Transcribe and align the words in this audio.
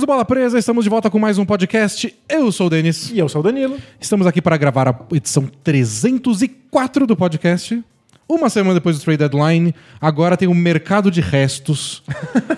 amigos 0.00 0.02
do 0.02 0.06
Bola 0.06 0.24
Presa, 0.24 0.58
estamos 0.58 0.84
de 0.84 0.90
volta 0.90 1.10
com 1.10 1.18
mais 1.18 1.36
um 1.36 1.44
podcast. 1.44 2.14
Eu 2.28 2.50
sou 2.50 2.68
o 2.68 2.70
Denis. 2.70 3.10
E 3.10 3.18
eu 3.18 3.28
sou 3.28 3.40
o 3.40 3.44
Danilo. 3.44 3.76
Estamos 4.00 4.26
aqui 4.26 4.40
para 4.40 4.56
gravar 4.56 4.88
a 4.88 4.98
edição 5.12 5.46
304 5.62 7.06
do 7.06 7.16
podcast. 7.16 7.82
Uma 8.28 8.48
semana 8.48 8.74
depois 8.74 8.98
do 8.98 9.04
trade 9.04 9.18
deadline, 9.18 9.74
agora 10.00 10.36
tem 10.36 10.48
o 10.48 10.54
mercado 10.54 11.10
de 11.10 11.20
restos, 11.20 12.02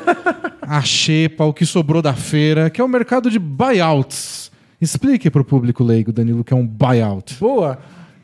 a 0.62 0.83
xepa, 0.83 1.45
o 1.45 1.53
que 1.53 1.67
sobrou 1.67 2.01
da 2.01 2.15
feira, 2.15 2.70
que 2.70 2.81
é 2.81 2.84
o 2.84 2.89
mercado 2.89 3.31
de 3.31 3.39
buyouts. 3.39 4.51
Explique 4.81 5.31
para 5.31 5.43
o 5.43 5.45
público 5.45 5.83
leigo, 5.83 6.12
Danilo, 6.12 6.45
que 6.45 6.53
é 6.53 6.56
um 6.56 6.67
buyout. 6.67 7.34
Boa. 7.41 7.79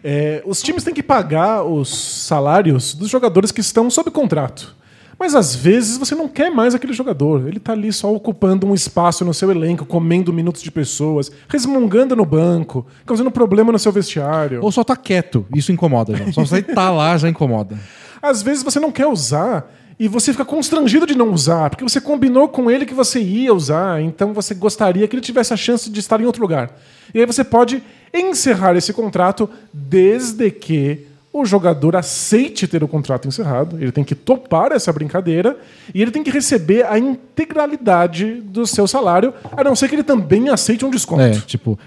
É, 0.05 0.43
os 0.47 0.63
times 0.63 0.85
têm 0.85 0.95
que 0.95 1.03
pagar 1.03 1.65
os 1.65 1.89
salários 1.89 2.95
dos 2.95 3.11
jogadores 3.11 3.51
que 3.51 3.61
estão 3.61 3.91
sob 3.91 4.11
contrato. 4.11 4.77
Mas 5.19 5.35
às 5.35 5.55
vezes 5.55 5.99
você 5.99 6.15
não 6.15 6.29
quer 6.29 6.49
mais 6.49 6.75
aquele 6.75 6.93
jogador. 6.93 7.49
Ele 7.49 7.59
tá 7.59 7.73
ali 7.73 7.93
só 7.93 8.15
ocupando 8.15 8.67
um 8.67 8.75
espaço 8.75 9.25
no 9.25 9.35
seu 9.35 9.51
elenco, 9.51 9.85
comendo 9.85 10.33
minutos 10.33 10.63
de 10.63 10.71
pessoas, 10.71 11.31
resmungando 11.49 12.15
no 12.15 12.25
banco, 12.25 12.87
causando 13.05 13.31
problema 13.31 13.73
no 13.73 13.79
seu 13.79 13.91
vestiário. 13.91 14.61
Ou 14.63 14.71
só 14.71 14.85
tá 14.85 14.97
quieto, 14.97 15.45
isso 15.55 15.73
incomoda 15.73 16.15
já. 16.15 16.33
Só 16.33 16.45
você 16.45 16.63
tá 16.63 16.91
lá 16.91 17.17
já 17.17 17.29
incomoda. 17.29 17.77
Às 18.23 18.43
vezes 18.43 18.63
você 18.63 18.79
não 18.79 18.93
quer 18.93 19.07
usar 19.07 19.69
e 19.99 20.07
você 20.07 20.31
fica 20.31 20.45
constrangido 20.45 21.05
de 21.05 21.17
não 21.17 21.33
usar, 21.33 21.71
porque 21.71 21.83
você 21.83 22.01
combinou 22.01 22.49
com 22.49 22.71
ele 22.71 22.87
que 22.87 22.95
você 22.95 23.21
ia 23.21 23.53
usar, 23.53 24.01
então 24.01 24.33
você 24.33 24.55
gostaria 24.55 25.09
que 25.09 25.17
ele 25.17 25.21
tivesse 25.21 25.53
a 25.53 25.57
chance 25.57 25.91
de 25.91 25.99
estar 25.99 26.21
em 26.21 26.25
outro 26.25 26.41
lugar. 26.41 26.79
E 27.13 27.19
aí 27.19 27.27
você 27.27 27.43
pode 27.43 27.83
encerrar 28.15 28.77
esse 28.77 28.93
contrato 28.93 29.51
desde 29.73 30.53
que 30.53 31.08
o 31.33 31.45
jogador 31.45 31.95
aceite 31.95 32.67
ter 32.67 32.83
o 32.83 32.89
contrato 32.89 33.29
encerrado, 33.29 33.77
ele 33.81 33.93
tem 33.93 34.03
que 34.03 34.15
topar 34.15 34.73
essa 34.73 34.93
brincadeira 34.93 35.57
e 35.95 36.01
ele 36.01 36.11
tem 36.11 36.23
que 36.23 36.31
receber 36.31 36.87
a 36.87 36.99
integralidade 36.99 38.41
do 38.41 38.67
seu 38.67 38.89
salário, 38.89 39.33
a 39.57 39.63
não 39.63 39.77
ser 39.77 39.89
que 39.89 39.95
ele 39.95 40.03
também 40.03 40.49
aceite 40.49 40.85
um 40.85 40.91
desconto. 40.91 41.23
É, 41.23 41.33
tipo, 41.33 41.79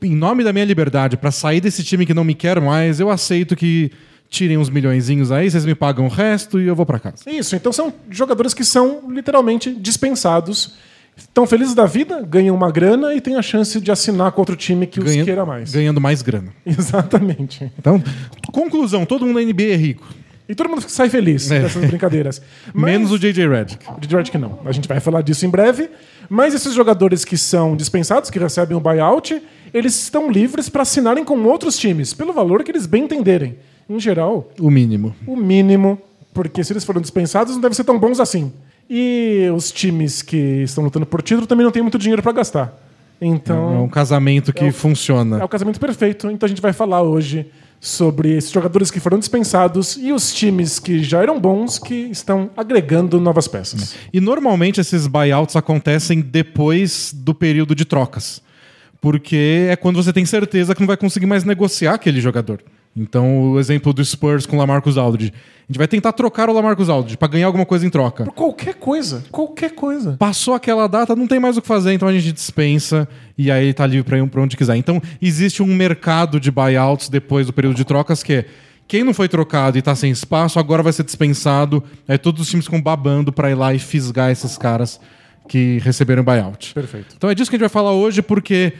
em 0.00 0.14
nome 0.14 0.44
da 0.44 0.52
minha 0.52 0.64
liberdade, 0.64 1.16
para 1.16 1.30
sair 1.30 1.60
desse 1.60 1.82
time 1.82 2.06
que 2.06 2.14
não 2.14 2.24
me 2.24 2.34
quer 2.34 2.60
mais, 2.60 3.00
eu 3.00 3.10
aceito 3.10 3.56
que 3.56 3.90
tirem 4.30 4.58
uns 4.58 4.70
milhõezinhos 4.70 5.30
aí, 5.30 5.50
vocês 5.50 5.64
me 5.64 5.74
pagam 5.74 6.06
o 6.06 6.08
resto 6.08 6.60
e 6.60 6.66
eu 6.66 6.74
vou 6.74 6.86
para 6.86 6.98
casa. 6.98 7.28
Isso, 7.30 7.54
então 7.54 7.72
são 7.72 7.92
jogadores 8.10 8.54
que 8.54 8.64
são 8.64 9.02
literalmente 9.08 9.72
dispensados 9.74 10.74
estão 11.16 11.46
felizes 11.46 11.74
da 11.74 11.86
vida, 11.86 12.22
ganham 12.22 12.54
uma 12.54 12.70
grana 12.70 13.14
e 13.14 13.20
têm 13.20 13.36
a 13.36 13.42
chance 13.42 13.80
de 13.80 13.90
assinar 13.90 14.32
com 14.32 14.40
outro 14.40 14.56
time 14.56 14.86
que 14.86 15.00
Ganha, 15.00 15.20
os 15.20 15.24
queira 15.24 15.46
mais. 15.46 15.72
Ganhando 15.72 16.00
mais 16.00 16.22
grana. 16.22 16.52
Exatamente. 16.64 17.70
Então, 17.78 18.02
conclusão, 18.52 19.04
todo 19.04 19.26
mundo 19.26 19.40
na 19.40 19.46
NBA 19.46 19.62
é 19.64 19.76
rico. 19.76 20.06
E 20.46 20.54
todo 20.54 20.68
mundo 20.68 20.84
sai 20.88 21.08
feliz 21.08 21.50
é. 21.50 21.60
dessas 21.60 21.84
brincadeiras. 21.86 22.42
Mas, 22.74 22.92
Menos 22.92 23.10
o 23.12 23.18
JJ 23.18 23.48
Redick. 23.48 23.86
O 23.90 23.98
JJ 23.98 24.16
Redick 24.16 24.38
não. 24.38 24.58
A 24.64 24.72
gente 24.72 24.86
vai 24.86 25.00
falar 25.00 25.22
disso 25.22 25.46
em 25.46 25.48
breve. 25.48 25.88
Mas 26.28 26.54
esses 26.54 26.74
jogadores 26.74 27.24
que 27.24 27.36
são 27.36 27.74
dispensados, 27.74 28.28
que 28.28 28.38
recebem 28.38 28.76
o 28.76 28.80
um 28.80 28.82
buyout, 28.82 29.40
eles 29.72 29.94
estão 30.02 30.30
livres 30.30 30.68
para 30.68 30.82
assinarem 30.82 31.24
com 31.24 31.38
outros 31.44 31.78
times, 31.78 32.12
pelo 32.12 32.32
valor 32.32 32.62
que 32.62 32.70
eles 32.70 32.86
bem 32.86 33.04
entenderem. 33.04 33.56
Em 33.88 33.98
geral... 33.98 34.50
O 34.58 34.70
mínimo. 34.70 35.14
O 35.26 35.36
mínimo, 35.36 35.98
porque 36.32 36.62
se 36.62 36.72
eles 36.72 36.84
foram 36.84 37.00
dispensados, 37.00 37.54
não 37.54 37.60
devem 37.60 37.74
ser 37.74 37.84
tão 37.84 37.98
bons 37.98 38.20
assim. 38.20 38.52
E 38.88 39.48
os 39.54 39.72
times 39.72 40.22
que 40.22 40.62
estão 40.62 40.84
lutando 40.84 41.06
por 41.06 41.22
título 41.22 41.46
também 41.46 41.64
não 41.64 41.72
têm 41.72 41.82
muito 41.82 41.98
dinheiro 41.98 42.22
para 42.22 42.32
gastar. 42.32 42.80
Então, 43.20 43.74
é 43.74 43.78
um 43.78 43.88
casamento 43.88 44.52
que 44.52 44.64
é 44.64 44.68
o, 44.68 44.72
funciona. 44.72 45.40
É 45.40 45.44
o 45.44 45.48
casamento 45.48 45.80
perfeito. 45.80 46.30
Então 46.30 46.46
a 46.46 46.48
gente 46.48 46.60
vai 46.60 46.72
falar 46.72 47.02
hoje 47.02 47.46
sobre 47.80 48.34
esses 48.34 48.50
jogadores 48.50 48.90
que 48.90 48.98
foram 48.98 49.18
dispensados 49.18 49.96
e 49.96 50.12
os 50.12 50.32
times 50.32 50.78
que 50.78 51.02
já 51.02 51.22
eram 51.22 51.38
bons 51.38 51.78
que 51.78 51.94
estão 51.94 52.50
agregando 52.56 53.20
novas 53.20 53.46
peças. 53.46 53.94
E 54.12 54.20
normalmente 54.20 54.80
esses 54.80 55.06
buyouts 55.06 55.54
acontecem 55.54 56.20
depois 56.20 57.12
do 57.14 57.34
período 57.34 57.74
de 57.74 57.84
trocas. 57.84 58.42
Porque 59.00 59.68
é 59.68 59.76
quando 59.76 60.02
você 60.02 60.14
tem 60.14 60.24
certeza 60.24 60.74
que 60.74 60.80
não 60.80 60.86
vai 60.86 60.96
conseguir 60.96 61.26
mais 61.26 61.44
negociar 61.44 61.94
aquele 61.94 62.22
jogador. 62.22 62.62
Então, 62.96 63.52
o 63.52 63.58
exemplo 63.58 63.92
do 63.92 64.04
Spurs 64.04 64.46
com 64.46 64.56
o 64.56 64.58
Lamarcus 64.58 64.96
Aldridge. 64.96 65.32
A 65.32 65.72
gente 65.72 65.78
vai 65.78 65.88
tentar 65.88 66.12
trocar 66.12 66.48
o 66.48 66.52
Lamarcus 66.52 66.88
Aldridge 66.88 67.16
para 67.16 67.28
ganhar 67.28 67.46
alguma 67.46 67.66
coisa 67.66 67.84
em 67.86 67.90
troca. 67.90 68.24
Por 68.24 68.34
qualquer 68.34 68.74
coisa. 68.74 69.24
Qualquer 69.30 69.74
coisa. 69.74 70.16
Passou 70.18 70.54
aquela 70.54 70.86
data, 70.86 71.16
não 71.16 71.26
tem 71.26 71.40
mais 71.40 71.56
o 71.56 71.62
que 71.62 71.66
fazer, 71.66 71.92
então 71.92 72.06
a 72.06 72.12
gente 72.12 72.30
dispensa 72.30 73.08
e 73.36 73.50
aí 73.50 73.64
ele 73.64 73.74
tá 73.74 73.86
livre 73.86 74.04
para 74.04 74.18
ir 74.18 74.26
para 74.28 74.42
onde 74.42 74.56
quiser. 74.56 74.76
Então, 74.76 75.02
existe 75.20 75.62
um 75.62 75.74
mercado 75.74 76.38
de 76.38 76.50
buyouts 76.50 77.08
depois 77.08 77.46
do 77.46 77.52
período 77.52 77.76
de 77.76 77.84
trocas 77.84 78.22
que 78.22 78.32
é 78.32 78.46
quem 78.86 79.02
não 79.02 79.14
foi 79.14 79.28
trocado 79.28 79.78
e 79.78 79.80
está 79.80 79.94
sem 79.94 80.10
espaço, 80.10 80.58
agora 80.58 80.82
vai 80.82 80.92
ser 80.92 81.04
dispensado. 81.04 81.82
Aí 82.06 82.18
todos 82.18 82.42
os 82.42 82.48
times 82.48 82.66
ficam 82.66 82.80
babando 82.80 83.32
para 83.32 83.50
ir 83.50 83.54
lá 83.54 83.72
e 83.72 83.78
fisgar 83.78 84.30
esses 84.30 84.58
caras 84.58 85.00
que 85.48 85.78
receberam 85.82 86.22
buyout. 86.22 86.74
Perfeito. 86.74 87.14
Então 87.16 87.30
é 87.30 87.34
disso 87.34 87.50
que 87.50 87.56
a 87.56 87.58
gente 87.58 87.62
vai 87.62 87.70
falar 87.70 87.92
hoje, 87.92 88.22
porque 88.22 88.74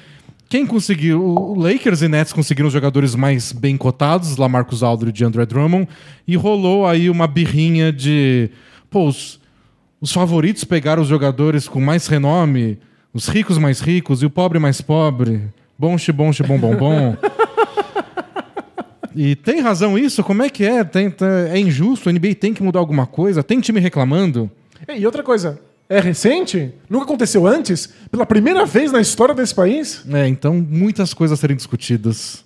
quem 0.48 0.66
conseguiu? 0.66 1.24
O 1.24 1.58
Lakers 1.58 2.02
e 2.02 2.08
Nets 2.08 2.32
conseguiram 2.32 2.68
os 2.68 2.72
jogadores 2.72 3.14
mais 3.14 3.52
bem 3.52 3.76
cotados, 3.76 4.36
Lamarcus 4.36 4.82
Aldridge 4.82 5.22
e 5.22 5.26
André 5.26 5.46
Drummond, 5.46 5.88
e 6.26 6.36
rolou 6.36 6.86
aí 6.86 7.10
uma 7.10 7.26
birrinha 7.26 7.92
de. 7.92 8.50
Pô, 8.90 9.06
os, 9.06 9.40
os 10.00 10.12
favoritos 10.12 10.64
pegaram 10.64 11.02
os 11.02 11.08
jogadores 11.08 11.66
com 11.66 11.80
mais 11.80 12.06
renome, 12.06 12.78
os 13.12 13.26
ricos 13.28 13.58
mais 13.58 13.80
ricos 13.80 14.22
e 14.22 14.26
o 14.26 14.30
pobre 14.30 14.58
mais 14.58 14.80
pobre. 14.80 15.42
Bom, 15.78 15.96
bom, 16.14 16.30
bom, 16.46 16.58
bom, 16.58 16.76
bom. 16.76 17.16
E 19.16 19.36
tem 19.36 19.60
razão 19.60 19.96
isso? 19.96 20.22
Como 20.24 20.42
é 20.42 20.50
que 20.50 20.64
é? 20.64 20.82
Tem, 20.82 21.12
é 21.50 21.58
injusto? 21.58 22.08
A 22.08 22.12
NBA 22.12 22.34
tem 22.34 22.52
que 22.52 22.62
mudar 22.62 22.80
alguma 22.80 23.06
coisa? 23.06 23.42
Tem 23.42 23.60
time 23.60 23.80
reclamando? 23.80 24.50
E 24.88 25.06
outra 25.06 25.22
coisa, 25.22 25.60
é 25.88 26.00
recente? 26.00 26.72
Nunca 26.88 27.04
aconteceu 27.04 27.46
antes? 27.46 27.92
Pela 28.10 28.24
primeira 28.24 28.64
vez 28.64 28.90
na 28.90 29.00
história 29.00 29.34
desse 29.34 29.54
país? 29.54 30.04
É, 30.12 30.26
então 30.26 30.54
muitas 30.54 31.12
coisas 31.12 31.38
a 31.38 31.40
serem 31.40 31.56
discutidas 31.56 32.44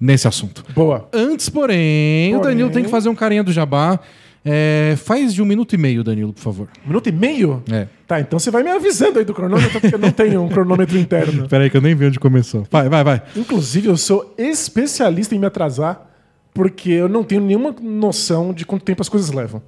nesse 0.00 0.26
assunto. 0.26 0.64
Boa. 0.74 1.08
Antes, 1.12 1.48
porém, 1.48 2.32
porém... 2.32 2.36
o 2.36 2.40
Danilo 2.40 2.70
tem 2.70 2.82
que 2.82 2.90
fazer 2.90 3.08
um 3.08 3.14
carinha 3.14 3.44
do 3.44 3.52
jabá. 3.52 4.00
É, 4.44 4.94
faz 4.96 5.32
de 5.32 5.40
um 5.40 5.44
minuto 5.44 5.72
e 5.72 5.78
meio, 5.78 6.02
Danilo, 6.02 6.32
por 6.32 6.40
favor. 6.40 6.68
Um 6.84 6.88
minuto 6.88 7.08
e 7.08 7.12
meio? 7.12 7.62
É. 7.70 7.86
Tá, 8.08 8.20
então 8.20 8.40
você 8.40 8.50
vai 8.50 8.64
me 8.64 8.70
avisando 8.70 9.20
aí 9.20 9.24
do 9.24 9.32
cronômetro, 9.32 9.80
porque 9.80 9.94
eu 9.94 9.98
não 10.00 10.10
tenho 10.10 10.42
um 10.42 10.48
cronômetro 10.48 10.98
interno. 10.98 11.46
Peraí, 11.48 11.70
que 11.70 11.76
eu 11.76 11.80
nem 11.80 11.94
vi 11.94 12.06
onde 12.06 12.18
começou. 12.18 12.66
Vai, 12.68 12.88
vai, 12.88 13.04
vai. 13.04 13.22
Inclusive, 13.36 13.86
eu 13.86 13.96
sou 13.96 14.34
especialista 14.36 15.36
em 15.36 15.38
me 15.38 15.46
atrasar, 15.46 16.10
porque 16.52 16.90
eu 16.90 17.08
não 17.08 17.22
tenho 17.22 17.40
nenhuma 17.40 17.72
noção 17.80 18.52
de 18.52 18.66
quanto 18.66 18.84
tempo 18.84 19.00
as 19.00 19.08
coisas 19.08 19.30
levam. 19.30 19.62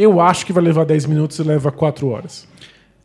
Eu 0.00 0.18
acho 0.18 0.46
que 0.46 0.52
vai 0.52 0.64
levar 0.64 0.86
10 0.86 1.04
minutos 1.04 1.38
e 1.38 1.42
leva 1.42 1.70
4 1.70 2.08
horas. 2.08 2.48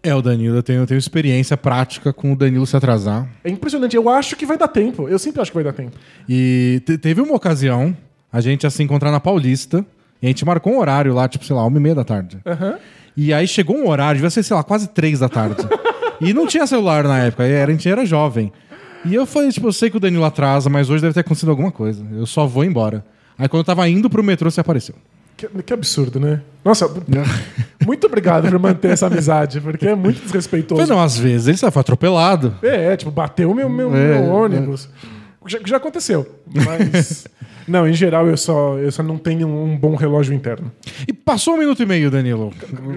É, 0.02 0.16
o 0.16 0.22
Danilo, 0.22 0.56
eu 0.56 0.64
tenho, 0.64 0.84
eu 0.84 0.88
tenho 0.88 0.98
experiência 0.98 1.58
prática 1.58 2.14
com 2.14 2.32
o 2.32 2.36
Danilo 2.38 2.66
se 2.66 2.78
atrasar. 2.78 3.28
É 3.44 3.50
impressionante, 3.50 3.98
eu 3.98 4.08
acho 4.08 4.38
que 4.38 4.46
vai 4.46 4.58
dar 4.58 4.70
tempo. 4.70 5.10
Eu 5.10 5.20
sempre 5.20 5.42
acho 5.42 5.52
que 5.52 5.56
vai 5.56 5.64
dar 5.66 5.74
tempo. 5.74 5.98
E 6.30 6.82
teve 7.02 7.20
uma 7.20 7.36
ocasião, 7.36 7.94
a 8.32 8.40
gente 8.40 8.64
ia 8.64 8.70
se 8.70 8.82
encontrar 8.82 9.12
na 9.12 9.20
Paulista, 9.20 9.86
e 10.22 10.26
a 10.26 10.30
gente 10.30 10.46
marcou 10.46 10.72
um 10.72 10.80
horário 10.80 11.14
lá, 11.14 11.28
tipo, 11.28 11.44
sei 11.44 11.54
lá, 11.54 11.66
uma 11.66 11.78
e 11.78 11.82
meia 11.82 11.96
da 11.96 12.06
tarde. 12.06 12.38
E 13.18 13.34
aí 13.34 13.46
chegou 13.46 13.76
um 13.76 13.90
horário, 13.90 14.20
devia 14.20 14.30
ser, 14.30 14.44
sei 14.44 14.56
lá, 14.56 14.64
quase 14.64 14.88
três 14.88 15.20
da 15.20 15.28
tarde. 15.28 15.68
e 16.22 16.34
não 16.34 16.48
tinha 16.48 16.66
celular 16.66 17.04
na 17.04 17.20
época, 17.20 17.44
a 17.44 17.72
gente 17.72 17.90
era 17.90 18.06
jovem. 18.06 18.54
E 19.04 19.14
eu 19.14 19.26
falei, 19.26 19.52
tipo, 19.52 19.68
eu 19.68 19.74
sei 19.74 19.90
que 19.90 19.98
o 19.98 20.00
Danilo 20.00 20.24
atrasa, 20.24 20.70
mas 20.70 20.90
hoje 20.90 21.02
deve 21.02 21.14
ter 21.14 21.20
acontecido 21.20 21.50
alguma 21.50 21.74
coisa. 21.74 22.06
Eu 22.14 22.26
só 22.26 22.48
vou 22.48 22.64
embora. 22.64 23.04
Aí 23.38 23.50
quando 23.50 23.60
eu 23.60 23.66
tava 23.66 23.86
indo 23.90 24.10
pro 24.10 24.24
metrô, 24.24 24.50
você 24.50 24.62
apareceu. 24.62 24.96
Que, 25.38 25.48
que, 25.64 25.74
absurdo, 25.74 26.20
né? 26.20 26.42
Nossa, 26.64 26.90
muito 27.86 28.08
obrigado 28.08 28.50
por 28.50 28.58
manter 28.58 28.92
essa 28.92 29.08
amizade, 29.08 29.60
porque 29.60 29.88
é 29.88 29.96
muito 29.96 30.22
desrespeitoso. 30.22 30.80
Mas 30.80 30.90
não, 30.90 31.02
às 31.02 31.18
vezes 31.18 31.62
ele 31.62 31.72
foi 31.72 31.80
atropelado. 31.80 32.56
É, 32.64 32.94
é 32.94 32.98
tipo, 32.98 33.12
bateu 33.12 33.54
meu, 33.54 33.70
meu, 33.70 33.96
é, 33.96 34.20
meu 34.20 34.34
ônibus. 34.34 34.90
É. 35.12 35.50
Já, 35.50 35.60
já, 35.66 35.78
aconteceu. 35.78 36.40
Mas. 36.48 37.28
não, 37.68 37.88
em 37.88 37.94
geral 37.94 38.28
eu 38.28 38.38
só, 38.38 38.78
eu 38.78 38.92
só 38.92 39.04
não 39.04 39.18
tenho 39.18 39.48
um 39.48 39.78
bom 39.78 39.96
relógio 39.96 40.34
interno. 40.34 40.72
E 41.08 41.14
passou 41.14 41.56
um 41.56 41.58
minuto 41.58 41.84
e 41.84 41.86
meio, 41.86 42.10
Danilo. 42.10 42.52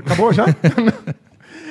Acabou 0.04 0.32
já? 0.32 0.46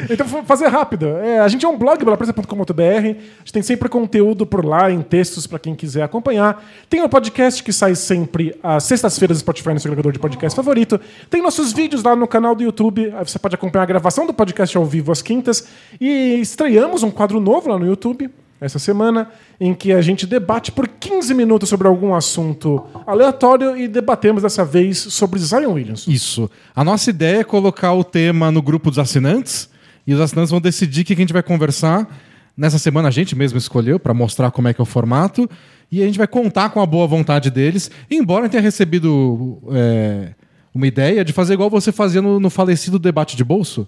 Então, 0.10 0.28
fazer 0.46 0.68
rápido. 0.68 1.08
É, 1.18 1.40
a 1.40 1.48
gente 1.48 1.66
é 1.66 1.70
um 1.70 1.78
blog, 1.78 2.04
balapresa.com.br. 2.04 2.82
A 2.82 3.00
gente 3.40 3.54
tem 3.54 3.62
sempre 3.62 3.90
conteúdo 3.90 4.46
por 4.46 4.66
lá, 4.66 4.92
em 4.92 5.02
textos, 5.02 5.48
para 5.48 5.60
quem 5.60 5.76
quiser 5.76 6.04
acompanhar. 6.04 6.64
Tem 6.90 7.02
o 7.02 7.10
podcast 7.10 7.64
que 7.64 7.74
sai 7.74 7.96
sempre 7.96 8.56
às 8.62 8.84
sextas-feiras 8.84 9.38
no 9.38 9.42
Spotify, 9.42 9.70
no 9.70 9.80
seu 9.80 9.90
agregador 9.90 10.12
de 10.12 10.20
podcast 10.20 10.56
favorito. 10.56 11.00
Tem 11.30 11.42
nossos 11.42 11.74
vídeos 11.74 12.04
lá 12.04 12.16
no 12.16 12.28
canal 12.28 12.56
do 12.56 12.64
YouTube. 12.64 13.14
Você 13.24 13.40
pode 13.40 13.56
acompanhar 13.56 13.84
a 13.84 13.88
gravação 13.88 14.26
do 14.26 14.34
podcast 14.34 14.78
ao 14.78 14.86
vivo 14.86 15.12
às 15.12 15.22
quintas. 15.22 15.68
E 16.00 16.40
estreamos 16.40 17.04
um 17.04 17.12
quadro 17.12 17.40
novo 17.40 17.70
lá 17.70 17.80
no 17.80 17.86
YouTube 17.86 18.30
essa 18.60 18.80
semana, 18.80 19.30
em 19.60 19.72
que 19.74 19.92
a 19.92 20.02
gente 20.02 20.26
debate 20.26 20.72
por 20.72 20.88
15 20.88 21.32
minutos 21.34 21.70
sobre 21.70 21.88
algum 21.88 22.16
assunto 22.16 22.84
aleatório 23.06 23.78
e 23.78 23.88
debatemos 23.88 24.42
dessa 24.42 24.66
vez 24.66 24.98
sobre 24.98 25.40
Zion 25.40 25.74
Williams. 25.74 26.08
Isso. 26.08 26.50
A 26.76 26.84
nossa 26.84 27.12
ideia 27.12 27.42
é 27.42 27.44
colocar 27.44 27.94
o 27.94 28.04
tema 28.04 28.52
no 28.52 28.62
grupo 28.62 28.90
dos 28.90 28.98
assinantes 28.98 29.70
e 30.08 30.14
os 30.14 30.22
assinantes 30.22 30.50
vão 30.50 30.62
decidir 30.62 31.02
o 31.02 31.06
que 31.06 31.14
a 31.14 31.18
gente 31.18 31.34
vai 31.34 31.44
conversar. 31.44 32.08
Nessa 32.56 32.80
semana 32.80 33.10
a 33.10 33.12
gente 33.12 33.36
mesmo 33.36 33.58
escolheu 33.58 34.00
para 34.00 34.14
mostrar 34.14 34.50
como 34.50 34.70
é 34.70 34.74
que 34.74 34.82
é 34.82 34.84
o 34.84 34.86
formato. 34.86 35.48
E 35.92 36.02
a 36.02 36.06
gente 36.06 36.18
vai 36.18 36.28
contar 36.28 36.70
com 36.70 36.82
a 36.82 36.86
boa 36.86 37.06
vontade 37.06 37.52
deles. 37.52 37.92
Embora 38.10 38.50
tenha 38.50 38.64
recebido 38.64 39.62
é, 39.72 40.34
uma 40.74 40.88
ideia 40.88 41.26
de 41.26 41.34
fazer 41.34 41.54
igual 41.54 41.70
você 41.70 41.92
fazia 41.92 42.22
no, 42.22 42.40
no 42.40 42.50
falecido 42.50 42.98
debate 42.98 43.36
de 43.36 43.44
bolso 43.44 43.88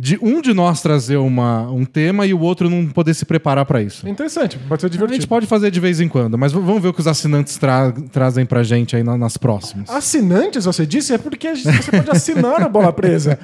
de 0.00 0.18
um 0.22 0.40
de 0.40 0.54
nós 0.54 0.80
trazer 0.80 1.16
uma, 1.16 1.70
um 1.70 1.84
tema 1.84 2.24
e 2.26 2.32
o 2.32 2.40
outro 2.40 2.70
não 2.70 2.86
poder 2.86 3.14
se 3.14 3.24
preparar 3.24 3.64
para 3.66 3.82
isso. 3.82 4.08
Interessante, 4.08 4.58
pode 4.68 4.80
ser 4.80 4.86
A 4.86 4.90
divertido. 4.90 5.14
gente 5.20 5.28
pode 5.28 5.46
fazer 5.46 5.70
de 5.70 5.78
vez 5.80 6.00
em 6.00 6.08
quando, 6.08 6.38
mas 6.38 6.52
vamos 6.52 6.80
ver 6.82 6.88
o 6.88 6.92
que 6.92 7.00
os 7.00 7.06
assinantes 7.06 7.56
tra- 7.58 7.92
trazem 8.12 8.46
pra 8.46 8.62
gente 8.62 8.96
aí 8.96 9.02
na- 9.02 9.18
nas 9.18 9.36
próximas. 9.36 9.90
Assinantes, 9.90 10.64
você 10.64 10.86
disse, 10.86 11.12
é 11.12 11.18
porque 11.18 11.48
a 11.48 11.54
você 11.54 11.90
pode 11.90 12.10
assinar 12.10 12.62
o 12.64 12.68
Bola 12.70 12.92
Presa. 12.92 13.38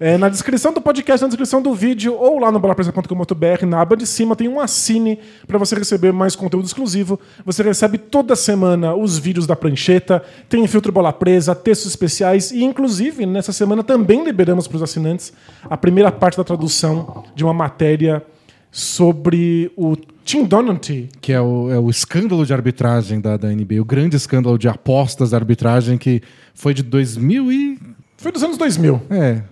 É, 0.00 0.18
na 0.18 0.28
descrição 0.28 0.72
do 0.72 0.80
podcast, 0.80 1.22
na 1.22 1.28
descrição 1.28 1.62
do 1.62 1.72
vídeo 1.72 2.14
ou 2.14 2.36
lá 2.40 2.50
no 2.50 2.58
bolapresa.com.br, 2.58 3.66
na 3.66 3.80
aba 3.80 3.96
de 3.96 4.04
cima 4.04 4.34
tem 4.34 4.48
um 4.48 4.58
assine 4.60 5.16
para 5.46 5.58
você 5.58 5.76
receber 5.76 6.12
mais 6.12 6.34
conteúdo 6.34 6.66
exclusivo. 6.66 7.20
Você 7.46 7.62
recebe 7.62 7.98
toda 7.98 8.34
semana 8.34 8.96
os 8.96 9.16
vídeos 9.16 9.46
da 9.46 9.54
prancheta, 9.54 10.20
tem 10.48 10.66
filtro 10.66 10.90
Bola 10.90 11.12
Presa, 11.12 11.54
textos 11.54 11.88
especiais 11.92 12.50
e, 12.50 12.64
inclusive, 12.64 13.24
nessa 13.26 13.52
semana 13.52 13.84
também 13.84 14.24
liberamos 14.24 14.66
para 14.66 14.74
os 14.76 14.82
assinantes 14.82 15.32
a 15.70 15.76
primeira 15.76 16.01
parte 16.10 16.36
da 16.36 16.44
tradução 16.44 17.24
de 17.34 17.44
uma 17.44 17.52
matéria 17.54 18.22
sobre 18.70 19.70
o 19.76 19.94
Tim 20.24 20.44
Donaghy, 20.44 21.08
Que 21.20 21.32
é 21.32 21.40
o, 21.40 21.70
é 21.70 21.78
o 21.78 21.90
escândalo 21.90 22.46
de 22.46 22.52
arbitragem 22.54 23.20
da, 23.20 23.36
da 23.36 23.48
NBA, 23.48 23.80
o 23.80 23.84
grande 23.84 24.16
escândalo 24.16 24.58
de 24.58 24.66
apostas 24.68 25.30
da 25.30 25.36
arbitragem 25.36 25.98
que 25.98 26.22
foi 26.54 26.72
de 26.72 26.82
2000 26.82 27.52
e... 27.52 27.78
foi 28.16 28.32
dos 28.32 28.42
anos 28.42 28.56
2000. 28.56 29.00
É, 29.10 29.42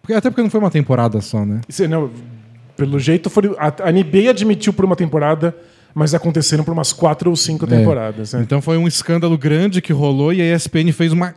porque- 0.00 0.14
até 0.14 0.30
porque 0.30 0.42
não 0.42 0.48
foi 0.50 0.60
uma 0.60 0.70
temporada 0.70 1.20
só, 1.20 1.44
né? 1.44 1.60
Isso, 1.68 1.86
não, 1.88 2.10
pelo 2.76 2.98
jeito, 2.98 3.28
foi, 3.28 3.54
a, 3.58 3.88
a 3.88 3.92
NBA 3.92 4.30
admitiu 4.30 4.72
por 4.72 4.84
uma 4.84 4.96
temporada, 4.96 5.54
mas 5.94 6.14
aconteceram 6.14 6.64
por 6.64 6.72
umas 6.72 6.92
quatro 6.92 7.28
ou 7.28 7.36
cinco 7.36 7.66
temporadas. 7.66 8.32
né? 8.32 8.40
Então 8.42 8.62
foi 8.62 8.78
um 8.78 8.88
escândalo 8.88 9.36
grande 9.36 9.82
que 9.82 9.92
rolou 9.92 10.32
e 10.32 10.40
a 10.40 10.54
ESPN 10.56 10.90
fez 10.92 11.12
uma, 11.12 11.34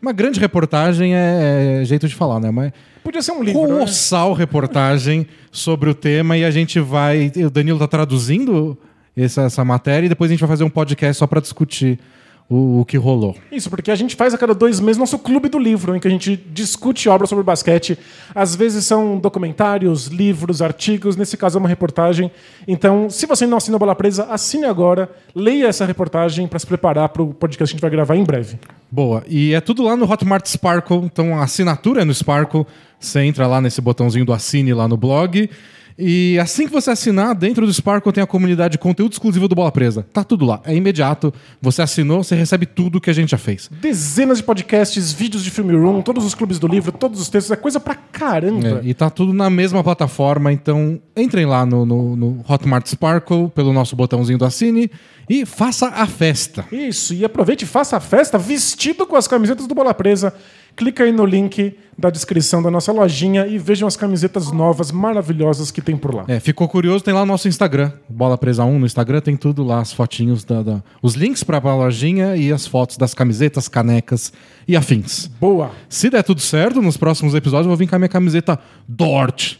uma 0.00 0.12
grande 0.12 0.40
reportagem, 0.40 1.14
é, 1.14 1.80
é 1.82 1.84
jeito 1.84 2.08
de 2.08 2.14
falar, 2.14 2.40
né? 2.40 2.50
Mas 2.50 2.72
Podia 3.04 3.20
ser 3.20 3.32
um 3.32 3.42
livro. 3.42 3.60
né? 3.60 3.68
colossal 3.68 4.32
reportagem 4.32 5.26
sobre 5.52 5.90
o 5.90 5.94
tema 5.94 6.38
e 6.38 6.44
a 6.44 6.50
gente 6.50 6.80
vai. 6.80 7.30
O 7.36 7.50
Danilo 7.50 7.78
tá 7.78 7.86
traduzindo 7.86 8.76
essa, 9.14 9.42
essa 9.42 9.62
matéria 9.62 10.06
e 10.06 10.08
depois 10.08 10.30
a 10.30 10.32
gente 10.32 10.40
vai 10.40 10.48
fazer 10.48 10.64
um 10.64 10.70
podcast 10.70 11.18
só 11.18 11.26
para 11.26 11.40
discutir 11.40 12.00
o, 12.48 12.80
o 12.80 12.84
que 12.84 12.96
rolou. 12.96 13.34
Isso, 13.50 13.70
porque 13.70 13.90
a 13.90 13.94
gente 13.94 14.14
faz 14.14 14.34
a 14.34 14.38
cada 14.38 14.54
dois 14.54 14.80
meses 14.80 14.98
nosso 14.98 15.18
clube 15.18 15.48
do 15.48 15.58
livro, 15.58 15.96
em 15.96 16.00
que 16.00 16.06
a 16.06 16.10
gente 16.10 16.36
discute 16.36 17.08
obras 17.08 17.30
sobre 17.30 17.42
basquete. 17.42 17.98
Às 18.34 18.54
vezes 18.54 18.84
são 18.84 19.18
documentários, 19.18 20.06
livros, 20.08 20.60
artigos, 20.60 21.16
nesse 21.16 21.36
caso 21.36 21.58
é 21.58 21.60
uma 21.60 21.68
reportagem. 21.68 22.30
Então, 22.68 23.08
se 23.08 23.26
você 23.26 23.46
não 23.46 23.56
assina 23.56 23.76
a 23.76 23.78
Bola 23.78 23.94
Presa, 23.94 24.24
assine 24.24 24.64
agora, 24.64 25.10
leia 25.34 25.66
essa 25.66 25.84
reportagem 25.86 26.46
para 26.46 26.58
se 26.58 26.66
preparar 26.66 27.08
para 27.08 27.22
o 27.22 27.32
podcast 27.32 27.72
que 27.72 27.76
a 27.76 27.76
gente 27.76 27.82
vai 27.82 27.90
gravar 27.90 28.16
em 28.16 28.24
breve. 28.24 28.58
Boa. 28.90 29.24
E 29.26 29.54
é 29.54 29.60
tudo 29.60 29.82
lá 29.82 29.96
no 29.96 30.10
Hotmart 30.10 30.46
Sparkle. 30.46 30.98
Então 30.98 31.38
a 31.38 31.44
assinatura 31.44 32.02
é 32.02 32.04
no 32.04 32.14
Sparkle. 32.14 32.66
Você 33.00 33.20
entra 33.20 33.46
lá 33.46 33.60
nesse 33.60 33.80
botãozinho 33.80 34.24
do 34.24 34.32
assine 34.32 34.72
lá 34.72 34.86
no 34.86 34.96
blog. 34.96 35.50
E 35.98 36.38
assim 36.40 36.66
que 36.66 36.72
você 36.72 36.90
assinar, 36.90 37.34
dentro 37.34 37.64
do 37.66 37.72
Sparkle 37.72 38.12
tem 38.12 38.22
a 38.22 38.26
comunidade 38.26 38.72
de 38.72 38.78
conteúdo 38.78 39.12
exclusivo 39.12 39.46
do 39.46 39.54
Bola 39.54 39.70
Presa. 39.70 40.04
Tá 40.12 40.24
tudo 40.24 40.44
lá. 40.44 40.60
É 40.64 40.74
imediato. 40.74 41.32
Você 41.62 41.82
assinou, 41.82 42.24
você 42.24 42.34
recebe 42.34 42.66
tudo 42.66 43.00
que 43.00 43.10
a 43.10 43.12
gente 43.12 43.30
já 43.30 43.38
fez. 43.38 43.70
Dezenas 43.80 44.38
de 44.38 44.44
podcasts, 44.44 45.12
vídeos 45.12 45.44
de 45.44 45.50
filme 45.50 45.74
room, 45.74 46.02
todos 46.02 46.24
os 46.24 46.34
clubes 46.34 46.58
do 46.58 46.66
livro, 46.66 46.90
todos 46.90 47.20
os 47.20 47.28
textos, 47.28 47.52
é 47.52 47.56
coisa 47.56 47.78
pra 47.78 47.94
caramba. 47.94 48.80
É, 48.82 48.88
e 48.88 48.94
tá 48.94 49.08
tudo 49.08 49.32
na 49.32 49.48
mesma 49.48 49.84
plataforma, 49.84 50.52
então 50.52 51.00
entrem 51.16 51.46
lá 51.46 51.64
no, 51.64 51.86
no, 51.86 52.16
no 52.16 52.44
Hotmart 52.48 52.86
Sparkle 52.86 53.48
pelo 53.50 53.72
nosso 53.72 53.94
botãozinho 53.94 54.38
do 54.38 54.44
assine 54.44 54.90
e 55.28 55.46
faça 55.46 55.88
a 55.88 56.06
festa. 56.06 56.64
Isso, 56.72 57.14
e 57.14 57.24
aproveite 57.24 57.64
e 57.64 57.68
faça 57.68 57.96
a 57.96 58.00
festa 58.00 58.36
vestido 58.36 59.06
com 59.06 59.16
as 59.16 59.28
camisetas 59.28 59.66
do 59.66 59.74
Bola 59.74 59.94
Presa. 59.94 60.34
Clica 60.76 61.04
aí 61.04 61.12
no 61.12 61.24
link 61.24 61.76
da 61.96 62.10
descrição 62.10 62.60
da 62.60 62.68
nossa 62.68 62.90
lojinha 62.90 63.46
e 63.46 63.56
vejam 63.58 63.86
as 63.86 63.96
camisetas 63.96 64.50
novas, 64.50 64.90
maravilhosas 64.90 65.70
que 65.70 65.80
tem 65.80 65.96
por 65.96 66.12
lá. 66.12 66.24
É, 66.26 66.40
ficou 66.40 66.66
curioso, 66.68 67.04
tem 67.04 67.14
lá 67.14 67.20
no 67.20 67.26
nosso 67.26 67.46
Instagram, 67.46 67.92
Bola 68.08 68.36
Presa 68.36 68.64
1 68.64 68.78
no 68.80 68.84
Instagram, 68.84 69.20
tem 69.20 69.36
tudo 69.36 69.62
lá, 69.62 69.80
as 69.80 69.92
fotinhos, 69.92 70.42
da, 70.42 70.62
da- 70.62 70.82
os 71.00 71.14
links 71.14 71.44
pra 71.44 71.58
lojinha 71.60 72.34
e 72.34 72.52
as 72.52 72.66
fotos 72.66 72.96
das 72.96 73.14
camisetas, 73.14 73.68
canecas 73.68 74.32
e 74.66 74.76
afins. 74.76 75.30
Boa, 75.40 75.70
Se 75.88 76.10
der 76.10 76.24
tudo 76.24 76.40
certo, 76.40 76.82
nos 76.82 76.96
próximos 76.96 77.34
episódios 77.36 77.66
eu 77.66 77.70
vou 77.70 77.76
vir 77.76 77.86
com 77.88 77.94
a 77.94 77.98
minha 78.00 78.08
camiseta 78.08 78.58
Dort, 78.88 79.58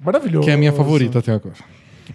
maravilhoso. 0.00 0.44
que 0.44 0.50
é 0.50 0.54
a 0.54 0.58
minha 0.58 0.72
favorita 0.72 1.20
até 1.20 1.32
agora. 1.32 1.54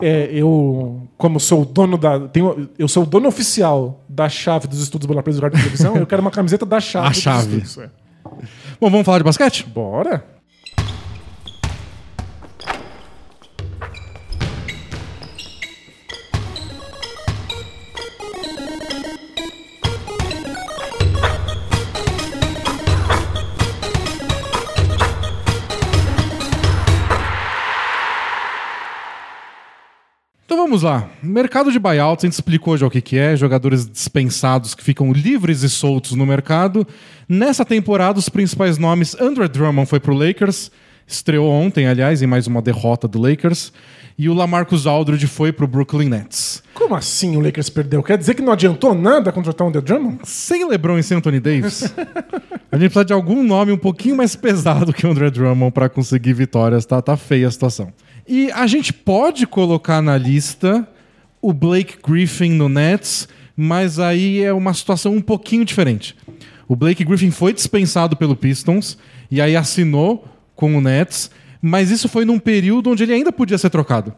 É, 0.01 0.29
eu, 0.33 1.07
como 1.17 1.39
sou 1.39 1.61
o 1.61 1.65
dono 1.65 1.97
da. 1.99 2.19
Tenho, 2.27 2.67
eu 2.79 2.87
sou 2.87 3.03
o 3.03 3.05
dono 3.05 3.27
oficial 3.29 4.03
da 4.09 4.27
chave 4.27 4.67
dos 4.67 4.81
estudos 4.81 5.05
Bola 5.05 5.21
Presa 5.21 5.39
do 5.39 5.43
Rádio 5.43 5.59
Televisão, 5.59 5.95
eu 5.95 6.07
quero 6.07 6.19
uma 6.21 6.31
camiseta 6.31 6.65
da 6.65 6.81
chave. 6.81 7.07
A 7.07 7.13
chave. 7.13 7.57
estudos, 7.59 7.77
é. 7.77 8.02
Bom, 8.83 8.89
vamos 8.89 9.05
falar 9.05 9.19
de 9.19 9.23
basquete? 9.23 9.63
Bora? 9.65 10.21
Vamos 30.73 30.81
lá. 30.81 31.07
Mercado 31.21 31.71
de 31.71 31.77
buyouts, 31.77 32.23
a 32.23 32.27
gente 32.27 32.33
explicou 32.33 32.75
já 32.75 32.87
o 32.87 32.89
que, 32.89 32.99
que 32.99 33.15
é, 33.15 33.35
jogadores 33.35 33.87
dispensados 33.87 34.73
que 34.73 34.83
ficam 34.83 35.13
livres 35.13 35.61
e 35.61 35.69
soltos 35.69 36.13
no 36.13 36.25
mercado. 36.25 36.87
Nessa 37.29 37.63
temporada, 37.63 38.17
os 38.17 38.27
principais 38.27 38.79
nomes, 38.79 39.15
Andre 39.21 39.47
Drummond 39.47 39.87
foi 39.87 39.99
pro 39.99 40.15
Lakers, 40.15 40.71
estreou 41.05 41.47
ontem, 41.47 41.85
aliás, 41.85 42.23
em 42.23 42.27
mais 42.27 42.47
uma 42.47 42.59
derrota 42.59 43.07
do 43.07 43.21
Lakers, 43.21 43.71
e 44.17 44.27
o 44.27 44.33
Lamarcus 44.33 44.87
Aldridge 44.87 45.27
foi 45.27 45.51
pro 45.51 45.67
Brooklyn 45.67 46.09
Nets. 46.09 46.63
Como 46.73 46.95
assim 46.95 47.37
o 47.37 47.39
Lakers 47.39 47.69
perdeu? 47.69 48.01
Quer 48.01 48.17
dizer 48.17 48.33
que 48.33 48.41
não 48.41 48.53
adiantou 48.53 48.95
nada 48.95 49.31
contratar 49.31 49.67
um 49.67 49.71
The 49.71 49.81
Drummond? 49.81 50.21
Sem 50.23 50.67
LeBron 50.67 50.97
e 50.97 51.03
sem 51.03 51.17
Anthony 51.17 51.39
Davis, 51.39 51.83
a 52.71 52.77
gente 52.77 52.89
precisa 52.89 53.05
de 53.05 53.13
algum 53.13 53.43
nome 53.43 53.71
um 53.71 53.77
pouquinho 53.77 54.17
mais 54.17 54.35
pesado 54.35 54.91
que 54.91 55.05
o 55.05 55.11
Andre 55.11 55.29
Drummond 55.29 55.71
para 55.71 55.87
conseguir 55.87 56.33
vitórias, 56.33 56.83
tá, 56.83 56.99
tá 56.99 57.15
feia 57.15 57.47
a 57.47 57.51
situação. 57.51 57.93
E 58.27 58.51
a 58.51 58.65
gente 58.67 58.93
pode 58.93 59.45
colocar 59.45 60.01
na 60.01 60.17
lista 60.17 60.87
o 61.41 61.51
Blake 61.51 61.95
Griffin 62.01 62.51
no 62.51 62.69
Nets, 62.69 63.27
mas 63.55 63.99
aí 63.99 64.41
é 64.41 64.53
uma 64.53 64.73
situação 64.73 65.13
um 65.13 65.21
pouquinho 65.21 65.65
diferente. 65.65 66.15
O 66.67 66.75
Blake 66.75 67.03
Griffin 67.03 67.31
foi 67.31 67.53
dispensado 67.53 68.15
pelo 68.15 68.35
Pistons 68.35 68.97
e 69.29 69.41
aí 69.41 69.55
assinou 69.55 70.25
com 70.55 70.77
o 70.77 70.81
Nets, 70.81 71.29
mas 71.61 71.91
isso 71.91 72.07
foi 72.07 72.23
num 72.23 72.39
período 72.39 72.89
onde 72.89 73.03
ele 73.03 73.13
ainda 73.13 73.31
podia 73.31 73.57
ser 73.57 73.69
trocado. 73.69 74.13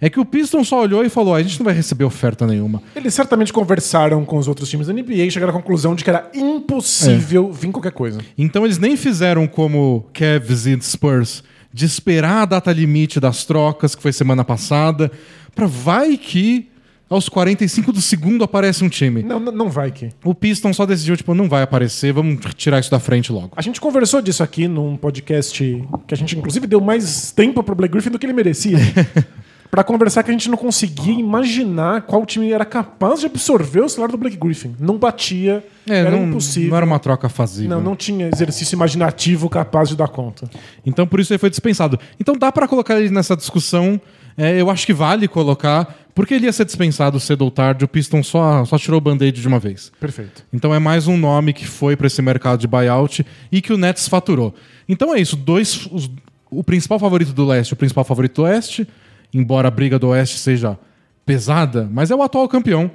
É 0.00 0.08
que 0.08 0.20
o 0.20 0.24
Pistons 0.24 0.68
só 0.68 0.80
olhou 0.80 1.04
e 1.04 1.08
falou: 1.08 1.34
a 1.34 1.42
gente 1.42 1.58
não 1.58 1.64
vai 1.64 1.74
receber 1.74 2.04
oferta 2.04 2.46
nenhuma. 2.46 2.82
Eles 2.94 3.14
certamente 3.14 3.52
conversaram 3.52 4.24
com 4.24 4.36
os 4.36 4.46
outros 4.46 4.68
times 4.68 4.86
da 4.86 4.92
NBA 4.92 5.24
e 5.24 5.30
chegaram 5.30 5.52
à 5.52 5.56
conclusão 5.56 5.94
de 5.94 6.04
que 6.04 6.10
era 6.10 6.30
impossível 6.34 7.52
vir 7.52 7.72
qualquer 7.72 7.92
coisa. 7.92 8.20
Então 8.36 8.64
eles 8.64 8.78
nem 8.78 8.96
fizeram 8.96 9.46
como 9.48 10.06
Cavs 10.12 10.66
e 10.66 10.78
Spurs 10.80 11.42
de 11.72 11.84
esperar 11.84 12.42
a 12.42 12.44
data 12.46 12.72
limite 12.72 13.20
das 13.20 13.44
trocas, 13.44 13.94
que 13.94 14.02
foi 14.02 14.12
semana 14.12 14.44
passada, 14.44 15.10
para 15.54 15.66
vai 15.66 16.16
que 16.16 16.68
aos 17.10 17.28
45 17.28 17.92
do 17.92 18.00
segundo 18.00 18.44
aparece 18.44 18.84
um 18.84 18.88
time. 18.88 19.22
Não, 19.22 19.40
não 19.40 19.70
vai 19.70 19.90
que. 19.90 20.10
O 20.22 20.34
Piston 20.34 20.72
só 20.72 20.84
decidiu, 20.84 21.16
tipo, 21.16 21.34
não 21.34 21.48
vai 21.48 21.62
aparecer, 21.62 22.12
vamos 22.12 22.44
tirar 22.54 22.78
isso 22.78 22.90
da 22.90 23.00
frente 23.00 23.32
logo. 23.32 23.50
A 23.56 23.62
gente 23.62 23.80
conversou 23.80 24.20
disso 24.20 24.42
aqui 24.42 24.68
num 24.68 24.96
podcast 24.96 25.86
que 26.06 26.14
a 26.14 26.16
gente, 26.16 26.36
inclusive, 26.36 26.66
deu 26.66 26.80
mais 26.80 27.32
tempo 27.32 27.62
pro 27.62 27.74
Blake 27.74 27.92
Griffin 27.92 28.10
do 28.10 28.18
que 28.18 28.26
ele 28.26 28.34
merecia. 28.34 28.78
Pra 29.70 29.84
conversar 29.84 30.22
que 30.22 30.30
a 30.30 30.32
gente 30.32 30.48
não 30.48 30.56
conseguia 30.56 31.12
imaginar 31.12 32.02
qual 32.02 32.24
time 32.24 32.50
era 32.50 32.64
capaz 32.64 33.20
de 33.20 33.26
absorver 33.26 33.80
o 33.82 33.88
salário 33.88 34.12
do 34.12 34.18
Blake 34.18 34.36
Griffin. 34.36 34.74
Não 34.80 34.96
batia, 34.96 35.62
É, 35.88 35.98
era 35.98 36.10
não, 36.10 36.24
impossível. 36.28 36.70
não 36.70 36.76
era 36.78 36.86
uma 36.86 36.98
troca 36.98 37.28
fazível. 37.28 37.76
Não, 37.76 37.82
não 37.82 37.94
tinha 37.96 38.28
exercício 38.32 38.74
imaginativo 38.74 39.48
capaz 39.50 39.90
de 39.90 39.96
dar 39.96 40.08
conta. 40.08 40.48
Então 40.86 41.06
por 41.06 41.20
isso 41.20 41.32
ele 41.32 41.38
foi 41.38 41.50
dispensado. 41.50 41.98
Então 42.18 42.34
dá 42.34 42.50
pra 42.50 42.66
colocar 42.66 42.98
ele 42.98 43.10
nessa 43.10 43.36
discussão. 43.36 44.00
É, 44.36 44.58
eu 44.60 44.70
acho 44.70 44.86
que 44.86 44.92
vale 44.94 45.26
colocar, 45.28 45.96
porque 46.14 46.32
ele 46.32 46.46
ia 46.46 46.52
ser 46.52 46.64
dispensado 46.64 47.18
cedo 47.20 47.42
ou 47.42 47.50
tarde. 47.50 47.84
O 47.84 47.88
Piston 47.88 48.22
só, 48.22 48.64
só 48.64 48.78
tirou 48.78 48.98
o 48.98 49.00
band-aid 49.00 49.38
de 49.40 49.48
uma 49.48 49.58
vez. 49.58 49.92
Perfeito. 50.00 50.44
Então 50.52 50.72
é 50.74 50.78
mais 50.78 51.06
um 51.08 51.16
nome 51.18 51.52
que 51.52 51.66
foi 51.66 51.94
para 51.96 52.06
esse 52.06 52.22
mercado 52.22 52.58
de 52.60 52.66
buyout 52.68 53.26
e 53.52 53.60
que 53.60 53.72
o 53.72 53.76
Nets 53.76 54.08
faturou. 54.08 54.54
Então 54.88 55.14
é 55.14 55.20
isso, 55.20 55.36
dois, 55.36 55.86
os- 55.92 56.08
o 56.50 56.64
principal 56.64 56.98
favorito 56.98 57.32
do 57.34 57.44
leste, 57.44 57.74
o 57.74 57.76
principal 57.76 58.04
favorito 58.04 58.36
do 58.36 58.42
oeste, 58.44 58.88
embora 59.32 59.68
a 59.68 59.70
briga 59.70 59.98
do 59.98 60.08
oeste 60.08 60.38
seja 60.38 60.78
pesada, 61.24 61.88
mas 61.92 62.10
é 62.10 62.14
o 62.14 62.22
atual 62.22 62.48
campeão. 62.48 62.90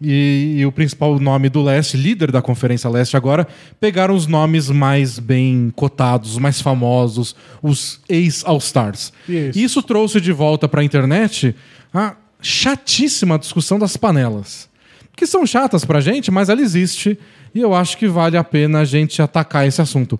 E, 0.00 0.56
e 0.58 0.66
o 0.66 0.72
principal 0.72 1.18
nome 1.18 1.48
do 1.48 1.62
leste, 1.62 1.96
líder 1.96 2.30
da 2.32 2.42
Conferência 2.42 2.90
Leste 2.90 3.16
agora, 3.16 3.46
pegaram 3.80 4.14
os 4.14 4.26
nomes 4.26 4.68
mais 4.68 5.18
bem 5.18 5.72
cotados, 5.74 6.32
os 6.32 6.38
mais 6.38 6.60
famosos, 6.60 7.34
os 7.62 8.00
ex-All-Stars. 8.08 9.12
Isso. 9.28 9.58
Isso 9.58 9.82
trouxe 9.82 10.20
de 10.20 10.32
volta 10.32 10.68
para 10.68 10.80
a 10.80 10.84
internet 10.84 11.54
a 11.92 12.16
chatíssima 12.40 13.38
discussão 13.38 13.78
das 13.78 13.96
panelas 13.96 14.68
que 15.16 15.26
são 15.26 15.46
chatas 15.46 15.84
pra 15.84 16.00
gente, 16.00 16.30
mas 16.30 16.48
ela 16.48 16.60
existe 16.60 17.18
e 17.54 17.60
eu 17.60 17.74
acho 17.74 17.96
que 17.96 18.08
vale 18.08 18.36
a 18.36 18.44
pena 18.44 18.80
a 18.80 18.84
gente 18.84 19.22
atacar 19.22 19.66
esse 19.66 19.80
assunto. 19.80 20.18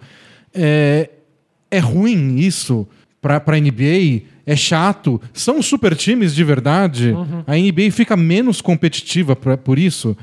É, 0.52 1.10
é 1.70 1.78
ruim 1.78 2.36
isso 2.36 2.86
pra, 3.20 3.40
pra 3.40 3.58
NBA 3.58 4.22
é 4.46 4.54
chato. 4.56 5.20
São 5.32 5.60
super 5.62 5.94
times 5.96 6.34
de 6.34 6.44
verdade. 6.44 7.14
A 7.46 7.56
NBA 7.56 7.90
fica 7.90 8.16
menos 8.16 8.60
competitiva 8.60 9.34
pra- 9.34 9.56
por 9.56 9.78
isso. 9.78 10.16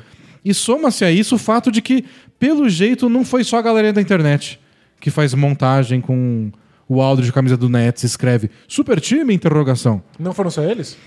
E 0.44 0.54
soma-se 0.54 1.04
a 1.06 1.12
isso 1.12 1.36
o 1.36 1.40
fato 1.40 1.72
de 1.72 1.82
que, 1.82 2.04
pelo 2.40 2.68
jeito, 2.70 3.08
não 3.10 3.24
foi 3.24 3.44
só 3.44 3.58
a 3.58 3.62
galera 3.62 3.94
da 3.94 4.02
internet 4.02 4.60
que 5.00 5.10
faz 5.10 5.34
montagem 5.34 6.00
com 6.02 6.52
o 6.88 7.02
áudio 7.02 7.24
de 7.26 7.32
camisa 7.32 7.56
do 7.56 7.70
Nets 7.70 8.04
e 8.04 8.06
escreve 8.06 8.50
super 8.68 9.00
time, 9.00 9.34
interrogação. 9.34 10.04
Não 10.20 10.34
foram 10.34 10.50
só 10.50 10.64
eles? 10.64 10.98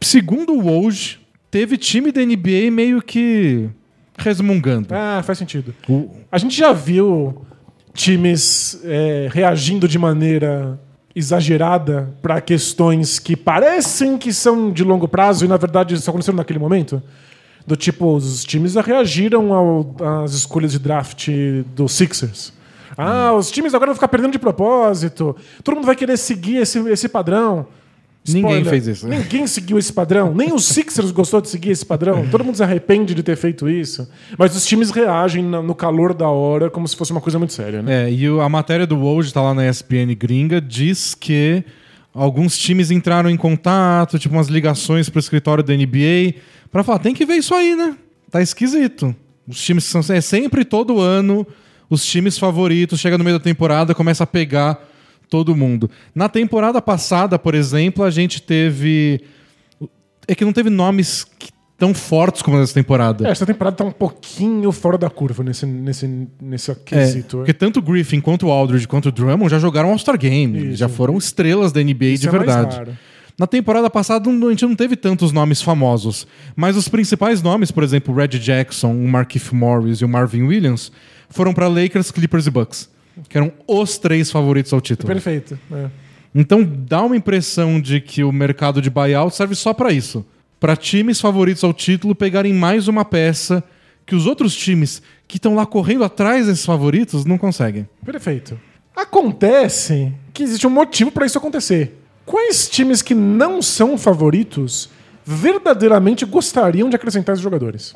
Segundo 0.00 0.52
o 0.54 0.60
Woj, 0.66 1.18
teve 1.50 1.76
time 1.76 2.12
da 2.12 2.20
NBA 2.24 2.70
meio 2.70 3.02
que 3.02 3.68
resmungando. 4.16 4.88
Ah, 4.92 5.22
faz 5.24 5.38
sentido. 5.38 5.74
O- 5.88 6.10
A 6.30 6.38
gente 6.38 6.56
já 6.56 6.72
viu 6.72 7.44
times 7.92 8.80
é, 8.84 9.28
reagindo 9.32 9.86
de 9.88 9.98
maneira 9.98 10.78
exagerada 11.14 12.12
para 12.20 12.40
questões 12.40 13.18
que 13.18 13.36
parecem 13.36 14.18
que 14.18 14.32
são 14.32 14.70
de 14.72 14.82
longo 14.82 15.06
prazo 15.06 15.44
e 15.44 15.48
na 15.48 15.56
verdade 15.56 15.96
só 15.98 16.10
aconteceram 16.10 16.36
naquele 16.36 16.58
momento. 16.58 17.02
Do 17.66 17.76
tipo, 17.76 18.14
os 18.14 18.44
times 18.44 18.74
reagiram 18.74 19.94
às 20.22 20.34
escolhas 20.34 20.72
de 20.72 20.78
draft 20.78 21.28
do 21.74 21.88
Sixers. 21.88 22.52
Ah, 22.96 23.32
os 23.32 23.50
times 23.50 23.74
agora 23.74 23.88
vão 23.88 23.94
ficar 23.94 24.08
perdendo 24.08 24.32
de 24.32 24.38
propósito. 24.38 25.34
Todo 25.62 25.76
mundo 25.76 25.86
vai 25.86 25.96
querer 25.96 26.16
seguir 26.16 26.56
esse, 26.56 26.78
esse 26.90 27.08
padrão. 27.08 27.66
Ninguém 28.26 28.64
fez 28.64 28.86
isso. 28.86 29.06
Ninguém 29.06 29.46
seguiu 29.46 29.78
esse 29.78 29.92
padrão. 29.92 30.34
Nem 30.34 30.52
os 30.54 30.64
Sixers 30.64 31.10
gostou 31.10 31.42
de 31.42 31.48
seguir 31.48 31.70
esse 31.70 31.84
padrão. 31.84 32.26
Todo 32.30 32.42
mundo 32.42 32.56
se 32.56 32.62
arrepende 32.62 33.14
de 33.14 33.22
ter 33.22 33.36
feito 33.36 33.68
isso. 33.68 34.08
Mas 34.38 34.56
os 34.56 34.64
times 34.64 34.90
reagem 34.90 35.44
no 35.44 35.74
calor 35.74 36.14
da 36.14 36.28
hora 36.28 36.70
como 36.70 36.88
se 36.88 36.96
fosse 36.96 37.12
uma 37.12 37.20
coisa 37.20 37.38
muito 37.38 37.52
séria, 37.52 37.82
né? 37.82 38.04
É, 38.06 38.12
e 38.12 38.26
a 38.26 38.48
matéria 38.48 38.86
do 38.86 38.96
Woj 38.96 39.30
tá 39.30 39.42
lá 39.42 39.52
na 39.52 39.68
ESPN 39.68 40.14
gringa, 40.16 40.58
diz 40.58 41.14
que 41.14 41.62
alguns 42.14 42.56
times 42.56 42.90
entraram 42.90 43.28
em 43.28 43.36
contato, 43.36 44.18
tipo 44.18 44.34
umas 44.34 44.48
ligações 44.48 45.10
pro 45.10 45.20
escritório 45.20 45.62
da 45.62 45.74
NBA, 45.74 46.40
pra 46.70 46.82
falar, 46.82 47.00
tem 47.00 47.14
que 47.14 47.26
ver 47.26 47.34
isso 47.34 47.54
aí, 47.54 47.74
né? 47.74 47.94
Tá 48.30 48.40
esquisito. 48.40 49.14
Os 49.46 49.62
times 49.62 49.84
são 49.84 50.00
é 50.08 50.20
sempre 50.22 50.64
todo 50.64 50.98
ano, 50.98 51.46
os 51.90 52.06
times 52.06 52.38
favoritos 52.38 52.98
chega 52.98 53.18
no 53.18 53.24
meio 53.24 53.38
da 53.38 53.44
temporada, 53.44 53.94
começa 53.94 54.24
a 54.24 54.26
pegar 54.26 54.93
todo 55.34 55.56
mundo. 55.56 55.90
Na 56.14 56.28
temporada 56.28 56.80
passada, 56.80 57.36
por 57.40 57.56
exemplo, 57.56 58.04
a 58.04 58.10
gente 58.10 58.40
teve 58.40 59.20
é 60.28 60.34
que 60.36 60.44
não 60.44 60.52
teve 60.52 60.70
nomes 60.70 61.26
tão 61.76 61.92
fortes 61.92 62.40
como 62.40 62.56
nessa 62.56 62.72
temporada. 62.72 63.26
É, 63.26 63.32
essa 63.32 63.44
temporada 63.44 63.76
tá 63.76 63.82
um 63.82 63.90
pouquinho 63.90 64.70
fora 64.70 64.96
da 64.96 65.10
curva 65.10 65.42
nesse, 65.42 65.66
nesse, 65.66 66.28
nesse 66.40 66.70
É, 66.70 66.74
quesito. 66.76 67.38
porque 67.38 67.52
tanto 67.52 67.80
o 67.80 67.82
Griffin 67.82 68.20
quanto 68.20 68.46
o 68.46 68.50
Aldridge 68.52 68.86
quanto 68.86 69.08
o 69.08 69.12
Drummond 69.12 69.50
já 69.50 69.58
jogaram 69.58 69.90
All-Star 69.90 70.16
Game. 70.16 70.68
Isso. 70.68 70.76
Já 70.76 70.88
foram 70.88 71.18
estrelas 71.18 71.72
da 71.72 71.82
NBA 71.82 72.04
Isso 72.04 72.22
de 72.22 72.28
é 72.28 72.30
verdade. 72.30 72.96
Na 73.36 73.48
temporada 73.48 73.90
passada 73.90 74.30
a 74.30 74.50
gente 74.50 74.64
não 74.64 74.76
teve 74.76 74.94
tantos 74.94 75.32
nomes 75.32 75.60
famosos, 75.60 76.28
mas 76.54 76.76
os 76.76 76.86
principais 76.88 77.42
nomes, 77.42 77.72
por 77.72 77.82
exemplo, 77.82 78.14
o 78.14 78.16
Red 78.16 78.38
Jackson, 78.38 78.92
o 78.92 79.08
Markif 79.08 79.52
Morris 79.52 79.98
e 79.98 80.04
o 80.04 80.08
Marvin 80.08 80.44
Williams, 80.44 80.92
foram 81.28 81.52
para 81.52 81.66
Lakers, 81.66 82.12
Clippers 82.12 82.46
e 82.46 82.50
Bucks, 82.52 82.93
que 83.28 83.36
eram 83.36 83.52
os 83.66 83.98
três 83.98 84.30
favoritos 84.30 84.72
ao 84.72 84.80
título. 84.80 85.06
Perfeito. 85.12 85.58
é. 85.72 85.90
Então 86.34 86.64
dá 86.64 87.02
uma 87.02 87.16
impressão 87.16 87.80
de 87.80 88.00
que 88.00 88.24
o 88.24 88.32
mercado 88.32 88.82
de 88.82 88.90
buyout 88.90 89.36
serve 89.36 89.54
só 89.54 89.72
para 89.72 89.92
isso, 89.92 90.26
para 90.58 90.74
times 90.74 91.20
favoritos 91.20 91.62
ao 91.62 91.72
título 91.72 92.14
pegarem 92.14 92.52
mais 92.52 92.88
uma 92.88 93.04
peça 93.04 93.62
que 94.04 94.14
os 94.16 94.26
outros 94.26 94.54
times 94.56 95.00
que 95.28 95.36
estão 95.36 95.54
lá 95.54 95.64
correndo 95.64 96.02
atrás 96.04 96.46
desses 96.46 96.66
favoritos 96.66 97.24
não 97.24 97.38
conseguem. 97.38 97.88
Perfeito. 98.04 98.58
Acontece 98.94 100.12
que 100.32 100.42
existe 100.42 100.66
um 100.66 100.70
motivo 100.70 101.10
para 101.10 101.24
isso 101.24 101.38
acontecer. 101.38 102.00
Quais 102.26 102.68
times 102.68 103.00
que 103.00 103.14
não 103.14 103.62
são 103.62 103.96
favoritos 103.96 104.90
verdadeiramente 105.24 106.24
gostariam 106.24 106.88
de 106.88 106.96
acrescentar 106.96 107.34
esses 107.34 107.42
jogadores? 107.42 107.94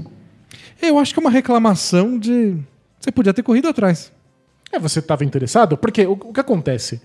Eu 0.80 0.98
acho 0.98 1.12
que 1.12 1.18
é 1.18 1.22
uma 1.22 1.30
reclamação 1.30 2.18
de 2.18 2.56
você 3.00 3.10
podia 3.12 3.32
ter 3.34 3.42
corrido 3.42 3.68
atrás. 3.68 4.12
É, 4.72 4.78
você 4.78 4.98
estava 4.98 5.24
interessado? 5.24 5.76
Porque 5.76 6.06
o, 6.06 6.12
o 6.12 6.32
que 6.32 6.40
acontece? 6.40 7.00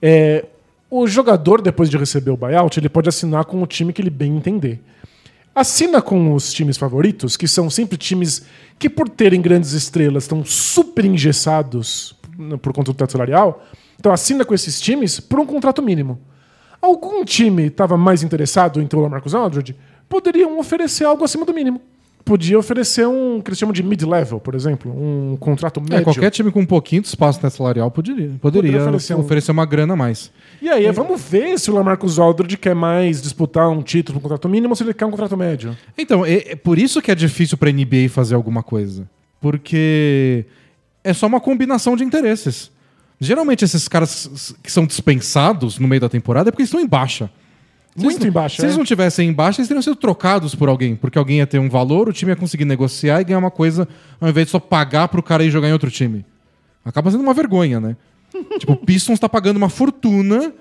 É, 0.00 0.44
o 0.90 1.06
jogador, 1.06 1.60
depois 1.60 1.88
de 1.90 1.96
receber 1.96 2.30
o 2.30 2.36
buyout, 2.36 2.78
ele 2.78 2.88
pode 2.88 3.08
assinar 3.08 3.44
com 3.44 3.62
o 3.62 3.66
time 3.66 3.92
que 3.92 4.00
ele 4.02 4.10
bem 4.10 4.36
entender. 4.36 4.80
Assina 5.54 6.00
com 6.00 6.32
os 6.32 6.52
times 6.52 6.76
favoritos, 6.76 7.36
que 7.36 7.48
são 7.48 7.68
sempre 7.68 7.98
times 7.98 8.44
que, 8.78 8.88
por 8.88 9.08
terem 9.08 9.40
grandes 9.42 9.72
estrelas, 9.72 10.24
estão 10.24 10.44
super 10.44 11.04
engessados 11.04 12.14
por- 12.62 12.72
conta 12.72 12.92
do 12.92 12.96
teto 12.96 13.12
salarial. 13.12 13.64
Então 13.98 14.12
assina 14.12 14.44
com 14.44 14.54
esses 14.54 14.80
times 14.80 15.20
por 15.20 15.38
um 15.40 15.46
contrato 15.46 15.82
mínimo. 15.82 16.18
Algum 16.80 17.24
time 17.24 17.66
estava 17.66 17.96
mais 17.96 18.22
interessado 18.22 18.80
em 18.80 18.86
ter 18.86 18.96
o 18.96 19.00
Lamarcus 19.00 19.34
Aldridge? 19.34 19.76
Poderiam 20.08 20.58
oferecer 20.58 21.04
algo 21.04 21.24
acima 21.24 21.44
do 21.44 21.52
mínimo. 21.52 21.80
Podia 22.24 22.58
oferecer 22.58 23.06
um 23.08 23.40
que 23.40 23.48
eles 23.48 23.58
chamam 23.58 23.72
de 23.72 23.82
mid-level, 23.82 24.38
por 24.38 24.54
exemplo, 24.54 24.92
um 24.92 25.36
contrato 25.38 25.80
médio. 25.80 25.96
É, 25.96 26.02
qualquer 26.04 26.30
time 26.30 26.50
com 26.52 26.60
um 26.60 26.66
pouquinho 26.66 27.02
de 27.02 27.08
espaço 27.08 27.40
net 27.42 27.54
salarial 27.54 27.90
poderia, 27.90 28.30
poderia 28.40 28.40
Poderia 28.70 28.82
oferecer, 28.82 29.14
oferecer 29.14 29.50
um- 29.50 29.54
uma 29.54 29.64
grana 29.66 29.94
a 29.94 29.96
mais. 29.96 30.30
E 30.60 30.68
aí, 30.68 30.90
vamos 30.92 31.20
ver 31.20 31.58
se 31.58 31.70
o 31.70 31.74
Lamarcus 31.74 32.18
Aldridge 32.18 32.56
quer 32.58 32.74
mais 32.74 33.22
disputar 33.22 33.68
um 33.70 33.82
título 33.82 34.20
com 34.20 34.26
um 34.26 34.28
contrato 34.28 34.48
mínimo 34.48 34.72
ou 34.72 34.76
se 34.76 34.82
ele 34.82 34.92
quer 34.94 35.06
um 35.06 35.10
contrato 35.10 35.36
médio. 35.36 35.76
Então, 35.96 36.24
é, 36.26 36.52
é 36.52 36.56
por 36.56 36.78
isso 36.78 37.00
que 37.00 37.10
é 37.10 37.14
difícil 37.14 37.56
pra 37.56 37.70
NBA 37.72 38.08
fazer 38.10 38.34
alguma 38.34 38.62
coisa. 38.62 39.08
Porque 39.40 40.44
é 41.02 41.12
só 41.12 41.26
uma 41.26 41.40
combinação 41.40 41.96
de 41.96 42.04
interesses. 42.04 42.70
Geralmente, 43.18 43.64
esses 43.64 43.88
caras 43.88 44.54
que 44.62 44.70
são 44.70 44.86
dispensados 44.86 45.78
no 45.78 45.88
meio 45.88 46.00
da 46.00 46.08
temporada 46.08 46.48
é 46.48 46.52
porque 46.52 46.62
eles 46.62 46.68
estão 46.68 46.80
em 46.80 46.86
baixa. 46.86 47.30
Muito 47.96 48.12
eles 48.12 48.18
não- 48.20 48.28
em 48.28 48.30
baixa, 48.30 48.56
Se 48.56 48.62
eles 48.62 48.74
é. 48.74 48.78
não 48.78 48.84
tivessem 48.84 49.28
em 49.28 49.32
baixa, 49.32 49.60
eles 49.60 49.68
teriam 49.68 49.82
sido 49.82 49.96
trocados 49.96 50.54
por 50.54 50.68
alguém. 50.68 50.94
Porque 50.96 51.18
alguém 51.18 51.38
ia 51.38 51.46
ter 51.46 51.58
um 51.58 51.68
valor, 51.68 52.08
o 52.08 52.12
time 52.12 52.30
ia 52.32 52.36
conseguir 52.36 52.64
negociar 52.64 53.20
e 53.20 53.24
ganhar 53.24 53.38
uma 53.38 53.50
coisa 53.50 53.86
ao 54.20 54.28
invés 54.28 54.46
de 54.46 54.52
só 54.52 54.60
pagar 54.60 55.08
pro 55.08 55.22
cara 55.22 55.44
ir 55.44 55.50
jogar 55.50 55.68
em 55.68 55.72
outro 55.72 55.90
time. 55.90 56.24
Acaba 56.84 57.10
sendo 57.10 57.22
uma 57.22 57.34
vergonha, 57.34 57.80
né? 57.80 57.96
tipo, 58.58 58.72
o 58.72 58.76
Pistons 58.76 59.18
tá 59.18 59.28
pagando 59.28 59.56
uma 59.56 59.68
fortuna 59.68 60.52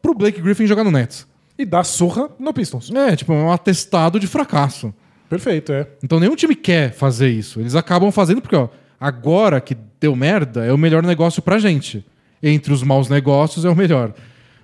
pro 0.00 0.14
Blake 0.14 0.40
Griffin 0.40 0.66
jogar 0.66 0.84
no 0.84 0.90
Nets. 0.90 1.26
E 1.58 1.64
dá 1.64 1.82
surra 1.82 2.30
no 2.38 2.52
Pistons. 2.52 2.90
É, 2.92 3.16
tipo, 3.16 3.32
é 3.32 3.36
um 3.36 3.50
atestado 3.52 4.20
de 4.20 4.28
fracasso. 4.28 4.94
Perfeito, 5.28 5.72
é. 5.72 5.86
Então 6.02 6.20
nenhum 6.20 6.36
time 6.36 6.54
quer 6.54 6.92
fazer 6.94 7.28
isso. 7.28 7.58
Eles 7.60 7.74
acabam 7.74 8.10
fazendo 8.12 8.40
porque, 8.40 8.54
ó, 8.56 8.68
agora 9.00 9.60
que 9.60 9.76
deu 10.00 10.14
merda, 10.14 10.64
é 10.64 10.72
o 10.72 10.78
melhor 10.78 11.02
negócio 11.02 11.42
pra 11.42 11.58
gente. 11.58 12.06
Entre 12.40 12.72
os 12.72 12.84
maus 12.84 13.08
negócios 13.08 13.64
é 13.64 13.68
o 13.68 13.74
melhor. 13.74 14.14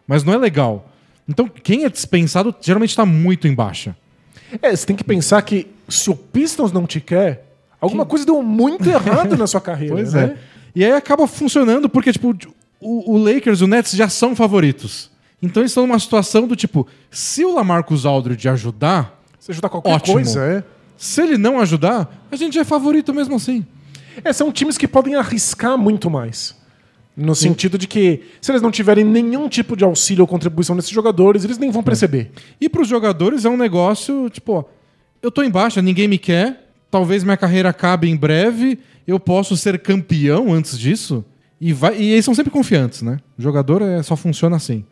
Mas 0.06 0.22
não 0.22 0.32
é 0.32 0.38
legal. 0.38 0.88
Então, 1.28 1.48
quem 1.48 1.84
é 1.84 1.88
dispensado 1.88 2.54
geralmente 2.60 2.94
tá 2.94 3.06
muito 3.06 3.48
em 3.48 3.54
baixa. 3.54 3.96
É, 4.60 4.74
você 4.74 4.86
tem 4.86 4.94
que 4.96 5.04
pensar 5.04 5.40
que 5.42 5.66
se 5.88 6.10
o 6.10 6.14
Pistons 6.16 6.72
não 6.72 6.86
te 6.86 7.00
quer, 7.00 7.46
alguma 7.80 8.04
coisa 8.04 8.24
deu 8.26 8.42
muito 8.42 8.88
errado 8.88 9.36
na 9.36 9.46
sua 9.46 9.60
carreira. 9.62 9.94
Pois 9.94 10.12
né? 10.12 10.24
é. 10.24 10.38
E 10.76 10.84
aí 10.84 10.92
acaba 10.92 11.26
funcionando 11.26 11.88
porque, 11.88 12.12
tipo, 12.12 12.36
o, 12.80 13.14
o 13.14 13.18
Lakers 13.18 13.60
e 13.60 13.64
o 13.64 13.66
Nets 13.66 13.92
já 13.92 14.08
são 14.08 14.36
favoritos. 14.36 15.10
Então 15.40 15.62
eles 15.62 15.70
estão 15.70 15.86
numa 15.86 15.98
situação 15.98 16.46
do 16.46 16.56
tipo, 16.56 16.86
se 17.10 17.44
o 17.44 17.54
Lamarcus 17.54 18.06
Aldridge 18.06 18.48
ajudar, 18.48 19.20
Você 19.38 19.52
ajudar 19.52 19.68
qualquer 19.68 19.92
Ótimo. 19.92 20.14
coisa, 20.14 20.42
é. 20.42 20.64
se 20.96 21.22
ele 21.22 21.36
não 21.36 21.60
ajudar, 21.60 22.26
a 22.30 22.36
gente 22.36 22.58
é 22.58 22.64
favorito 22.64 23.12
mesmo 23.12 23.36
assim. 23.36 23.64
É, 24.24 24.32
são 24.32 24.50
times 24.52 24.78
que 24.78 24.88
podem 24.88 25.14
arriscar 25.16 25.76
muito 25.76 26.08
mais. 26.08 26.56
No 27.16 27.34
sentido 27.34 27.78
de 27.78 27.86
que, 27.86 28.22
se 28.40 28.50
eles 28.50 28.60
não 28.60 28.72
tiverem 28.72 29.04
nenhum 29.04 29.48
tipo 29.48 29.76
de 29.76 29.84
auxílio 29.84 30.22
ou 30.22 30.26
contribuição 30.26 30.74
desses 30.74 30.90
jogadores, 30.90 31.44
eles 31.44 31.58
nem 31.58 31.70
vão 31.70 31.82
perceber. 31.82 32.32
E 32.60 32.68
pros 32.68 32.88
jogadores 32.88 33.44
é 33.44 33.48
um 33.48 33.56
negócio, 33.56 34.28
tipo, 34.30 34.52
ó, 34.52 34.64
eu 35.22 35.30
tô 35.30 35.42
em 35.42 35.50
baixa, 35.50 35.80
ninguém 35.80 36.08
me 36.08 36.18
quer, 36.18 36.70
talvez 36.90 37.22
minha 37.22 37.36
carreira 37.36 37.68
acabe 37.68 38.10
em 38.10 38.16
breve, 38.16 38.78
eu 39.06 39.20
posso 39.20 39.56
ser 39.56 39.78
campeão 39.78 40.52
antes 40.52 40.78
disso. 40.78 41.24
E, 41.60 41.72
vai, 41.72 41.96
e 41.96 42.12
eles 42.12 42.24
são 42.24 42.34
sempre 42.34 42.50
confiantes, 42.50 43.00
né? 43.00 43.18
O 43.38 43.42
jogador 43.42 43.80
é, 43.80 44.02
só 44.02 44.16
funciona 44.16 44.56
assim. 44.56 44.84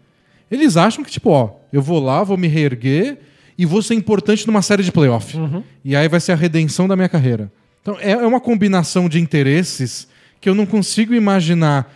Eles 0.50 0.76
acham 0.76 1.02
que, 1.02 1.10
tipo, 1.10 1.30
ó, 1.30 1.50
eu 1.72 1.82
vou 1.82 1.98
lá, 1.98 2.22
vou 2.22 2.36
me 2.36 2.46
reerguer 2.46 3.18
e 3.58 3.66
vou 3.66 3.82
ser 3.82 3.94
importante 3.94 4.46
numa 4.46 4.62
série 4.62 4.82
de 4.82 4.92
playoff. 4.92 5.36
E 5.84 5.96
aí 5.96 6.08
vai 6.08 6.20
ser 6.20 6.32
a 6.32 6.36
redenção 6.36 6.86
da 6.86 6.94
minha 6.94 7.08
carreira. 7.08 7.50
Então 7.80 7.96
é, 8.00 8.12
é 8.12 8.26
uma 8.26 8.40
combinação 8.40 9.08
de 9.08 9.20
interesses 9.20 10.06
que 10.40 10.48
eu 10.48 10.54
não 10.54 10.66
consigo 10.66 11.14
imaginar 11.14 11.92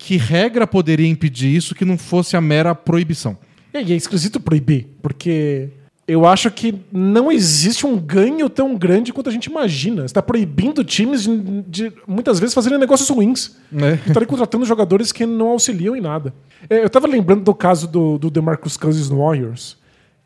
que 0.00 0.16
regra 0.16 0.66
poderia 0.66 1.06
impedir 1.06 1.54
isso 1.54 1.74
que 1.74 1.84
não 1.84 1.98
fosse 1.98 2.34
a 2.34 2.40
mera 2.40 2.74
proibição. 2.74 3.36
E 3.72 3.92
é 3.92 3.96
esquisito 3.96 4.40
proibir, 4.40 4.86
porque 5.02 5.68
eu 6.08 6.26
acho 6.26 6.50
que 6.50 6.74
não 6.90 7.30
existe 7.30 7.86
um 7.86 7.98
ganho 7.98 8.48
tão 8.48 8.74
grande 8.76 9.12
quanto 9.12 9.28
a 9.28 9.32
gente 9.32 9.44
imagina. 9.44 10.00
Você 10.00 10.06
está 10.06 10.22
proibindo 10.22 10.82
times 10.82 11.22
de, 11.22 11.62
de, 11.68 11.92
muitas 12.08 12.40
vezes 12.40 12.54
fazerem 12.54 12.78
negócios 12.78 13.10
ruins. 13.10 13.58
É. 13.74 14.08
Estarem 14.08 14.26
contratando 14.26 14.64
jogadores 14.64 15.12
que 15.12 15.26
não 15.26 15.48
auxiliam 15.48 15.94
em 15.94 16.00
nada. 16.00 16.32
É, 16.68 16.80
Eu 16.80 16.86
estava 16.86 17.06
lembrando 17.06 17.44
do 17.44 17.54
caso 17.54 17.86
do, 17.86 18.18
do 18.18 18.30
DeMarcus 18.30 18.78
Cousins 18.78 19.10
no 19.10 19.18
Warriors, 19.18 19.76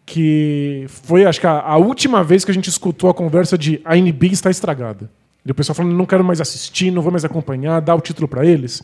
que 0.07 0.87
foi, 0.88 1.25
acho 1.25 1.40
que, 1.40 1.49
a, 1.49 1.61
a 1.61 1.76
última 1.78 2.23
vez 2.23 2.45
que 2.45 2.50
a 2.52 2.54
gente 2.54 2.71
escutou 2.71 3.11
a 3.11 3.14
conversa 3.14 3.59
de 3.59 3.81
a 3.85 3.97
NBA 3.97 4.26
está 4.26 4.50
estragada. 4.50 5.11
E 5.45 5.50
o 5.50 5.54
pessoal 5.54 5.75
falando, 5.75 5.95
não 5.95 6.07
quero 6.07 6.25
mais 6.25 6.40
assistir, 6.40 6.93
não 6.93 7.02
vou 7.02 7.11
mais 7.11 7.25
acompanhar, 7.25 7.81
dá 7.81 7.93
o 7.93 8.00
título 8.00 8.28
para 8.28 8.47
eles. 8.47 8.81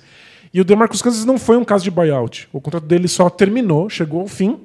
E 0.52 0.60
o 0.60 0.64
DeMarcus 0.64 1.00
Cousins 1.00 1.24
não 1.24 1.38
foi 1.38 1.56
um 1.56 1.64
caso 1.64 1.84
de 1.84 1.90
buyout. 1.90 2.48
O 2.52 2.60
contrato 2.60 2.84
dele 2.84 3.06
só 3.06 3.30
terminou, 3.30 3.88
chegou 3.88 4.20
ao 4.20 4.26
fim, 4.26 4.58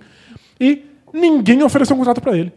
e 0.59 0.83
ninguém 1.13 1.61
ofereceu 1.63 1.95
um 1.95 1.99
contrato 1.99 2.21
para 2.21 2.37
ele. 2.37 2.51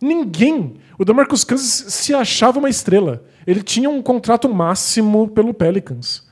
Ninguém. 0.00 0.74
O 0.98 1.04
DeMarcus 1.04 1.44
Cousins 1.44 1.92
se 1.92 2.14
achava 2.14 2.58
uma 2.58 2.68
estrela. 2.68 3.24
Ele 3.46 3.62
tinha 3.62 3.88
um 3.88 4.02
contrato 4.02 4.48
máximo 4.48 5.28
pelo 5.28 5.54
Pelicans. 5.54 6.26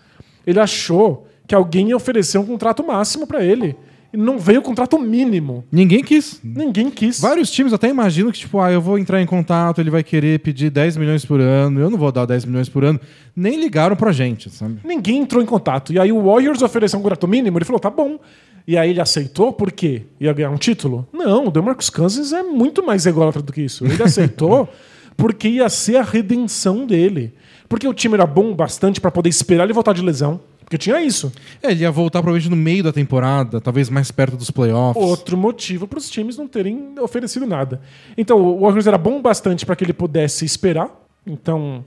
Ele 0.47 0.61
achou 0.61 1.27
que 1.47 1.55
alguém 1.55 1.89
ia 1.89 1.97
oferecer 1.97 2.39
um 2.39 2.47
contrato 2.47 2.87
máximo 2.87 3.27
para 3.27 3.43
ele. 3.43 3.77
E 4.15 4.17
não 4.17 4.39
veio 4.39 4.61
o 4.61 4.63
contrato 4.63 4.97
mínimo. 4.97 5.65
Ninguém 5.73 6.01
quis. 6.01 6.41
Ninguém 6.45 6.89
quis. 6.89 7.21
Vários 7.21 7.51
times 7.51 7.73
até 7.73 7.89
imaginam 7.89 8.31
que, 8.31 8.39
tipo, 8.39 8.61
ah, 8.61 8.71
eu 8.71 8.81
vou 8.81 8.97
entrar 8.97 9.21
em 9.21 9.27
contato, 9.27 9.81
ele 9.81 9.91
vai 9.91 10.05
querer 10.05 10.39
pedir 10.39 10.71
10 10.71 10.97
milhões 10.97 11.25
por 11.25 11.41
ano, 11.41 11.81
eu 11.81 11.91
não 11.91 11.99
vou 11.99 12.13
dar 12.13 12.25
10 12.25 12.45
milhões 12.45 12.69
por 12.69 12.85
ano. 12.85 13.01
Nem 13.35 13.61
ligaram 13.61 13.97
pra 13.97 14.13
gente, 14.13 14.49
sabe? 14.51 14.79
Ninguém 14.85 15.19
entrou 15.19 15.43
em 15.43 15.47
contato. 15.47 15.93
E 15.93 15.99
aí 15.99 16.13
o 16.13 16.23
Warriors 16.23 16.63
ofereceu 16.63 17.01
um 17.01 17.03
contrato 17.03 17.27
mínimo, 17.27 17.59
ele 17.59 17.65
falou, 17.65 17.81
tá 17.81 17.91
bom. 17.91 18.21
E 18.69 18.79
aí 18.79 18.91
ele 18.91 19.01
aceitou 19.01 19.53
por 19.53 19.73
quê? 19.73 20.03
Ia 20.21 20.33
ganhar 20.33 20.51
um 20.51 20.59
título? 20.59 21.09
Não, 21.13 21.49
o 21.49 21.51
DeMarcus 21.51 21.91
Cousins 21.91 22.33
é 22.33 22.45
muito 22.45 22.87
mais 22.87 23.07
ególatra 23.07 23.43
do 23.43 23.53
que 23.53 23.63
isso. 23.63 23.85
Ele 23.85 24.01
aceitou 24.01 24.69
porque 25.17 25.49
ia 25.49 25.69
ser 25.69 25.97
a 25.97 26.03
redenção 26.03 26.87
dele. 26.87 27.35
Porque 27.69 27.89
o 27.89 27.93
time 27.93 28.15
era 28.15 28.27
bom 28.27 28.55
bastante 28.55 29.01
para 29.01 29.11
poder 29.11 29.29
esperar 29.29 29.65
ele 29.65 29.73
voltar 29.73 29.93
de 29.93 30.03
lesão. 30.03 30.41
Porque 30.65 30.79
tinha 30.79 31.01
isso. 31.03 31.33
É, 31.63 31.71
ele 31.71 31.83
ia 31.83 31.91
voltar 31.91 32.21
provavelmente 32.23 32.51
no 32.51 32.57
meio 32.57 32.83
da 32.83 32.93
temporada, 32.93 33.61
talvez 33.61 33.89
mais 33.91 34.11
perto 34.11 34.37
dos 34.37 34.51
playoffs. 34.51 35.03
Outro 35.05 35.37
motivo 35.37 35.87
para 35.87 35.99
os 35.99 36.09
times 36.11 36.37
não 36.37 36.49
terem 36.49 36.95
oferecido 37.01 37.47
nada. 37.47 37.81
Então, 38.17 38.41
o 38.41 38.61
Warriors 38.61 38.87
era 38.87 38.99
bom 38.99 39.21
bastante 39.21 39.65
para 39.67 39.77
que 39.77 39.85
ele 39.85 39.93
pudesse 39.93 40.45
esperar. 40.45 40.89
Então, 41.27 41.85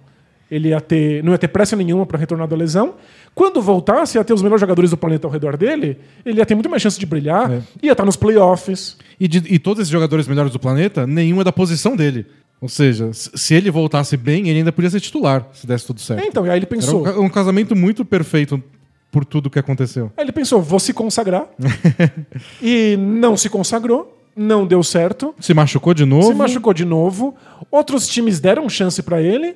ele 0.49 0.69
ia 0.69 0.79
ter, 0.79 1.23
não 1.23 1.31
ia 1.33 1.37
ter 1.37 1.47
pressa 1.49 1.75
nenhuma 1.75 2.05
para 2.05 2.17
retornar 2.17 2.47
da 2.47 2.55
lesão. 2.55 2.93
Quando 3.35 3.61
voltasse, 3.61 4.17
ia 4.17 4.23
ter 4.23 4.33
os 4.33 4.41
melhores 4.41 4.61
jogadores 4.61 4.91
do 4.91 4.97
planeta 4.97 5.27
ao 5.27 5.31
redor 5.31 5.57
dele, 5.57 5.97
ele 6.25 6.39
ia 6.39 6.45
ter 6.45 6.55
muito 6.55 6.69
mais 6.69 6.81
chance 6.81 6.99
de 6.99 7.05
brilhar, 7.05 7.51
É. 7.51 7.61
ia 7.83 7.91
estar 7.91 8.05
nos 8.05 8.15
playoffs. 8.15 8.97
E, 9.19 9.27
de- 9.27 9.53
e 9.53 9.59
todos 9.59 9.81
esses 9.81 9.91
jogadores 9.91 10.27
melhores 10.27 10.51
do 10.51 10.59
planeta, 10.59 11.05
nenhum 11.05 11.41
é 11.41 11.43
da 11.43 11.51
posição 11.51 11.95
dele. 11.95 12.25
Ou 12.59 12.67
seja, 12.67 13.11
se 13.13 13.53
ele 13.53 13.69
voltasse 13.69 14.17
bem, 14.17 14.49
ele 14.49 14.59
ainda 14.59 14.71
podia 14.71 14.89
ser 14.89 14.99
titular, 14.99 15.47
se 15.53 15.67
desse 15.67 15.85
tudo 15.85 15.99
certo. 16.01 16.23
É, 16.23 16.25
então, 16.27 16.45
e 16.45 16.49
aí 16.49 16.57
ele 16.57 16.65
Era 16.65 16.75
pensou. 16.75 17.01
um, 17.01 17.03
ca- 17.03 17.19
um 17.19 17.29
casamento 17.29 17.75
muito 17.75 18.03
perfeito 18.03 18.61
por 19.11 19.23
tudo 19.23 19.49
que 19.49 19.59
aconteceu. 19.59 20.11
Aí 20.17 20.23
ele 20.23 20.31
pensou, 20.31 20.61
vou 20.61 20.79
se 20.79 20.91
consagrar. 20.93 21.47
e 22.61 22.97
não 22.97 23.37
se 23.37 23.49
consagrou, 23.49 24.17
não 24.35 24.65
deu 24.65 24.83
certo. 24.83 25.33
Se 25.39 25.53
machucou 25.53 25.93
de 25.93 26.05
novo. 26.05 26.27
Se 26.27 26.33
machucou 26.33 26.73
de 26.73 26.85
novo. 26.85 27.35
Outros 27.71 28.07
times 28.07 28.39
deram 28.39 28.67
chance 28.69 29.01
pra 29.03 29.21
ele 29.21 29.55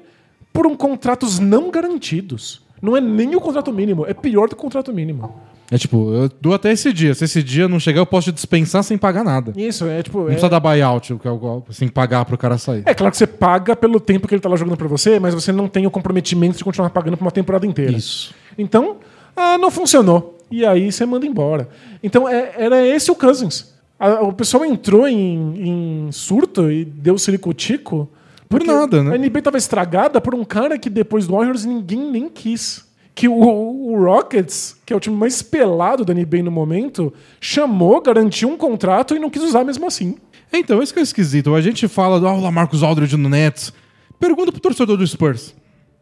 por 0.54 0.68
um 0.68 0.76
contratos 0.76 1.40
não 1.40 1.72
garantidos. 1.72 2.62
Não 2.82 2.98
é 2.98 3.02
nem 3.02 3.36
o 3.36 3.42
contrato 3.42 3.72
mínimo, 3.72 4.06
é 4.08 4.14
pior 4.14 4.48
do 4.50 4.56
que 4.56 4.60
o 4.60 4.64
contrato 4.64 4.92
mínimo. 4.94 5.40
É 5.74 5.78
tipo, 5.78 6.14
eu 6.14 6.30
dou 6.42 6.54
até 6.54 6.70
esse 6.74 6.92
dia. 6.92 7.14
Se 7.16 7.24
esse 7.24 7.42
dia 7.42 7.66
não 7.66 7.80
chegar, 7.80 8.02
eu 8.02 8.06
posso 8.06 8.30
te 8.30 8.36
dispensar 8.36 8.84
sem 8.84 8.98
pagar 8.98 9.24
nada. 9.24 9.54
Isso, 9.56 9.86
é 9.86 10.04
tipo. 10.04 10.18
Não 10.20 10.26
É, 10.26 10.32
precisa 10.32 10.50
dar 10.50 10.60
buyout, 10.60 11.16
que 11.16 11.26
é 11.28 11.32
o- 11.32 11.64
sem 11.72 11.88
pagar 11.88 12.26
pro 12.26 12.38
cara 12.38 12.58
sair. 12.58 12.84
é 12.86 12.94
claro 12.94 13.10
que 13.10 13.18
você 13.18 13.26
paga 13.26 13.74
pelo 13.74 13.98
tempo 14.00 14.28
que 14.28 14.34
ele 14.36 14.42
tá 14.42 14.50
lá 14.50 14.58
jogando 14.58 14.76
pra 14.76 14.90
você, 14.90 15.18
mas 15.18 15.34
você 15.34 15.52
não 15.54 15.70
tem 15.70 15.88
o 15.88 15.92
comprometimento 15.92 16.58
de 16.58 16.64
continuar 16.66 16.90
pagando 16.90 17.16
por 17.16 17.24
uma 17.24 17.32
temporada 17.32 17.66
inteira. 17.66 17.94
Isso. 17.94 18.34
Então, 18.58 18.98
ah, 19.36 19.58
não 19.58 19.72
funcionou. 19.72 20.38
E 20.52 20.66
aí 20.66 20.92
você 20.92 21.06
manda 21.06 21.26
embora. 21.26 21.70
Então, 22.04 22.28
é- 22.28 22.52
era 22.58 22.86
esse 22.86 23.10
o 23.10 23.16
Cousins. 23.16 23.72
A- 23.98 24.22
o 24.24 24.34
pessoal 24.34 24.66
entrou 24.66 25.08
em, 25.08 26.08
em 26.08 26.12
surto 26.12 26.70
e 26.70 26.84
deu 26.84 27.18
ciricutico. 27.18 28.10
Por 28.50 28.62
nada, 28.66 29.02
né? 29.02 29.14
A 29.14 29.18
NBA 29.18 29.42
tava 29.42 29.58
estragada 29.58 30.20
por 30.20 30.36
um 30.36 30.44
cara 30.44 30.78
que 30.78 30.90
depois 30.90 31.26
do 31.26 31.34
Warriors 31.34 31.64
ninguém 31.64 32.12
nem 32.12 32.28
quis. 32.28 32.84
Que 33.14 33.28
o, 33.28 33.34
o 33.34 34.04
Rockets, 34.04 34.78
que 34.86 34.94
é 34.94 34.96
o 34.96 35.00
time 35.00 35.16
mais 35.16 35.42
pelado 35.42 36.06
da 36.06 36.14
NBA 36.14 36.44
no 36.44 36.52
momento, 36.52 37.14
chamou, 37.40 38.02
garantiu 38.02 38.50
um 38.50 38.58
contrato 38.58 39.16
e 39.16 39.20
não 39.20 39.30
quis 39.30 39.44
usar 39.44 39.64
mesmo 39.66 39.86
assim. 39.86 40.16
Então, 40.54 40.82
isso 40.82 40.94
que 40.94 41.00
é 41.00 41.04
esquisito. 41.04 41.54
A 41.54 41.62
gente 41.62 41.88
fala 41.88 42.20
do 42.20 42.28
ah, 42.28 42.34
o 42.34 42.42
Lamarcus 42.42 42.84
Aldridge 42.84 43.16
no 43.18 43.30
Nets. 43.30 43.74
Pergunta 44.20 44.52
pro 44.52 44.62
torcedor 44.62 44.98
do 44.98 45.06
Spurs, 45.08 45.54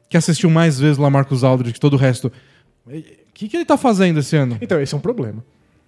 que 0.10 0.18
assistiu 0.18 0.50
mais 0.50 0.80
vezes 0.80 0.98
o 0.98 1.02
Lamarcus 1.02 1.44
Aldridge 1.44 1.74
que 1.74 1.80
todo 1.80 1.94
o 1.94 1.98
resto. 1.98 2.32
O 2.88 2.92
que, 3.34 3.48
que 3.48 3.58
ele 3.58 3.66
tá 3.66 3.78
fazendo 3.78 4.20
esse 4.20 4.36
ano? 4.36 4.58
Então, 4.62 4.80
esse 4.82 4.94
é 4.94 4.98
um 4.98 5.02
problema. 5.02 5.44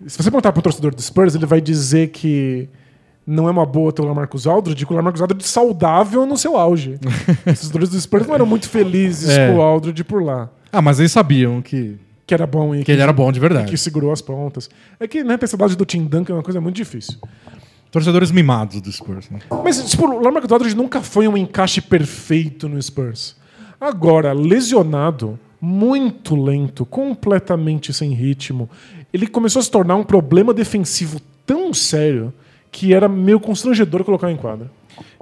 Se 0.07 0.17
você 0.17 0.31
perguntar 0.31 0.51
pro 0.51 0.61
torcedor 0.61 0.95
do 0.95 1.01
Spurs, 1.01 1.35
ele 1.35 1.45
vai 1.45 1.59
dizer 1.61 2.09
que 2.09 2.67
não 3.27 3.47
é 3.47 3.51
uma 3.51 3.65
boa 3.65 3.91
ter 3.91 4.01
o 4.01 4.05
Lamarcus 4.05 4.47
Aldridge, 4.47 4.85
que 4.85 4.91
o 4.93 4.95
Lamarcus 4.95 5.21
Aldridge 5.21 5.47
saudável 5.47 6.25
no 6.25 6.37
seu 6.37 6.57
auge. 6.57 6.97
Esses 7.45 7.69
torcedores 7.69 7.89
do 7.89 7.99
Spurs 8.01 8.25
não 8.25 8.33
eram 8.35 8.45
muito 8.45 8.67
felizes 8.69 9.29
É. 9.29 9.49
com 9.51 9.57
o 9.57 9.61
Aldridge 9.61 10.03
por 10.03 10.23
lá. 10.23 10.49
Ah, 10.71 10.81
mas 10.81 10.99
eles 10.99 11.11
sabiam 11.11 11.61
que, 11.61 11.97
Que 12.25 12.33
era 12.33 12.47
bom 12.47 12.73
e 12.75 12.83
que 12.83 12.91
ele 12.91 13.01
era 13.01 13.11
bom 13.13 13.31
de 13.31 13.39
verdade. 13.39 13.69
que 13.69 13.77
segurou 13.77 14.11
as 14.11 14.21
pontas. 14.21 14.69
É 14.99 15.07
que 15.07 15.23
né, 15.23 15.37
ter 15.37 15.47
saudade 15.47 15.75
do 15.75 15.85
Tim 15.85 16.05
Duncan 16.05 16.33
é 16.33 16.37
uma 16.37 16.43
coisa 16.43 16.61
muito 16.61 16.75
difícil. 16.75 17.17
Torcedores 17.91 18.31
mimados 18.31 18.79
do 18.79 18.91
Spurs. 18.91 19.29
Né? 19.29 19.39
Mas 19.63 19.83
tipo, 19.89 20.05
o 20.05 20.21
Lamarcus 20.23 20.51
Aldridge 20.51 20.75
nunca 20.75 21.01
foi 21.01 21.27
um 21.27 21.35
encaixe 21.35 21.81
perfeito 21.81 22.69
no 22.69 22.81
Spurs. 22.81 23.35
Agora, 23.79 24.31
lesionado, 24.31 25.37
muito 25.59 26.35
lento, 26.35 26.85
completamente 26.85 27.91
sem 27.91 28.13
ritmo, 28.13 28.69
ele 29.11 29.27
começou 29.27 29.59
a 29.59 29.63
se 29.63 29.69
tornar 29.71 29.95
um 29.95 30.03
problema 30.03 30.53
defensivo 30.53 31.19
tão 31.45 31.73
sério 31.73 32.33
que 32.71 32.93
era 32.93 33.09
meio 33.09 33.39
constrangedor 33.39 34.03
colocar 34.05 34.31
em 34.31 34.37
quadra. 34.37 34.71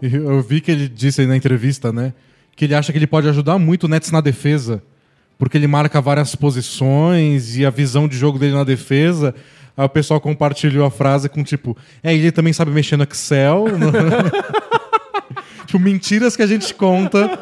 Eu 0.02 0.42
vi 0.42 0.62
que 0.62 0.72
ele 0.72 0.88
disse 0.88 1.22
aí 1.22 1.28
na 1.28 1.36
entrevista, 1.36 1.92
né? 1.92 2.14
Que 2.56 2.66
ele 2.66 2.76
acha 2.76 2.92
que 2.92 2.98
ele 3.00 3.08
pode 3.08 3.28
ajudar 3.28 3.58
muito 3.58 3.86
o 3.86 3.88
Nets 3.88 4.12
na 4.12 4.22
defesa. 4.22 4.84
Porque 5.39 5.58
ele 5.58 5.65
marca 5.65 5.99
várias 6.02 6.36
posições 6.36 7.58
e 7.58 7.65
a 7.65 7.71
visão 7.71 8.08
de 8.08 8.15
jogo 8.15 8.38
dele 8.38 8.54
na 8.54 8.65
defesa. 8.65 9.34
Aí 9.75 9.86
o 9.86 9.89
pessoal 9.89 10.19
compartilhou 10.19 10.86
a 10.86 10.91
frase 10.91 11.30
com 11.30 11.41
tipo, 11.41 11.75
é, 12.04 12.13
ele 12.13 12.32
também 12.32 12.52
sabe 12.52 12.69
mexer 12.69 12.97
no 12.97 13.06
Excel. 13.06 13.65
tipo, 15.65 15.80
mentiras 15.80 16.36
que 16.36 16.41
a 16.41 16.47
gente 16.47 16.73
conta 16.73 17.39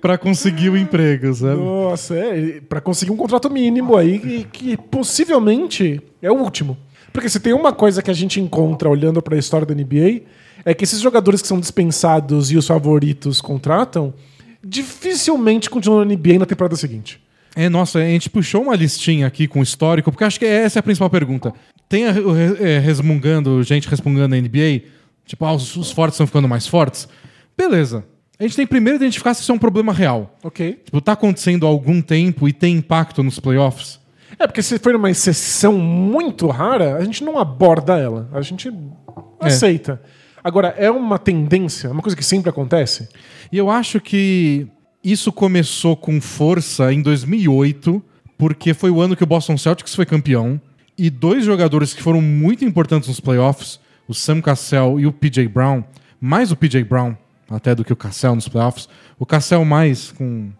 pra 0.00 0.16
conseguir 0.16 0.70
o 0.70 0.76
emprego, 0.76 1.34
sabe? 1.34 1.60
Nossa, 1.60 2.14
é, 2.14 2.60
para 2.60 2.80
conseguir 2.80 3.10
um 3.10 3.16
contrato 3.16 3.50
mínimo 3.50 3.96
aí 3.96 4.20
que, 4.20 4.44
que 4.44 4.76
possivelmente 4.76 6.00
é 6.22 6.30
o 6.30 6.36
último. 6.36 6.78
Porque 7.12 7.28
se 7.28 7.40
tem 7.40 7.52
uma 7.52 7.72
coisa 7.72 8.02
que 8.02 8.10
a 8.10 8.14
gente 8.14 8.40
encontra 8.40 8.88
olhando 8.88 9.20
para 9.20 9.34
a 9.34 9.38
história 9.38 9.66
da 9.66 9.74
NBA, 9.74 10.22
é 10.64 10.74
que 10.74 10.84
esses 10.84 11.00
jogadores 11.00 11.42
que 11.42 11.48
são 11.48 11.58
dispensados 11.58 12.52
e 12.52 12.56
os 12.56 12.66
favoritos 12.66 13.40
contratam, 13.40 14.14
dificilmente 14.68 15.70
continuam 15.70 16.04
na 16.04 16.14
NBA 16.14 16.38
na 16.38 16.46
temporada 16.46 16.76
seguinte. 16.76 17.20
É, 17.54 17.68
nossa, 17.68 17.98
a 18.00 18.02
gente 18.04 18.28
puxou 18.28 18.62
uma 18.62 18.76
listinha 18.76 19.26
aqui 19.26 19.48
com 19.48 19.62
histórico, 19.62 20.10
porque 20.10 20.24
acho 20.24 20.38
que 20.38 20.44
essa 20.44 20.78
é 20.78 20.80
a 20.80 20.82
principal 20.82 21.08
pergunta. 21.08 21.54
Tem 21.88 22.06
a- 22.06 22.12
o 22.12 22.36
é, 22.36 22.78
resmungando, 22.78 23.62
gente 23.62 23.88
respungando 23.88 24.28
na 24.28 24.36
NBA, 24.36 24.82
tipo, 25.24 25.44
ah, 25.44 25.52
os, 25.54 25.74
os 25.76 25.90
fortes 25.90 26.16
estão 26.16 26.26
ficando 26.26 26.46
mais 26.48 26.66
fortes. 26.66 27.08
Beleza. 27.56 28.04
A 28.38 28.42
gente 28.42 28.56
tem 28.56 28.66
primeiro 28.66 28.96
identificar 28.98 29.32
se 29.32 29.40
isso 29.40 29.50
é 29.50 29.54
um 29.54 29.58
problema 29.58 29.92
real. 29.92 30.36
Ok? 30.44 30.82
Tipo, 30.84 31.00
tá 31.00 31.12
acontecendo 31.12 31.64
há 31.64 31.68
algum 31.70 32.02
tempo 32.02 32.46
e 32.46 32.52
tem 32.52 32.76
impacto 32.76 33.22
nos 33.22 33.40
playoffs? 33.40 33.98
É, 34.38 34.46
porque 34.46 34.62
se 34.62 34.78
for 34.78 34.94
uma 34.94 35.10
exceção 35.10 35.78
muito 35.78 36.46
rara, 36.48 36.96
a 36.96 37.04
gente 37.04 37.24
não 37.24 37.38
aborda 37.38 37.96
ela. 37.98 38.28
A 38.34 38.42
gente 38.42 38.70
aceita. 39.40 40.02
Agora, 40.44 40.74
é 40.76 40.90
uma 40.90 41.18
tendência, 41.18 41.90
uma 41.90 42.02
coisa 42.02 42.14
que 42.16 42.22
sempre 42.24 42.50
acontece? 42.50 43.08
E 43.50 43.58
eu 43.58 43.70
acho 43.70 44.00
que 44.00 44.66
isso 45.02 45.30
começou 45.30 45.96
com 45.96 46.20
força 46.20 46.92
em 46.92 47.00
2008, 47.00 48.02
porque 48.36 48.74
foi 48.74 48.90
o 48.90 49.00
ano 49.00 49.16
que 49.16 49.22
o 49.22 49.26
Boston 49.26 49.56
Celtics 49.56 49.94
foi 49.94 50.04
campeão. 50.04 50.60
E 50.98 51.10
dois 51.10 51.44
jogadores 51.44 51.92
que 51.92 52.02
foram 52.02 52.20
muito 52.22 52.64
importantes 52.64 53.08
nos 53.08 53.20
playoffs, 53.20 53.78
o 54.08 54.14
Sam 54.14 54.40
Cassell 54.40 54.98
e 54.98 55.06
o 55.06 55.12
PJ 55.12 55.46
Brown, 55.48 55.84
mais 56.20 56.50
o 56.50 56.56
PJ 56.56 56.82
Brown 56.84 57.14
até 57.48 57.74
do 57.74 57.84
que 57.84 57.92
o 57.92 57.96
Cassell 57.96 58.34
nos 58.34 58.48
playoffs, 58.48 58.88
o 59.18 59.24
Cassell 59.24 59.64
mais 59.64 60.10
com 60.10 60.50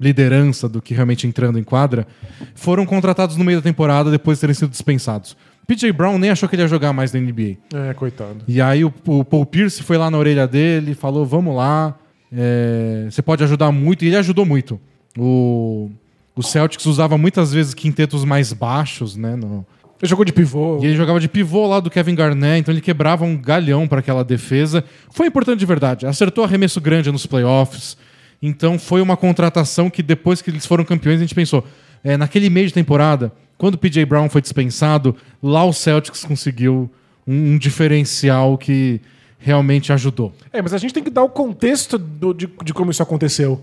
liderança 0.00 0.68
do 0.68 0.82
que 0.82 0.94
realmente 0.94 1.26
entrando 1.26 1.58
em 1.58 1.62
quadra, 1.62 2.06
foram 2.54 2.84
contratados 2.84 3.36
no 3.36 3.44
meio 3.44 3.58
da 3.58 3.62
temporada 3.62 4.10
depois 4.10 4.38
de 4.38 4.40
terem 4.40 4.54
sido 4.54 4.70
dispensados. 4.70 5.36
PJ 5.66 5.92
Brown 5.92 6.18
nem 6.18 6.30
achou 6.30 6.48
que 6.48 6.56
ele 6.56 6.62
ia 6.62 6.68
jogar 6.68 6.92
mais 6.92 7.12
na 7.12 7.20
NBA. 7.20 7.56
É, 7.72 7.94
coitado. 7.94 8.44
E 8.48 8.60
aí 8.60 8.84
o, 8.84 8.92
o 9.06 9.24
Paul 9.24 9.46
Pierce 9.46 9.82
foi 9.82 9.96
lá 9.96 10.10
na 10.10 10.18
orelha 10.18 10.46
dele, 10.46 10.94
falou: 10.94 11.24
vamos 11.24 11.54
lá, 11.54 11.94
é, 12.32 13.06
você 13.10 13.20
pode 13.22 13.42
ajudar 13.44 13.70
muito. 13.72 14.04
E 14.04 14.08
ele 14.08 14.16
ajudou 14.16 14.44
muito. 14.46 14.80
O, 15.18 15.90
o 16.34 16.42
Celtics 16.42 16.86
usava 16.86 17.18
muitas 17.18 17.52
vezes 17.52 17.74
quintetos 17.74 18.24
mais 18.24 18.52
baixos, 18.52 19.16
né? 19.16 19.36
no- 19.36 19.64
Ele 20.00 20.08
jogou 20.08 20.24
de 20.24 20.32
pivô. 20.32 20.78
e 20.82 20.86
ele 20.86 20.96
jogava 20.96 21.20
de 21.20 21.28
pivô 21.28 21.66
lá 21.66 21.78
do 21.80 21.90
Kevin 21.90 22.14
Garnett, 22.14 22.60
então 22.60 22.72
ele 22.72 22.80
quebrava 22.80 23.24
um 23.24 23.36
galhão 23.36 23.86
para 23.86 24.00
aquela 24.00 24.24
defesa. 24.24 24.82
Foi 25.10 25.26
importante 25.26 25.58
de 25.60 25.66
verdade. 25.66 26.06
Acertou 26.06 26.42
arremesso 26.44 26.80
grande 26.80 27.12
nos 27.12 27.26
playoffs. 27.26 27.96
Então 28.40 28.78
foi 28.78 29.00
uma 29.00 29.16
contratação 29.16 29.88
que 29.88 30.02
depois 30.02 30.42
que 30.42 30.50
eles 30.50 30.66
foram 30.66 30.84
campeões, 30.84 31.18
a 31.18 31.20
gente 31.22 31.34
pensou: 31.34 31.64
é, 32.02 32.16
naquele 32.16 32.50
meio 32.50 32.66
de 32.66 32.72
temporada, 32.74 33.30
quando 33.56 33.74
o 33.74 33.78
PJ 33.78 34.04
Brown 34.04 34.28
foi 34.28 34.40
dispensado, 34.42 35.14
lá 35.40 35.64
o 35.64 35.72
Celtics 35.72 36.24
conseguiu 36.24 36.90
um, 37.24 37.52
um 37.52 37.58
diferencial 37.58 38.58
que 38.58 39.00
realmente 39.42 39.92
ajudou. 39.92 40.32
É, 40.52 40.62
mas 40.62 40.72
a 40.72 40.78
gente 40.78 40.94
tem 40.94 41.02
que 41.02 41.10
dar 41.10 41.22
o 41.24 41.28
contexto 41.28 41.98
do- 41.98 42.32
de, 42.32 42.48
de 42.64 42.72
como 42.72 42.90
isso 42.90 43.02
aconteceu. 43.02 43.60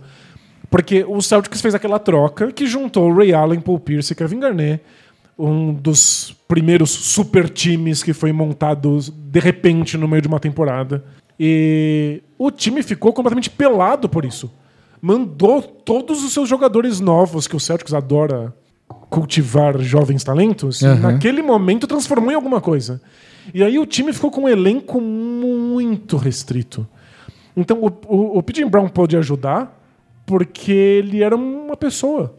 Porque 0.69 1.03
o 1.07 1.19
Celtics 1.21 1.61
fez 1.61 1.73
aquela 1.73 1.97
troca 1.97 2.51
que 2.51 2.67
juntou 2.67 3.11
Ray 3.13 3.33
Allen, 3.33 3.59
Paul 3.59 3.79
Pierce 3.79 4.13
e 4.13 4.15
Kevin 4.15 4.39
Garnett, 4.39 4.83
um 5.37 5.73
dos 5.73 6.35
primeiros 6.47 6.91
super 6.91 7.49
times 7.49 8.03
que 8.03 8.13
foi 8.13 8.31
montado 8.31 8.99
de 8.99 9.39
repente 9.39 9.97
no 9.97 10.07
meio 10.07 10.21
de 10.21 10.27
uma 10.27 10.39
temporada. 10.39 11.03
E 11.39 12.21
o 12.37 12.51
time 12.51 12.83
ficou 12.83 13.13
completamente 13.13 13.49
pelado 13.49 14.07
por 14.09 14.25
isso. 14.25 14.51
Mandou 15.01 15.61
todos 15.61 16.23
os 16.23 16.33
seus 16.33 16.49
jogadores 16.49 16.99
novos, 16.99 17.47
que 17.47 17.55
o 17.55 17.59
Celtics 17.59 17.93
adora 17.93 18.53
cultivar 19.09 19.79
jovens 19.79 20.23
talentos, 20.23 20.81
Uhum. 20.81 20.95
naquele 20.99 21.41
momento 21.41 21.87
transformou 21.87 22.31
em 22.31 22.35
alguma 22.35 22.59
coisa. 22.59 23.01
E 23.53 23.63
aí 23.63 23.77
o 23.79 23.85
time 23.85 24.13
ficou 24.13 24.31
com 24.31 24.41
um 24.41 24.49
elenco 24.49 24.99
muito 25.01 26.17
restrito. 26.17 26.87
Então 27.55 27.79
o, 27.81 27.87
o, 28.07 28.37
o 28.37 28.43
PJ 28.43 28.65
Brown 28.65 28.87
pôde 28.87 29.17
ajudar 29.17 29.77
porque 30.25 30.71
ele 30.71 31.23
era 31.23 31.35
uma 31.35 31.75
pessoa. 31.75 32.35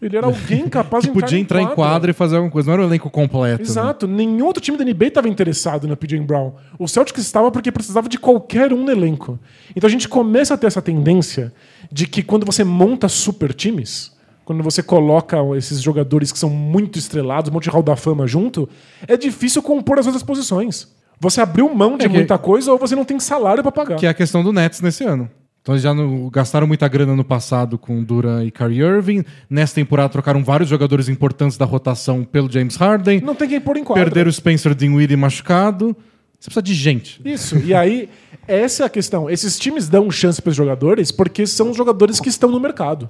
Ele 0.00 0.16
era 0.16 0.26
alguém 0.26 0.66
capaz 0.70 1.04
de 1.04 1.10
podia 1.10 1.38
entrar 1.38 1.60
em 1.60 1.68
quadra 1.68 2.10
e 2.10 2.14
fazer 2.14 2.36
alguma 2.36 2.50
coisa. 2.50 2.68
Não 2.68 2.74
era 2.74 2.82
o 2.82 2.86
elenco 2.86 3.10
completo. 3.10 3.62
né? 3.62 3.68
Exato. 3.68 4.06
Nenhum 4.06 4.46
outro 4.46 4.62
time 4.62 4.78
da 4.78 4.84
NBA 4.84 5.06
estava 5.06 5.28
interessado 5.28 5.86
na 5.86 5.96
PJ 5.96 6.18
Brown. 6.20 6.52
O 6.78 6.88
Celtics 6.88 7.22
estava 7.22 7.50
porque 7.50 7.70
precisava 7.70 8.08
de 8.08 8.18
qualquer 8.18 8.72
um 8.72 8.84
no 8.84 8.90
elenco. 8.90 9.38
Então 9.76 9.86
a 9.86 9.90
gente 9.90 10.08
começa 10.08 10.54
a 10.54 10.56
ter 10.56 10.66
essa 10.66 10.80
tendência 10.80 11.52
de 11.92 12.06
que 12.06 12.22
quando 12.22 12.46
você 12.46 12.64
monta 12.64 13.08
super 13.08 13.52
times, 13.52 14.12
quando 14.50 14.64
você 14.64 14.82
coloca 14.82 15.36
esses 15.56 15.80
jogadores 15.80 16.32
que 16.32 16.38
são 16.38 16.50
muito 16.50 16.98
estrelados, 16.98 17.48
um 17.48 17.52
monte 17.54 17.62
de 17.64 17.70
hall 17.70 17.84
da 17.84 17.94
fama 17.94 18.26
junto, 18.26 18.68
é 19.06 19.16
difícil 19.16 19.62
compor 19.62 20.00
as 20.00 20.06
outras 20.06 20.24
posições. 20.24 20.88
Você 21.20 21.40
abriu 21.40 21.72
mão 21.72 21.96
de 21.96 22.06
É 22.06 22.08
que- 22.08 22.14
muita 22.16 22.36
coisa 22.36 22.72
ou 22.72 22.76
você 22.76 22.96
não 22.96 23.04
tem 23.04 23.20
salário 23.20 23.62
para 23.62 23.70
pagar. 23.70 23.94
Que 23.96 24.06
é 24.06 24.08
a 24.08 24.14
questão 24.14 24.42
do 24.42 24.52
Nets 24.52 24.80
nesse 24.80 25.04
ano. 25.04 25.30
Então 25.62 25.72
eles 25.76 25.84
já 25.84 25.94
não- 25.94 26.28
gastaram 26.30 26.66
muita 26.66 26.88
grana 26.88 27.14
no 27.14 27.22
passado 27.22 27.78
com 27.78 28.02
Duran 28.02 28.44
e 28.44 28.50
Kyrie 28.50 28.80
Irving. 28.80 29.24
Nessa 29.48 29.76
temporada 29.76 30.08
trocaram 30.08 30.42
vários 30.42 30.68
jogadores 30.68 31.08
importantes 31.08 31.56
da 31.56 31.64
rotação 31.64 32.24
pelo 32.24 32.50
James 32.50 32.74
Harden. 32.74 33.20
Não 33.20 33.36
tem 33.36 33.48
quem 33.48 33.60
pôr 33.60 33.76
em 33.76 33.84
quadra. 33.84 34.02
Perderam 34.02 34.30
o 34.30 34.32
Spencer 34.32 34.74
Dinwiddie 34.74 35.16
machucado. 35.16 35.96
Você 36.40 36.46
precisa 36.46 36.62
de 36.62 36.74
gente. 36.74 37.20
Isso. 37.24 37.56
E 37.58 37.72
aí, 37.72 38.08
essa 38.48 38.82
é 38.82 38.86
a 38.86 38.90
questão. 38.90 39.30
Esses 39.30 39.56
times 39.56 39.88
dão 39.88 40.10
chance 40.10 40.42
para 40.42 40.50
os 40.50 40.56
jogadores 40.56 41.12
porque 41.12 41.46
são 41.46 41.70
os 41.70 41.76
jogadores 41.76 42.18
que 42.18 42.28
estão 42.28 42.50
no 42.50 42.58
mercado. 42.58 43.08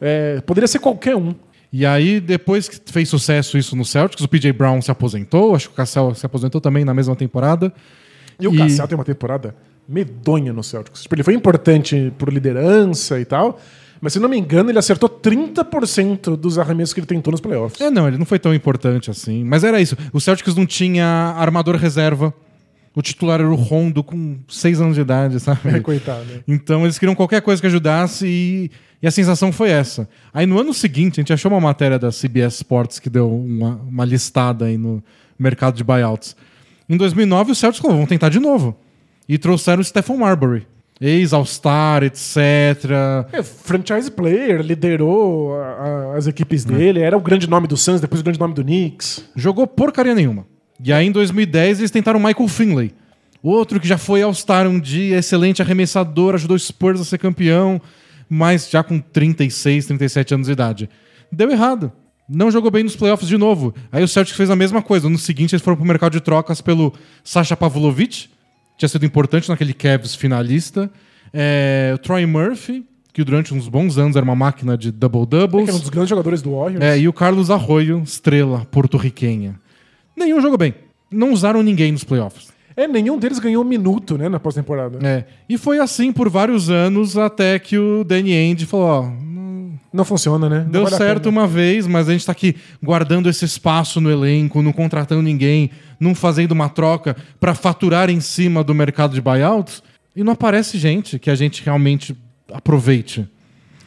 É, 0.00 0.40
poderia 0.42 0.68
ser 0.68 0.78
qualquer 0.78 1.16
um. 1.16 1.34
E 1.72 1.84
aí, 1.84 2.18
depois 2.20 2.68
que 2.68 2.78
fez 2.90 3.08
sucesso 3.08 3.58
isso 3.58 3.76
no 3.76 3.84
Celtics, 3.84 4.24
o 4.24 4.28
PJ 4.28 4.52
Brown 4.52 4.80
se 4.80 4.90
aposentou. 4.90 5.54
Acho 5.54 5.68
que 5.68 5.74
o 5.74 5.76
Cassell 5.76 6.14
se 6.14 6.24
aposentou 6.24 6.60
também 6.60 6.84
na 6.84 6.94
mesma 6.94 7.14
temporada. 7.14 7.72
E 8.40 8.48
o 8.48 8.54
E- 8.54 8.58
Cassell 8.58 8.88
tem 8.88 8.96
uma 8.96 9.04
temporada 9.04 9.54
medonha 9.86 10.52
no 10.52 10.62
Celtics. 10.62 11.02
Tipo, 11.02 11.14
ele 11.14 11.22
foi 11.22 11.34
importante 11.34 12.12
por 12.18 12.32
liderança 12.32 13.18
e 13.20 13.24
tal, 13.24 13.58
mas 14.00 14.12
se 14.12 14.18
não 14.18 14.28
me 14.28 14.38
engano, 14.38 14.70
ele 14.70 14.78
acertou 14.78 15.08
30% 15.08 16.36
dos 16.36 16.58
arremessos 16.58 16.94
que 16.94 17.00
ele 17.00 17.06
tentou 17.06 17.32
nos 17.32 17.40
playoffs. 17.40 17.80
É, 17.80 17.90
não, 17.90 18.06
ele 18.08 18.16
não 18.18 18.26
foi 18.26 18.38
tão 18.38 18.54
importante 18.54 19.10
assim. 19.10 19.44
Mas 19.44 19.64
era 19.64 19.80
isso. 19.80 19.96
O 20.12 20.20
Celtics 20.20 20.54
não 20.54 20.64
tinha 20.66 21.04
armador 21.36 21.76
reserva. 21.76 22.32
O 22.94 23.02
titular 23.02 23.40
era 23.40 23.48
o 23.48 23.54
Rondo 23.54 24.02
com 24.02 24.38
seis 24.48 24.80
anos 24.80 24.94
de 24.94 25.00
idade, 25.02 25.38
sabe? 25.40 25.60
É, 25.66 25.80
coitado. 25.80 26.24
né? 26.24 26.40
Então 26.48 26.84
eles 26.84 26.98
queriam 26.98 27.14
qualquer 27.14 27.42
coisa 27.42 27.60
que 27.60 27.66
ajudasse 27.66 28.26
e, 28.26 28.70
e 29.02 29.06
a 29.06 29.10
sensação 29.10 29.52
foi 29.52 29.70
essa. 29.70 30.08
Aí 30.32 30.44
no 30.46 30.58
ano 30.58 30.74
seguinte, 30.74 31.20
a 31.20 31.22
gente 31.22 31.32
achou 31.32 31.50
uma 31.52 31.60
matéria 31.60 31.98
da 31.98 32.10
CBS 32.10 32.56
Sports 32.56 32.98
que 32.98 33.08
deu 33.10 33.30
uma, 33.32 33.76
uma 33.88 34.04
listada 34.04 34.64
aí 34.66 34.76
no 34.76 35.02
mercado 35.38 35.76
de 35.76 35.84
buyouts. 35.84 36.34
Em 36.88 36.96
2009, 36.96 37.52
o 37.52 37.54
Celtics 37.54 37.80
falou, 37.80 37.96
vamos 37.96 38.08
tentar 38.08 38.28
de 38.28 38.40
novo. 38.40 38.76
E 39.28 39.36
trouxeram 39.38 39.80
o 39.80 39.84
Stephen 39.84 40.16
Marbury. 40.16 40.66
Ex-All-Star, 41.00 42.02
etc. 42.02 42.36
É, 43.32 43.42
franchise 43.42 44.10
player, 44.10 44.60
liderou 44.62 45.54
a- 45.54 45.64
a- 46.12 46.16
as 46.16 46.26
equipes 46.26 46.64
dele, 46.64 47.00
era 47.00 47.16
o 47.16 47.20
grande 47.20 47.48
nome 47.48 47.66
do 47.66 47.76
Suns, 47.76 48.00
depois 48.00 48.20
o 48.20 48.24
grande 48.24 48.38
nome 48.40 48.54
do 48.54 48.62
Knicks. 48.64 49.24
Jogou 49.36 49.66
porcaria 49.66 50.14
nenhuma. 50.14 50.46
E 50.82 50.92
aí, 50.92 51.06
em 51.06 51.12
2010, 51.12 51.78
eles 51.80 51.90
tentaram 51.90 52.18
Michael 52.20 52.48
Finley. 52.48 52.92
Outro 53.42 53.78
que 53.78 53.86
já 53.86 53.96
foi 53.98 54.22
All-Star 54.22 54.66
um 54.66 54.80
dia, 54.80 55.18
excelente 55.18 55.62
arremessador, 55.62 56.34
ajudou 56.34 56.56
o 56.56 56.60
Spurs 56.60 57.00
a 57.00 57.04
ser 57.04 57.18
campeão, 57.18 57.80
mas 58.28 58.68
já 58.70 58.82
com 58.82 58.98
36, 59.00 59.86
37 59.86 60.34
anos 60.34 60.46
de 60.46 60.52
idade. 60.52 60.90
Deu 61.30 61.50
errado. 61.50 61.92
Não 62.28 62.50
jogou 62.50 62.70
bem 62.70 62.82
nos 62.84 62.94
playoffs 62.94 63.26
de 63.28 63.38
novo. 63.38 63.74
Aí 63.90 64.04
o 64.04 64.08
Celtics 64.08 64.36
fez 64.36 64.50
a 64.50 64.56
mesma 64.56 64.82
coisa. 64.82 65.08
No 65.08 65.16
seguinte, 65.18 65.54
eles 65.54 65.62
foram 65.62 65.76
pro 65.76 65.86
mercado 65.86 66.12
de 66.12 66.20
trocas 66.20 66.60
pelo 66.60 66.92
Sasha 67.24 67.56
Pavlovic, 67.56 68.28
tinha 68.76 68.88
sido 68.88 69.04
importante 69.06 69.48
naquele 69.48 69.72
Cavs 69.72 70.14
finalista. 70.14 70.90
É, 71.32 71.90
o 71.94 71.98
Troy 71.98 72.24
Murphy, 72.26 72.86
que 73.12 73.24
durante 73.24 73.52
uns 73.52 73.66
bons 73.66 73.98
anos 73.98 74.14
era 74.14 74.24
uma 74.24 74.36
máquina 74.36 74.76
de 74.76 74.92
Que 74.92 74.96
era 74.98 75.06
um 75.06 75.10
double-doubles. 75.24 75.80
dos 75.80 75.88
grandes 75.88 76.10
jogadores 76.10 76.42
do 76.42 76.52
Warriors. 76.56 76.84
É, 76.84 76.98
e 76.98 77.08
o 77.08 77.12
Carlos 77.12 77.50
Arroio, 77.50 78.02
estrela 78.04 78.64
porto-riquenha. 78.70 79.58
Nenhum 80.16 80.40
jogou 80.40 80.56
bem. 80.58 80.74
Não 81.10 81.32
usaram 81.32 81.62
ninguém 81.62 81.92
nos 81.92 82.04
playoffs. 82.04 82.48
É, 82.78 82.86
nenhum 82.86 83.18
deles 83.18 83.40
ganhou 83.40 83.64
um 83.64 83.66
minuto, 83.66 84.16
né, 84.16 84.28
na 84.28 84.38
pós-temporada. 84.38 85.00
É. 85.04 85.24
E 85.48 85.58
foi 85.58 85.80
assim 85.80 86.12
por 86.12 86.28
vários 86.28 86.70
anos 86.70 87.18
até 87.18 87.58
que 87.58 87.76
o 87.76 88.04
Danny 88.04 88.32
Ainge 88.32 88.66
falou: 88.66 88.86
ó, 88.86 89.10
Não 89.92 90.04
funciona, 90.04 90.48
né? 90.48 90.62
Não 90.62 90.70
deu 90.70 90.84
vale 90.84 90.94
certo 90.94 91.28
uma 91.28 91.44
vez, 91.44 91.88
mas 91.88 92.08
a 92.08 92.12
gente 92.12 92.24
tá 92.24 92.30
aqui 92.30 92.54
guardando 92.80 93.28
esse 93.28 93.44
espaço 93.44 94.00
no 94.00 94.08
elenco, 94.08 94.62
não 94.62 94.72
contratando 94.72 95.22
ninguém, 95.22 95.72
não 95.98 96.14
fazendo 96.14 96.52
uma 96.52 96.68
troca 96.68 97.16
pra 97.40 97.52
faturar 97.52 98.10
em 98.10 98.20
cima 98.20 98.62
do 98.62 98.72
mercado 98.72 99.12
de 99.12 99.20
buyouts. 99.20 99.82
E 100.14 100.22
não 100.22 100.34
aparece 100.34 100.78
gente 100.78 101.18
que 101.18 101.30
a 101.30 101.34
gente 101.34 101.64
realmente 101.64 102.16
aproveite. 102.52 103.28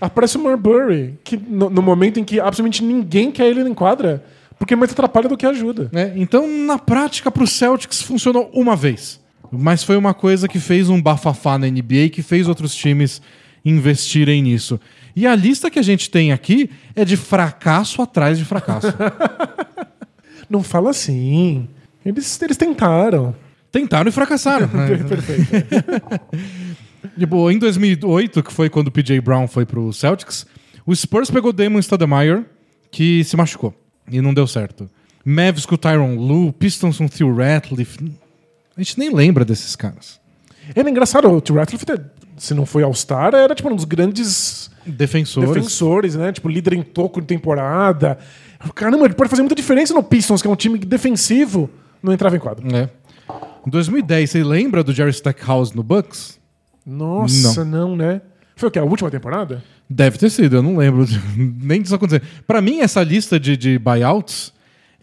Aparece 0.01 0.35
o 0.35 0.43
Marbury, 0.43 1.17
que 1.23 1.37
no, 1.37 1.69
no 1.69 1.81
momento 1.81 2.19
em 2.19 2.25
que 2.25 2.41
absolutamente 2.41 2.83
ninguém 2.83 3.31
quer 3.31 3.47
ele 3.47 3.61
em 3.61 3.73
quadra, 3.73 4.21
porque 4.61 4.75
mais 4.75 4.91
atrapalha 4.91 5.27
do 5.27 5.35
que 5.35 5.43
ajuda. 5.47 5.89
né? 5.91 6.13
Então, 6.15 6.47
na 6.47 6.77
prática, 6.77 7.31
pro 7.31 7.47
Celtics 7.47 7.99
funcionou 8.03 8.47
uma 8.53 8.75
vez. 8.75 9.19
Mas 9.51 9.83
foi 9.83 9.97
uma 9.97 10.13
coisa 10.13 10.47
que 10.47 10.59
fez 10.59 10.87
um 10.87 11.01
bafafá 11.01 11.57
na 11.57 11.65
NBA, 11.65 12.09
que 12.11 12.21
fez 12.21 12.47
outros 12.47 12.75
times 12.75 13.23
investirem 13.65 14.43
nisso. 14.43 14.79
E 15.15 15.25
a 15.25 15.35
lista 15.35 15.71
que 15.71 15.79
a 15.79 15.81
gente 15.81 16.11
tem 16.11 16.31
aqui 16.31 16.69
é 16.95 17.03
de 17.03 17.17
fracasso 17.17 18.03
atrás 18.03 18.37
de 18.37 18.45
fracasso. 18.45 18.93
Não 20.47 20.61
fala 20.61 20.91
assim. 20.91 21.67
Eles, 22.05 22.39
eles 22.39 22.55
tentaram. 22.55 23.35
Tentaram 23.71 24.09
e 24.09 24.11
fracassaram. 24.11 24.67
né? 24.67 24.87
Perfeito. 25.09 26.21
Tipo, 27.17 27.49
em 27.49 27.57
2008, 27.57 28.43
que 28.43 28.53
foi 28.53 28.69
quando 28.69 28.89
o 28.89 28.91
PJ 28.91 29.19
Brown 29.21 29.47
foi 29.47 29.65
pro 29.65 29.91
Celtics, 29.91 30.45
o 30.85 30.95
Spurs 30.95 31.31
pegou 31.31 31.51
Damon 31.51 31.81
Stoudemire, 31.81 32.45
que 32.91 33.23
se 33.23 33.35
machucou 33.35 33.80
e 34.11 34.21
não 34.21 34.33
deu 34.33 34.45
certo. 34.45 34.89
Mavs 35.23 35.65
com 35.65 35.75
o 35.75 35.77
Tyron 35.77 36.15
Lue, 36.15 36.51
Pistons 36.51 36.97
com 36.97 37.05
o 37.05 37.09
Theo 37.09 37.35
Ratliff. 37.35 37.97
A 38.75 38.81
gente 38.81 38.97
nem 38.97 39.13
lembra 39.13 39.45
desses 39.45 39.75
caras. 39.75 40.19
Era 40.75 40.89
engraçado, 40.89 41.29
o 41.29 41.41
T. 41.41 41.53
Ratliff, 41.53 41.85
se 42.37 42.53
não 42.53 42.65
foi 42.65 42.83
All-Star, 42.83 43.33
era 43.35 43.53
tipo 43.53 43.69
um 43.69 43.75
dos 43.75 43.85
grandes 43.85 44.71
Defensores. 44.85 45.49
defensores, 45.49 46.15
né? 46.15 46.31
Tipo, 46.31 46.49
líder 46.49 46.73
em 46.73 46.81
toco 46.83 47.21
de 47.21 47.27
temporada. 47.27 48.17
Caramba, 48.73 49.05
ele 49.05 49.13
pode 49.13 49.29
fazer 49.29 49.41
muita 49.41 49.55
diferença 49.55 49.93
no 49.93 50.03
Pistons, 50.03 50.41
que 50.41 50.47
é 50.47 50.51
um 50.51 50.55
time 50.55 50.77
defensivo, 50.79 51.69
não 52.01 52.13
entrava 52.13 52.35
em 52.35 52.39
quadro. 52.39 52.67
É. 52.75 52.89
Em 53.65 53.69
2010, 53.69 54.29
você 54.29 54.43
lembra 54.43 54.83
do 54.83 54.91
Jerry 54.93 55.11
Stackhouse 55.11 55.75
no 55.75 55.83
Bucks? 55.83 56.39
Nossa, 56.85 57.63
não, 57.63 57.95
né? 57.95 58.21
Foi 58.55 58.69
o 58.69 58.71
quê? 58.71 58.79
A 58.79 58.83
última 58.83 59.09
temporada? 59.11 59.63
Deve 59.93 60.17
ter 60.17 60.29
sido, 60.29 60.55
eu 60.55 60.61
não 60.61 60.77
lembro 60.77 61.05
nem 61.35 61.81
disso 61.81 61.93
acontecer. 61.95 62.21
Pra 62.47 62.61
mim, 62.61 62.79
essa 62.79 63.03
lista 63.03 63.39
de, 63.39 63.57
de 63.57 63.77
buyouts 63.77 64.53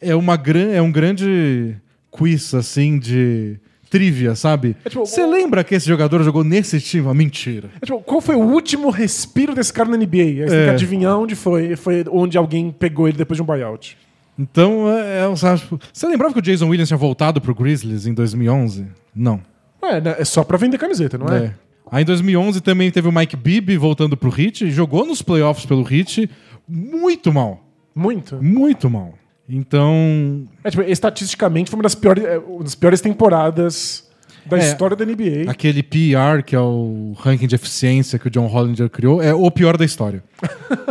é, 0.01 0.15
uma 0.15 0.37
gran, 0.37 0.71
é 0.73 0.81
um 0.81 0.91
grande 0.91 1.77
quiz, 2.11 2.55
assim, 2.55 2.99
de 2.99 3.57
trivia, 3.91 4.35
sabe? 4.35 4.77
É 4.85 4.89
tipo, 4.89 5.05
Você 5.05 5.25
lembra 5.27 5.63
que 5.63 5.75
esse 5.75 5.87
jogador 5.87 6.23
jogou 6.23 6.43
nesse 6.43 6.81
time? 6.81 7.07
Ah, 7.09 7.15
mentira. 7.15 7.69
É, 7.81 7.87
tipo, 7.87 8.01
qual 8.01 8.21
foi 8.21 8.35
o 8.35 8.41
último 8.41 8.91
respiro 8.91 9.55
desse 9.55 9.73
cara 9.73 9.89
na 9.91 9.97
NBA? 9.97 10.17
Aí 10.23 10.37
você 10.37 10.47
tem 10.47 10.49
que 10.49 10.55
É. 10.55 10.71
adivinhar 10.71 11.19
onde 11.19 11.35
foi. 11.35 11.77
Foi 11.77 12.05
onde 12.11 12.39
alguém 12.39 12.71
pegou 12.71 13.09
ele 13.09 13.17
depois 13.19 13.37
de 13.37 13.43
um 13.43 13.47
buyout. 13.47 13.97
Então, 14.39 14.89
é, 14.91 15.31
é, 15.31 15.37
sabe, 15.37 15.61
tipo, 15.61 15.81
você 15.93 16.07
lembrava 16.07 16.33
que 16.33 16.39
o 16.39 16.43
Jason 16.43 16.69
Williams 16.69 16.89
tinha 16.89 16.97
voltado 16.99 17.41
pro 17.41 17.55
Grizzlies 17.55 18.07
em 18.07 18.15
2011? 18.15 18.87
Não. 19.15 19.41
É, 19.83 20.01
né? 20.01 20.17
é 20.19 20.25
só 20.25 20.45
pra 20.45 20.57
vender 20.57 20.79
camiseta, 20.79 21.19
não 21.19 21.27
é? 21.29 21.55
Aí 21.91 22.03
em 22.03 22.07
2011 22.07 22.61
também 22.61 22.91
teve 22.91 23.09
o 23.09 23.13
Mike 23.13 23.37
Bibby 23.37 23.77
voltando 23.77 24.17
pro 24.17 24.29
Heat, 24.37 24.71
jogou 24.71 25.07
nos 25.07 25.23
playoffs 25.23 25.65
pelo 25.67 25.83
Heat, 25.93 26.29
muito 26.69 27.33
mal. 27.33 27.61
Muito. 27.95 28.43
Muito 28.43 28.89
mal. 28.91 29.15
Então, 29.49 30.47
É, 30.63 30.71
tipo, 30.71 30.83
estatisticamente 30.83 31.71
foi 31.71 31.79
uma 31.79 31.83
das 31.83 31.95
piores, 31.95 32.23
é, 32.25 32.39
uma 32.39 32.63
das 32.63 32.75
piores 32.75 33.01
temporadas 33.01 34.07
da 34.47 34.57
É, 34.59 34.61
história 34.61 34.95
da 34.97 35.05
NBA. 35.05 35.51
aquele 35.51 35.83
PR, 35.83 36.43
que 36.45 36.55
é 36.55 36.61
o 36.61 37.15
ranking 37.19 37.47
de 37.47 37.55
eficiência 37.55 38.19
que 38.19 38.29
o 38.29 38.31
John 38.31 38.47
Hollinger 38.47 38.89
criou, 38.91 39.23
é 39.23 39.35
o 39.35 39.51
pior 39.51 39.77
da 39.77 39.85
história. 39.85 40.23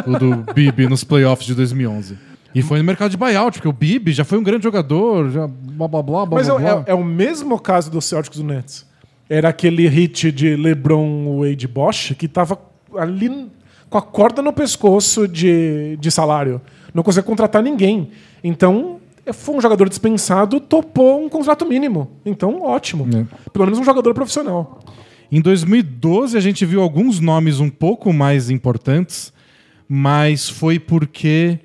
o 0.06 0.18
do 0.18 0.44
Bibby 0.54 0.88
nos 0.88 1.04
playoffs 1.04 1.46
de 1.48 1.54
2011. 1.56 2.18
E 2.56 2.62
foi 2.64 2.80
no 2.80 2.84
mercado 2.84 3.12
de 3.12 3.18
buyout, 3.18 3.58
porque 3.58 3.68
o 3.68 3.74
Bibby 3.74 4.12
já 4.14 4.24
foi 4.26 4.38
um 4.38 4.44
grande 4.44 4.64
jogador, 4.64 5.30
já 5.30 5.48
blá 5.48 5.88
blá 5.88 6.02
blá 6.02 6.26
blá 6.26 6.38
Mas 6.40 6.50
é, 6.50 6.52
blá. 6.52 6.60
blá. 6.62 6.84
é- 6.88 6.92
é 6.92 6.94
o 6.96 7.04
mesmo 7.04 7.60
caso 7.60 7.92
do 7.92 8.02
Celtics 8.02 8.38
do 8.40 8.44
Nets. 8.44 8.86
Era 9.30 9.50
aquele 9.50 9.88
hit 9.88 10.32
de 10.32 10.56
LeBron, 10.56 11.40
Wade 11.42 11.68
Bosch 11.68 12.14
que 12.16 12.28
tava 12.28 12.60
ali 12.96 13.48
com 13.90 13.98
a 13.98 14.02
corda 14.02 14.42
no 14.42 14.54
pescoço 14.54 15.28
de, 15.28 15.98
de 16.00 16.12
salário. 16.12 16.62
Não 16.94 17.04
consegue 17.04 17.28
contratar 17.28 17.62
ninguém. 17.62 18.12
Então, 18.44 19.00
foi 19.34 19.56
um 19.56 19.62
jogador 19.62 19.90
dispensado, 19.90 20.60
topou 20.60 21.24
um 21.24 21.30
contrato 21.30 21.66
mínimo. 21.66 22.12
Então, 22.26 22.62
ótimo. 22.62 23.08
É. 23.14 23.26
Pelo 23.52 23.66
menos 23.66 23.80
um 23.80 23.84
jogador 23.84 24.14
profissional. 24.14 24.80
Em 25.32 25.42
2012 25.42 26.38
a 26.38 26.40
gente 26.40 26.66
viu 26.66 26.82
alguns 26.82 27.20
nomes 27.20 27.60
um 27.60 27.70
pouco 27.70 28.14
mais 28.14 28.50
importantes, 28.50 29.34
mas 29.88 30.50
foi 30.50 30.80
porque 30.80 31.60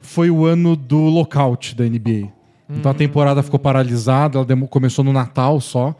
foi 0.00 0.30
o 0.30 0.46
ano 0.46 0.76
do 0.76 1.00
lockout 1.00 1.74
da 1.74 1.84
NBA. 1.84 2.28
Então 2.70 2.90
a 2.90 2.94
temporada 2.94 3.42
ficou 3.42 3.58
paralisada, 3.58 4.38
ela 4.38 4.66
começou 4.68 5.04
no 5.04 5.12
Natal 5.12 5.60
só. 5.60 5.96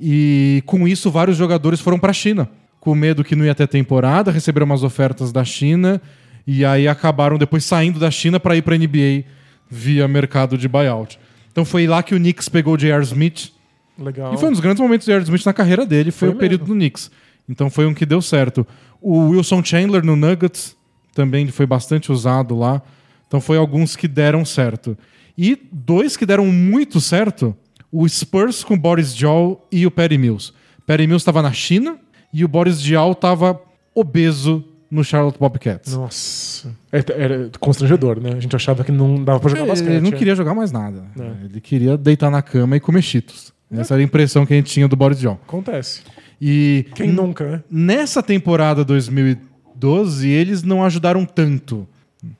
E 0.00 0.62
com 0.66 0.86
isso 0.86 1.10
vários 1.10 1.36
jogadores 1.36 1.80
foram 1.80 1.98
para 1.98 2.10
a 2.10 2.14
China, 2.14 2.48
com 2.80 2.94
medo 2.94 3.24
que 3.24 3.34
não 3.34 3.44
ia 3.44 3.54
ter 3.54 3.66
temporada, 3.66 4.30
receberam 4.30 4.66
umas 4.66 4.82
ofertas 4.84 5.32
da 5.32 5.44
China 5.44 6.00
e 6.46 6.64
aí 6.64 6.86
acabaram 6.86 7.36
depois 7.36 7.64
saindo 7.64 7.98
da 7.98 8.10
China 8.10 8.38
para 8.38 8.56
ir 8.56 8.62
para 8.62 8.74
a 8.74 8.78
NBA 8.78 9.24
via 9.68 10.06
mercado 10.08 10.56
de 10.56 10.68
buyout. 10.68 11.18
Então 11.50 11.64
foi 11.64 11.86
lá 11.86 12.02
que 12.02 12.14
o 12.14 12.18
Knicks 12.18 12.48
pegou 12.48 12.74
o 12.74 12.76
J.R. 12.78 13.02
Smith, 13.02 13.50
Legal. 13.98 14.32
e 14.32 14.38
foi 14.38 14.48
um 14.48 14.52
dos 14.52 14.60
grandes 14.60 14.80
momentos 14.80 15.06
do 15.06 15.10
Jared 15.10 15.24
Smith 15.28 15.44
na 15.44 15.52
carreira 15.52 15.84
dele, 15.84 16.10
foi, 16.12 16.28
Foi 16.28 16.36
o 16.36 16.38
período 16.38 16.60
mesmo. 16.62 16.74
do 16.74 16.78
Knicks. 16.78 17.10
Então 17.48 17.68
foi 17.68 17.86
um 17.86 17.92
que 17.92 18.06
deu 18.06 18.22
certo. 18.22 18.66
O 19.00 19.30
Wilson 19.30 19.64
Chandler 19.64 20.04
no 20.04 20.14
Nuggets 20.14 20.76
também 21.14 21.48
foi 21.48 21.66
bastante 21.66 22.12
usado 22.12 22.56
lá. 22.56 22.80
Então 23.26 23.40
foi 23.40 23.56
alguns 23.58 23.96
que 23.96 24.06
deram 24.06 24.44
certo. 24.44 24.96
E 25.36 25.58
dois 25.72 26.16
que 26.16 26.24
deram 26.24 26.46
muito 26.46 27.00
certo, 27.00 27.54
o 27.90 28.08
Spurs 28.08 28.62
com 28.64 28.74
o 28.74 28.78
Boris 28.78 29.14
Diaw 29.14 29.66
e 29.72 29.86
o 29.86 29.90
Perry 29.90 30.18
Mills. 30.18 30.52
Perry 30.86 31.06
Mills 31.06 31.22
estava 31.22 31.42
na 31.42 31.52
China 31.52 31.98
e 32.32 32.44
o 32.44 32.48
Boris 32.48 32.80
Diaw 32.80 33.12
estava 33.12 33.60
obeso 33.94 34.64
no 34.90 35.04
Charlotte 35.04 35.38
Bobcats. 35.38 35.92
Nossa. 35.94 36.74
É- 36.90 37.04
Era 37.12 37.50
constrangedor, 37.60 38.20
né? 38.20 38.32
A 38.32 38.40
gente 38.40 38.54
achava 38.56 38.82
que 38.84 38.90
não 38.92 39.22
dava 39.22 39.38
pra 39.40 39.50
jogar 39.50 39.62
Ele- 39.62 39.68
basquete. 39.70 39.90
ele 39.90 40.00
não 40.00 40.08
é. 40.08 40.12
queria 40.12 40.34
jogar 40.34 40.54
mais 40.54 40.72
nada. 40.72 41.04
É. 41.18 41.44
Ele 41.44 41.60
queria 41.60 41.96
deitar 41.98 42.30
na 42.30 42.40
cama 42.40 42.76
e 42.76 42.80
comer 42.80 43.02
cheetos. 43.02 43.52
Essa 43.70 43.94
era 43.94 44.00
a 44.00 44.04
impressão 44.04 44.46
que 44.46 44.54
a 44.54 44.56
gente 44.56 44.70
tinha 44.72 44.88
do 44.88 44.96
Boris 44.96 45.18
Diaw. 45.18 45.38
Acontece. 45.46 46.00
E 46.40 46.86
Quem 46.94 47.10
nunca, 47.12 47.50
né? 47.50 47.62
nessa 47.70 48.22
temporada 48.22 48.82
2012, 48.84 50.28
eles 50.28 50.62
não 50.62 50.82
ajudaram 50.84 51.24
tanto. 51.24 51.86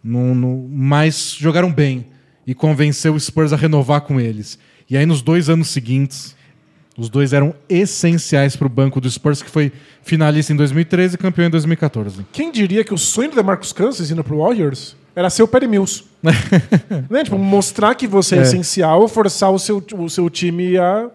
Não- 0.02 0.34
não- 0.34 0.66
mas 0.70 1.37
jogaram 1.38 1.70
bem. 1.72 2.06
E 2.46 2.54
convenceu 2.54 3.14
o 3.14 3.20
Spurs 3.20 3.52
a 3.52 3.56
renovar 3.56 4.00
com 4.02 4.18
eles. 4.18 4.58
E 4.90 4.96
aí, 4.96 5.05
nos 5.05 5.20
dois 5.22 5.48
anos 5.51 5.68
seguintes, 5.68 6.35
os 6.96 7.09
dois 7.09 7.33
eram 7.33 7.55
essenciais 7.68 8.57
para 8.57 8.66
o 8.66 8.70
banco 8.70 9.01
do 9.01 9.11
Spurs, 9.11 9.42
que 9.42 9.51
foi 9.51 9.70
finalista 10.03 10.53
em 10.53 10.57
2013 10.57 11.14
e 11.14 11.18
campeão 11.18 11.46
em 11.46 11.51
2014. 11.51 12.27
Quem 12.33 12.51
diria 12.51 12.83
que 12.83 12.94
o 12.94 12.98
sonho 12.98 13.31
do 13.31 13.37
DeMarcus 13.37 13.72
Cousins 13.72 14.11
indo 14.11 14.24
pro 14.24 14.38
Warriors 14.38 14.96
era 15.14 15.29
ser 15.31 15.42
o 15.42 15.48
Perry 15.48 15.68
Mills? 15.68 16.05
né? 17.09 17.22
Tipo, 17.22 17.38
mostrar 17.38 17.94
que 17.94 18.07
você 18.07 18.37
é, 18.37 18.38
É. 18.38 18.42
essencial, 18.42 19.07
forçar 19.09 19.53
o 19.53 19.59
seu, 19.59 19.85
o 19.96 20.09
seu 20.09 20.29
time 20.31 20.77
a 20.79 21.11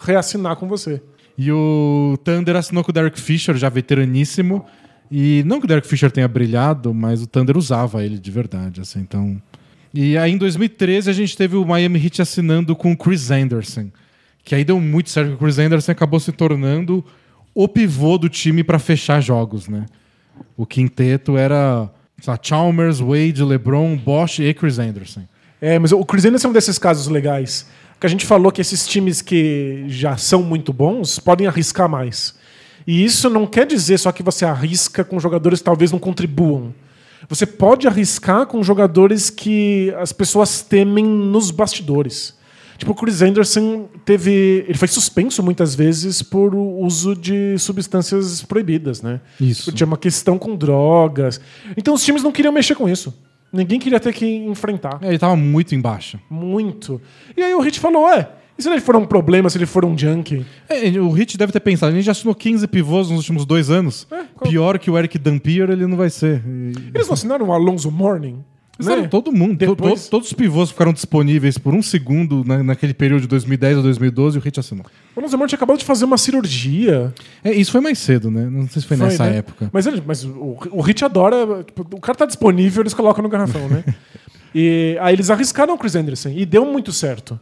reassinar 0.00 0.56
com 0.56 0.66
você. 0.66 1.00
E 1.36 1.52
o 1.52 2.18
Thunder 2.24 2.56
assinou 2.56 2.82
com 2.82 2.90
o 2.90 2.94
Derek 2.94 3.20
Fisher, 3.20 3.56
já 3.56 3.68
veteraníssimo. 3.68 4.64
E 5.10 5.44
não 5.46 5.60
que 5.60 5.66
o 5.66 5.68
Derek 5.68 5.86
Fisher 5.86 6.10
tenha 6.10 6.26
brilhado, 6.26 6.92
mas 6.92 7.22
o 7.22 7.26
Thunder 7.26 7.56
usava 7.56 8.04
ele 8.04 8.18
de 8.18 8.30
verdade. 8.30 8.80
Assim, 8.80 9.00
então... 9.00 9.40
E 9.92 10.16
aí 10.18 10.32
em 10.32 10.36
2013 10.38 11.10
a 11.10 11.12
gente 11.12 11.36
teve 11.36 11.56
o 11.56 11.64
Miami 11.64 12.02
Heat 12.02 12.22
assinando 12.22 12.76
com 12.76 12.92
o 12.92 12.96
Chris 12.96 13.30
Anderson. 13.30 13.88
Que 14.44 14.54
aí 14.54 14.64
deu 14.64 14.80
muito 14.80 15.10
certo, 15.10 15.34
o 15.34 15.36
Chris 15.36 15.58
Anderson 15.58 15.92
acabou 15.92 16.20
se 16.20 16.32
tornando 16.32 17.04
o 17.54 17.66
pivô 17.66 18.16
do 18.18 18.28
time 18.28 18.62
para 18.62 18.78
fechar 18.78 19.20
jogos, 19.20 19.68
né? 19.68 19.86
O 20.56 20.64
quinteto 20.64 21.36
era 21.36 21.90
lá, 22.26 22.38
Chalmers, 22.40 23.00
Wade, 23.00 23.42
LeBron, 23.42 23.96
Bosch 23.96 24.38
e 24.38 24.54
Chris 24.54 24.78
Anderson. 24.78 25.22
É, 25.60 25.78
mas 25.78 25.92
o 25.92 26.04
Chris 26.04 26.24
Anderson 26.24 26.48
é 26.48 26.50
um 26.50 26.54
desses 26.54 26.78
casos 26.78 27.08
legais. 27.08 27.66
Que 28.00 28.06
a 28.06 28.10
gente 28.10 28.24
falou 28.24 28.52
que 28.52 28.60
esses 28.60 28.86
times 28.86 29.20
que 29.20 29.84
já 29.88 30.16
são 30.16 30.42
muito 30.42 30.72
bons 30.72 31.18
podem 31.18 31.46
arriscar 31.46 31.88
mais. 31.88 32.34
E 32.86 33.04
isso 33.04 33.28
não 33.28 33.46
quer 33.46 33.66
dizer 33.66 33.98
só 33.98 34.12
que 34.12 34.22
você 34.22 34.44
arrisca 34.44 35.04
com 35.04 35.18
jogadores 35.18 35.58
que 35.58 35.64
talvez 35.64 35.90
não 35.90 35.98
contribuam. 35.98 36.72
Você 37.28 37.46
pode 37.46 37.88
arriscar 37.88 38.46
com 38.46 38.62
jogadores 38.62 39.30
que 39.30 39.92
as 39.98 40.12
pessoas 40.12 40.62
temem 40.62 41.04
nos 41.04 41.50
bastidores. 41.50 42.36
Tipo, 42.78 42.92
o 42.92 42.94
Chris 42.94 43.22
Anderson 43.22 43.88
teve. 44.04 44.64
Ele 44.68 44.78
foi 44.78 44.86
suspenso 44.86 45.42
muitas 45.42 45.74
vezes 45.74 46.22
por 46.22 46.54
uso 46.54 47.16
de 47.16 47.58
substâncias 47.58 48.42
proibidas, 48.42 49.02
né? 49.02 49.20
Isso. 49.40 49.72
Tinha 49.72 49.86
uma 49.86 49.96
questão 49.96 50.38
com 50.38 50.54
drogas. 50.54 51.40
Então 51.76 51.92
os 51.92 52.04
times 52.04 52.22
não 52.22 52.30
queriam 52.30 52.52
mexer 52.52 52.76
com 52.76 52.88
isso. 52.88 53.12
Ninguém 53.52 53.80
queria 53.80 53.98
ter 53.98 54.12
que 54.12 54.26
enfrentar. 54.26 54.98
É, 55.02 55.08
Ele 55.08 55.18
tava 55.18 55.34
muito 55.34 55.74
embaixo. 55.74 56.20
Muito. 56.30 57.00
E 57.36 57.42
aí 57.42 57.52
o 57.52 57.60
Hit 57.60 57.80
falou: 57.80 58.04
ué, 58.04 58.28
e 58.58 58.62
se 58.62 58.68
ele 58.68 58.80
for 58.80 58.96
um 58.96 59.04
problema, 59.06 59.48
se 59.48 59.56
ele 59.56 59.66
for 59.66 59.84
um 59.84 59.96
junkie? 59.96 60.44
É, 60.68 60.88
o 61.00 61.10
Hit 61.10 61.38
deve 61.38 61.52
ter 61.52 61.60
pensado, 61.60 61.92
a 61.92 61.94
gente 61.94 62.04
já 62.04 62.12
assinou 62.12 62.34
15 62.34 62.66
pivôs 62.66 63.08
nos 63.08 63.18
últimos 63.18 63.44
dois 63.46 63.70
anos. 63.70 64.06
É, 64.10 64.24
qual- 64.34 64.50
Pior 64.50 64.78
que 64.78 64.90
o 64.90 64.98
Eric 64.98 65.16
Dampier, 65.18 65.70
ele 65.70 65.86
não 65.86 65.96
vai 65.96 66.10
ser. 66.10 66.42
E- 66.46 66.72
Eles 66.94 67.06
não 67.06 67.14
assinaram 67.14 67.46
o 67.46 67.52
Alonso 67.52 67.90
Morning? 67.90 68.42
Né? 68.80 69.08
todo 69.08 69.32
mundo. 69.32 69.58
to- 69.58 69.74
Depois- 69.74 70.04
to- 70.04 70.10
todos 70.10 70.28
os 70.28 70.32
pivôs 70.32 70.70
ficaram 70.70 70.92
disponíveis 70.92 71.58
por 71.58 71.74
um 71.74 71.82
segundo 71.82 72.44
na- 72.44 72.62
naquele 72.62 72.94
período 72.94 73.22
de 73.22 73.26
2010 73.26 73.76
a 73.78 73.80
2012 73.82 74.36
e 74.36 74.40
o 74.40 74.42
Hit 74.42 74.60
assinou. 74.60 74.86
O 75.16 75.18
Alonso 75.18 75.36
Morning 75.36 75.52
acabado 75.56 75.78
de 75.78 75.84
fazer 75.84 76.04
uma 76.04 76.16
cirurgia. 76.16 77.12
É, 77.42 77.52
isso 77.52 77.72
foi 77.72 77.80
mais 77.80 77.98
cedo, 77.98 78.30
né? 78.30 78.48
Não 78.48 78.68
sei 78.68 78.80
se 78.82 78.86
foi, 78.86 78.96
Foi, 78.96 79.06
nessa 79.08 79.24
né? 79.28 79.38
época. 79.38 79.68
Mas, 79.72 79.84
ele, 79.84 80.00
mas 80.06 80.22
o, 80.24 80.56
o 80.70 80.80
Hit 80.80 81.04
adora. 81.04 81.64
tipo, 81.64 81.82
o 81.92 82.00
cara 82.00 82.16
tá 82.18 82.24
disponível, 82.26 82.82
eles 82.82 82.94
colocam 82.94 83.20
no 83.20 83.28
garrafão, 83.28 83.68
né? 83.68 83.82
e 84.54 84.96
aí 85.00 85.12
eles 85.14 85.28
arriscaram 85.28 85.74
o 85.74 85.78
Chris 85.78 85.96
Anderson 85.96 86.28
e 86.30 86.46
deu 86.46 86.64
muito 86.64 86.92
certo. 86.92 87.38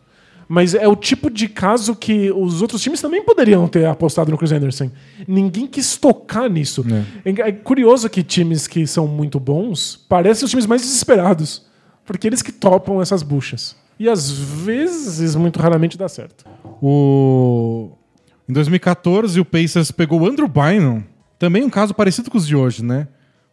Mas 0.49 0.75
é 0.75 0.87
o 0.87 0.95
tipo 0.95 1.29
de 1.29 1.49
caso 1.49 1.97
que 1.97 2.31
os 2.31 2.63
outros 2.63 2.81
times 2.81 3.01
também 3.01 3.23
poderiam 3.23 3.67
ter 3.67 3.87
apostado 3.87 4.31
no 4.31 4.39
Chris 4.39 4.53
Anderson. 4.53 4.91
Ninguém 5.27 5.67
quis 5.67 5.97
tocar 5.97 6.49
nisso. 6.49 6.85
É. 7.25 7.49
é 7.49 7.53
curioso 7.53 8.09
que 8.09 8.23
times 8.23 8.67
que 8.67 8.87
são 8.87 9.09
muito 9.09 9.41
bons 9.41 9.97
parecem 10.09 10.45
os 10.45 10.51
times 10.51 10.67
mais 10.67 10.83
desesperados. 10.83 11.67
Porque 12.05 12.27
eles 12.27 12.43
que 12.43 12.53
topam 12.53 13.03
essas 13.03 13.23
buchas. 13.23 13.75
E 13.99 14.09
às 14.09 14.31
vezes, 14.31 15.35
muito 15.35 15.59
raramente, 15.59 15.99
dá 15.99 16.09
certo. 16.09 16.45
O... 16.81 17.91
Em 18.49 18.53
2014, 18.53 19.41
o 19.41 19.45
Pacers 19.45 19.91
pegou 19.91 20.21
o 20.21 20.27
Andrew 20.27 20.47
Bynum. 20.47 21.03
Também 21.39 21.65
um 21.65 21.71
caso 21.71 21.93
parecido 21.95 22.31
com 22.31 22.39
os 22.39 22.47
de 22.47 22.55
hoje, 22.55 22.85
né? 22.85 23.09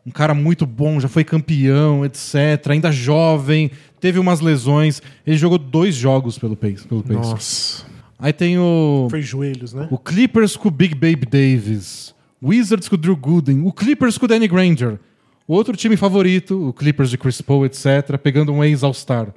Um 0.06 0.12
cara 0.12 0.34
muito 0.34 0.66
bom, 0.66 1.00
já 1.00 1.08
foi 1.08 1.24
campeão, 1.24 2.06
etc. 2.06 2.70
Ainda 2.70 2.92
jovem, 2.92 3.72
teve 4.04 4.20
umas 4.20 4.42
lesões. 4.42 5.02
Ele 5.26 5.38
jogou 5.38 5.58
dois 5.58 5.96
jogos 5.96 6.38
pelo 6.38 6.58
Pacers. 6.58 6.86
Pelo 6.86 7.02
Pacers. 7.02 7.26
Nossa. 7.30 7.86
Aí 8.20 8.34
tem 8.34 8.60
o... 8.60 9.08
Foi 9.10 9.22
joelhos, 9.22 9.74
né? 9.74 9.88
O 9.90 9.98
Clippers 9.98 10.58
com 10.58 10.68
o 10.68 10.72
Big 10.72 10.94
Baby 10.94 11.26
Davis. 11.26 12.14
Wizards 12.44 12.90
com 12.90 12.96
o 12.96 12.98
Drew 12.98 13.16
Gooden. 13.16 13.66
O 13.66 13.72
Clippers 13.72 14.18
com 14.18 14.26
o 14.26 14.28
Danny 14.28 14.46
Granger. 14.46 15.00
O 15.48 15.54
outro 15.54 15.78
time 15.78 15.96
favorito, 15.96 16.68
o 16.68 16.74
Clippers 16.74 17.12
de 17.12 17.18
Chris 17.18 17.40
Paul, 17.40 17.66
etc., 17.66 18.18
pegando 18.22 18.52
um 18.52 18.62
ex-All-Star. 18.62 19.34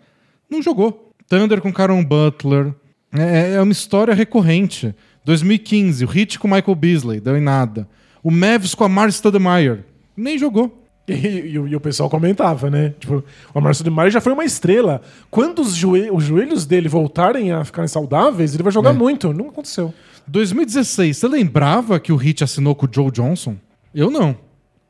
Não 0.50 0.60
jogou. 0.60 1.12
Thunder 1.28 1.60
com 1.60 1.72
Caron 1.72 2.04
Butler. 2.04 2.74
É, 3.12 3.52
é 3.54 3.62
uma 3.62 3.70
história 3.70 4.14
recorrente. 4.14 4.92
2015, 5.24 6.04
o 6.04 6.12
Heat 6.12 6.40
com 6.40 6.48
Michael 6.48 6.74
Beasley, 6.74 7.20
deu 7.20 7.36
em 7.36 7.40
nada. 7.40 7.88
O 8.20 8.32
Mavs 8.32 8.74
com 8.74 8.82
a 8.82 8.88
Mar 8.88 9.08
Stoudemire. 9.12 9.84
Nem 10.16 10.36
jogou. 10.36 10.85
E, 11.08 11.12
e 11.52 11.58
o- 11.58 11.68
e 11.68 11.76
o 11.76 11.80
pessoal 11.80 12.10
comentava, 12.10 12.68
né? 12.68 12.92
Tipo, 12.98 13.22
o 13.54 13.60
Márcio 13.60 13.84
de 13.84 13.90
Maio 13.90 14.10
já 14.10 14.20
foi 14.20 14.32
uma 14.32 14.44
estrela. 14.44 15.00
Quando 15.30 15.60
os, 15.60 15.74
joe- 15.74 16.10
os 16.10 16.24
joelhos 16.24 16.66
dele 16.66 16.88
voltarem 16.88 17.52
a 17.52 17.64
ficarem 17.64 17.86
saudáveis, 17.88 18.54
ele 18.54 18.62
vai 18.64 18.72
jogar 18.72 18.90
É. 18.90 18.92
muito. 18.92 19.32
Não 19.32 19.48
aconteceu. 19.48 19.94
2016, 20.26 21.16
você 21.16 21.28
lembrava 21.28 22.00
que 22.00 22.12
o 22.12 22.20
Heat 22.20 22.42
assinou 22.42 22.74
com 22.74 22.86
o 22.86 22.88
Joe 22.92 23.10
Johnson? 23.12 23.56
Eu 23.94 24.10
não. 24.10 24.36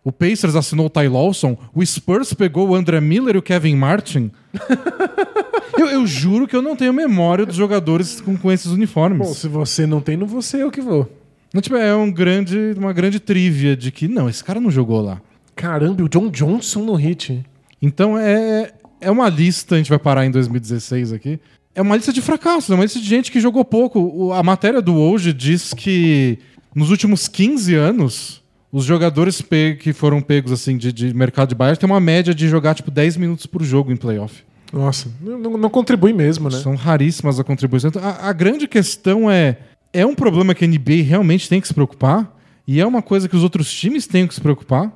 O 0.03 0.11
Pacers 0.13 0.55
assinou 0.55 0.87
o 0.87 0.91
Ty 0.91 1.09
Lawson. 1.09 1.59
O 1.75 1.85
Spurs 1.85 2.33
pegou 2.33 2.69
o 2.71 2.75
André 2.75 3.01
Miller 3.01 3.35
e 3.35 3.39
o 3.39 3.43
Kevin 3.43 3.75
Martin. 3.77 4.31
eu, 5.79 5.87
eu 5.89 6.07
juro 6.07 6.47
que 6.47 6.57
eu 6.57 6.63
não 6.63 6.77
tenho 6.77 6.93
memória 6.93 7.45
dos 7.45 7.57
jogadores 7.57 8.21
com, 8.21 8.37
com 8.37 8.51
esses 8.51 8.71
uniformes. 8.73 9.19
Bom, 9.27 9.35
se 9.35 9.49
você 9.49 9.87
não 9.87 10.01
tem, 10.01 10.17
não 10.17 10.27
vou 10.27 10.41
ser 10.43 10.61
eu 10.63 10.71
que 10.71 10.81
vou. 10.81 11.11
Não, 11.53 11.61
tipo, 11.61 11.77
é 11.77 11.95
um 11.95 12.11
grande, 12.11 12.75
uma 12.77 12.93
grande 12.93 13.19
trivia 13.21 13.77
de 13.77 13.91
que, 13.91 14.09
não, 14.09 14.29
esse 14.29 14.43
cara 14.43 14.61
não 14.61 14.71
jogou 14.71 15.01
lá. 15.01 15.21
Caramba, 15.57 16.05
o 16.05 16.09
John 16.09 16.29
Johnson 16.31 16.85
no 16.85 16.95
hit. 16.95 17.45
Então 17.83 18.17
é, 18.19 18.73
é 19.01 19.11
uma 19.11 19.29
lista, 19.29 19.75
a 19.75 19.79
gente 19.79 19.89
vai 19.91 19.99
parar 19.99 20.25
em 20.27 20.31
2016 20.31 21.13
aqui. 21.13 21.41
É 21.75 21.83
uma 21.83 21.97
lista 21.97 22.13
de 22.13 22.23
fracassos, 22.23 22.71
é 22.71 22.75
uma 22.75 22.85
lista 22.85 22.99
de 23.01 23.07
gente 23.07 23.33
que 23.33 23.41
jogou 23.41 23.65
pouco. 23.65 24.33
A 24.33 24.43
matéria 24.43 24.81
do 24.81 24.95
hoje 24.95 25.33
diz 25.33 25.75
que 25.75 26.39
nos 26.75 26.91
últimos 26.91 27.27
15 27.27 27.75
anos, 27.75 28.43
os 28.71 28.85
jogadores 28.85 29.43
que 29.81 29.93
foram 29.93 30.21
pegos 30.21 30.53
assim 30.53 30.77
de, 30.77 30.93
de 30.93 31.13
mercado 31.15 31.49
de 31.51 31.55
buyout 31.55 31.79
têm 31.79 31.89
uma 31.89 32.01
média 32.01 32.35
de 32.35 32.49
jogar 32.49 32.75
tipo 32.75 32.91
10 32.91 33.17
minutos 33.17 33.47
por 33.47 33.63
jogo 33.63 33.91
em 33.93 33.97
playoff. 33.97 34.43
Nossa, 34.73 35.11
não, 35.21 35.39
não- 35.39 35.57
não 35.59 35.71
contribui 35.71 36.13
mesmo, 36.13 36.51
né? 36.51 36.59
São 36.59 36.75
raríssimas 36.75 37.39
as 37.39 37.47
contribuições. 37.47 37.95
Então, 37.95 38.07
a, 38.07 38.29
a 38.29 38.33
grande 38.33 38.67
questão 38.67 39.31
é: 39.31 39.59
é 39.93 40.05
um 40.05 40.15
problema 40.15 40.55
que 40.55 40.65
a 40.65 40.69
NBA 40.69 41.03
realmente 41.07 41.49
tem 41.49 41.61
que 41.61 41.69
se 41.69 41.75
preocupar? 41.75 42.35
E 42.67 42.81
é 42.81 42.87
uma 42.87 43.01
coisa 43.01 43.29
que 43.29 43.37
os 43.37 43.43
outros 43.43 43.71
times 43.73 44.07
têm 44.07 44.27
que 44.27 44.35
se 44.35 44.41
preocupar? 44.41 44.93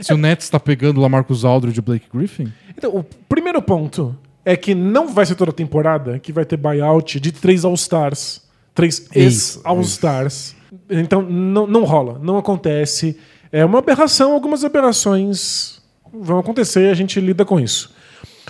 Se 0.00 0.12
o 0.12 0.16
Nets 0.16 0.48
tá 0.48 0.58
pegando 0.58 0.98
o 0.98 1.00
Lamarcus 1.00 1.44
Aldridge 1.44 1.78
e 1.78 1.82
Blake 1.82 2.06
Griffin? 2.12 2.52
Então, 2.76 2.96
o 2.96 3.04
primeiro 3.28 3.60
ponto 3.60 4.16
é 4.44 4.56
que 4.56 4.74
não 4.74 5.08
vai 5.08 5.26
ser 5.26 5.34
toda 5.34 5.50
a 5.50 5.54
temporada 5.54 6.18
que 6.18 6.32
vai 6.32 6.44
ter 6.44 6.56
buyout 6.56 7.20
de 7.20 7.32
três 7.32 7.64
All-Stars. 7.64 8.42
Três 8.74 9.06
ex-All-Stars. 9.14 10.56
Então, 10.88 11.22
não, 11.22 11.66
não 11.66 11.84
rola, 11.84 12.18
não 12.22 12.38
acontece. 12.38 13.18
É 13.50 13.64
uma 13.64 13.78
aberração, 13.78 14.32
algumas 14.32 14.64
aberrações 14.64 15.82
vão 16.12 16.38
acontecer, 16.38 16.90
a 16.90 16.94
gente 16.94 17.20
lida 17.20 17.44
com 17.44 17.60
isso. 17.60 17.92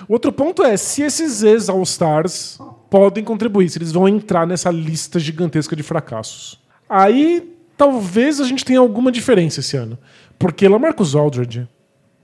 Outro 0.08 0.32
ponto 0.32 0.62
é 0.62 0.76
se 0.76 1.02
esses 1.02 1.42
ex-All-Stars 1.42 2.58
podem 2.88 3.24
contribuir, 3.24 3.68
se 3.68 3.78
eles 3.78 3.92
vão 3.92 4.08
entrar 4.08 4.46
nessa 4.46 4.70
lista 4.70 5.18
gigantesca 5.18 5.74
de 5.74 5.82
fracassos. 5.82 6.60
Aí 6.88 7.56
talvez 7.76 8.40
a 8.40 8.44
gente 8.44 8.64
tenha 8.64 8.78
alguma 8.78 9.10
diferença 9.10 9.60
esse 9.60 9.76
ano. 9.76 9.98
Porque 10.42 10.68
Lamarcus 10.68 11.14
Aldridge, 11.14 11.68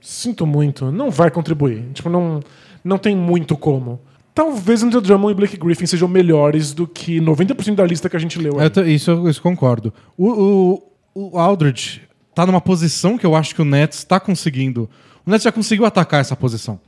sinto 0.01 0.45
muito, 0.45 0.91
não 0.91 1.09
vai 1.09 1.31
contribuir. 1.31 1.85
Tipo, 1.93 2.09
não, 2.09 2.41
não 2.83 2.97
tem 2.97 3.15
muito 3.15 3.55
como. 3.57 3.99
Talvez 4.35 4.83
Andrew 4.83 5.01
Drummond 5.01 5.31
e 5.31 5.35
Blake 5.35 5.57
Griffin 5.57 5.85
sejam 5.85 6.07
melhores 6.07 6.73
do 6.73 6.85
que 6.87 7.19
90% 7.19 7.75
da 7.75 7.85
lista 7.85 8.09
que 8.09 8.15
a 8.15 8.19
gente 8.19 8.37
leu. 8.37 8.59
aí. 8.59 8.93
Isso, 8.93 9.09
eu- 9.11 9.41
concordo. 9.41 9.93
O, 10.17 10.81
o, 11.15 11.31
o 11.33 11.39
Aldridge 11.39 12.01
tá 12.35 12.45
numa 12.45 12.61
posição 12.61 13.17
que 13.17 13.25
eu 13.25 13.35
acho 13.35 13.55
que 13.55 13.61
o 13.61 13.65
Nets 13.65 14.03
tá 14.03 14.19
conseguindo. 14.19 14.89
O 15.25 15.29
Nets 15.31 15.43
já 15.43 15.51
conseguiu 15.51 15.85
atacar 15.85 16.21
essa 16.21 16.35
posição. 16.35 16.79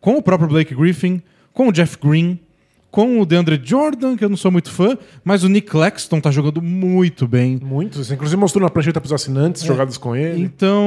Com 0.00 0.16
o 0.16 0.22
próprio 0.22 0.48
Blake 0.48 0.74
Griffin, 0.74 1.22
com 1.52 1.68
o 1.68 1.72
Jeff 1.72 1.96
Green, 2.02 2.38
com 2.90 3.20
o 3.20 3.26
DeAndre 3.26 3.60
Jordan, 3.62 4.16
que 4.16 4.24
eu 4.24 4.28
não 4.28 4.36
sou 4.36 4.50
muito 4.50 4.70
fã, 4.70 4.98
mas 5.24 5.44
o 5.44 5.48
Nick 5.48 5.68
Claxton 5.70 6.20
tá 6.20 6.30
jogando 6.30 6.60
muito 6.60 7.28
bem. 7.28 7.58
Muitos. 7.62 8.10
Inclusive 8.10 8.40
mostrou 8.40 8.62
na 8.62 8.70
prancheta 8.70 9.00
pros 9.00 9.12
assinantes, 9.12 9.62
jogadas 9.62 9.96
com 9.96 10.16
ele. 10.16 10.42
Então, 10.42 10.84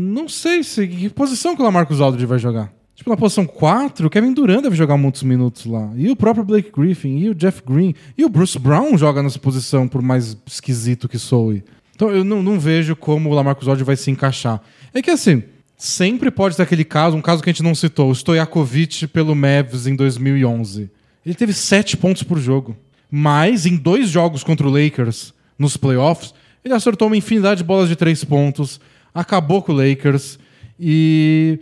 não 0.00 0.28
sei 0.28 0.62
se 0.62 0.86
que 0.86 1.08
posição 1.08 1.54
que 1.54 1.62
o 1.62 1.64
Lamarcus 1.64 2.00
Aldridge 2.00 2.26
vai 2.26 2.38
jogar. 2.38 2.72
Tipo, 2.94 3.10
na 3.10 3.16
posição 3.16 3.44
4, 3.44 4.06
o 4.06 4.10
Kevin 4.10 4.32
Durant 4.32 4.62
deve 4.62 4.76
jogar 4.76 4.96
muitos 4.96 5.24
minutos 5.24 5.66
lá. 5.66 5.90
E 5.96 6.08
o 6.10 6.16
próprio 6.16 6.44
Blake 6.44 6.70
Griffin, 6.70 7.18
e 7.18 7.28
o 7.28 7.34
Jeff 7.34 7.60
Green, 7.66 7.94
e 8.16 8.24
o 8.24 8.28
Bruce 8.28 8.58
Brown 8.58 8.96
joga 8.96 9.22
nessa 9.22 9.38
posição, 9.38 9.88
por 9.88 10.00
mais 10.00 10.36
esquisito 10.46 11.08
que 11.08 11.18
soe. 11.18 11.64
Então, 11.94 12.10
eu 12.10 12.24
não, 12.24 12.42
não 12.42 12.58
vejo 12.58 12.94
como 12.94 13.30
o 13.30 13.34
Lamarcus 13.34 13.66
Aldridge 13.66 13.84
vai 13.84 13.96
se 13.96 14.10
encaixar. 14.10 14.60
É 14.92 15.02
que, 15.02 15.10
assim, 15.10 15.42
sempre 15.76 16.30
pode 16.30 16.56
ter 16.56 16.62
aquele 16.62 16.84
caso, 16.84 17.16
um 17.16 17.22
caso 17.22 17.42
que 17.42 17.50
a 17.50 17.52
gente 17.52 17.62
não 17.62 17.74
citou, 17.74 18.10
o 18.10 18.14
Stojakovic 18.14 19.08
pelo 19.08 19.34
Mavs 19.34 19.86
em 19.86 19.96
2011. 19.96 20.90
Ele 21.24 21.34
teve 21.34 21.52
7 21.52 21.96
pontos 21.96 22.22
por 22.22 22.38
jogo. 22.38 22.76
Mas, 23.10 23.64
em 23.66 23.76
dois 23.76 24.08
jogos 24.08 24.42
contra 24.42 24.66
o 24.66 24.70
Lakers, 24.70 25.32
nos 25.58 25.76
playoffs, 25.76 26.34
ele 26.64 26.74
acertou 26.74 27.08
uma 27.08 27.16
infinidade 27.16 27.58
de 27.58 27.64
bolas 27.64 27.88
de 27.88 27.94
três 27.94 28.24
pontos, 28.24 28.80
acabou 29.14 29.62
com 29.62 29.72
o 29.72 29.76
Lakers 29.76 30.38
e 30.78 31.58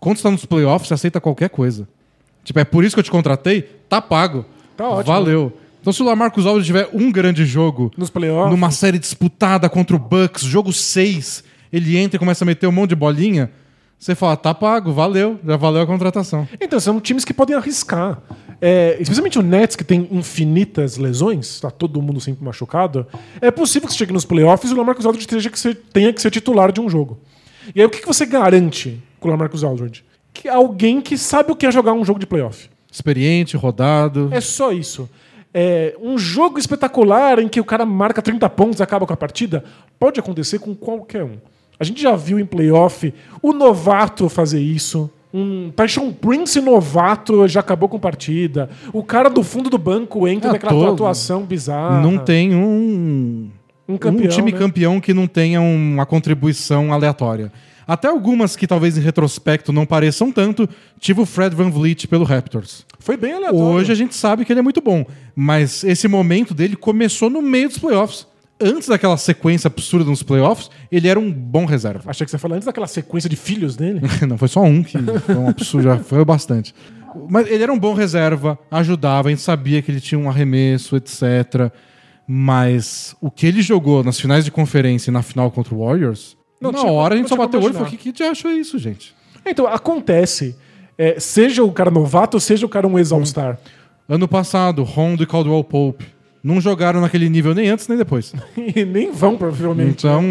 quando 0.00 0.16
você 0.16 0.22
tá 0.24 0.30
nos 0.30 0.44
playoffs, 0.44 0.88
você 0.88 0.94
aceita 0.94 1.20
qualquer 1.20 1.50
coisa. 1.50 1.88
Tipo, 2.42 2.58
é 2.60 2.64
por 2.64 2.84
isso 2.84 2.96
que 2.96 3.00
eu 3.00 3.04
te 3.04 3.10
contratei, 3.10 3.62
tá 3.88 4.00
pago. 4.00 4.44
Tá 4.76 4.88
ótimo. 4.88 5.14
Valeu. 5.14 5.52
Então 5.80 5.92
se 5.92 6.02
o 6.02 6.06
Lamarcus 6.06 6.46
Aldridge 6.46 6.66
tiver 6.66 6.88
um 6.92 7.12
grande 7.12 7.44
jogo 7.46 7.90
Nos 7.96 8.10
playoffs. 8.10 8.50
numa 8.50 8.70
série 8.70 8.98
disputada 8.98 9.68
contra 9.68 9.94
o 9.94 9.98
Bucks, 9.98 10.42
jogo 10.42 10.72
6, 10.72 11.44
ele 11.72 11.96
entra 11.96 12.16
e 12.16 12.18
começa 12.18 12.44
a 12.44 12.46
meter 12.46 12.66
um 12.66 12.72
monte 12.72 12.90
de 12.90 12.96
bolinha, 12.96 13.50
você 13.98 14.14
fala, 14.14 14.36
tá 14.36 14.54
pago, 14.54 14.92
valeu, 14.92 15.38
já 15.44 15.56
valeu 15.56 15.82
a 15.82 15.86
contratação. 15.86 16.48
Então, 16.60 16.78
são 16.78 17.00
times 17.00 17.24
que 17.24 17.34
podem 17.34 17.56
arriscar. 17.56 18.20
É, 18.60 18.96
especialmente 19.00 19.38
o 19.38 19.42
Nets, 19.42 19.76
que 19.76 19.84
tem 19.84 20.08
infinitas 20.10 20.96
lesões, 20.96 21.60
tá 21.60 21.70
todo 21.70 22.02
mundo 22.02 22.20
sempre 22.20 22.44
machucado. 22.44 23.06
É 23.40 23.50
possível 23.50 23.86
que 23.86 23.94
você 23.94 23.98
chegue 23.98 24.12
nos 24.12 24.24
playoffs 24.24 24.70
e 24.70 24.74
o 24.74 24.76
Lamarcus 24.76 25.06
Aldridge 25.06 25.28
tenha 25.28 25.50
que 25.50 25.58
ser, 25.58 25.76
tenha 25.92 26.12
que 26.12 26.20
ser 26.20 26.30
titular 26.30 26.72
de 26.72 26.80
um 26.80 26.88
jogo. 26.88 27.20
E 27.74 27.80
aí, 27.80 27.86
o 27.86 27.90
que, 27.90 28.00
que 28.00 28.06
você 28.06 28.26
garante 28.26 29.00
com 29.20 29.28
o 29.28 29.30
Lamarcus 29.30 29.62
Aldridge? 29.62 30.04
Que 30.32 30.48
alguém 30.48 31.00
que 31.00 31.16
sabe 31.16 31.52
o 31.52 31.56
que 31.56 31.66
é 31.66 31.70
jogar 31.70 31.92
um 31.92 32.04
jogo 32.04 32.18
de 32.18 32.26
playoff. 32.26 32.68
Experiente, 32.90 33.56
rodado. 33.56 34.28
É 34.32 34.40
só 34.40 34.72
isso. 34.72 35.08
É, 35.52 35.96
um 36.00 36.18
jogo 36.18 36.58
espetacular 36.58 37.38
em 37.38 37.48
que 37.48 37.60
o 37.60 37.64
cara 37.64 37.86
marca 37.86 38.20
30 38.20 38.48
pontos 38.50 38.80
e 38.80 38.82
acaba 38.82 39.06
com 39.06 39.12
a 39.12 39.16
partida 39.16 39.64
pode 39.98 40.20
acontecer 40.20 40.58
com 40.58 40.74
qualquer 40.74 41.24
um. 41.24 41.36
A 41.80 41.84
gente 41.84 42.02
já 42.02 42.16
viu 42.16 42.38
em 42.38 42.46
playoff 42.46 43.14
o 43.40 43.52
novato 43.52 44.28
fazer 44.28 44.60
isso. 44.60 45.10
Um 45.32 45.70
Tyson 45.70 46.10
Prince 46.12 46.60
novato 46.60 47.46
já 47.48 47.60
acabou 47.60 47.88
com 47.88 47.98
partida. 47.98 48.70
O 48.92 49.02
cara 49.02 49.28
do 49.28 49.42
fundo 49.42 49.68
do 49.68 49.76
banco 49.78 50.26
entra 50.26 50.50
Ah, 50.50 50.52
naquela 50.54 50.72
todo. 50.72 50.92
atuação 50.94 51.42
bizarra. 51.44 52.00
Não 52.00 52.16
tem 52.18 52.54
um, 52.54 53.50
Um 53.88 53.98
campeão, 53.98 54.28
time 54.28 54.52
né? 54.52 54.58
campeão 54.58 55.00
que 55.00 55.12
não 55.12 55.26
tenha 55.26 55.60
uma 55.60 56.06
contribuição 56.06 56.92
aleatória. 56.92 57.52
Até 57.86 58.08
algumas 58.08 58.54
que 58.54 58.66
talvez 58.66 58.98
em 58.98 59.00
retrospecto 59.00 59.72
não 59.72 59.86
pareçam 59.86 60.30
tanto, 60.30 60.68
tive 61.00 61.22
o 61.22 61.26
Fred 61.26 61.54
Van 61.56 61.70
Vliet 61.70 62.06
pelo 62.06 62.24
Raptors. 62.24 62.84
Foi 62.98 63.16
bem 63.16 63.32
aleatório. 63.32 63.64
Hoje 63.64 63.90
a 63.92 63.94
gente 63.94 64.14
sabe 64.14 64.44
que 64.44 64.52
ele 64.52 64.60
é 64.60 64.62
muito 64.62 64.80
bom, 64.82 65.06
mas 65.34 65.84
esse 65.84 66.06
momento 66.06 66.52
dele 66.52 66.76
começou 66.76 67.30
no 67.30 67.40
meio 67.40 67.68
dos 67.68 67.78
playoffs. 67.78 68.26
Antes 68.60 68.88
daquela 68.88 69.16
sequência 69.16 69.68
absurda 69.68 70.10
nos 70.10 70.22
playoffs, 70.22 70.68
ele 70.90 71.06
era 71.06 71.18
um 71.20 71.32
bom 71.32 71.64
reserva. 71.64 72.10
Achei 72.10 72.24
que 72.24 72.30
você 72.30 72.38
falar 72.38 72.56
antes 72.56 72.66
daquela 72.66 72.86
sequência 72.88 73.28
de 73.30 73.36
filhos 73.36 73.76
dele. 73.76 74.00
Não, 74.28 74.36
foi 74.36 74.48
só 74.48 74.62
um 74.62 74.82
que 74.82 74.98
foi 74.98 75.36
um 75.36 75.48
absurdo, 75.48 75.84
já 75.84 75.98
foi 75.98 76.24
bastante. 76.24 76.74
Mas 77.30 77.48
ele 77.50 77.62
era 77.62 77.72
um 77.72 77.78
bom 77.78 77.94
reserva, 77.94 78.58
ajudava, 78.70 79.28
a 79.28 79.30
gente 79.30 79.42
sabia 79.42 79.80
que 79.80 79.90
ele 79.90 80.00
tinha 80.00 80.18
um 80.18 80.28
arremesso, 80.28 80.96
etc. 80.96 81.70
Mas 82.26 83.16
o 83.20 83.30
que 83.30 83.46
ele 83.46 83.62
jogou 83.62 84.04
nas 84.04 84.20
finais 84.20 84.44
de 84.44 84.50
conferência 84.50 85.10
e 85.10 85.12
na 85.12 85.22
final 85.22 85.50
contra 85.50 85.74
o 85.74 85.84
Warriors, 85.84 86.36
Não 86.60 86.70
na 86.72 86.80
tinha- 86.80 86.92
hora 86.92 87.14
a 87.14 87.16
gente 87.16 87.28
só 87.28 87.36
bateu 87.36 87.58
o 87.60 87.62
olho 87.62 87.70
e 87.70 87.74
falou: 87.74 87.88
imaginar. 87.88 88.02
que, 88.02 88.12
que 88.12 88.22
é 88.48 88.52
isso, 88.54 88.78
gente? 88.78 89.14
então, 89.46 89.66
acontece. 89.66 90.54
É, 90.98 91.18
seja 91.20 91.62
o 91.62 91.70
cara 91.72 91.90
novato, 91.90 92.38
seja 92.40 92.66
o 92.66 92.68
cara 92.68 92.86
um 92.86 92.98
ex-all-star. 92.98 93.58
Ano 94.08 94.26
passado, 94.26 94.82
Rondo 94.82 95.22
e 95.22 95.26
Caldwell 95.26 95.62
Pope 95.62 96.04
não 96.42 96.60
jogaram 96.60 97.00
naquele 97.00 97.28
nível 97.28 97.54
nem 97.54 97.68
antes 97.68 97.88
nem 97.88 97.96
depois. 97.98 98.32
E 98.56 98.84
nem 98.84 99.10
vão, 99.12 99.36
provavelmente. 99.36 100.06
Então, 100.06 100.22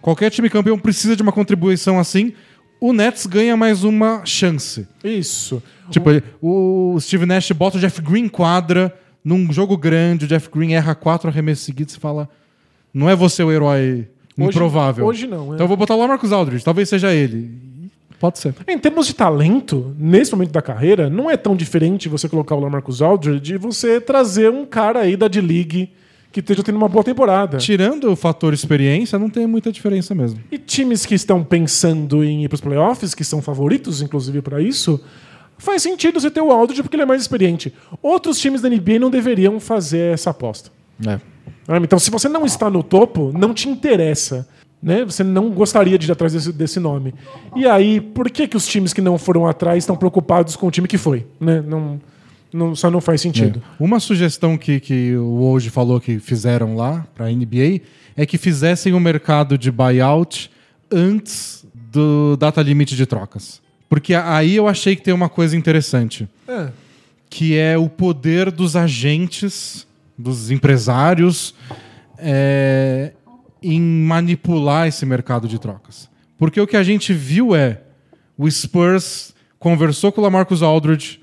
qualquer 0.00 0.30
time 0.30 0.48
campeão 0.50 0.78
precisa 0.78 1.14
de 1.16 1.22
uma 1.22 1.32
contribuição 1.32 1.98
assim. 1.98 2.32
O 2.80 2.92
Nets 2.92 3.24
ganha 3.26 3.56
mais 3.56 3.82
uma 3.84 4.22
chance. 4.24 4.86
Isso. 5.02 5.62
Tipo, 5.90 6.10
ele- 6.10 6.22
o 6.42 6.96
Steve 7.00 7.24
Nash 7.26 7.50
bota 7.52 7.76
o 7.78 7.80
Jeff 7.80 8.00
Green 8.02 8.28
quadra 8.28 8.94
num 9.24 9.50
jogo 9.52 9.76
grande, 9.76 10.26
o 10.26 10.28
Jeff 10.28 10.48
Green 10.52 10.72
erra 10.74 10.94
quatro 10.94 11.28
arremessos 11.30 11.64
seguidos 11.64 11.94
e 11.94 11.98
fala: 12.00 12.28
Não 12.92 13.08
é 13.08 13.16
você 13.16 13.42
o 13.42 13.50
herói 13.50 14.06
improvável. 14.36 15.06
hoje 15.06 15.26
não, 15.26 15.52
é. 15.52 15.54
Então 15.54 15.64
eu 15.64 15.68
vou 15.68 15.76
botar 15.76 15.94
lá 15.94 16.04
o 16.04 16.08
Marcus 16.08 16.32
Aldridge, 16.32 16.64
talvez 16.64 16.88
seja 16.88 17.12
ele. 17.12 17.50
Pode 18.18 18.38
ser. 18.38 18.54
Em 18.66 18.78
termos 18.78 19.06
de 19.06 19.14
talento, 19.14 19.94
nesse 19.98 20.32
momento 20.32 20.52
da 20.52 20.62
carreira, 20.62 21.10
não 21.10 21.30
é 21.30 21.36
tão 21.36 21.54
diferente 21.54 22.08
você 22.08 22.28
colocar 22.28 22.54
o 22.54 22.60
Lamarcus 22.60 23.02
Aldridge 23.02 23.54
e 23.54 23.58
você 23.58 24.00
trazer 24.00 24.50
um 24.50 24.64
cara 24.64 25.00
aí 25.00 25.16
da 25.16 25.28
D-League 25.28 25.90
que 26.34 26.40
esteja 26.40 26.64
tendo 26.64 26.76
uma 26.76 26.88
boa 26.88 27.04
temporada. 27.04 27.58
Tirando 27.58 28.10
o 28.10 28.16
fator 28.16 28.52
experiência, 28.52 29.18
não 29.18 29.30
tem 29.30 29.46
muita 29.46 29.70
diferença 29.70 30.14
mesmo. 30.16 30.40
E 30.50 30.58
times 30.58 31.06
que 31.06 31.14
estão 31.14 31.44
pensando 31.44 32.24
em 32.24 32.44
ir 32.44 32.48
para 32.48 32.56
os 32.56 32.60
playoffs, 32.60 33.14
que 33.14 33.22
são 33.22 33.40
favoritos, 33.40 34.02
inclusive, 34.02 34.42
para 34.42 34.60
isso, 34.60 35.00
faz 35.56 35.82
sentido 35.82 36.18
você 36.18 36.30
ter 36.30 36.40
o 36.40 36.50
Aldridge 36.50 36.82
porque 36.82 36.96
ele 36.96 37.04
é 37.04 37.06
mais 37.06 37.22
experiente. 37.22 37.72
Outros 38.02 38.40
times 38.40 38.60
da 38.60 38.68
NBA 38.68 38.98
não 38.98 39.10
deveriam 39.10 39.60
fazer 39.60 40.12
essa 40.12 40.30
aposta. 40.30 40.70
É. 41.06 41.20
Ah, 41.68 41.76
Então, 41.76 42.00
se 42.00 42.10
você 42.10 42.28
não 42.28 42.44
está 42.44 42.68
no 42.68 42.82
topo, 42.82 43.32
não 43.32 43.54
te 43.54 43.68
interessa. 43.68 44.48
Né? 44.84 45.02
Você 45.02 45.24
não 45.24 45.48
gostaria 45.48 45.98
de 45.98 46.06
ir 46.06 46.12
atrás 46.12 46.34
desse, 46.34 46.52
desse 46.52 46.78
nome. 46.78 47.14
E 47.56 47.66
aí, 47.66 48.02
por 48.02 48.30
que, 48.30 48.46
que 48.46 48.54
os 48.54 48.66
times 48.66 48.92
que 48.92 49.00
não 49.00 49.16
foram 49.16 49.46
atrás 49.46 49.78
estão 49.82 49.96
preocupados 49.96 50.56
com 50.56 50.66
o 50.66 50.70
time 50.70 50.86
que 50.86 50.98
foi? 50.98 51.26
Né? 51.40 51.64
Não, 51.66 51.98
não, 52.52 52.76
só 52.76 52.90
não 52.90 53.00
faz 53.00 53.22
sentido. 53.22 53.62
É. 53.80 53.82
Uma 53.82 53.98
sugestão 53.98 54.58
que, 54.58 54.78
que 54.80 55.16
o 55.16 55.40
hoje 55.40 55.70
falou 55.70 55.98
que 55.98 56.18
fizeram 56.18 56.76
lá 56.76 57.06
para 57.14 57.26
a 57.26 57.30
NBA 57.30 57.80
é 58.14 58.26
que 58.26 58.36
fizessem 58.36 58.92
o 58.92 59.00
mercado 59.00 59.56
de 59.56 59.72
buyout 59.72 60.50
antes 60.92 61.64
do 61.74 62.36
data 62.36 62.60
limite 62.60 62.94
de 62.94 63.06
trocas. 63.06 63.62
Porque 63.88 64.14
aí 64.14 64.54
eu 64.54 64.68
achei 64.68 64.94
que 64.94 65.02
tem 65.02 65.14
uma 65.14 65.30
coisa 65.30 65.56
interessante, 65.56 66.28
É. 66.46 66.68
que 67.30 67.56
é 67.56 67.78
o 67.78 67.88
poder 67.88 68.50
dos 68.50 68.76
agentes, 68.76 69.86
dos 70.18 70.50
empresários, 70.50 71.54
é, 72.18 73.12
em 73.64 73.80
manipular 73.80 74.86
esse 74.86 75.06
mercado 75.06 75.48
de 75.48 75.58
trocas. 75.58 76.08
Porque 76.36 76.60
o 76.60 76.66
que 76.66 76.76
a 76.76 76.82
gente 76.82 77.12
viu 77.12 77.54
é 77.54 77.80
o 78.36 78.50
Spurs 78.50 79.34
conversou 79.58 80.12
com 80.12 80.20
o 80.20 80.24
Lamarcus 80.24 80.62
Aldridge 80.62 81.20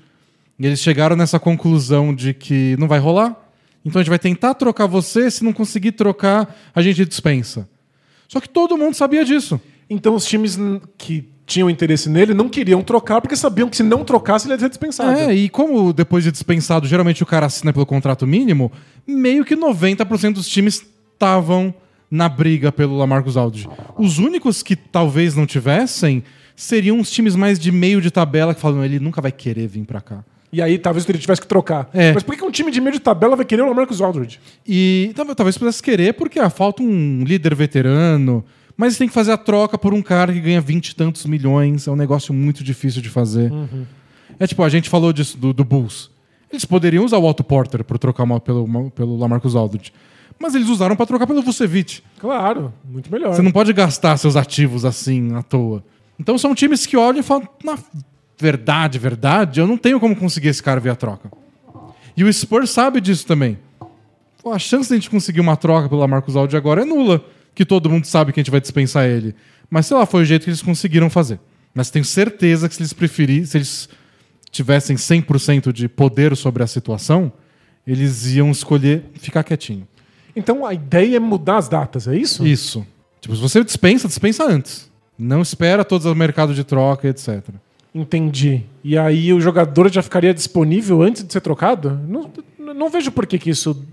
e 0.58 0.66
eles 0.66 0.80
chegaram 0.80 1.14
nessa 1.14 1.38
conclusão 1.38 2.14
de 2.14 2.34
que 2.34 2.76
não 2.78 2.88
vai 2.88 2.98
rolar. 2.98 3.36
Então 3.84 4.00
a 4.00 4.02
gente 4.02 4.10
vai 4.10 4.18
tentar 4.18 4.54
trocar 4.54 4.86
você, 4.86 5.30
se 5.30 5.44
não 5.44 5.52
conseguir 5.52 5.92
trocar, 5.92 6.56
a 6.74 6.82
gente 6.82 7.04
dispensa. 7.04 7.68
Só 8.28 8.40
que 8.40 8.48
todo 8.48 8.76
mundo 8.76 8.94
sabia 8.94 9.24
disso. 9.24 9.60
Então, 9.90 10.14
os 10.14 10.24
times 10.24 10.58
que 10.96 11.28
tinham 11.44 11.68
interesse 11.68 12.08
nele 12.08 12.32
não 12.32 12.48
queriam 12.48 12.80
trocar 12.82 13.20
porque 13.20 13.36
sabiam 13.36 13.68
que 13.68 13.76
se 13.76 13.82
não 13.82 14.04
trocasse 14.04 14.46
ele 14.46 14.54
ia 14.54 14.58
ser 14.58 14.68
dispensado. 14.68 15.18
É, 15.18 15.34
e 15.34 15.48
como 15.48 15.92
depois 15.92 16.24
de 16.24 16.32
dispensado, 16.32 16.86
geralmente 16.86 17.22
o 17.22 17.26
cara 17.26 17.46
assina 17.46 17.72
pelo 17.72 17.84
contrato 17.84 18.26
mínimo, 18.26 18.72
meio 19.06 19.44
que 19.44 19.54
90% 19.54 20.34
dos 20.34 20.48
times 20.48 20.82
estavam 21.12 21.74
na 22.12 22.28
briga 22.28 22.70
pelo 22.70 22.96
Lamarcus 22.98 23.38
Aldridge. 23.38 23.66
Os 23.98 24.18
únicos 24.18 24.62
que 24.62 24.76
talvez 24.76 25.34
não 25.34 25.46
tivessem 25.46 26.22
seriam 26.54 27.00
os 27.00 27.10
times 27.10 27.34
mais 27.34 27.58
de 27.58 27.72
meio 27.72 28.00
de 28.02 28.10
tabela 28.10 28.54
que 28.54 28.60
falam, 28.60 28.84
ele 28.84 29.00
nunca 29.00 29.22
vai 29.22 29.32
querer 29.32 29.66
vir 29.66 29.84
pra 29.86 30.00
cá. 30.02 30.22
E 30.52 30.60
aí 30.60 30.78
talvez 30.78 31.08
ele 31.08 31.16
tivesse 31.18 31.40
que 31.40 31.46
trocar. 31.46 31.88
É. 31.94 32.12
Mas 32.12 32.22
por 32.22 32.36
que 32.36 32.44
um 32.44 32.50
time 32.50 32.70
de 32.70 32.78
meio 32.78 32.92
de 32.92 33.00
tabela 33.00 33.34
vai 33.34 33.46
querer 33.46 33.62
o 33.62 33.68
Lamarcus 33.68 34.02
Aldridge? 34.02 34.38
E 34.68 35.10
tal- 35.16 35.34
talvez 35.34 35.56
pudesse 35.56 35.82
querer 35.82 36.12
porque 36.12 36.38
ah, 36.38 36.50
falta 36.50 36.82
um 36.82 37.24
líder 37.24 37.54
veterano, 37.54 38.44
mas 38.76 38.98
tem 38.98 39.08
que 39.08 39.14
fazer 39.14 39.32
a 39.32 39.38
troca 39.38 39.78
por 39.78 39.94
um 39.94 40.02
cara 40.02 40.30
que 40.30 40.40
ganha 40.40 40.60
20 40.60 40.90
e 40.90 40.94
tantos 40.94 41.24
milhões. 41.24 41.86
É 41.86 41.90
um 41.90 41.96
negócio 41.96 42.34
muito 42.34 42.62
difícil 42.62 43.00
de 43.00 43.08
fazer. 43.08 43.50
É 44.38 44.46
tipo, 44.46 44.62
a 44.62 44.68
gente 44.68 44.90
falou 44.90 45.10
disso 45.14 45.38
do, 45.38 45.54
do 45.54 45.64
Bulls. 45.64 46.10
Eles 46.50 46.66
poderiam 46.66 47.02
usar 47.06 47.16
o 47.16 47.24
Otto 47.24 47.42
Porter 47.42 47.82
para 47.82 47.96
trocar 47.96 48.24
uma- 48.24 48.38
pelo, 48.38 48.62
uma- 48.64 48.90
pelo 48.90 49.16
Lamarcus 49.16 49.56
Aldridge. 49.56 49.90
Mas 50.42 50.56
eles 50.56 50.68
usaram 50.68 50.96
para 50.96 51.06
trocar 51.06 51.24
pelo 51.24 51.40
Vucevic. 51.40 52.02
Claro, 52.18 52.74
muito 52.84 53.10
melhor. 53.12 53.32
Você 53.32 53.42
não 53.42 53.52
pode 53.52 53.72
gastar 53.72 54.16
seus 54.16 54.34
ativos 54.34 54.84
assim 54.84 55.32
à 55.36 55.42
toa. 55.42 55.84
Então 56.18 56.36
são 56.36 56.52
times 56.52 56.84
que 56.84 56.96
olham 56.96 57.20
e 57.20 57.22
falam, 57.22 57.48
na 57.62 57.78
verdade, 58.36 58.98
verdade, 58.98 59.60
eu 59.60 59.68
não 59.68 59.76
tenho 59.76 60.00
como 60.00 60.16
conseguir 60.16 60.48
esse 60.48 60.60
cara 60.60 60.80
via 60.80 60.96
troca. 60.96 61.30
E 62.16 62.24
o 62.24 62.32
Spurs 62.32 62.70
sabe 62.70 63.00
disso 63.00 63.24
também. 63.24 63.56
Pô, 64.42 64.50
a 64.50 64.58
chance 64.58 64.88
de 64.88 64.94
a 64.94 64.96
gente 64.96 65.08
conseguir 65.08 65.38
uma 65.38 65.56
troca 65.56 65.88
pelo 65.88 66.04
Marcos 66.08 66.34
Aldi 66.34 66.56
agora 66.56 66.82
é 66.82 66.84
nula, 66.84 67.24
que 67.54 67.64
todo 67.64 67.88
mundo 67.88 68.06
sabe 68.06 68.32
que 68.32 68.40
a 68.40 68.42
gente 68.42 68.50
vai 68.50 68.60
dispensar 68.60 69.06
ele. 69.06 69.36
Mas 69.70 69.86
sei 69.86 69.96
lá, 69.96 70.04
foi 70.04 70.22
o 70.22 70.24
jeito 70.24 70.42
que 70.42 70.50
eles 70.50 70.60
conseguiram 70.60 71.08
fazer. 71.08 71.38
Mas 71.72 71.88
tenho 71.88 72.04
certeza 72.04 72.68
que 72.68 72.74
se 72.74 72.82
eles 72.82 72.92
preferirem, 72.92 73.44
se 73.44 73.58
eles 73.58 73.88
tivessem 74.50 74.96
100% 74.96 75.72
de 75.72 75.88
poder 75.88 76.36
sobre 76.36 76.64
a 76.64 76.66
situação, 76.66 77.32
eles 77.86 78.26
iam 78.34 78.50
escolher 78.50 79.04
ficar 79.14 79.44
quietinho. 79.44 79.86
Então 80.34 80.64
a 80.64 80.72
ideia 80.74 81.16
é 81.16 81.20
mudar 81.20 81.58
as 81.58 81.68
datas, 81.68 82.08
é 82.08 82.16
isso? 82.16 82.46
Isso. 82.46 82.86
Tipo, 83.20 83.36
se 83.36 83.42
você 83.42 83.62
dispensa, 83.62 84.08
dispensa 84.08 84.44
antes. 84.44 84.90
Não 85.18 85.42
espera 85.42 85.84
todos 85.84 86.06
os 86.06 86.16
mercados 86.16 86.56
de 86.56 86.64
troca, 86.64 87.08
etc. 87.08 87.42
Entendi. 87.94 88.62
E 88.82 88.96
aí 88.96 89.32
o 89.32 89.40
jogador 89.40 89.90
já 89.92 90.02
ficaria 90.02 90.32
disponível 90.32 91.02
antes 91.02 91.22
de 91.22 91.32
ser 91.32 91.40
trocado? 91.40 92.00
Não, 92.08 92.30
não 92.58 92.88
vejo 92.88 93.12
por 93.12 93.26
que, 93.26 93.38
que 93.38 93.50
isso 93.50 93.84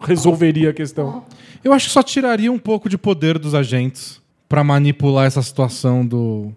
resolveria 0.00 0.70
a 0.70 0.72
questão. 0.72 1.24
Eu 1.62 1.72
acho 1.72 1.86
que 1.86 1.92
só 1.92 2.02
tiraria 2.02 2.50
um 2.50 2.58
pouco 2.58 2.88
de 2.88 2.98
poder 2.98 3.38
dos 3.38 3.54
agentes 3.54 4.20
pra 4.48 4.64
manipular 4.64 5.26
essa 5.26 5.42
situação 5.42 6.04
do. 6.04 6.52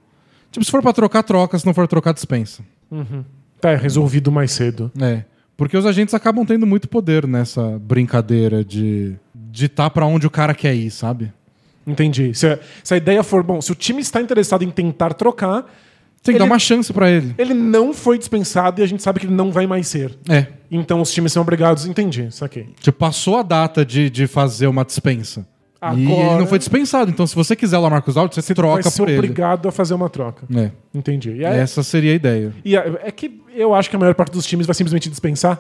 Tipo, 0.52 0.66
se 0.66 0.72
for 0.72 0.82
pra 0.82 0.94
trocar, 0.94 1.24
troca. 1.24 1.58
Se 1.58 1.66
não 1.66 1.74
for 1.74 1.88
trocar, 1.88 2.14
dispensa. 2.14 2.64
Tá, 3.60 3.72
é 3.72 3.76
resolvido 3.76 4.32
mais 4.32 4.52
cedo. 4.52 4.92
É. 5.00 5.24
Porque 5.62 5.78
os 5.78 5.86
agentes 5.86 6.16
acabam 6.16 6.44
tendo 6.44 6.66
muito 6.66 6.90
poder 6.90 7.28
nessa 7.28 7.78
brincadeira 7.80 8.66
de 8.66 9.14
ditar 9.36 9.92
pra 9.92 10.08
onde 10.08 10.26
o 10.26 10.30
cara 10.32 10.56
quer 10.56 10.74
ir, 10.74 10.90
sabe? 10.90 11.32
Entendi. 11.86 12.34
Se, 12.34 12.48
a- 12.48 12.60
se 12.84 12.96
a 12.96 12.98
ideia 12.98 13.22
for, 13.22 13.44
bom, 13.44 13.62
se 13.62 13.72
o 13.72 13.76
time 13.76 14.02
está 14.02 14.20
interessado 14.20 14.64
em 14.64 14.72
tentar 14.72 15.14
trocar, 15.14 15.62
Tem 15.62 15.68
que 16.24 16.32
Ele- 16.32 16.40
dar 16.40 16.46
uma 16.46 16.58
chance 16.58 16.92
pra 16.92 17.12
ele. 17.12 17.36
ele 17.38 17.54
não 17.54 17.94
foi 17.94 18.18
dispensado 18.18 18.82
e 18.82 18.84
a 18.84 18.88
gente 18.88 19.04
sabe 19.04 19.20
que 19.20 19.28
ele 19.28 19.36
não 19.36 19.52
vai 19.52 19.68
mais 19.68 19.88
ser. 19.88 20.18
É. 20.28 20.48
Então 20.72 21.00
os 21.00 21.12
times 21.12 21.32
são 21.32 21.44
obrigados. 21.44 21.86
Entendi, 21.86 22.28
saquei. 22.32 22.70
Tipo, 22.80 22.98
passou 22.98 23.38
a 23.38 23.44
data 23.44 23.86
de, 23.86 24.10
de 24.10 24.26
fazer 24.26 24.66
uma 24.66 24.84
dispensa. 24.84 25.46
E 25.82 25.86
Agora- 26.06 26.30
ele 26.30 26.40
não 26.40 26.46
foi 26.48 26.60
dispensado. 26.60 27.10
Então, 27.10 27.26
se 27.26 27.34
você 27.36 27.56
quiser 27.56 27.78
o 27.78 27.82
Lamarcus 27.82 28.16
Aldridge, 28.16 28.36
você, 28.36 28.42
Você 28.48 28.54
troca 28.54 28.84
vai 28.84 28.92
ser 28.92 28.98
por 29.02 29.10
ele. 29.10 29.18
obrigado 29.18 29.68
a 29.68 29.72
fazer 29.72 29.96
uma 29.96 30.10
troca. 30.10 30.46
É. 30.56 30.70
Entendi. 30.94 31.32
E, 31.32 31.44
aí- 31.46 31.58
Essa 31.60 31.82
seria 31.82 32.12
a 32.12 32.16
ideia. 32.16 32.54
e 32.64 32.76
é 32.76 33.12
que 33.12 33.42
eu 33.56 33.74
acho 33.74 33.90
que 33.90 33.96
a 33.96 34.00
maior 34.00 34.14
parte 34.14 34.32
dos 34.34 34.46
times 34.46 34.68
vai 34.68 34.76
simplesmente 34.76 35.10
dispensar. 35.10 35.60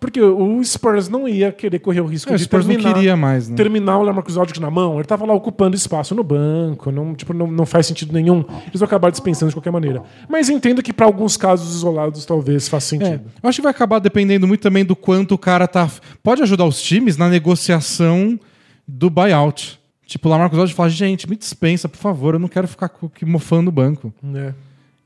Porque 0.00 0.20
o 0.20 0.60
Spurs 0.64 1.08
não 1.08 1.28
ia 1.28 1.52
querer 1.52 1.78
correr 1.78 2.00
o 2.00 2.06
risco 2.06 2.28
É, 2.28 2.34
o 2.34 2.36
de 2.36 2.42
Spurs 2.42 2.66
não 2.66 2.74
terminar, 2.74 2.92
queria 2.92 3.16
mais, 3.16 3.48
né? 3.48 3.54
terminar 3.54 3.98
o 3.98 4.02
Lamarcus 4.02 4.36
Aldridge 4.36 4.60
na 4.60 4.68
mão. 4.68 4.96
Ele 4.96 5.04
tava 5.04 5.24
lá 5.24 5.32
ocupando 5.32 5.76
espaço 5.76 6.12
no 6.12 6.24
banco. 6.24 6.90
Não, 6.90 7.14
tipo, 7.14 7.32
não, 7.32 7.46
não 7.46 7.64
faz 7.64 7.86
sentido 7.86 8.12
nenhum. 8.12 8.44
Eles 8.66 8.80
vão 8.80 8.86
acabar 8.86 9.10
dispensando 9.12 9.50
de 9.50 9.54
qualquer 9.54 9.70
maneira. 9.70 10.02
Mas 10.28 10.48
entendo 10.48 10.82
que 10.82 10.92
para 10.92 11.06
alguns 11.06 11.36
casos 11.36 11.76
isolados 11.76 12.24
talvez 12.26 12.66
faça 12.66 12.96
É, 12.96 12.98
sentido. 12.98 13.22
eu 13.40 13.48
acho 13.48 13.58
que 13.58 13.62
vai 13.62 13.70
acabar 13.70 14.00
dependendo 14.00 14.44
muito 14.48 14.60
também 14.60 14.84
do 14.84 14.96
quanto 14.96 15.36
o 15.36 15.38
cara 15.38 15.68
tá. 15.68 15.88
Pode 16.20 16.42
ajudar 16.42 16.64
os 16.64 16.82
times 16.82 17.16
na 17.16 17.28
negociação 17.28 18.40
do 18.86 19.08
buyout. 19.10 19.80
Tipo, 20.06 20.28
lá 20.28 20.38
Marcos 20.38 20.58
Aldridge 20.58 20.76
fala, 20.76 20.90
gente, 20.90 21.28
me 21.28 21.36
dispensa, 21.36 21.88
por 21.88 21.96
favor, 21.96 22.34
eu 22.34 22.38
não 22.38 22.48
quero 22.48 22.68
ficar 22.68 22.90
mofando 23.24 23.70
o 23.70 23.72
banco. 23.72 24.12
É. 24.34 24.52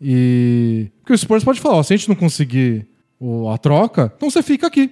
E. 0.01 0.91
Porque 1.01 1.13
o 1.13 1.19
Spurs 1.19 1.45
pode 1.45 1.61
falar, 1.61 1.77
ó, 1.77 1.83
se 1.83 1.95
a 1.95 1.97
gente 1.97 2.09
não 2.09 2.17
conseguir 2.17 2.87
a 3.53 3.59
troca, 3.59 4.13
então 4.17 4.29
você 4.31 4.43
fica 4.43 4.67
aqui. 4.67 4.91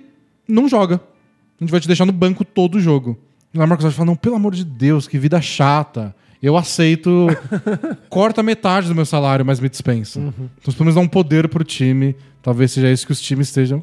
Não 0.49 0.69
joga. 0.69 0.97
A 0.97 1.65
gente 1.65 1.71
vai 1.71 1.81
te 1.81 1.87
deixar 1.87 2.05
no 2.05 2.13
banco 2.13 2.45
todo 2.45 2.77
o 2.77 2.81
jogo. 2.81 3.19
E 3.53 3.59
lá 3.59 3.67
Marcos 3.67 3.85
Aldridge 3.85 3.97
fala, 3.97 4.07
não, 4.07 4.17
pelo 4.17 4.37
amor 4.37 4.55
de 4.55 4.65
Deus, 4.65 5.09
que 5.09 5.19
vida 5.19 5.41
chata. 5.41 6.15
Eu 6.43 6.57
aceito. 6.57 7.27
corta 8.11 8.43
metade 8.43 8.87
do 8.87 8.95
meu 8.95 9.07
salário, 9.07 9.45
mas 9.45 9.61
me 9.61 9.69
dispensa. 9.69 10.21
Então, 10.21 10.75
pelo 10.75 10.81
menos 10.81 10.95
dá 10.95 11.01
um 11.01 11.09
poder 11.09 11.49
pro 11.49 11.65
time. 11.65 12.15
Talvez 12.43 12.73
seja 12.73 12.91
isso 12.91 13.07
que 13.07 13.13
os 13.13 13.21
times 13.21 13.49
estejam. 13.49 13.81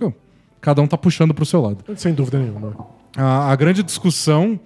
Cada 0.61 0.81
um 0.81 0.87
tá 0.87 0.97
puxando 0.97 1.33
pro 1.33 1.45
seu 1.45 1.59
lado. 1.59 1.83
Sem 1.97 2.13
dúvida 2.13 2.37
nenhuma. 2.37 2.77
A, 3.17 3.51
a 3.51 3.55
grande 3.55 3.81
discussão 3.81 4.59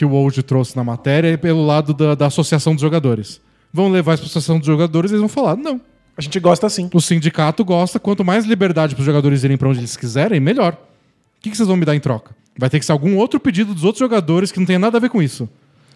que 0.00 0.04
o 0.06 0.12
Old 0.12 0.42
trouxe 0.44 0.74
na 0.74 0.82
matéria 0.82 1.28
é 1.28 1.36
pelo 1.36 1.62
lado 1.66 1.92
da, 1.92 2.14
da 2.14 2.26
associação 2.28 2.72
dos 2.72 2.80
jogadores. 2.80 3.38
Vão 3.70 3.90
levar 3.90 4.14
isso 4.14 4.22
pra 4.22 4.30
associação 4.30 4.56
dos 4.58 4.66
jogadores 4.66 5.10
e 5.10 5.14
eles 5.14 5.20
vão 5.20 5.28
falar: 5.28 5.56
não. 5.58 5.78
A 6.16 6.22
gente 6.22 6.40
gosta 6.40 6.66
assim. 6.66 6.88
O 6.94 7.02
sindicato 7.02 7.62
gosta, 7.62 8.00
quanto 8.00 8.24
mais 8.24 8.46
liberdade 8.46 8.94
pros 8.94 9.04
jogadores 9.04 9.44
irem 9.44 9.58
pra 9.58 9.68
onde 9.68 9.80
eles 9.80 9.98
quiserem, 9.98 10.40
melhor. 10.40 10.72
O 10.72 11.42
que, 11.42 11.50
que 11.50 11.56
vocês 11.56 11.68
vão 11.68 11.76
me 11.76 11.84
dar 11.84 11.94
em 11.94 12.00
troca? 12.00 12.34
Vai 12.58 12.70
ter 12.70 12.78
que 12.78 12.86
ser 12.86 12.92
algum 12.92 13.14
outro 13.18 13.38
pedido 13.38 13.74
dos 13.74 13.84
outros 13.84 13.98
jogadores 14.00 14.50
que 14.50 14.58
não 14.58 14.64
tem 14.64 14.78
nada 14.78 14.96
a 14.96 15.00
ver 15.02 15.10
com 15.10 15.20
isso. 15.22 15.46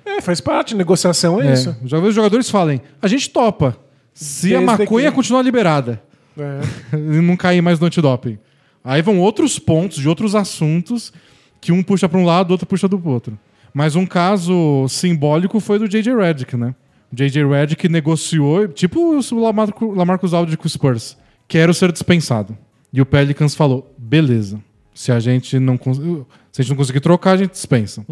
É, 0.05 0.21
faz 0.21 0.39
parte. 0.39 0.75
Negociação 0.75 1.41
é, 1.41 1.49
É, 1.49 1.53
isso. 1.55 1.71
Os 1.83 1.89
jogadores, 1.89 2.09
os 2.11 2.15
jogadores 2.15 2.51
falem: 2.51 2.83
a 3.01 3.09
gente 3.09 3.31
topa. 3.31 3.75
Se 4.13 4.55
a 4.55 4.59
Desde 4.61 4.67
maconha 4.85 5.09
que- 5.11 5.17
continuar 5.17 5.41
liberada. 5.41 6.03
É. 6.39 6.61
e 6.95 7.23
não 7.23 7.39
cair 7.39 7.63
mais 7.63 7.81
no 7.81 7.87
antidoping. 7.87 8.39
Aí 8.85 9.01
vão 9.01 9.19
outros 9.19 9.59
pontos 9.59 9.97
de 9.97 10.07
outros 10.07 10.35
assuntos 10.35 11.11
que 11.59 11.73
um 11.73 11.83
puxa 11.83 12.07
para 12.07 12.19
um 12.19 12.27
lado, 12.27 12.51
o 12.51 12.53
outro 12.53 12.67
puxa 12.67 12.87
do 12.87 13.01
outro. 13.09 13.39
Mas 13.75 13.97
um 13.97 14.07
caso 14.07 14.87
simbólico 14.89 15.59
foi 15.59 15.81
do 15.81 15.89
J.J. 15.89 16.15
Redick, 16.15 16.57
né? 16.57 16.77
O 17.13 17.17
J.J. 17.17 17.45
Redick 17.45 17.89
negociou, 17.89 18.69
tipo 18.69 19.19
o 19.19 19.41
Lamarco, 19.41 19.93
Lamarcus 19.93 20.33
Aldridge 20.33 20.57
com 20.57 20.67
o 20.67 20.71
Spurs. 20.71 21.19
Quero 21.49 21.75
ser 21.75 21.91
dispensado. 21.91 22.57
E 22.93 23.01
o 23.01 23.07
Pelicans 23.07 23.57
falou, 23.57 23.93
beleza. 23.99 24.61
Se 24.95 25.11
a 25.11 25.19
gente 25.19 25.59
não, 25.59 25.77
se 25.77 26.61
a 26.61 26.63
gente 26.63 26.71
não 26.71 26.77
conseguir 26.77 27.01
trocar, 27.01 27.33
a 27.33 27.37
gente 27.37 27.51
dispensa. 27.51 28.07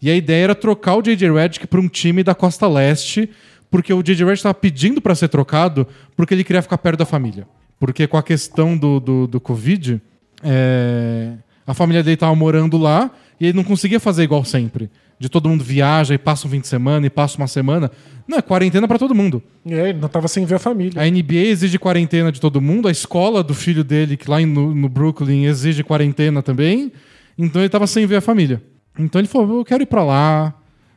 E 0.00 0.10
a 0.10 0.14
ideia 0.14 0.44
era 0.44 0.54
trocar 0.54 0.96
o 0.96 1.02
J.J. 1.02 1.32
Redick 1.32 1.66
para 1.66 1.80
um 1.80 1.88
time 1.88 2.22
da 2.22 2.34
Costa 2.34 2.68
Leste, 2.68 3.30
porque 3.70 3.94
o 3.94 4.02
J.J. 4.02 4.26
Redick 4.26 4.40
estava 4.40 4.54
pedindo 4.54 5.00
para 5.00 5.14
ser 5.14 5.28
trocado 5.28 5.86
porque 6.14 6.34
ele 6.34 6.44
queria 6.44 6.60
ficar 6.60 6.76
perto 6.76 6.98
da 6.98 7.06
família. 7.06 7.48
Porque 7.80 8.06
com 8.06 8.18
a 8.18 8.22
questão 8.22 8.76
do, 8.76 9.00
do, 9.00 9.26
do 9.26 9.40
Covid, 9.40 10.02
é, 10.42 11.32
a 11.66 11.72
família 11.72 12.02
dele 12.02 12.14
estava 12.14 12.34
morando 12.34 12.76
lá 12.76 13.10
e 13.40 13.46
ele 13.46 13.56
não 13.56 13.64
conseguia 13.64 14.00
fazer 14.00 14.22
igual 14.24 14.44
sempre. 14.44 14.90
De 15.20 15.28
todo 15.28 15.48
mundo 15.48 15.64
viaja 15.64 16.14
e 16.14 16.18
passa 16.18 16.46
um 16.46 16.50
fim 16.50 16.60
de 16.60 16.68
semana 16.68 17.04
e 17.06 17.10
passa 17.10 17.36
uma 17.38 17.48
semana. 17.48 17.90
Não, 18.26 18.38
é 18.38 18.42
quarentena 18.42 18.86
para 18.86 18.98
todo 18.98 19.14
mundo. 19.14 19.42
É, 19.66 19.90
ele 19.90 19.98
não 19.98 20.08
tava 20.08 20.28
sem 20.28 20.44
ver 20.44 20.56
a 20.56 20.58
família. 20.58 21.00
A 21.02 21.10
NBA 21.10 21.34
exige 21.48 21.78
quarentena 21.78 22.30
de 22.30 22.40
todo 22.40 22.60
mundo, 22.60 22.86
a 22.86 22.90
escola 22.90 23.42
do 23.42 23.54
filho 23.54 23.82
dele, 23.82 24.16
que 24.16 24.30
lá 24.30 24.40
em- 24.40 24.46
no, 24.46 24.74
no 24.74 24.88
Brooklyn, 24.88 25.44
exige 25.46 25.82
quarentena 25.82 26.42
também. 26.42 26.92
Então 27.36 27.62
ele 27.62 27.68
tava 27.68 27.86
sem 27.86 28.06
ver 28.06 28.16
a 28.16 28.20
família. 28.20 28.62
Então 28.98 29.20
ele 29.20 29.28
falou: 29.28 29.58
eu 29.60 29.64
quero 29.64 29.82
ir 29.82 29.86
pra 29.86 30.04
lá. 30.04 30.54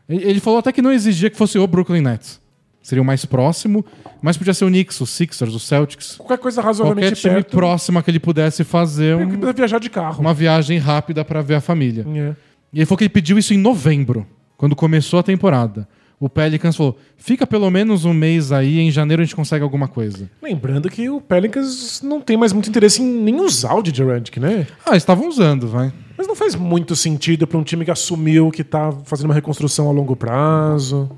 Ele 0.10 0.40
falou 0.42 0.60
até 0.60 0.72
que 0.72 0.82
não 0.82 0.92
exigia 0.92 1.30
que 1.30 1.38
fosse 1.38 1.58
o 1.58 1.66
Brooklyn 1.66 2.02
Nets. 2.02 2.41
Seria 2.82 3.02
o 3.02 3.06
mais 3.06 3.26
próximo, 3.26 3.86
mas 4.22 4.38
podia 4.38 4.54
ser 4.54 4.66
o 4.66 4.68
Knicks, 4.68 5.00
os 5.02 5.10
Sixers, 5.12 5.54
os 5.54 5.64
Celtics. 5.68 6.16
Qualquer 6.18 6.38
coisa 6.40 6.62
Qualquer 6.62 6.68
razoavelmente 6.68 7.22
time 7.22 7.36
perto. 7.36 7.52
próxima 7.56 8.02
que 8.02 8.10
ele 8.10 8.20
pudesse 8.20 8.64
fazer 8.64 9.16
um- 9.16 9.54
viajar 9.54 9.80
de 9.80 9.90
carro. 9.90 10.20
uma 10.20 10.34
viagem 10.34 10.78
rápida 10.80 11.24
pra 11.24 11.42
ver 11.42 11.56
a 11.56 11.62
família. 11.62 12.06
É. 12.16 12.36
E 12.74 12.80
ele 12.80 12.86
falou 12.86 12.98
que 12.98 13.04
ele 13.04 13.10
pediu 13.10 13.38
isso 13.38 13.54
em 13.54 13.58
novembro, 13.58 14.26
quando 14.58 14.76
começou 14.76 15.20
a 15.20 15.24
temporada. 15.24 15.88
O 16.20 16.30
Pelicans 16.30 16.76
falou: 16.76 16.98
fica 17.18 17.46
pelo 17.48 17.70
menos 17.72 18.06
um 18.06 18.14
mês 18.14 18.52
aí, 18.52 18.80
em 18.80 18.92
janeiro 18.92 19.22
a 19.22 19.26
gente 19.26 19.36
consegue 19.36 19.64
alguma 19.64 19.88
coisa. 19.88 20.30
Lembrando 20.42 20.90
que 20.90 21.10
o 21.10 21.20
Pelicans 21.20 22.02
não 22.04 22.22
tem 22.22 22.38
mais 22.38 22.54
muito 22.54 22.70
interesse 22.70 23.02
em 23.02 23.06
nem 23.06 23.40
usar 23.42 23.74
o 23.76 23.82
DJ 23.84 24.06
Redick, 24.06 24.40
né? 24.40 24.66
Ah, 24.86 24.92
eles 24.92 25.02
estavam 25.04 25.28
usando, 25.28 25.68
vai. 25.68 25.92
Mas 26.18 26.28
não 26.28 26.36
faz 26.36 26.54
muito 26.56 26.96
sentido 26.96 27.46
para 27.48 27.58
um 27.58 27.64
time 27.64 27.84
que 27.86 27.90
assumiu 27.92 28.52
que 28.52 28.64
tá 28.64 28.92
fazendo 29.06 29.26
uma 29.26 29.34
reconstrução 29.36 29.88
a 29.90 29.92
longo 29.92 30.16
prazo. 30.16 31.10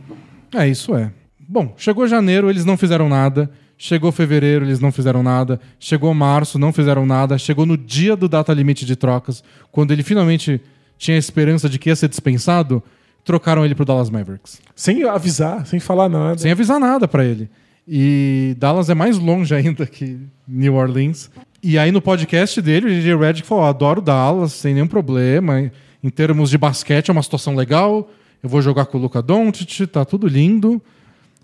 É, 0.55 0.68
isso 0.68 0.95
é. 0.95 1.11
Bom, 1.47 1.73
chegou 1.77 2.07
janeiro, 2.07 2.49
eles 2.49 2.65
não 2.65 2.77
fizeram 2.77 3.09
nada. 3.09 3.49
Chegou 3.77 4.11
fevereiro, 4.11 4.65
eles 4.65 4.79
não 4.79 4.91
fizeram 4.91 5.21
nada. 5.21 5.59
Chegou 5.79 6.13
março, 6.13 6.57
não 6.57 6.71
fizeram 6.71 7.05
nada. 7.05 7.37
Chegou 7.37 7.65
no 7.65 7.77
dia 7.77 8.15
do 8.15 8.29
data 8.29 8.53
limite 8.53 8.85
de 8.85 8.95
trocas, 8.95 9.43
quando 9.71 9.91
ele 9.91 10.03
finalmente 10.03 10.61
tinha 10.97 11.17
a 11.17 11.19
esperança 11.19 11.67
de 11.67 11.77
que 11.77 11.89
ia 11.89 11.95
ser 11.95 12.07
dispensado, 12.07 12.81
trocaram 13.25 13.65
ele 13.65 13.75
pro 13.75 13.83
Dallas 13.83 14.09
Mavericks. 14.09 14.61
Sem 14.75 15.03
avisar, 15.03 15.65
sem 15.65 15.79
falar 15.79 16.07
nada. 16.07 16.37
Sem 16.37 16.51
avisar 16.51 16.79
nada 16.79 17.07
pra 17.07 17.25
ele. 17.25 17.49
E 17.85 18.55
Dallas 18.57 18.89
é 18.89 18.93
mais 18.93 19.17
longe 19.17 19.53
ainda 19.53 19.85
que 19.85 20.17
New 20.47 20.75
Orleans. 20.75 21.29
E 21.61 21.77
aí 21.77 21.91
no 21.91 22.01
podcast 22.01 22.61
dele, 22.61 22.85
o 22.85 22.89
DJ 22.89 23.15
Redick 23.17 23.47
falou: 23.47 23.65
adoro 23.65 24.01
Dallas, 24.01 24.53
sem 24.53 24.73
nenhum 24.73 24.87
problema. 24.87 25.59
Em 26.01 26.09
termos 26.09 26.49
de 26.49 26.57
basquete 26.57 27.09
é 27.09 27.11
uma 27.11 27.23
situação 27.23 27.55
legal. 27.55 28.09
eu 28.41 28.49
vou 28.49 28.61
jogar 28.61 28.85
com 28.85 28.97
o 28.97 29.01
Luca 29.01 29.21
Doncic, 29.21 29.87
tá 29.87 30.05
tudo 30.05 30.27
lindo. 30.27 30.81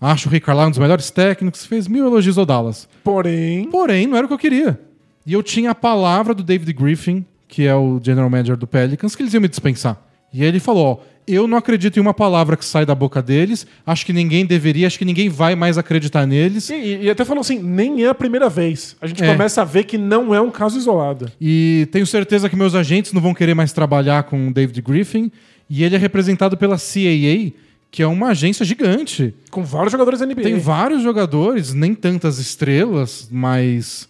Acho 0.00 0.28
o 0.28 0.32
Rick 0.32 0.46
Carlisle 0.46 0.68
um 0.68 0.70
dos 0.70 0.78
melhores 0.78 1.10
técnicos, 1.10 1.66
fez 1.66 1.86
mil 1.86 2.06
elogios 2.06 2.38
ao 2.38 2.46
Dallas. 2.46 2.88
Porém, 3.04 3.64
Porém, 3.70 4.06
não 4.06 4.16
era 4.16 4.24
o 4.24 4.28
que 4.28 4.34
eu 4.34 4.38
queria. 4.38 4.80
E 5.26 5.32
eu 5.32 5.42
tinha 5.42 5.72
a 5.72 5.74
palavra 5.74 6.32
do 6.34 6.42
David 6.42 6.72
Griffin, 6.72 7.24
que 7.46 7.66
é 7.66 7.74
o 7.74 8.00
general 8.02 8.30
manager 8.30 8.56
do 8.56 8.66
Pelicans, 8.66 9.14
que 9.14 9.22
eles 9.22 9.34
iam 9.34 9.40
me 9.42 9.48
dispensar. 9.48 10.00
E 10.32 10.42
ele 10.42 10.58
falou: 10.58 10.86
ó, 10.86 11.20
eu 11.26 11.46
não 11.46 11.58
acredito 11.58 11.98
em 11.98 12.00
uma 12.00 12.14
palavra 12.14 12.56
que 12.56 12.64
sai 12.64 12.86
da 12.86 12.94
boca 12.94 13.20
deles, 13.20 13.66
acho 13.86 14.06
que 14.06 14.12
ninguém 14.12 14.46
deveria, 14.46 14.86
acho 14.86 14.98
que 14.98 15.04
ninguém 15.04 15.28
vai 15.28 15.54
mais 15.54 15.76
acreditar 15.76 16.24
neles. 16.26 16.70
e, 16.70 17.00
e 17.02 17.10
até 17.10 17.24
falou 17.24 17.40
assim, 17.42 17.58
nem 17.58 18.02
é 18.04 18.08
a 18.08 18.14
primeira 18.14 18.48
vez. 18.48 18.96
A 19.00 19.06
gente 19.06 19.22
É. 19.22 19.26
começa 19.30 19.60
a 19.60 19.64
ver 19.64 19.84
que 19.84 19.98
não 19.98 20.34
é 20.34 20.40
um 20.40 20.50
caso 20.50 20.78
isolado. 20.78 21.30
E 21.40 21.86
tenho 21.92 22.06
certeza 22.06 22.48
que 22.48 22.56
meus 22.56 22.74
agentes 22.74 23.12
não 23.12 23.20
vão 23.20 23.34
querer 23.34 23.54
mais 23.54 23.72
trabalhar 23.72 24.22
com 24.22 24.48
o 24.48 24.52
David 24.52 24.80
Griffin. 24.80 25.30
E 25.68 25.84
ele 25.84 25.94
é 25.94 25.98
representado 25.98 26.56
pela 26.56 26.76
CAA, 26.76 27.52
que 27.90 28.02
é 28.02 28.06
uma 28.06 28.28
agência 28.28 28.64
gigante. 28.64 29.34
Com 29.50 29.64
vários 29.64 29.92
jogadores 29.92 30.20
da 30.20 30.26
NBA. 30.26 30.42
Tem 30.42 30.58
vários 30.58 31.02
jogadores, 31.02 31.74
nem 31.74 31.94
tantas 31.94 32.38
estrelas, 32.38 33.28
mas 33.30 34.08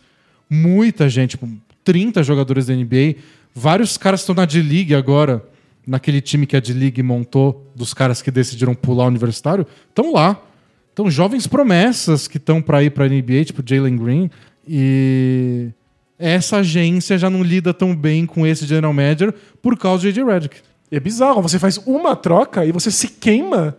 muita 0.49 1.09
gente, 1.09 1.31
tipo, 1.31 1.49
30 1.85 2.23
jogadores 2.23 2.67
da 2.67 2.75
NBA. 2.75 3.17
Vários 3.55 3.97
caras 3.97 4.21
estão 4.21 4.35
na 4.35 4.45
D-League 4.45 4.95
agora, 4.95 5.45
naquele 5.87 6.21
time 6.21 6.47
que 6.47 6.57
a 6.57 6.61
D-League 6.61 7.03
montou, 7.03 7.73
dos 7.75 7.95
caras 7.95 8.21
que 8.21 8.31
decidiram 8.31 8.75
pular 8.75 9.05
o 9.05 9.09
universitário, 9.09 9.67
estão 9.89 10.13
lá. 10.13 10.41
Então, 10.93 11.11
jovens 11.11 11.47
promessas 11.47 12.29
que 12.29 12.37
estão 12.37 12.61
para 12.61 12.83
ir 12.83 12.91
para 12.91 13.07
a 13.07 13.09
NBA, 13.09 13.47
tipo 13.47 13.63
Jalen 13.65 13.97
Green. 13.97 14.31
E 14.69 15.71
essa 16.19 16.59
agência 16.59 17.17
já 17.17 17.31
não 17.31 17.43
lida 17.43 17.73
tão 17.73 17.97
bem 17.97 18.27
com 18.27 18.47
esse 18.47 18.67
general 18.67 18.93
manager 18.93 19.33
por 19.63 19.79
causa 19.79 20.03
do 20.03 20.13
J.J. 20.13 20.25
Redick. 20.25 20.57
É 20.91 20.99
bizarro, 20.99 21.41
você 21.41 21.59
faz 21.59 21.79
uma 21.79 22.17
troca 22.17 22.65
e 22.65 22.73
você 22.73 22.91
se 22.91 23.09
queima 23.09 23.77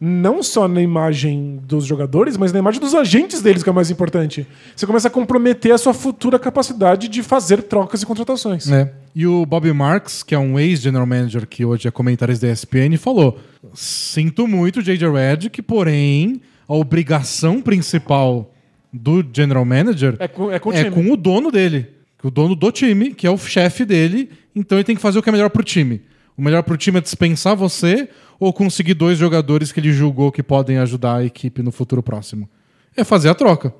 não 0.00 0.42
só 0.42 0.68
na 0.68 0.80
imagem 0.80 1.60
dos 1.66 1.84
jogadores, 1.84 2.36
mas 2.36 2.52
na 2.52 2.60
imagem 2.60 2.80
dos 2.80 2.94
agentes 2.94 3.42
deles, 3.42 3.62
que 3.62 3.68
é 3.68 3.72
o 3.72 3.74
mais 3.74 3.90
importante. 3.90 4.46
Você 4.74 4.86
começa 4.86 5.08
a 5.08 5.10
comprometer 5.10 5.72
a 5.72 5.78
sua 5.78 5.92
futura 5.92 6.38
capacidade 6.38 7.08
de 7.08 7.22
fazer 7.22 7.62
trocas 7.62 8.02
e 8.02 8.06
contratações. 8.06 8.70
É. 8.70 8.92
E 9.14 9.26
o 9.26 9.44
Bobby 9.44 9.72
Marks, 9.72 10.22
que 10.22 10.34
é 10.34 10.38
um 10.38 10.58
ex-general 10.58 11.06
manager 11.06 11.46
que 11.46 11.64
hoje 11.64 11.88
é 11.88 11.90
comentarista 11.90 12.46
da 12.46 12.52
ESPN, 12.52 12.96
falou: 12.96 13.38
Sinto 13.74 14.46
muito, 14.46 14.82
J.J. 14.82 15.10
Redick, 15.10 15.60
porém, 15.62 16.40
a 16.68 16.74
obrigação 16.74 17.60
principal 17.60 18.52
do 18.92 19.24
general 19.32 19.64
manager 19.64 20.16
É 20.18 20.28
com, 20.28 20.50
é 20.50 20.58
com 20.58 20.70
o 20.70 20.72
é 20.72 20.90
com 20.90 21.10
o 21.10 21.16
dono 21.16 21.50
dele, 21.50 21.88
o 22.22 22.30
dono 22.30 22.54
do 22.54 22.70
time, 22.70 23.12
que 23.12 23.26
é 23.26 23.30
o 23.30 23.36
chefe 23.36 23.84
dele, 23.84 24.30
então 24.54 24.78
ele 24.78 24.84
tem 24.84 24.96
que 24.96 25.02
fazer 25.02 25.18
o 25.18 25.22
que 25.22 25.28
é 25.28 25.32
melhor 25.32 25.50
pro 25.50 25.64
time. 25.64 26.02
O 26.38 26.42
melhor 26.42 26.62
pro 26.62 26.76
time 26.76 26.98
é 26.98 27.00
dispensar 27.00 27.56
você 27.56 28.08
ou 28.38 28.52
conseguir 28.52 28.94
dois 28.94 29.18
jogadores 29.18 29.72
que 29.72 29.80
ele 29.80 29.92
julgou 29.92 30.30
que 30.30 30.42
podem 30.42 30.78
ajudar 30.78 31.16
a 31.16 31.24
equipe 31.24 31.62
no 31.62 31.72
futuro 31.72 32.00
próximo. 32.02 32.48
É 32.96 33.02
fazer 33.02 33.28
a 33.28 33.34
troca. 33.34 33.74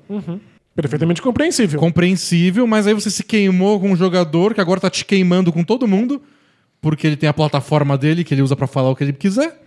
Perfeitamente 0.75 1.21
compreensível. 1.21 1.79
Compreensível, 1.79 2.67
mas 2.67 2.85
aí 2.85 2.93
você 2.93 3.09
se 3.09 3.23
queimou 3.23 3.79
com 3.79 3.91
um 3.91 3.95
jogador 3.95 4.53
que 4.53 4.61
agora 4.61 4.79
tá 4.81 4.89
te 4.89 5.05
queimando 5.05 5.51
com 5.51 5.63
todo 5.63 5.87
mundo, 5.87 6.21
porque 6.81 7.07
ele 7.07 7.15
tem 7.17 7.29
a 7.29 7.33
plataforma 7.33 7.97
dele 7.97 8.23
que 8.23 8.33
ele 8.33 8.41
usa 8.41 8.55
pra 8.55 8.67
falar 8.67 8.89
o 8.89 8.95
que 8.95 9.03
ele 9.03 9.13
quiser. 9.13 9.61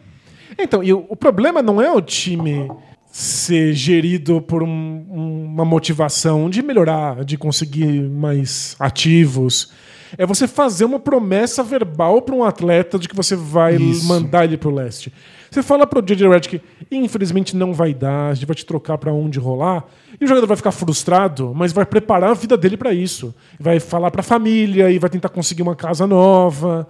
Então, 0.59 0.83
e 0.85 0.93
o, 0.93 1.07
o 1.09 1.17
problema 1.17 1.63
não 1.63 1.81
é 1.81 1.91
o 1.91 2.01
time 2.01 2.71
ser 3.11 3.73
gerido 3.75 4.41
por 4.41 4.63
um- 4.63 5.05
uma 5.11 5.65
motivação 5.65 6.49
de 6.49 6.63
melhorar, 6.63 7.25
de 7.25 7.37
conseguir 7.39 8.03
mais 8.09 8.77
ativos. 8.79 9.71
É 10.17 10.27
você 10.27 10.47
fazer 10.47 10.85
uma 10.85 11.01
promessa 11.01 11.63
verbal 11.63 12.23
para 12.23 12.35
um 12.35 12.45
atleta 12.45 12.99
de 12.99 13.09
que 13.09 13.17
você 13.17 13.35
vai 13.35 13.77
Isso. 13.77 14.07
mandar 14.07 14.45
ele 14.45 14.57
pro 14.57 14.71
leste. 14.71 15.13
Você 15.51 15.63
fala 15.63 15.87
pro 15.87 16.01
JJ 16.01 16.29
Redick, 16.29 16.63
infelizmente 16.91 17.55
não 17.55 17.75
vai 17.75 17.93
dar, 17.93 18.31
a 18.31 18.35
gente 18.35 18.47
vai 18.47 18.57
te 18.57 18.65
trocar 18.65 18.97
para 18.97 19.13
onde 19.13 19.39
rolar, 19.39 19.85
e 20.19 20.25
o 20.25 20.27
jogador 20.27 20.47
vai 20.47 20.57
ficar 20.57 20.73
frustrado, 20.73 21.53
mas 21.55 21.73
vai 21.73 21.85
preparar 21.85 22.31
a 22.31 22.35
vida 22.35 22.57
dele 22.57 22.77
para 22.77 22.95
isso. 22.95 23.35
Vai 23.61 23.79
falar 23.79 24.11
para 24.11 24.21
a 24.21 24.25
família 24.25 24.91
e 24.91 24.99
vai 24.99 25.11
tentar 25.11 25.29
conseguir 25.29 25.63
uma 25.63 25.77
casa 25.77 26.07
nova. 26.07 26.89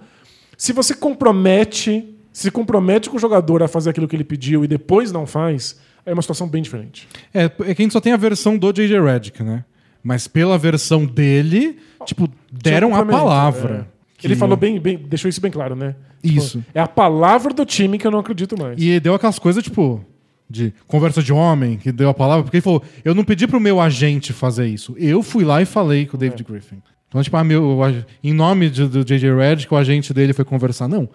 Se 0.57 0.71
você 0.71 0.93
compromete, 0.93 2.15
se 2.31 2.49
compromete 2.49 3.09
com 3.09 3.17
o 3.17 3.19
jogador 3.19 3.61
a 3.61 3.67
fazer 3.67 3.89
aquilo 3.89 4.07
que 4.07 4.15
ele 4.15 4.23
pediu 4.23 4.63
e 4.63 4.67
depois 4.67 5.11
não 5.11 5.27
faz, 5.27 5.77
é 6.05 6.13
uma 6.13 6.21
situação 6.21 6.47
bem 6.47 6.61
diferente. 6.61 7.07
É, 7.33 7.43
é 7.43 7.49
que 7.49 7.81
a 7.81 7.83
gente 7.83 7.91
só 7.93 7.99
tem 7.99 8.13
a 8.13 8.17
versão 8.17 8.57
do 8.57 8.71
J.J. 8.71 9.01
Redick, 9.01 9.43
né? 9.43 9.65
Mas 10.03 10.27
pela 10.27 10.57
versão 10.57 11.05
dele, 11.05 11.77
tipo, 12.05 12.29
deram 12.51 12.93
a 12.93 13.05
palavra. 13.05 13.87
é. 13.89 14.25
Ele 14.25 14.35
falou 14.35 14.55
bem, 14.55 14.79
bem, 14.79 14.97
deixou 14.97 15.27
isso 15.27 15.41
bem 15.41 15.51
claro, 15.51 15.75
né? 15.75 15.95
Isso. 16.23 16.63
é 16.73 16.79
a 16.79 16.87
palavra 16.87 17.53
do 17.53 17.65
time 17.65 17.97
que 17.97 18.07
eu 18.07 18.11
não 18.11 18.19
acredito 18.19 18.57
mais. 18.57 18.81
E 18.81 18.97
deu 18.99 19.13
aquelas 19.13 19.37
coisas, 19.37 19.61
tipo, 19.63 20.03
de 20.49 20.73
conversa 20.87 21.21
de 21.21 21.33
homem, 21.33 21.77
que 21.77 21.91
deu 21.91 22.07
a 22.09 22.13
palavra, 22.13 22.43
porque 22.43 22.57
ele 22.57 22.61
falou: 22.61 22.81
eu 23.03 23.13
não 23.13 23.23
pedi 23.25 23.47
pro 23.47 23.59
meu 23.59 23.81
agente 23.81 24.31
fazer 24.31 24.67
isso. 24.67 24.95
Eu 24.97 25.21
fui 25.23 25.43
lá 25.43 25.61
e 25.61 25.65
falei 25.65 26.05
com 26.05 26.15
o 26.15 26.19
David 26.19 26.43
Griffin. 26.43 26.81
Então, 27.09 27.21
tipo, 27.21 27.35
ah, 27.37 27.43
meu, 27.43 27.79
em 28.23 28.33
nome 28.33 28.69
de- 28.69 28.87
do 28.87 29.03
J.J. 29.03 29.35
Redick, 29.35 29.71
o 29.73 29.77
agente 29.77 30.13
dele 30.13 30.31
foi 30.33 30.45
conversar. 30.45 30.87
Não. 30.87 31.07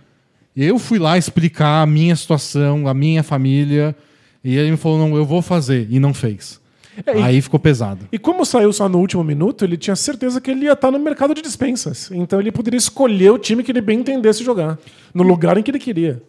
Eu 0.57 0.79
fui 0.79 0.99
lá 0.99 1.17
explicar 1.17 1.83
a 1.83 1.87
minha 1.87 2.15
situação, 2.15 2.87
a 2.87 2.93
minha 2.95 3.23
família, 3.23 3.97
e 4.45 4.55
ele 4.57 4.73
me 4.73 4.77
falou: 4.77 4.99
não, 4.99 5.17
eu 5.17 5.25
vou 5.25 5.41
fazer. 5.41 5.87
E 5.91 5.99
não 5.99 6.13
fez. 6.13 6.61
É, 7.07 7.19
e- 7.19 7.23
Aí 7.23 7.41
ficou 7.43 7.59
pesado. 7.61 8.07
E 8.11 8.19
como 8.19 8.45
saiu 8.45 8.73
só 8.73 8.89
no 8.89 8.99
último 8.99 9.23
minuto, 9.25 9.65
ele 9.65 9.77
tinha 9.77 9.95
certeza 9.97 10.41
que 10.41 10.51
ele 10.51 10.65
ia 10.67 10.73
estar 10.73 10.91
no 10.91 10.99
mercado 10.99 11.35
de 11.35 11.43
dispensas. 11.43 12.11
Então 12.13 12.41
ele 12.41 12.51
poderia 12.53 12.79
escolher 12.79 13.31
o 13.31 13.39
time 13.39 13.63
que 13.63 13.71
ele 13.73 13.81
bem 13.81 14.01
entendesse 14.01 14.43
jogar, 14.45 14.79
no 15.15 15.23
lugar 15.23 15.57
em 15.59 15.63
que 15.63 15.71
ele 15.71 15.79
queria. 15.79 16.23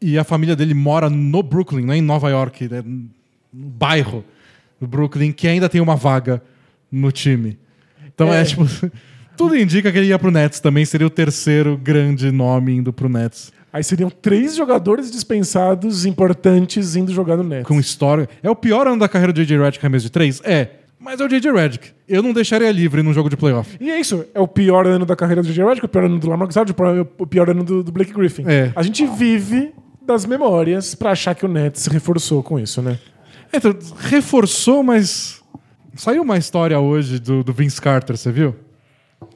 E 0.00 0.18
a 0.18 0.24
família 0.24 0.54
dele 0.56 0.74
mora 0.74 1.08
no 1.08 1.42
Brooklyn, 1.42 1.84
não 1.86 1.94
é 1.94 1.96
em 1.96 2.02
Nova 2.02 2.28
York, 2.28 2.64
é 2.64 2.82
no 2.82 3.08
bairro 3.52 4.24
do 4.80 4.86
Brooklyn, 4.86 5.32
que 5.32 5.46
ainda 5.48 5.68
tem 5.68 5.80
uma 5.80 5.96
vaga 5.96 6.42
no 6.90 7.10
time. 7.12 7.58
Então 8.14 8.32
é, 8.32 8.40
É. 8.40 8.44
tipo. 8.44 8.64
Tudo 9.36 9.56
indica 9.56 9.90
que 9.90 9.98
ele 9.98 10.06
ia 10.08 10.18
pro 10.18 10.30
Nets 10.30 10.60
também, 10.60 10.84
seria 10.84 11.06
o 11.06 11.10
terceiro 11.10 11.76
grande 11.76 12.30
nome 12.30 12.72
indo 12.76 12.92
pro 12.92 13.08
Nets. 13.08 13.52
Aí 13.74 13.82
seriam 13.82 14.08
três 14.08 14.54
jogadores 14.54 15.10
dispensados 15.10 16.06
importantes 16.06 16.94
indo 16.94 17.12
jogar 17.12 17.36
no 17.36 17.42
Nets. 17.42 17.66
Com 17.66 17.80
história. 17.80 18.28
É 18.40 18.48
o 18.48 18.54
pior 18.54 18.86
ano 18.86 19.00
da 19.00 19.08
carreira 19.08 19.32
do 19.32 19.36
J.J. 19.36 19.58
Redick 19.58 19.84
arremesso 19.84 20.04
de 20.04 20.12
três? 20.12 20.40
É. 20.44 20.68
Mas 20.96 21.20
é 21.20 21.24
o 21.24 21.28
J.J. 21.28 21.50
Redick. 21.52 21.90
Eu 22.08 22.22
não 22.22 22.32
deixaria 22.32 22.70
livre 22.70 23.02
num 23.02 23.12
jogo 23.12 23.28
de 23.28 23.36
playoff. 23.36 23.76
E 23.80 23.90
é 23.90 23.98
isso, 23.98 24.24
é 24.32 24.38
o 24.40 24.46
pior 24.46 24.86
ano 24.86 25.04
da 25.04 25.16
carreira 25.16 25.42
do 25.42 25.48
J.J. 25.48 25.64
Redick, 25.66 25.84
o 25.84 25.88
pior 25.88 26.04
ano 26.04 26.20
do 26.20 26.28
Lamar 26.30 26.46
Jackson, 26.48 26.72
o 27.18 27.26
pior- 27.26 27.50
ano 27.50 27.64
do, 27.64 27.82
do 27.82 27.90
Blake 27.90 28.12
Griffin. 28.12 28.44
É. 28.46 28.70
A 28.76 28.82
gente 28.84 29.04
vive 29.06 29.72
das 30.00 30.24
memórias 30.24 30.94
pra 30.94 31.10
achar 31.10 31.34
que 31.34 31.44
o 31.44 31.48
Nets 31.48 31.82
se 31.82 31.90
reforçou 31.90 32.44
com 32.44 32.60
isso, 32.60 32.80
né? 32.80 32.96
Então, 33.52 33.76
reforçou, 33.98 34.82
mas. 34.84 35.42
Saiu 35.96 36.22
uma 36.22 36.38
história 36.38 36.78
hoje 36.78 37.18
do, 37.18 37.42
do 37.42 37.52
Vince 37.52 37.80
Carter, 37.80 38.16
você 38.16 38.30
viu? 38.30 38.54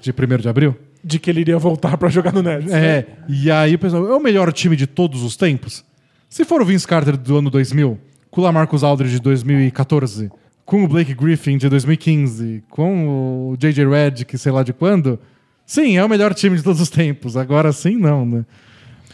De 0.01 0.12
1 0.12 0.36
de 0.39 0.49
abril? 0.49 0.76
De 1.09 1.19
que 1.19 1.31
ele 1.31 1.41
iria 1.41 1.59
voltar 1.59 1.97
pra 1.97 2.09
jogar 2.11 2.33
no 2.33 2.43
Nets. 2.43 2.71
É, 2.71 3.07
e 3.29 3.51
aí 3.51 3.75
o 3.75 3.79
pessoal, 3.79 4.07
é 4.07 4.15
o 4.15 4.21
melhor 4.21 4.53
time 4.53 4.77
de 4.77 4.87
todos 4.87 5.23
os 5.23 5.37
tempos? 5.37 5.83
Se 6.29 6.45
for 6.45 6.61
o 6.61 6.65
Vince 6.65 6.87
Carter 6.87 7.17
do 7.17 7.39
ano 7.39 7.49
2000, 7.49 7.99
com 8.31 8.41
o 8.43 8.45
Lamarcus 8.45 8.83
Aldridge 8.85 9.15
de 9.15 9.23
2014, 9.23 10.31
com 10.67 10.85
o 10.85 10.89
Blake 10.89 11.15
Griffin 11.15 11.57
de 11.57 11.67
2015, 11.69 12.63
com 12.69 13.51
o 13.51 13.57
J.J. 13.57 13.89
Redick, 13.89 14.37
sei 14.37 14.53
lá 14.53 14.63
de 14.63 14.75
quando, 14.75 15.19
sim, 15.65 15.97
é 15.97 16.05
o 16.05 16.09
melhor 16.09 16.35
time 16.35 16.57
de 16.57 16.63
todos 16.63 16.81
os 16.81 16.91
tempos. 16.91 17.39
Agora 17.39 17.73
sim, 17.73 17.97
não, 17.97 18.27
né? 18.27 18.45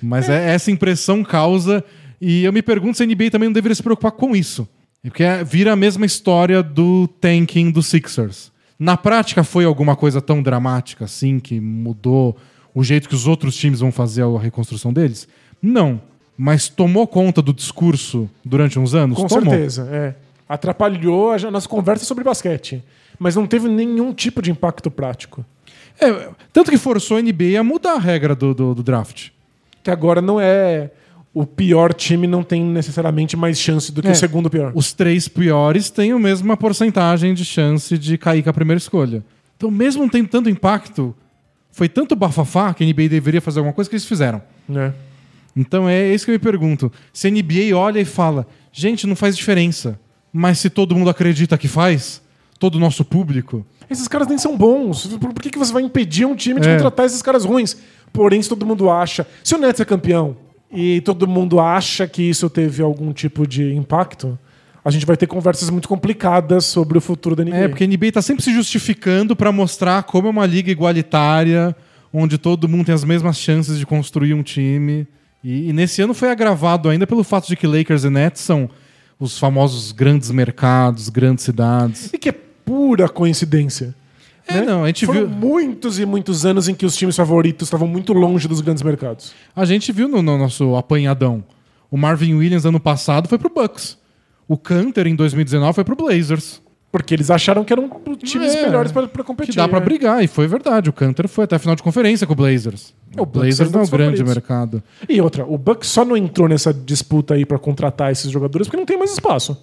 Mas 0.02 0.28
é. 0.28 0.52
essa 0.52 0.72
impressão 0.72 1.22
causa, 1.22 1.84
e 2.20 2.42
eu 2.44 2.52
me 2.52 2.60
pergunto 2.60 2.96
se 2.96 3.04
a 3.04 3.06
NBA 3.06 3.30
também 3.30 3.48
não 3.48 3.54
deveria 3.54 3.74
se 3.76 3.82
preocupar 3.82 4.10
com 4.10 4.34
isso. 4.34 4.68
Porque 5.02 5.22
é- 5.22 5.44
vira 5.44 5.72
a 5.72 5.76
mesma 5.76 6.04
história 6.04 6.62
do 6.62 7.06
tanking 7.20 7.70
dos 7.70 7.86
Sixers. 7.86 8.50
Na 8.78 8.96
prática, 8.96 9.44
foi 9.44 9.64
alguma 9.64 9.94
coisa 9.96 10.20
tão 10.20 10.42
dramática 10.42 11.04
assim 11.04 11.38
que 11.38 11.60
mudou 11.60 12.36
o 12.74 12.82
jeito 12.82 13.08
que 13.08 13.14
os 13.14 13.26
outros 13.26 13.54
times 13.56 13.80
vão 13.80 13.92
fazer 13.92 14.22
a 14.22 14.38
reconstrução 14.38 14.92
deles? 14.92 15.28
Não. 15.62 16.00
Mas 16.36 16.68
tomou 16.68 17.06
conta 17.06 17.40
do 17.40 17.52
discurso 17.52 18.28
durante 18.44 18.78
uns 18.78 18.92
anos? 18.94 19.16
Com 19.16 19.26
tomou. 19.28 19.44
certeza, 19.52 19.88
é. 19.92 20.14
Atrapalhou 20.48 21.32
a 21.32 21.50
nossa 21.50 21.68
conversa 21.68 22.04
sobre 22.04 22.24
basquete. 22.24 22.82
Mas 23.18 23.36
não 23.36 23.46
teve 23.46 23.68
nenhum 23.68 24.12
tipo 24.12 24.42
de 24.42 24.50
impacto 24.50 24.90
prático. 24.90 25.44
É, 26.00 26.28
tanto 26.52 26.70
que 26.72 26.76
forçou 26.76 27.16
a 27.16 27.22
NBA 27.22 27.58
a 27.58 27.62
mudar 27.62 27.94
a 27.94 27.98
regra 28.00 28.34
do, 28.34 28.52
do- 28.52 28.74
do 28.74 28.82
draft. 28.82 29.28
Que 29.82 29.90
agora 29.90 30.20
não 30.20 30.40
é. 30.40 30.90
O 31.34 31.44
pior 31.44 31.92
time 31.92 32.28
não 32.28 32.44
tem 32.44 32.62
necessariamente 32.64 33.36
mais 33.36 33.58
chance 33.58 33.90
do 33.90 34.00
que 34.00 34.06
É. 34.08 34.12
o 34.12 34.14
segundo 34.14 34.48
pior. 34.48 34.70
Os 34.74 34.92
três 34.92 35.26
piores 35.26 35.90
têm 35.90 36.12
a 36.12 36.18
mesma 36.18 36.56
porcentagem 36.56 37.34
de 37.34 37.44
chance 37.44 37.98
de 37.98 38.16
cair 38.16 38.42
com 38.42 38.50
a 38.50 38.52
primeira 38.52 38.78
escolha. 38.78 39.24
Então, 39.56 39.68
mesmo 39.68 40.02
não 40.02 40.08
tendo 40.08 40.28
tanto 40.28 40.48
impacto, 40.48 41.12
foi 41.72 41.88
tanto 41.88 42.14
bafafá 42.14 42.72
que 42.72 42.84
a 42.84 42.86
NBA 42.86 43.08
deveria 43.08 43.40
fazer 43.40 43.58
alguma 43.58 43.72
coisa 43.74 43.90
que 43.90 43.96
eles 43.96 44.04
fizeram. 44.06 44.40
Né? 44.68 44.92
Então 45.56 45.88
é 45.88 46.14
isso 46.14 46.24
que 46.24 46.30
eu 46.30 46.34
me 46.34 46.38
pergunto. 46.38 46.90
Se 47.12 47.26
a 47.26 47.30
NBA 47.30 47.76
olha 47.76 47.98
e 48.00 48.04
fala, 48.04 48.46
gente, 48.72 49.04
não 49.06 49.16
faz 49.16 49.36
diferença. 49.36 49.98
Mas 50.32 50.58
se 50.60 50.70
todo 50.70 50.94
mundo 50.96 51.10
acredita 51.10 51.58
que 51.58 51.66
faz, 51.68 52.22
todo 52.60 52.76
o 52.76 52.78
nosso 52.78 53.04
público. 53.04 53.66
Esses 53.90 54.06
caras 54.08 54.28
nem 54.28 54.38
são 54.38 54.56
bons. 54.56 55.06
Por, 55.18 55.32
por 55.32 55.42
que, 55.42 55.50
que 55.50 55.58
você 55.58 55.72
vai 55.72 55.82
impedir 55.82 56.26
um 56.26 56.34
time 56.36 56.60
de 56.60 56.68
É. 56.68 56.74
contratar 56.76 57.06
esses 57.06 57.22
caras 57.22 57.44
ruins? 57.44 57.76
Porém, 58.12 58.40
se 58.40 58.48
todo 58.48 58.64
mundo 58.64 58.88
acha. 58.88 59.26
Se 59.42 59.54
o 59.54 59.58
Nets 59.58 59.80
é 59.80 59.84
campeão 59.84 60.36
e 60.74 61.00
todo 61.00 61.26
mundo 61.26 61.60
acha 61.60 62.06
que 62.06 62.22
isso 62.22 62.50
teve 62.50 62.82
algum 62.82 63.12
tipo 63.12 63.46
de 63.46 63.74
impacto, 63.74 64.38
a 64.84 64.90
gente 64.90 65.06
vai 65.06 65.16
ter 65.16 65.26
conversas 65.26 65.70
muito 65.70 65.88
complicadas 65.88 66.66
sobre 66.66 66.98
o 66.98 67.00
futuro 67.00 67.34
da 67.34 67.42
NBA. 67.42 67.56
É, 67.56 67.68
porque 67.68 67.84
a 67.84 67.86
NBA 67.86 68.12
tá 68.12 68.20
sempre 68.20 68.42
se 68.44 68.52
justificando 68.52 69.34
pra 69.34 69.50
mostrar 69.50 70.02
como 70.02 70.28
é 70.28 70.30
uma 70.30 70.44
liga 70.44 70.70
igualitária, 70.70 71.74
onde 72.12 72.36
todo 72.36 72.68
mundo 72.68 72.86
tem 72.86 72.94
as 72.94 73.04
mesmas 73.04 73.38
chances 73.38 73.78
de 73.78 73.86
construir 73.86 74.34
um 74.34 74.42
time. 74.42 75.06
E, 75.42 75.70
e 75.70 75.72
nesse 75.72 76.02
ano 76.02 76.12
foi 76.12 76.30
agravado 76.30 76.90
ainda 76.90 77.06
pelo 77.06 77.24
fato 77.24 77.48
de 77.48 77.56
que 77.56 77.66
Lakers 77.66 78.04
e 78.04 78.10
Nets 78.10 78.42
são 78.42 78.68
os 79.18 79.38
famosos 79.38 79.90
grandes 79.92 80.30
mercados, 80.30 81.08
grandes 81.08 81.44
cidades. 81.44 82.10
E 82.12 82.18
que 82.18 82.28
é 82.28 82.32
pura 82.32 83.08
coincidência. 83.08 83.94
É, 84.46 84.60
não, 84.60 84.84
a 84.84 84.86
gente 84.88 85.06
Foram 85.06 85.20
viu. 85.26 85.28
muitos 85.28 85.98
e 85.98 86.04
muitos 86.04 86.44
anos 86.44 86.68
em 86.68 86.74
que 86.74 86.84
os 86.84 86.94
times 86.96 87.16
favoritos 87.16 87.66
estavam 87.66 87.88
muito 87.88 88.12
longe 88.12 88.46
dos 88.46 88.60
grandes 88.60 88.82
mercados. 88.82 89.32
A 89.56 89.64
gente 89.64 89.90
viu 89.92 90.06
no, 90.06 90.22
no 90.22 90.36
nosso 90.36 90.76
apanhadão. 90.76 91.42
O 91.90 91.96
Marvin 91.96 92.34
Williams 92.34 92.64
ano 92.66 92.78
passado 92.80 93.28
foi 93.28 93.38
pro 93.38 93.48
Bucks. 93.48 93.96
O 94.46 94.58
Canter 94.58 95.06
em 95.06 95.14
2019 95.14 95.72
foi 95.74 95.84
pro 95.84 95.96
Blazers. 95.96 96.62
Porque 96.92 97.12
eles 97.12 97.28
acharam 97.30 97.64
que 97.64 97.72
eram 97.72 97.90
times 98.22 98.54
É, 98.54 98.66
melhores 98.66 98.92
para 98.92 99.08
competir. 99.24 99.50
Que 99.52 99.56
dá 99.56 99.66
pra 99.66 99.80
né? 99.80 99.84
brigar, 99.84 100.22
e 100.22 100.28
foi 100.28 100.46
verdade. 100.46 100.88
O 100.90 100.92
Canter 100.92 101.26
foi 101.26 101.44
até 101.44 101.56
a 101.56 101.58
final 101.58 101.74
de 101.74 101.82
conferência 101.82 102.24
com 102.26 102.34
o 102.34 102.36
Blazers. 102.36 102.94
É, 103.16 103.20
o 103.20 103.26
Blazers 103.26 103.70
não 103.72 103.80
é 103.80 103.84
um 103.84 103.88
grande 103.88 104.18
favoritos. 104.18 104.22
mercado. 104.34 104.82
E 105.08 105.20
outra, 105.20 105.44
o 105.44 105.58
Bucks 105.58 105.88
só 105.88 106.04
não 106.04 106.16
entrou 106.16 106.46
nessa 106.48 106.72
disputa 106.72 107.34
aí 107.34 107.44
pra 107.44 107.58
contratar 107.58 108.12
esses 108.12 108.30
jogadores 108.30 108.68
porque 108.68 108.76
não 108.76 108.86
tem 108.86 108.96
mais 108.96 109.12
espaço. 109.12 109.56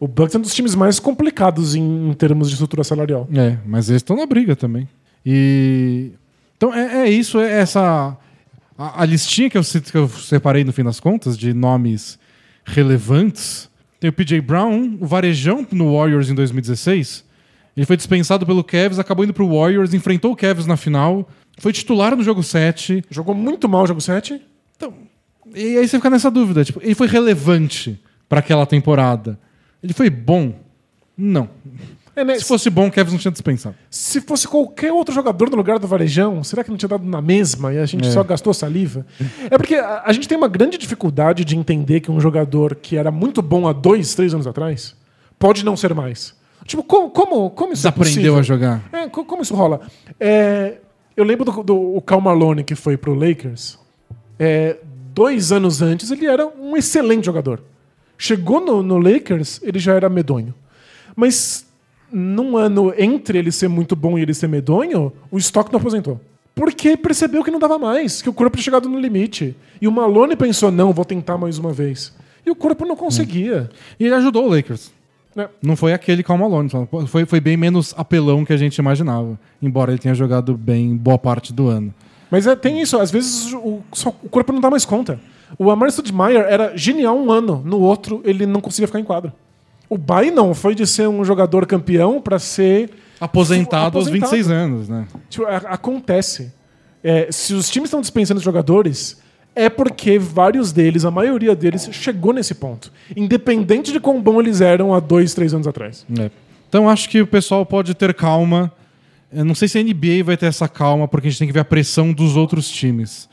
O 0.00 0.08
Bucks 0.08 0.34
é 0.34 0.38
um 0.38 0.40
dos 0.40 0.54
times 0.54 0.74
mais 0.74 0.98
complicados 0.98 1.74
em, 1.74 2.08
em 2.08 2.12
termos 2.14 2.48
de 2.48 2.54
estrutura 2.54 2.82
salarial. 2.82 3.28
É, 3.34 3.58
mas 3.66 3.90
eles 3.90 4.00
estão 4.00 4.16
na 4.16 4.24
briga 4.24 4.56
também. 4.56 4.88
E. 5.24 6.12
Então 6.56 6.74
é, 6.74 7.06
é 7.06 7.10
isso, 7.10 7.38
é 7.38 7.60
essa. 7.60 8.16
A, 8.78 9.02
a 9.02 9.04
listinha 9.04 9.50
que 9.50 9.58
eu, 9.58 9.62
que 9.62 9.98
eu 9.98 10.08
separei 10.08 10.64
no 10.64 10.72
fim 10.72 10.82
das 10.82 10.98
contas, 10.98 11.36
de 11.36 11.52
nomes 11.52 12.18
relevantes. 12.64 13.68
Tem 14.00 14.08
o 14.08 14.12
PJ 14.12 14.40
Brown, 14.40 14.96
o 14.98 15.06
Varejão 15.06 15.66
no 15.70 15.94
Warriors 15.94 16.30
em 16.30 16.34
2016. 16.34 17.22
Ele 17.76 17.84
foi 17.84 17.96
dispensado 17.98 18.46
pelo 18.46 18.64
Cavs, 18.64 18.98
acabou 18.98 19.24
indo 19.24 19.34
pro 19.34 19.48
Warriors, 19.48 19.92
enfrentou 19.92 20.32
o 20.32 20.36
Cavs 20.36 20.66
na 20.66 20.78
final, 20.78 21.28
foi 21.58 21.74
titular 21.74 22.16
no 22.16 22.22
jogo 22.22 22.42
7. 22.42 23.04
Jogou 23.10 23.34
muito 23.34 23.68
mal 23.68 23.84
o 23.84 23.86
jogo 23.86 24.00
7. 24.00 24.40
Então, 24.76 24.94
e 25.54 25.76
aí 25.76 25.86
você 25.86 25.98
fica 25.98 26.08
nessa 26.08 26.30
dúvida, 26.30 26.64
tipo, 26.64 26.80
ele 26.82 26.94
foi 26.94 27.06
relevante 27.06 28.00
pra 28.28 28.40
aquela 28.40 28.64
temporada. 28.64 29.38
Ele 29.82 29.92
foi 29.92 30.10
bom? 30.10 30.54
Não. 31.16 31.48
É, 32.16 32.24
né, 32.24 32.38
Se 32.38 32.44
fosse 32.44 32.68
bom, 32.68 32.88
o 32.88 32.92
Cavs 32.92 33.12
não 33.12 33.20
tinha 33.20 33.30
dispensado. 33.30 33.74
Se 33.88 34.20
fosse 34.20 34.46
qualquer 34.48 34.92
outro 34.92 35.14
jogador 35.14 35.48
no 35.48 35.56
lugar 35.56 35.78
do 35.78 35.86
Varejão, 35.86 36.42
será 36.42 36.64
que 36.64 36.70
não 36.70 36.76
tinha 36.76 36.88
dado 36.88 37.04
na 37.04 37.22
mesma 37.22 37.72
e 37.72 37.78
a 37.78 37.86
gente 37.86 38.08
É. 38.08 38.10
só 38.10 38.22
gastou 38.24 38.52
saliva? 38.52 39.06
É 39.50 39.56
porque 39.56 39.76
a, 39.76 40.02
a 40.04 40.12
gente 40.12 40.26
tem 40.28 40.36
uma 40.36 40.48
grande 40.48 40.76
dificuldade 40.76 41.44
de 41.44 41.56
entender 41.56 42.00
que 42.00 42.10
um 42.10 42.20
jogador 42.20 42.74
que 42.74 42.96
era 42.96 43.10
muito 43.10 43.40
bom 43.40 43.66
há 43.68 43.72
dois, 43.72 44.14
três 44.14 44.34
anos 44.34 44.46
atrás 44.46 44.94
pode 45.38 45.64
não 45.64 45.76
ser 45.76 45.94
mais. 45.94 46.34
Tipo, 46.64 46.82
como, 46.82 47.10
como, 47.10 47.50
como 47.50 47.72
isso 47.72 47.86
é 47.86 47.90
Desaprendeu 47.90 48.34
possível? 48.34 48.38
a 48.38 48.42
jogar. 48.42 48.82
É, 48.92 49.08
co- 49.08 49.24
como 49.24 49.42
isso 49.42 49.54
rola? 49.54 49.80
É, 50.18 50.78
eu 51.16 51.24
lembro 51.24 51.44
do, 51.44 51.62
do 51.62 51.96
o 51.96 52.00
Cal 52.02 52.20
Malone 52.20 52.64
que 52.64 52.74
foi 52.74 52.96
pro 52.96 53.14
Lakers. 53.14 53.78
É, 54.38 54.76
dois 55.14 55.52
anos 55.52 55.80
antes 55.80 56.10
ele 56.10 56.26
era 56.26 56.46
um 56.46 56.76
excelente 56.76 57.24
jogador. 57.26 57.62
Chegou 58.22 58.60
no, 58.60 58.82
no 58.82 58.98
Lakers, 58.98 59.60
ele 59.62 59.78
já 59.78 59.94
era 59.94 60.10
medonho. 60.10 60.52
Mas 61.16 61.64
num 62.12 62.54
ano 62.54 62.92
entre 62.98 63.38
ele 63.38 63.50
ser 63.50 63.66
muito 63.68 63.96
bom 63.96 64.18
e 64.18 64.22
ele 64.22 64.34
ser 64.34 64.46
medonho, 64.46 65.10
o 65.30 65.38
Stockton 65.38 65.78
aposentou. 65.78 66.20
Porque 66.54 66.98
percebeu 66.98 67.42
que 67.42 67.50
não 67.50 67.58
dava 67.58 67.78
mais, 67.78 68.20
que 68.20 68.28
o 68.28 68.32
corpo 68.34 68.58
tinha 68.58 68.64
chegado 68.64 68.90
no 68.90 69.00
limite. 69.00 69.56
E 69.80 69.88
o 69.88 69.92
Malone 69.92 70.36
pensou, 70.36 70.70
não, 70.70 70.92
vou 70.92 71.06
tentar 71.06 71.38
mais 71.38 71.56
uma 71.56 71.72
vez. 71.72 72.12
E 72.44 72.50
o 72.50 72.54
corpo 72.54 72.84
não 72.84 72.94
conseguia. 72.94 73.70
E 73.98 74.04
ele 74.04 74.14
ajudou 74.16 74.44
o 74.46 74.50
Lakers. 74.50 74.92
É. 75.34 75.48
Não 75.62 75.74
foi 75.74 75.94
aquele 75.94 76.22
Cal 76.22 76.36
Malone. 76.36 76.68
só 76.68 76.86
Foi, 77.06 77.24
foi 77.24 77.40
bem 77.40 77.56
menos 77.56 77.94
apelão 77.96 78.44
que 78.44 78.52
a 78.52 78.56
gente 78.58 78.76
imaginava. 78.76 79.38
Embora 79.62 79.92
ele 79.92 79.98
tenha 79.98 80.14
jogado 80.14 80.54
bem 80.58 80.94
boa 80.94 81.16
parte 81.16 81.54
do 81.54 81.68
ano. 81.68 81.94
Mas 82.30 82.46
é, 82.46 82.54
tem 82.54 82.82
isso, 82.82 82.98
às 82.98 83.10
vezes 83.10 83.50
o, 83.54 83.80
só- 83.92 84.14
o 84.22 84.28
corpo 84.28 84.52
não 84.52 84.60
dá 84.60 84.68
mais 84.68 84.84
conta. 84.84 85.18
O 85.58 85.70
Amar 85.70 85.90
Stoudemire 85.90 86.36
era 86.36 86.76
genial 86.76 87.16
um 87.16 87.30
ano, 87.30 87.62
no 87.64 87.80
outro 87.80 88.20
ele 88.24 88.46
não 88.46 88.60
conseguia 88.60 88.86
ficar 88.86 89.00
em 89.00 89.04
quadro. 89.04 89.32
O 89.88 89.98
Bay 89.98 90.30
não, 90.30 90.54
foi 90.54 90.74
de 90.74 90.86
ser 90.86 91.08
um 91.08 91.24
jogador 91.24 91.66
campeão 91.66 92.20
para 92.20 92.38
ser. 92.38 92.90
Aposentado, 93.20 93.98
aos 93.98 94.06
Aposentado. 94.06 94.30
26 94.30 94.50
anos, 94.50 94.88
né? 94.88 95.06
Tipo, 95.28 95.46
acontece. 95.46 96.52
É, 97.02 97.28
se 97.30 97.54
os 97.54 97.68
times 97.68 97.88
estão 97.88 98.00
dispensando 98.00 98.38
os 98.38 98.44
jogadores, 98.44 99.20
é 99.54 99.68
porque 99.68 100.18
vários 100.18 100.72
deles, 100.72 101.04
a 101.04 101.10
maioria 101.10 101.56
deles, 101.56 101.88
chegou 101.92 102.32
nesse 102.32 102.54
ponto. 102.54 102.92
Independente 103.16 103.92
de 103.92 103.98
quão 103.98 104.22
bom 104.22 104.40
eles 104.40 104.60
eram 104.60 104.94
há 104.94 105.00
dois, 105.00 105.34
três 105.34 105.52
anos 105.52 105.66
atrás. 105.66 106.06
É. 106.18 106.30
Então 106.68 106.88
acho 106.88 107.08
que 107.08 107.20
o 107.20 107.26
pessoal 107.26 107.66
pode 107.66 107.92
ter 107.94 108.14
calma. 108.14 108.72
Eu 109.32 109.44
não 109.44 109.54
sei 109.54 109.66
se 109.66 109.78
a 109.78 109.82
NBA 109.82 110.22
vai 110.24 110.36
ter 110.36 110.46
essa 110.46 110.68
calma, 110.68 111.08
porque 111.08 111.26
a 111.26 111.30
gente 111.30 111.38
tem 111.40 111.48
que 111.48 111.54
ver 111.54 111.60
a 111.60 111.64
pressão 111.64 112.12
dos 112.12 112.36
outros 112.36 112.70
times. 112.70 113.28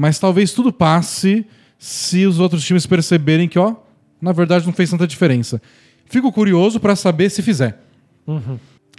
Mas 0.00 0.18
talvez 0.18 0.52
tudo 0.54 0.72
passe 0.72 1.44
se 1.78 2.24
os 2.24 2.38
outros 2.38 2.64
times 2.64 2.86
perceberem 2.86 3.46
que, 3.46 3.58
ó, 3.58 3.74
na 4.18 4.32
verdade 4.32 4.64
não 4.64 4.72
fez 4.72 4.88
tanta 4.88 5.06
diferença. 5.06 5.60
Fico 6.06 6.32
curioso 6.32 6.80
pra 6.80 6.96
saber 6.96 7.28
se 7.30 7.42
fizer. 7.42 7.78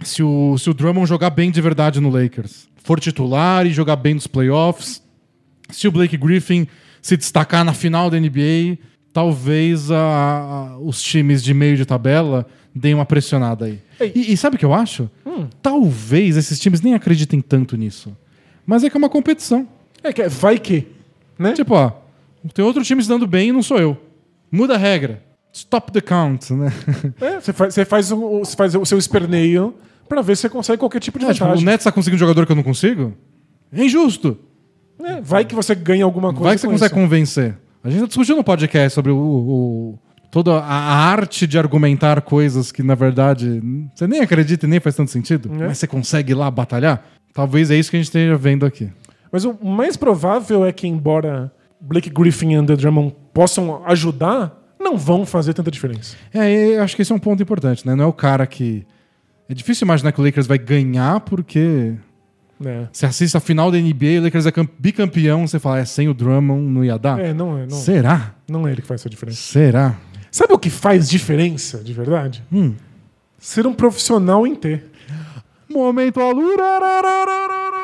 Se, 0.04 0.22
o, 0.22 0.56
se 0.58 0.70
o 0.70 0.74
Drummond 0.74 1.08
jogar 1.08 1.30
bem 1.30 1.50
de 1.50 1.60
verdade 1.60 1.98
no 2.00 2.08
Lakers, 2.08 2.68
for 2.84 3.00
titular 3.00 3.66
e 3.66 3.72
jogar 3.72 3.96
bem 3.96 4.14
nos 4.14 4.28
playoffs, 4.28 5.02
se 5.70 5.88
o 5.88 5.92
Blake 5.92 6.16
Griffin 6.16 6.68
se 7.00 7.16
destacar 7.16 7.64
na 7.64 7.72
final 7.72 8.08
da 8.08 8.16
NBA, 8.20 8.78
talvez 9.12 9.90
a- 9.90 9.96
a- 9.96 10.78
os 10.78 11.02
times 11.02 11.42
de 11.42 11.52
meio 11.52 11.76
de 11.76 11.84
tabela 11.84 12.46
deem 12.72 12.94
uma 12.94 13.04
pressionada 13.04 13.64
aí. 13.64 13.80
E, 14.14 14.32
e 14.32 14.36
sabe 14.36 14.54
o 14.54 14.58
que 14.58 14.64
eu 14.64 14.72
acho? 14.72 15.10
Talvez 15.60 16.36
esses 16.36 16.60
times 16.60 16.80
nem 16.80 16.94
acreditem 16.94 17.40
tanto 17.40 17.76
nisso. 17.76 18.16
Mas 18.64 18.84
é 18.84 18.88
que 18.90 18.96
é 18.96 18.98
uma 18.98 19.08
competição. 19.10 19.66
É 20.02 20.12
que 20.12 20.22
é, 20.22 20.28
vai 20.28 20.58
que. 20.58 20.86
Né? 21.38 21.52
Tipo, 21.52 21.74
ó, 21.74 21.92
tem 22.54 22.64
outro 22.64 22.82
time 22.82 23.02
se 23.02 23.08
dando 23.08 23.26
bem 23.26 23.48
e 23.48 23.52
não 23.52 23.62
sou 23.62 23.78
eu. 23.78 23.96
Muda 24.50 24.74
a 24.74 24.78
regra. 24.78 25.22
Stop 25.52 25.92
the 25.92 26.00
count, 26.00 26.52
né? 26.52 26.72
É, 27.20 27.40
você 27.40 27.52
faz, 27.52 27.74
você 27.74 27.84
faz 27.84 28.10
o, 28.12 28.38
você 28.40 28.56
faz 28.56 28.74
o 28.74 28.84
seu 28.86 28.98
esperneio 28.98 29.74
pra 30.08 30.22
ver 30.22 30.36
se 30.36 30.42
você 30.42 30.48
consegue 30.48 30.78
qualquer 30.78 31.00
tipo 31.00 31.18
de 31.18 31.24
É, 31.26 31.32
tipo, 31.32 31.44
o 31.44 31.48
vantagem. 31.48 31.66
Nets 31.66 31.84
tá 31.84 31.92
conseguindo 31.92 32.16
um 32.16 32.26
jogador 32.26 32.46
que 32.46 32.52
eu 32.52 32.56
não 32.56 32.62
consigo? 32.62 33.12
É 33.72 33.84
injusto. 33.84 34.38
É, 35.02 35.20
vai 35.20 35.44
que 35.44 35.54
você 35.54 35.74
ganha 35.74 36.04
alguma 36.04 36.28
coisa. 36.28 36.44
Vai 36.44 36.54
que 36.54 36.60
você 36.60 36.66
com 36.66 36.72
consegue 36.72 36.94
isso. 36.94 37.02
convencer. 37.02 37.56
A 37.84 37.90
gente 37.90 38.00
já 38.00 38.06
discutiu 38.06 38.36
no 38.36 38.44
podcast 38.44 38.94
sobre 38.94 39.10
o, 39.10 39.16
o- 39.16 39.98
toda 40.30 40.54
a 40.58 40.74
arte 41.10 41.46
de 41.46 41.58
argumentar 41.58 42.20
coisas 42.22 42.70
que, 42.72 42.82
na 42.82 42.94
verdade, 42.94 43.60
você 43.94 44.06
nem 44.06 44.20
acredita 44.20 44.64
e 44.64 44.68
nem 44.68 44.80
faz 44.80 44.94
tanto 44.96 45.10
sentido, 45.10 45.50
É. 45.60 45.66
mas 45.66 45.78
você 45.78 45.86
consegue 45.86 46.32
ir 46.32 46.34
lá 46.34 46.50
batalhar. 46.50 47.04
Talvez 47.34 47.70
é 47.70 47.76
isso 47.76 47.90
que 47.90 47.96
a 47.96 47.98
gente 48.00 48.06
esteja 48.06 48.36
vendo 48.36 48.64
aqui. 48.64 48.88
Mas 49.32 49.44
o 49.46 49.56
mais 49.64 49.96
provável 49.96 50.64
é 50.64 50.70
que, 50.72 50.86
embora 50.86 51.50
Blake 51.80 52.10
Griffin 52.10 52.52
e 52.52 52.54
Andrew 52.54 52.76
Drummond 52.76 53.14
possam 53.32 53.82
ajudar, 53.86 54.56
não 54.78 54.98
vão 54.98 55.24
fazer 55.24 55.54
tanta 55.54 55.70
diferença. 55.70 56.14
É, 56.34 56.76
eu 56.76 56.82
acho 56.82 56.94
que 56.94 57.02
esse 57.02 57.10
é 57.10 57.14
um 57.14 57.18
ponto 57.18 57.42
importante, 57.42 57.86
né? 57.86 57.94
Não 57.94 58.04
é 58.04 58.06
o 58.06 58.12
cara 58.12 58.46
que. 58.46 58.86
É 59.48 59.54
difícil 59.54 59.84
imaginar 59.84 60.12
que 60.12 60.20
o 60.20 60.24
Lakers 60.24 60.46
vai 60.46 60.58
ganhar 60.58 61.20
porque 61.20 61.94
né? 62.60 62.88
você 62.92 63.06
assiste 63.06 63.36
a 63.36 63.40
final 63.40 63.70
da 63.70 63.78
NBA, 63.78 64.20
o 64.20 64.22
Lakers 64.22 64.46
é 64.46 64.52
cam- 64.52 64.68
bicampeão, 64.78 65.46
você 65.46 65.58
fala, 65.58 65.80
é 65.80 65.84
sem 65.84 66.08
o 66.08 66.14
Drummond, 66.14 66.62
não 66.62 66.84
ia 66.84 66.96
dar? 66.98 67.18
É, 67.18 67.34
não 67.34 67.58
é, 67.58 67.62
não, 67.66 67.76
Será? 67.76 68.34
não 68.48 68.68
é 68.68 68.72
ele 68.72 68.82
que 68.82 68.86
faz 68.86 69.00
essa 69.00 69.10
diferença. 69.10 69.38
Será? 69.38 69.96
Sabe 70.30 70.54
o 70.54 70.58
que 70.58 70.70
faz 70.70 71.10
diferença, 71.10 71.78
de 71.78 71.92
verdade? 71.92 72.42
Hum. 72.52 72.74
Ser 73.38 73.66
um 73.66 73.74
profissional 73.74 74.46
em 74.46 74.54
T. 74.54 74.80
Momento 75.68 76.20
alura. 76.20 77.81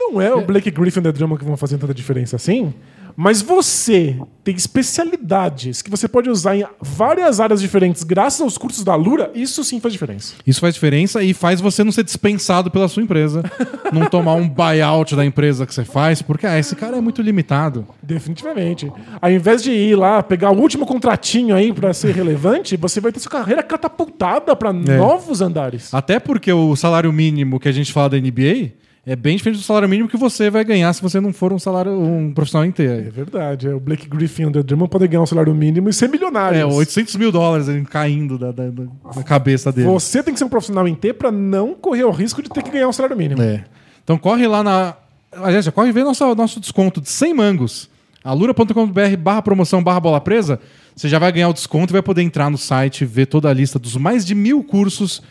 Não 0.00 0.20
é 0.20 0.34
o 0.34 0.40
Blake 0.40 0.70
Griffin 0.70 1.00
Andrew 1.00 1.12
Drummond 1.12 1.38
que 1.38 1.44
vão 1.44 1.58
fazer 1.58 1.76
tanta 1.76 1.92
diferença 1.92 2.36
assim, 2.36 2.72
mas 3.16 3.42
você 3.42 4.16
tem 4.42 4.54
especialidades 4.54 5.82
que 5.82 5.90
você 5.90 6.08
pode 6.08 6.30
usar 6.30 6.56
em 6.56 6.64
várias 6.80 7.38
áreas 7.38 7.60
diferentes 7.60 8.02
graças 8.02 8.40
aos 8.40 8.56
cursos 8.56 8.82
da 8.82 8.94
Lura, 8.94 9.30
isso 9.34 9.62
sim 9.62 9.78
faz 9.78 9.92
diferença. 9.92 10.34
Isso 10.46 10.58
faz 10.58 10.72
diferença 10.72 11.22
e 11.22 11.34
faz 11.34 11.60
você 11.60 11.84
não 11.84 11.92
ser 11.92 12.02
dispensado 12.02 12.70
pela 12.70 12.88
sua 12.88 13.02
empresa. 13.02 13.42
não 13.92 14.06
tomar 14.06 14.34
um 14.34 14.48
buyout 14.48 15.14
da 15.14 15.24
empresa 15.24 15.66
que 15.66 15.74
você 15.74 15.84
faz, 15.84 16.22
porque 16.22 16.46
ah, 16.46 16.58
esse 16.58 16.74
cara 16.74 16.96
é 16.96 17.00
muito 17.00 17.20
limitado. 17.20 17.86
Definitivamente. 18.02 18.90
Ao 19.20 19.30
invés 19.30 19.62
de 19.62 19.70
ir 19.70 19.96
lá 19.96 20.22
pegar 20.22 20.50
o 20.50 20.58
último 20.58 20.86
contratinho 20.86 21.54
aí 21.54 21.74
pra 21.74 21.92
ser 21.92 22.14
relevante, 22.14 22.74
você 22.76 23.00
vai 23.00 23.12
ter 23.12 23.20
sua 23.20 23.32
carreira 23.32 23.62
catapultada 23.62 24.56
pra 24.56 24.72
novos 24.72 25.42
andares. 25.42 25.92
Até 25.92 26.18
porque 26.18 26.50
o 26.50 26.74
salário 26.74 27.12
mínimo 27.12 27.60
que 27.60 27.68
a 27.68 27.72
gente 27.72 27.92
fala 27.92 28.08
da 28.08 28.16
NBA 28.18 28.79
é 29.12 29.16
bem 29.16 29.36
diferente 29.36 29.58
do 29.58 29.64
salário 29.64 29.88
mínimo 29.88 30.08
que 30.08 30.16
você 30.16 30.48
vai 30.50 30.64
ganhar 30.64 30.92
se 30.92 31.02
você 31.02 31.20
não 31.20 31.32
for 31.32 31.52
um 31.52 31.58
salário 31.58 31.92
um 31.92 32.32
profissional 32.32 32.64
É 32.64 32.68
inteiro. 32.68 33.10
verdade. 33.10 33.66
é, 33.68 33.74
O 33.74 33.80
Blake 33.80 34.08
Griffin 34.08 34.42
e 34.42 34.46
o 34.46 34.62
Drummond 34.62 34.90
podem 34.90 35.08
ganhar 35.08 35.22
um 35.22 35.26
salário 35.26 35.54
mínimo 35.54 35.88
e 35.88 35.92
ser 35.92 36.08
milionários. 36.08 36.60
É, 36.60 36.64
800 36.64 37.16
mil 37.16 37.32
dólares 37.32 37.66
ele 37.68 37.84
caindo 37.84 38.38
da, 38.38 38.52
da- 38.52 38.68
da- 38.70 39.22
cabeça 39.24 39.72
dele. 39.72 39.88
Você 39.88 40.22
tem 40.22 40.32
que 40.32 40.38
ser 40.38 40.44
um 40.44 40.48
profissional 40.48 40.86
T 40.94 41.12
pra 41.12 41.30
não 41.32 41.74
correr 41.74 42.04
o 42.04 42.10
risco 42.10 42.40
de 42.42 42.48
ter 42.48 42.62
que 42.62 42.70
ganhar 42.70 42.88
um 42.88 42.92
salário 42.92 43.16
mínimo. 43.16 43.42
É. 43.42 43.64
Então 44.04 44.16
corre 44.16 44.46
lá 44.46 44.62
na 44.62 44.94
Aliás, 45.32 45.64
já 45.64 45.70
corre 45.70 45.92
ver 45.92 46.02
nosso, 46.04 46.34
nosso 46.34 46.58
desconto 46.58 47.00
de 47.00 47.08
100 47.08 47.34
mangos. 47.34 47.88
alura.com.br 48.24 49.16
barra 49.18 49.42
promoção 49.42 49.82
barra 49.82 50.00
bola 50.00 50.20
presa. 50.20 50.58
Você 50.94 51.08
já 51.08 51.18
vai 51.18 51.30
ganhar 51.32 51.48
o 51.48 51.52
desconto 51.52 51.92
e 51.92 51.94
vai 51.94 52.02
poder 52.02 52.22
entrar 52.22 52.50
no 52.50 52.58
site, 52.58 53.04
ver 53.04 53.26
toda 53.26 53.48
a 53.48 53.52
lista 53.54 53.78
dos 53.78 53.96
mais 53.96 54.24
de 54.24 54.34
mil 54.34 54.62
cursos. 54.64 55.22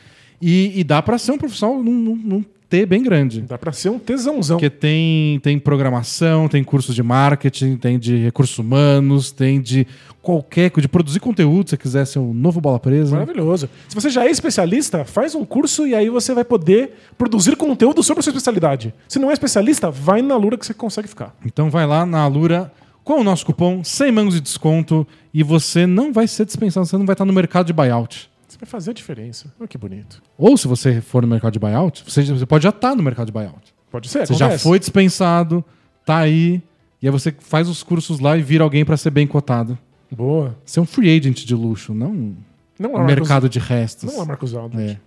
E, 0.42 0.80
e 0.80 0.84
dá 0.86 1.02
para 1.02 1.18
ser 1.18 1.34
um 1.34 1.38
profissional 1.38 1.84
num, 1.84 1.92
num, 1.94 2.16
num 2.16 2.46
T 2.70 2.86
bem 2.86 3.01
grande. 3.01 3.41
Dá 3.41 3.57
pra 3.57 3.72
ser 3.72 3.89
um 3.89 3.97
tesãozão. 3.97 4.57
Porque 4.57 4.70
tem, 4.70 5.39
tem 5.39 5.57
programação, 5.57 6.47
tem 6.47 6.63
curso 6.63 6.93
de 6.93 7.01
marketing, 7.01 7.78
tem 7.78 7.97
de 7.97 8.15
recursos 8.17 8.57
humanos, 8.59 9.32
tem 9.32 9.59
de 9.59 9.88
qualquer 10.22 10.70
de 10.80 10.88
produzir 10.88 11.20
conteúdo, 11.20 11.67
se 11.67 11.72
você 11.72 11.78
quiser 11.78 12.05
ser 12.05 12.20
um 12.20 12.34
novo 12.34 12.61
bola 12.61 12.80
presa. 12.80 13.17
Maravilhoso. 13.17 13.67
Se 13.88 13.95
você 13.95 14.09
já 14.09 14.26
é 14.26 14.30
especialista, 14.30 15.03
faz 15.03 15.34
um 15.34 15.43
curso 15.43 15.88
e 15.88 15.95
aí 15.95 16.09
você 16.09 16.34
vai 16.34 16.43
poder 16.43 16.91
produzir 17.17 17.55
conteúdo 17.55 18.03
sobre 18.03 18.20
a 18.20 18.24
sua 18.24 18.32
especialidade. 18.32 18.93
Se 19.07 19.17
não 19.17 19.32
é 19.32 19.34
especialista, 19.34 19.89
vai 19.89 20.22
na 20.22 20.36
Lura 20.36 20.57
que 20.57 20.65
você 20.65 20.74
consegue 20.74 21.07
ficar. 21.07 21.36
Então 21.43 21.70
vai 21.70 21.88
lá 21.88 22.05
na 22.05 22.22
Alura 22.22 22.72
com 23.03 23.22
o 23.22 23.24
nosso 23.24 23.43
cupom 23.43 23.84
100 23.84 24.11
mangos 24.11 24.34
de 24.36 24.41
desconto 24.41 25.07
e 25.34 25.41
você 25.41 25.88
não 25.88 26.13
vai 26.13 26.28
ser 26.28 26.45
dispensado, 26.45 26.86
você 26.86 26.97
não 26.97 27.05
vai 27.07 27.15
estar 27.15 27.26
no 27.26 27.34
mercado 27.34 27.65
de 27.65 27.74
buyout. 27.74 28.29
Você 28.60 28.66
vai 28.66 28.70
fazer 28.72 28.91
a 28.91 28.93
diferença. 28.93 29.53
Olha 29.57 29.68
que 29.70 29.78
bonito. 29.78 30.22
Ou 30.38 30.57
se 30.57 30.68
você 30.68 30.99
for 30.99 31.22
no 31.22 31.28
mercado 31.30 31.53
de 31.53 31.60
buyout, 31.60 32.03
você, 32.05 32.24
você 32.26 32.45
pode 32.45 32.64
já 32.64 32.70
estar 32.72 32.93
no 32.93 33.01
mercado 33.01 33.28
de 33.28 33.32
buyout. 33.32 33.74
Pode 33.89 34.10
ser, 34.10 34.28
Você 34.28 34.34
já 34.34 34.45
acontece. 34.47 34.64
foi 34.66 34.78
dispensado, 34.80 35.64
tá 36.05 36.18
aí, 36.18 36.62
e 37.01 37.07
aí 37.07 37.12
você 37.12 37.34
faz 37.39 37.70
os 37.70 37.82
cursos 37.84 38.20
lá 38.20 38.38
e 38.38 38.41
vira 38.41 38.64
alguém 38.64 38.84
para 38.84 38.97
ser 38.97 39.12
bem 39.12 39.26
cotado. 39.26 39.78
Boa. 40.12 40.57
Ser 40.66 40.82
um 40.82 40.86
free 40.86 41.10
agent 41.18 41.45
de 41.45 41.55
luxo, 41.55 41.93
não 41.93 42.12
um 42.12 42.36
Não 42.78 42.97
é 43.01 43.05
mercado 43.05 43.47
de 43.47 43.60
restos. 43.60 44.03
Marcos, 44.03 44.18
não 44.18 44.24
é 44.24 44.28
Marcos 44.28 44.53
Aldridge. 44.55 44.91
É. 44.93 44.97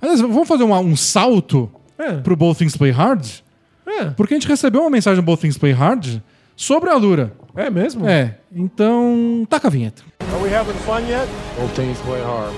Aliás, 0.00 0.20
vamos 0.20 0.48
fazer 0.48 0.64
uma- 0.64 0.80
um 0.80 0.96
salto 0.96 1.70
É. 1.96 2.14
pro 2.16 2.34
Both 2.36 2.58
Things 2.58 2.76
Play 2.76 2.90
Hard? 2.90 3.24
É. 3.86 4.06
Porque 4.10 4.34
a 4.34 4.36
gente 4.36 4.48
recebeu 4.48 4.80
uma 4.80 4.90
mensagem 4.90 5.22
do 5.22 5.24
Both 5.24 5.40
Things 5.42 5.56
Play 5.56 5.72
Hard 5.72 6.20
sobre 6.56 6.90
a 6.90 6.96
Lura. 6.96 7.32
É 7.54 7.70
mesmo? 7.70 8.06
É, 8.08 8.38
então 8.52 9.46
taca 9.48 9.68
a 9.68 9.70
vinheta. 9.70 10.02
Are 10.20 10.42
we 10.42 10.54
having 10.54 10.72
fun 10.80 10.98
yet? 11.08 11.26
Both 11.58 11.74
teams 11.74 11.98
play 12.00 12.20
hard. 12.22 12.54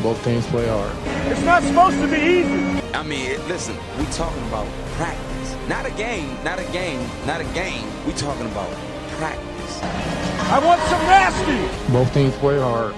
Both 0.00 0.22
teams 0.24 0.46
play 0.46 0.66
hard. 0.68 0.92
It's 1.30 1.44
not 1.44 1.62
supposed 1.62 1.98
to 2.00 2.08
be 2.08 2.16
easy. 2.16 2.82
I 2.94 3.02
mean, 3.02 3.26
it- 3.32 3.46
listen, 3.48 3.74
we 3.98 4.04
talking 4.06 4.42
about 4.48 4.66
practice. 4.96 5.56
Not 5.68 5.86
a 5.86 5.90
game, 5.90 6.28
not 6.44 6.58
a 6.58 6.64
game, 6.72 7.00
not 7.26 7.40
a 7.40 7.44
game. 7.54 7.84
We 8.06 8.12
talking 8.14 8.46
about 8.46 8.68
practice. 9.18 9.80
I 10.50 10.58
want 10.64 10.80
some 10.90 11.02
nasty. 11.06 11.92
Both 11.92 12.12
teams 12.12 12.34
play 12.40 12.58
hard. 12.58 12.94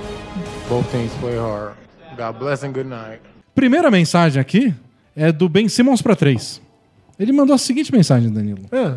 Both 0.68 0.90
teams 0.92 1.12
play 1.20 1.36
hard. 1.36 1.74
God 2.16 2.38
bless 2.38 2.62
and 2.64 2.72
good 2.72 2.86
night. 2.88 3.20
Primeira 3.54 3.90
mensagem 3.90 4.40
aqui 4.40 4.74
é 5.16 5.30
do 5.30 5.48
Ben 5.48 5.68
Simmons 5.68 6.00
para 6.00 6.16
três. 6.16 6.60
Ele 7.18 7.32
mandou 7.32 7.54
a 7.54 7.58
seguinte 7.58 7.92
mensagem, 7.92 8.30
Danilo. 8.32 8.62
É. 8.72 8.96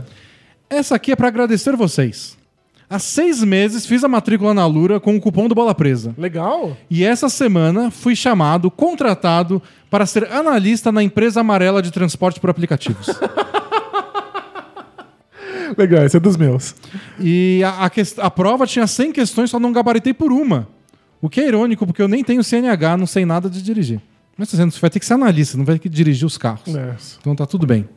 Essa 0.70 0.96
aqui 0.96 1.12
é 1.12 1.16
para 1.16 1.28
agradecer 1.28 1.76
vocês. 1.76 2.37
Há 2.90 3.00
seis 3.00 3.44
meses 3.44 3.86
fiz 3.86 4.02
a 4.04 4.08
matrícula 4.08 4.54
na 4.54 4.66
Lura 4.66 4.98
com 5.00 5.16
o 5.16 5.20
cupom 5.20 5.48
do 5.50 5.54
Bola 5.56 5.76
Presa. 5.76 6.16
Legal. 6.18 6.78
E 6.90 7.04
essa 7.04 7.28
semana 7.28 7.92
fui 7.92 8.16
chamado, 8.16 8.72
contratado 8.72 9.62
para 9.90 10.06
ser 10.06 10.32
analista 10.32 10.90
na 10.92 11.04
empresa 11.04 11.42
amarela 11.42 11.82
de 11.82 11.92
transporte 11.92 12.40
por 12.40 12.50
aplicativos. 12.50 13.08
Legal, 15.78 16.06
esse 16.06 16.16
é 16.18 16.20
dos 16.20 16.38
meus. 16.38 16.74
e 17.20 17.62
a, 17.64 17.86
a 17.86 17.90
ques- 17.90 18.18
a 18.18 18.32
prova 18.32 18.66
tinha 18.66 18.88
100 18.88 19.12
questões, 19.12 19.50
só 19.50 19.60
não 19.60 19.72
gabaritei 19.74 20.14
por 20.14 20.32
uma. 20.32 20.68
O 21.22 21.30
que 21.30 21.42
é 21.42 21.48
irônico, 21.48 21.86
porque 21.86 22.02
eu 22.02 22.08
nem 22.08 22.24
tenho 22.24 22.44
CNH, 22.44 22.96
não 22.98 23.06
sei 23.06 23.26
nada 23.26 23.50
de 23.50 23.62
dirigir. 23.62 24.00
Mas 24.38 24.50
você 24.50 24.80
vai 24.80 24.90
ter 24.90 25.00
que 25.00 25.06
ser 25.06 25.16
analista, 25.16 25.58
não 25.58 25.66
vai 25.66 25.76
ter 25.76 25.80
que 25.80 25.90
dirigir 25.90 26.26
os 26.26 26.38
carros. 26.38 26.74
É. 26.74 26.96
Então 27.20 27.36
tá 27.36 27.46
tudo 27.46 27.66
bem. 27.68 27.88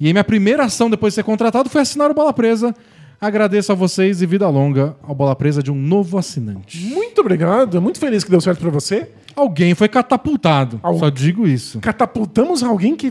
E 0.00 0.06
aí 0.06 0.12
minha 0.12 0.24
primeira 0.24 0.64
ação 0.64 0.88
depois 0.88 1.12
de 1.12 1.16
ser 1.16 1.24
contratado 1.24 1.68
foi 1.68 1.80
assinar 1.82 2.10
o 2.10 2.14
Bola 2.14 2.32
Presa. 2.32 2.74
Agradeço 3.20 3.72
a 3.72 3.74
vocês 3.74 4.22
e 4.22 4.26
vida 4.26 4.48
longa 4.48 4.94
ao 5.02 5.14
Bola 5.14 5.34
Presa 5.34 5.62
de 5.62 5.72
um 5.72 5.74
novo 5.74 6.18
assinante. 6.18 6.78
Muito 6.86 7.20
obrigado. 7.20 7.82
Muito 7.82 7.98
feliz 7.98 8.22
que 8.22 8.30
deu 8.30 8.40
certo 8.40 8.60
pra 8.60 8.70
você. 8.70 9.08
Alguém 9.34 9.74
foi 9.74 9.88
catapultado. 9.88 10.78
Al- 10.82 10.98
Só 10.98 11.08
digo 11.10 11.46
isso. 11.46 11.80
Catapultamos 11.80 12.62
alguém 12.62 12.94
que 12.96 13.10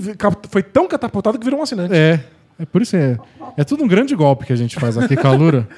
foi 0.50 0.64
tão 0.64 0.88
catapultado 0.88 1.38
que 1.38 1.44
virou 1.46 1.60
um 1.60 1.64
assinante. 1.64 1.94
É. 1.94 2.24
É 2.60 2.66
por 2.66 2.82
isso 2.82 2.92
que 2.92 2.98
é, 2.98 3.18
é 3.58 3.64
tudo 3.64 3.84
um 3.84 3.88
grande 3.88 4.16
golpe 4.16 4.46
que 4.46 4.54
a 4.54 4.56
gente 4.56 4.80
faz 4.80 4.98
aqui 4.98 5.16
com 5.16 5.28
a 5.28 5.32
Lura. 5.34 5.68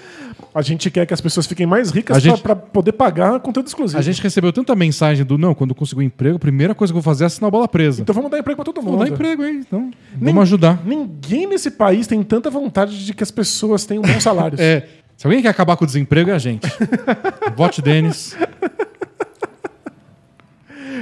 A 0.55 0.61
gente 0.63 0.89
quer 0.89 1.05
que 1.05 1.13
as 1.13 1.19
pessoas 1.21 1.45
fiquem 1.45 1.65
mais 1.67 1.91
ricas 1.91 2.17
A 2.17 2.21
pra, 2.21 2.29
gente- 2.31 2.41
pra 2.41 2.55
poder 2.55 2.93
pagar 2.93 3.39
conteúdo 3.41 3.67
exclusivo. 3.67 3.99
A 3.99 4.01
gente 4.01 4.21
recebeu 4.23 4.51
tanta 4.53 4.73
mensagem 4.73 5.23
do 5.25 5.37
não, 5.37 5.53
quando 5.53 5.75
conseguir 5.75 5.99
um 6.01 6.03
emprego, 6.03 6.37
a 6.37 6.39
primeira 6.39 6.73
coisa 6.73 6.91
que 6.91 6.97
eu 6.97 7.01
vou 7.01 7.11
fazer 7.11 7.25
é 7.25 7.27
assinar 7.27 7.49
a 7.49 7.51
bola 7.51 7.67
presa. 7.67 8.01
Então 8.01 8.15
vamos 8.15 8.31
dar 8.31 8.39
emprego 8.39 8.55
pra 8.55 8.65
todo 8.65 8.81
mundo. 8.81 8.97
Vou 8.97 9.05
dar 9.05 9.09
emprego 9.13 9.43
aí, 9.43 9.57
então. 9.57 9.91
Nem- 10.15 10.33
Vamos 10.33 10.43
ajudar. 10.43 10.81
Ninguém 10.85 11.45
nesse 11.45 11.69
país 11.69 12.07
tem 12.07 12.23
tanta 12.23 12.49
vontade 12.49 13.05
de 13.05 13.13
que 13.13 13.21
as 13.21 13.29
pessoas 13.29 13.85
tenham 13.85 14.01
bons 14.01 14.23
salários. 14.23 14.59
É, 14.63 14.87
se 15.17 15.27
alguém 15.27 15.41
quer 15.41 15.49
acabar 15.49 15.75
com 15.75 15.83
o 15.83 15.87
desemprego, 15.87 16.29
é 16.29 16.33
a 16.33 16.39
gente. 16.39 16.65
Vote 17.55 17.81
Denis, 17.81 18.35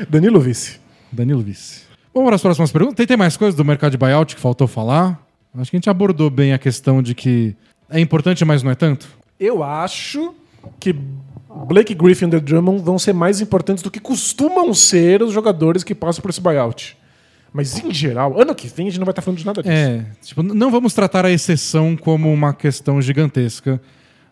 Danilo 0.09 0.39
Vice. 0.39 0.79
Danilo 1.11 1.41
Vice. 1.41 1.81
Vamos 2.13 2.27
para 2.27 2.35
as 2.35 2.41
próximas 2.41 2.71
perguntas. 2.71 2.95
Tem, 2.97 3.05
tem 3.07 3.17
mais 3.17 3.37
coisas 3.37 3.55
do 3.55 3.63
mercado 3.63 3.91
de 3.91 3.97
buyout 3.97 4.35
que 4.35 4.41
faltou 4.41 4.67
falar? 4.67 5.21
Acho 5.55 5.71
que 5.71 5.77
a 5.77 5.79
gente 5.79 5.89
abordou 5.89 6.29
bem 6.29 6.53
a 6.53 6.57
questão 6.57 7.01
de 7.01 7.15
que 7.15 7.55
é 7.89 7.99
importante, 7.99 8.43
mas 8.45 8.61
não 8.61 8.71
é 8.71 8.75
tanto. 8.75 9.07
Eu 9.39 9.63
acho 9.63 10.35
que 10.79 10.95
Blake 11.65 11.93
Griffin 11.93 12.25
e 12.25 12.29
The 12.29 12.39
Drummond 12.39 12.83
vão 12.83 12.99
ser 12.99 13.13
mais 13.13 13.41
importantes 13.41 13.83
do 13.83 13.89
que 13.89 13.99
costumam 13.99 14.73
ser 14.73 15.23
os 15.23 15.33
jogadores 15.33 15.83
que 15.83 15.95
passam 15.95 16.21
por 16.21 16.29
esse 16.29 16.41
buyout. 16.41 16.97
Mas 17.53 17.83
em 17.83 17.91
geral, 17.91 18.39
ano 18.39 18.53
que 18.53 18.67
vem 18.67 18.87
a 18.87 18.89
gente 18.89 18.99
não 18.99 19.05
vai 19.05 19.13
estar 19.13 19.21
falando 19.21 19.39
de 19.39 19.45
nada 19.45 19.63
disso. 19.63 19.73
É, 19.73 20.05
tipo, 20.21 20.43
não 20.43 20.69
vamos 20.69 20.93
tratar 20.93 21.25
a 21.25 21.31
exceção 21.31 21.95
como 21.95 22.31
uma 22.31 22.53
questão 22.53 23.01
gigantesca, 23.01 23.81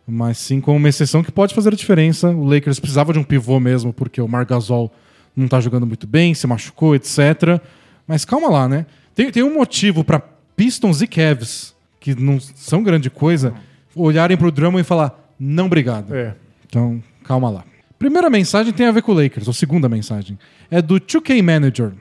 mas 0.05 0.37
sim 0.37 0.61
como 0.61 0.77
uma 0.77 0.89
exceção 0.89 1.23
que 1.23 1.31
pode 1.31 1.55
fazer 1.55 1.69
a 1.69 1.75
diferença. 1.75 2.29
O 2.29 2.43
Lakers 2.43 2.79
precisava 2.79 3.13
de 3.13 3.19
um 3.19 3.23
pivô 3.23 3.59
mesmo, 3.59 3.91
porque 3.91 4.21
o 4.21 4.27
Marc 4.27 4.49
Gasol 4.49 4.91
não 5.35 5.47
tá 5.47 5.59
jogando 5.59 5.87
muito 5.87 6.05
bem, 6.05 6.33
se 6.33 6.45
machucou, 6.45 6.95
etc. 6.95 7.59
Mas 8.05 8.25
calma 8.25 8.49
lá, 8.49 8.67
né? 8.67 8.85
Tem, 9.15 9.31
tem 9.31 9.43
um 9.43 9.53
motivo 9.53 10.03
para 10.03 10.21
Pistons 10.55 11.01
e 11.01 11.07
Cavs, 11.07 11.75
que 11.99 12.15
não 12.15 12.39
são 12.39 12.83
grande 12.83 13.09
coisa, 13.09 13.53
olharem 13.95 14.37
pro 14.37 14.51
Drummond 14.51 14.81
e 14.81 14.83
falar, 14.83 15.33
não 15.39 15.65
obrigado. 15.65 16.15
É. 16.15 16.35
Então, 16.65 17.01
calma 17.23 17.49
lá. 17.49 17.63
Primeira 17.97 18.29
mensagem 18.29 18.73
tem 18.73 18.85
a 18.85 18.91
ver 18.91 19.01
com 19.01 19.11
o 19.11 19.15
Lakers, 19.15 19.47
ou 19.47 19.53
segunda 19.53 19.87
mensagem. 19.89 20.37
É 20.69 20.81
do 20.81 20.99
2K 20.99 21.41
Manager. 21.41 21.93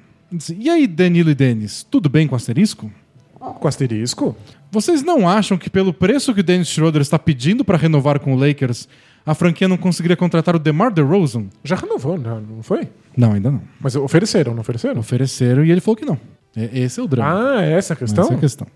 E 0.58 0.68
aí, 0.68 0.86
Danilo 0.86 1.30
e 1.30 1.34
Denis, 1.34 1.86
tudo 1.88 2.08
bem 2.08 2.26
com 2.26 2.34
asterisco? 2.34 2.90
Com 3.38 3.68
asterisco? 3.68 4.36
Vocês 4.70 5.02
não 5.02 5.28
acham 5.28 5.56
que 5.56 5.70
pelo 5.70 5.92
preço 5.92 6.34
que 6.34 6.40
o 6.40 6.42
Dennis 6.42 6.68
Schroeder 6.68 7.02
está 7.02 7.18
pedindo 7.18 7.64
para 7.64 7.78
renovar 7.78 8.18
com 8.18 8.34
o 8.34 8.36
Lakers, 8.36 8.88
a 9.24 9.34
franquia 9.34 9.68
não 9.68 9.76
conseguiria 9.76 10.16
contratar 10.16 10.56
o 10.56 10.58
DeMar 10.58 10.92
DeRozan? 10.92 11.46
Já 11.62 11.76
renovou, 11.76 12.18
não 12.18 12.62
foi? 12.62 12.88
Não, 13.16 13.32
ainda 13.32 13.50
não. 13.52 13.62
Mas 13.80 13.94
ofereceram, 13.94 14.52
não 14.52 14.62
ofereceram? 14.62 14.98
Ofereceram 14.98 15.64
e 15.64 15.70
ele 15.70 15.80
falou 15.80 15.96
que 15.96 16.04
não. 16.04 16.18
É- 16.56 16.80
Esse 16.80 17.00
é 17.00 17.02
o 17.02 17.06
drama. 17.06 17.56
Ah, 17.58 17.62
é 17.64 17.72
essa 17.72 17.92
a 17.94 17.96
questão? 17.96 18.24
Essa 18.24 18.34
é 18.34 18.36
a 18.36 18.40
questão. 18.40 18.66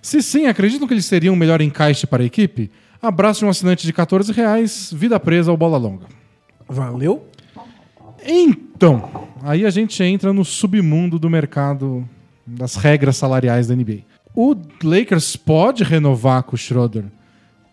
Se 0.00 0.20
sim, 0.22 0.46
acreditam 0.46 0.86
que 0.88 0.94
ele 0.94 1.02
seria 1.02 1.32
um 1.32 1.36
melhor 1.36 1.60
encaixe 1.60 2.06
para 2.06 2.22
a 2.22 2.26
equipe? 2.26 2.70
Abraço 3.00 3.40
de 3.40 3.46
um 3.46 3.48
assinante 3.48 3.86
de 3.86 3.92
14 3.92 4.32
reais, 4.32 4.92
vida 4.92 5.18
presa 5.18 5.50
ou 5.50 5.56
bola 5.56 5.76
longa. 5.78 6.06
Valeu? 6.68 7.26
Então, 8.24 9.28
aí 9.42 9.66
a 9.66 9.70
gente 9.70 10.02
entra 10.02 10.32
no 10.32 10.44
submundo 10.44 11.18
do 11.18 11.28
mercado 11.28 12.08
das 12.46 12.76
regras 12.76 13.16
salariais 13.16 13.66
da 13.66 13.74
NBA. 13.74 14.00
O 14.34 14.56
Lakers 14.82 15.36
pode 15.36 15.84
renovar 15.84 16.42
com 16.44 16.54
o 16.54 16.58
Schroeder 16.58 17.04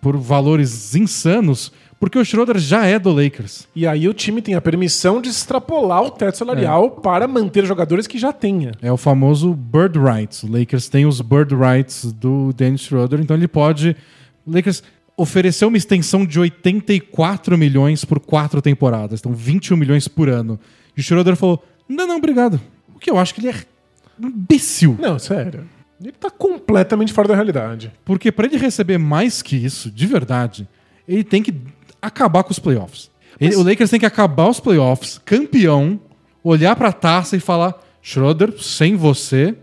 por 0.01 0.17
valores 0.17 0.95
insanos, 0.95 1.71
porque 1.99 2.17
o 2.17 2.23
Schroeder 2.23 2.57
já 2.57 2.85
é 2.85 2.97
do 2.97 3.11
Lakers. 3.11 3.67
E 3.75 3.85
aí 3.85 4.07
o 4.07 4.13
time 4.13 4.41
tem 4.41 4.55
a 4.55 4.61
permissão 4.61 5.21
de 5.21 5.29
extrapolar 5.29 6.01
o 6.01 6.09
teto 6.09 6.37
salarial 6.37 6.91
para 6.91 7.27
manter 7.27 7.65
jogadores 7.65 8.07
que 8.07 8.17
já 8.17 8.31
tenha. 8.31 8.71
É 8.81 8.91
o 8.91 8.95
famoso 8.95 9.53
bird 9.53 9.99
rights. 9.99 10.43
O 10.43 10.51
Lakers 10.51 10.87
tem 10.87 11.05
os 11.05 11.19
bird 11.19 11.53
rights 11.53 12.11
do 12.13 12.53
Dennis 12.53 12.81
Schroeder, 12.81 13.19
então 13.19 13.35
ele 13.35 13.47
pode. 13.47 13.97
O 14.45 14.55
Lakers 14.55 14.81
ofereceu 15.17 15.67
uma 15.67 15.77
extensão 15.77 16.25
de 16.25 16.39
84 16.39 17.57
milhões 17.57 18.05
por 18.05 18.21
quatro 18.21 18.61
temporadas, 18.61 19.19
então 19.19 19.33
21 19.33 19.75
milhões 19.75 20.07
por 20.07 20.29
ano. 20.29 20.57
E 20.95 21.01
o 21.01 21.03
Schroeder 21.03 21.35
falou: 21.35 21.61
não, 21.87 22.07
não, 22.07 22.15
obrigado. 22.15 22.61
O 22.95 22.99
que 22.99 23.11
eu 23.11 23.17
acho 23.17 23.35
que 23.35 23.41
ele 23.41 23.49
é 23.49 23.55
imbecil. 24.21 24.95
Não, 24.99 25.19
sério. 25.19 25.67
Ele 26.01 26.13
tá 26.13 26.29
completamente 26.29 27.11
fora 27.11 27.27
da 27.27 27.35
realidade. 27.35 27.91
Porque 28.05 28.31
para 28.31 28.47
ele 28.47 28.57
receber 28.57 28.97
mais 28.97 29.41
que 29.41 29.57
isso, 29.57 29.91
de 29.91 30.07
verdade, 30.07 30.65
ele 31.05 31.25
tem 31.25 31.43
que 31.43 31.53
acabar 32.01 32.43
com 32.43 32.51
os 32.51 32.59
playoffs. 32.59 33.09
Ele- 33.39 33.55
o 33.55 33.63
Lakers 33.63 33.89
tem 33.89 33.99
que 33.99 34.05
acabar 34.05 34.49
os 34.49 34.59
playoffs, 34.59 35.19
campeão, 35.25 35.99
olhar 36.43 36.75
pra 36.75 36.91
taça 36.91 37.35
e 37.35 37.39
falar: 37.39 37.73
Schroeder, 38.01 38.53
sem 38.61 38.95
você, 38.95 39.55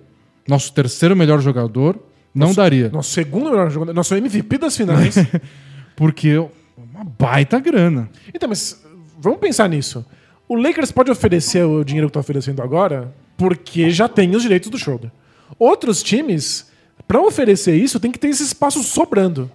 nosso 0.49 0.73
terceiro 0.73 1.15
melhor 1.17 1.41
jogador, 1.41 1.99
não 2.35 2.53
daria. 2.55 2.89
Nosso 2.89 3.11
segundo 3.11 3.51
melhor 3.51 3.71
jogador, 3.71 3.93
nosso 3.93 4.15
MVP 4.15 4.59
das 4.59 4.77
finais. 4.77 5.15
Porque 5.97 6.29
é 6.29 6.41
uma 6.77 7.05
baita 7.05 7.59
grana. 7.59 8.09
então, 8.35 8.49
mas 8.49 8.83
vamos 9.19 9.39
pensar 9.41 9.69
nisso. 9.69 10.05
O 10.49 10.55
Lakers 10.57 10.93
pode 10.93 11.11
oferecer 11.11 11.65
o 11.65 11.83
dinheiro 11.83 12.09
que 12.09 12.13
tá 12.15 12.21
oferecendo 12.21 12.63
agora 12.63 13.13
porque 13.37 13.91
já 13.91 14.09
tem 14.09 14.35
os 14.37 14.43
direitos 14.43 14.71
do 14.71 14.79
Schroeder. 14.79 15.11
Outros 15.59 16.03
times 16.03 16.67
Pra 17.07 17.21
oferecer 17.21 17.77
isso, 17.77 18.01
tem 18.01 18.11
que 18.11 18.19
ter 18.19 18.29
esse 18.29 18.43
espaço 18.43 18.83
sobrando. 18.83 19.49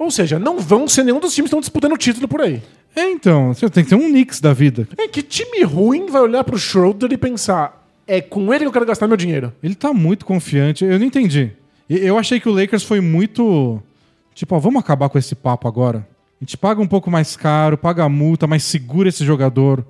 Ou 0.00 0.10
seja, 0.10 0.38
não 0.38 0.58
vão 0.58 0.88
ser 0.88 1.04
nenhum 1.04 1.20
dos 1.20 1.34
times 1.34 1.50
que 1.50 1.54
estão 1.54 1.60
disputando 1.60 1.92
o 1.92 1.98
título 1.98 2.26
por 2.26 2.40
aí. 2.40 2.62
É, 2.96 3.10
então, 3.10 3.52
você 3.52 3.68
tem 3.68 3.84
que 3.84 3.90
ter 3.90 3.96
um 3.96 4.08
Knicks 4.08 4.40
da 4.40 4.54
vida. 4.54 4.88
É 4.96 5.06
que 5.06 5.22
time 5.22 5.62
ruim 5.62 6.06
vai 6.06 6.22
olhar 6.22 6.42
pro 6.42 6.58
Schroeder 6.58 7.12
e 7.12 7.18
pensar: 7.18 7.86
é 8.06 8.18
com 8.22 8.50
ele 8.50 8.60
que 8.60 8.68
eu 8.68 8.72
quero 8.72 8.86
gastar 8.86 9.06
meu 9.06 9.16
dinheiro. 9.18 9.52
Ele 9.62 9.74
tá 9.74 9.92
muito 9.92 10.24
confiante. 10.24 10.86
Eu 10.86 10.98
não 10.98 11.04
entendi. 11.04 11.52
Eu 11.86 12.16
achei 12.16 12.40
que 12.40 12.48
o 12.48 12.52
Lakers 12.52 12.82
foi 12.82 12.98
muito. 12.98 13.78
Tipo, 14.34 14.56
ó, 14.56 14.58
vamos 14.58 14.80
acabar 14.80 15.10
com 15.10 15.18
esse 15.18 15.34
papo 15.34 15.68
agora. 15.68 15.98
A 16.40 16.44
gente 16.44 16.56
paga 16.56 16.80
um 16.80 16.88
pouco 16.88 17.10
mais 17.10 17.36
caro, 17.36 17.76
paga 17.76 18.02
a 18.02 18.08
multa, 18.08 18.46
mas 18.46 18.64
segura 18.64 19.10
esse 19.10 19.22
jogador 19.22 19.84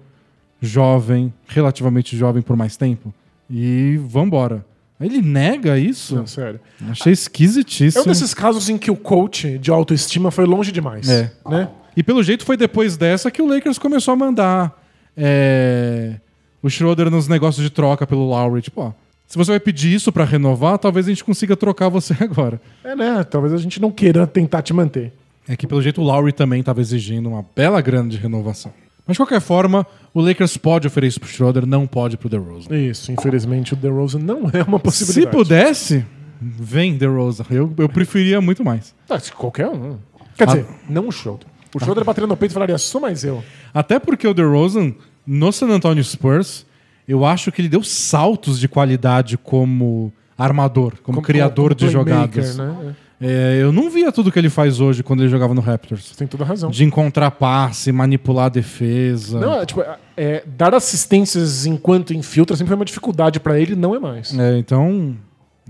jovem, 0.60 1.32
relativamente 1.46 2.16
jovem 2.16 2.42
por 2.42 2.56
mais 2.56 2.76
tempo. 2.76 3.14
E 3.48 3.96
vambora. 4.08 4.66
Ele 5.00 5.22
nega 5.22 5.78
isso? 5.78 6.14
Não, 6.16 6.26
sério. 6.26 6.60
Achei 6.90 7.10
É 7.10 7.14
esquisitíssimo. 7.14 8.04
um 8.04 8.06
desses 8.06 8.34
casos 8.34 8.68
em 8.68 8.76
que 8.76 8.90
o 8.90 8.96
coach 8.96 9.58
de 9.58 9.70
autoestima 9.70 10.30
foi 10.30 10.44
longe 10.44 10.70
demais. 10.70 11.08
É. 11.08 11.32
Né? 11.48 11.68
E 11.96 12.02
pelo 12.02 12.22
jeito 12.22 12.44
foi 12.44 12.56
depois 12.56 12.96
dessa 12.96 13.30
que 13.30 13.40
o 13.40 13.46
Lakers 13.48 13.78
começou 13.78 14.12
a 14.12 14.16
mandar 14.16 14.78
é, 15.16 16.16
o 16.62 16.68
Schroeder 16.68 17.10
nos 17.10 17.28
negócios 17.28 17.62
de 17.64 17.70
troca 17.70 18.06
pelo 18.06 18.28
Lowry. 18.28 18.62
Tipo, 18.62 18.80
ó, 18.82 18.92
se 19.26 19.36
você 19.38 19.52
vai 19.52 19.60
pedir 19.60 19.94
isso 19.94 20.12
pra 20.12 20.24
renovar, 20.24 20.78
talvez 20.78 21.06
a 21.06 21.10
gente 21.10 21.24
consiga 21.24 21.56
trocar 21.56 21.88
você 21.88 22.14
agora. 22.20 22.60
É, 22.84 22.94
né? 22.94 23.24
Talvez 23.24 23.52
a 23.54 23.58
gente 23.58 23.80
não 23.80 23.90
queira 23.90 24.26
tentar 24.26 24.62
te 24.62 24.72
manter. 24.72 25.12
É 25.48 25.56
que 25.56 25.66
pelo 25.66 25.80
jeito 25.82 26.00
o 26.00 26.04
Lowry 26.04 26.32
também 26.32 26.60
estava 26.60 26.80
exigindo 26.80 27.28
uma 27.28 27.44
bela 27.56 27.80
grana 27.80 28.08
de 28.08 28.16
renovação. 28.16 28.72
Mas 29.10 29.16
de 29.16 29.18
qualquer 29.18 29.40
forma, 29.40 29.84
o 30.14 30.20
Lakers 30.20 30.56
pode 30.56 30.86
oferecer 30.86 31.08
isso 31.08 31.20
pro 31.20 31.28
Schroeder, 31.28 31.66
não 31.66 31.84
pode 31.84 32.16
pro 32.16 32.28
DeRozan. 32.28 32.72
Isso, 32.76 33.10
infelizmente 33.10 33.72
o 33.72 33.76
DeRozan 33.76 34.20
não 34.20 34.48
é 34.52 34.62
uma 34.62 34.78
Se 34.78 34.84
possibilidade. 34.84 35.36
pudesse, 35.36 36.06
vem 36.40 36.96
DeRozan. 36.96 37.44
Eu, 37.50 37.74
eu 37.76 37.88
preferia 37.88 38.40
muito 38.40 38.64
mais. 38.64 38.94
Tá, 39.08 39.18
se 39.18 39.32
qualquer 39.32 39.66
um. 39.66 39.98
Quer 40.36 40.46
dizer, 40.46 40.66
não 40.88 41.08
o 41.08 41.10
Schroeder. 41.10 41.48
O 41.74 41.80
Schroeder 41.80 42.04
bateria 42.04 42.28
no 42.28 42.36
peito 42.36 42.52
e 42.52 42.54
falaria, 42.54 42.78
sou 42.78 43.00
mais 43.00 43.24
eu. 43.24 43.42
Até 43.74 43.98
porque 43.98 44.28
o 44.28 44.32
DeRozan, 44.32 44.94
no 45.26 45.50
San 45.50 45.66
Antonio 45.70 46.04
Spurs, 46.04 46.64
eu 47.08 47.26
acho 47.26 47.50
que 47.50 47.60
ele 47.60 47.68
deu 47.68 47.82
saltos 47.82 48.60
de 48.60 48.68
qualidade 48.68 49.36
como 49.36 50.12
armador, 50.38 50.94
como, 51.02 51.20
criador 51.20 51.74
de 51.74 51.86
playmaker, 51.86 52.44
jogadas. 52.44 52.56
Né? 52.56 52.94
É, 52.96 53.09
eu 53.20 53.72
não 53.72 53.90
via 53.90 54.10
tudo 54.10 54.32
que 54.32 54.38
ele 54.38 54.48
faz 54.48 54.80
hoje 54.80 55.02
quando 55.02 55.20
ele 55.20 55.28
jogava 55.28 55.52
no 55.52 55.60
Raptors. 55.60 56.06
Você 56.06 56.14
tem 56.14 56.26
toda 56.26 56.44
a 56.44 56.46
razão. 56.46 56.70
De 56.70 56.84
encontrar 56.84 57.30
passe, 57.30 57.92
manipular 57.92 58.46
a 58.46 58.48
defesa. 58.48 59.38
Não, 59.38 59.60
é, 59.60 59.66
tipo, 59.66 59.82
é, 60.16 60.42
dar 60.46 60.74
assistências 60.74 61.66
enquanto 61.66 62.14
infiltra 62.14 62.56
sempre 62.56 62.68
foi 62.68 62.76
uma 62.76 62.84
dificuldade 62.84 63.38
pra 63.38 63.58
ele, 63.60 63.76
não 63.76 63.94
é 63.94 63.98
mais. 63.98 64.36
É, 64.38 64.58
então, 64.58 65.16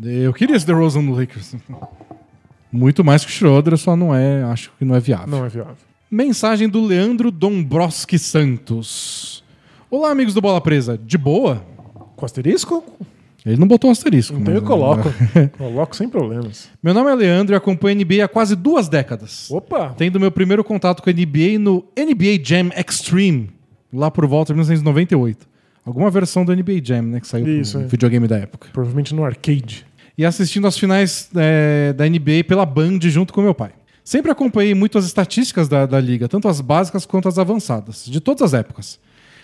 eu 0.03 0.33
queria 0.33 0.55
esse 0.55 0.67
DeRozan 0.67 1.03
no 1.03 1.15
Lakers. 1.15 1.57
Muito 2.73 3.03
mais 3.03 3.25
que 3.25 3.31
o 3.31 3.35
Schroeder, 3.35 3.77
só 3.77 3.97
não 3.97 4.15
é, 4.15 4.45
acho 4.45 4.71
que 4.79 4.85
não 4.85 4.95
é 4.95 5.01
viável. 5.01 5.27
Não 5.27 5.45
é 5.45 5.49
viável. 5.49 5.75
Mensagem 6.09 6.69
do 6.69 6.85
Leandro 6.85 7.31
Dombroski 7.31 8.19
Santos. 8.19 9.43
Olá, 9.91 10.11
amigos 10.11 10.35
do 10.35 10.41
Bola 10.41 10.61
Presa. 10.61 10.97
De 10.97 11.19
boa? 11.19 11.65
Com 12.15 12.25
asterisco? 12.25 12.85
Ele 13.45 13.57
não 13.57 13.67
botou 13.67 13.91
asterisco. 13.91 14.37
Então 14.39 14.53
eu 14.53 14.61
mas- 14.61 14.69
coloco. 14.69 15.09
coloco 15.57 15.97
sem 15.97 16.09
problemas. 16.09 16.69
Meu 16.83 16.93
nome 16.93 17.11
é 17.11 17.15
Leandro 17.15 17.55
e 17.55 17.57
acompanho 17.57 17.99
a 17.99 18.05
NBA 18.05 18.25
há 18.25 18.29
quase 18.29 18.55
duas 18.55 18.89
décadas. 18.89 19.51
Opa! 19.51 19.95
Tendo 19.97 20.21
meu 20.21 20.31
primeiro 20.31 20.63
contato 20.63 21.03
com 21.03 21.09
a 21.09 21.13
NBA 21.13 21.59
no 21.59 21.85
NBA 21.99 22.43
Jam 22.45 22.71
Extreme, 22.77 23.51
lá 23.93 24.11
por 24.11 24.27
volta 24.27 24.53
de 24.53 24.59
1998. 24.59 25.49
Alguma 25.85 26.11
versão 26.11 26.45
do 26.45 26.55
NBA 26.55 26.81
Jam, 26.85 27.03
né? 27.03 27.21
Que 27.21 27.27
saiu 27.27 27.49
Isso, 27.61 27.79
pro 27.79 27.87
é. 27.87 27.89
videogame 27.89 28.29
da 28.29 28.37
época. 28.37 28.69
Provavelmente 28.73 29.15
no 29.15 29.25
arcade. 29.25 29.87
e 30.19 30.25
assistindo 30.25 30.67
as 30.67 30.77
finais 30.77 31.31
é, 31.35 31.95
da 31.95 32.07
NBA 32.07 32.45
pela 32.47 32.67
Band 32.67 32.99
junto 33.03 33.33
com 33.33 33.41
meu 33.41 33.55
pai. 33.55 33.71
Sempre 34.05 34.31
acompanhei 34.31 34.75
muito 34.75 34.99
as 34.99 35.05
estatísticas 35.07 35.69
da, 35.69 35.87
da 35.87 35.99
liga, 35.99 36.29
tanto 36.29 36.49
as 36.49 36.61
básicas 36.61 37.07
quanto 37.07 37.29
as 37.29 37.39
avançadas, 37.39 38.05
de 38.07 38.21
todas 38.21 38.43
as 38.43 38.55
épocas. 38.55 38.99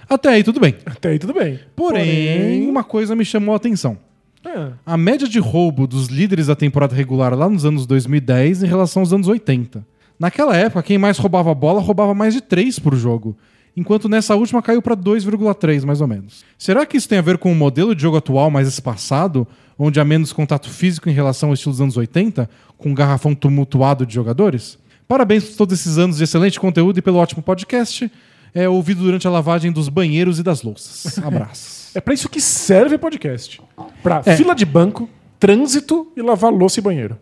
Até 0.09 0.29
aí 0.31 0.45
tudo 0.45 0.61
bem. 0.61 0.75
Até 0.85 1.11
aí 1.11 1.19
tudo 1.19 1.35
bem. 1.35 1.59
Porém, 1.75 2.69
uma 2.69 2.85
coisa 2.85 3.15
me 3.17 3.25
chamou 3.25 3.55
a 3.55 3.57
atenção. 3.57 3.99
É, 4.45 4.73
A 4.85 4.97
média 4.97 5.27
de 5.29 5.39
roubo 5.41 5.87
dos 5.87 6.07
líderes 6.07 6.47
da 6.47 6.55
temporada 6.55 6.95
regular 6.95 7.35
lá 7.35 7.49
nos 7.49 7.65
anos 7.65 7.85
2010 7.87 8.63
em 8.63 8.67
relação 8.67 9.03
aos 9.03 9.13
anos 9.13 9.27
80. 9.27 9.85
Naquela 10.19 10.57
época, 10.57 10.83
quem 10.83 10.99
mais 10.99 11.19
roubava 11.19 11.51
a 11.51 11.55
bola 11.55 11.81
roubava 11.81 12.15
mais 12.15 12.33
de 12.33 12.41
3 12.41 12.79
por 12.79 12.95
jogo, 12.95 13.37
enquanto 13.77 14.09
nessa 14.09 14.35
última 14.37 14.63
caiu 14.63 14.81
para 14.81 14.97
2,3 14.97 15.85
mais 15.85 16.01
ou 16.01 16.07
menos. 16.07 16.45
Será 16.57 16.87
que 16.87 16.97
isso 16.97 17.09
tem 17.09 17.19
a 17.19 17.23
ver 17.23 17.39
com 17.39 17.51
o 17.51 17.55
modelo 17.57 17.95
de 17.95 18.03
jogo 18.03 18.17
atual 18.17 18.51
mais 18.51 18.69
espaçado, 18.69 19.47
onde 19.79 19.99
há 20.01 20.05
menos 20.05 20.33
contato 20.33 20.71
físico 20.71 21.11
em 21.11 21.13
relação 21.13 21.51
ao 21.51 21.55
estilo 21.55 21.73
dos 21.73 21.81
anos 21.81 21.97
80, 21.97 22.49
com 22.79 22.91
um 22.91 22.95
garrafão 22.95 23.35
tumultuado 23.35 24.07
de 24.07 24.15
jogadores? 24.15 24.79
Parabéns 25.09 25.45
por 25.51 25.57
todos 25.57 25.79
esses 25.79 25.99
anos 25.99 26.17
de 26.19 26.25
excelente 26.25 26.59
conteúdo 26.59 26.99
e 26.99 27.03
pelo 27.03 27.19
ótimo 27.19 27.43
podcast, 27.43 28.11
é, 28.57 28.69
ouvido 28.69 29.03
durante 29.03 29.27
a 29.27 29.31
lavagem 29.31 29.71
dos 29.71 29.89
banheiros 29.89 30.39
e 30.39 30.43
das 30.43 30.63
louças. 30.63 31.19
Abraços. 31.23 31.95
é 31.95 32.01
pra 32.01 32.15
isso 32.15 32.29
que 32.29 32.41
serve 32.41 32.97
podcast. 32.99 33.61
Pra 34.03 34.23
É. 34.25 34.37
fila 34.37 34.55
de 34.55 34.65
banco, 34.65 35.09
trânsito 35.39 36.11
e 36.17 36.23
lavar 36.23 36.51
louça 36.53 36.81
e 36.81 36.83
banheiro. 36.83 37.19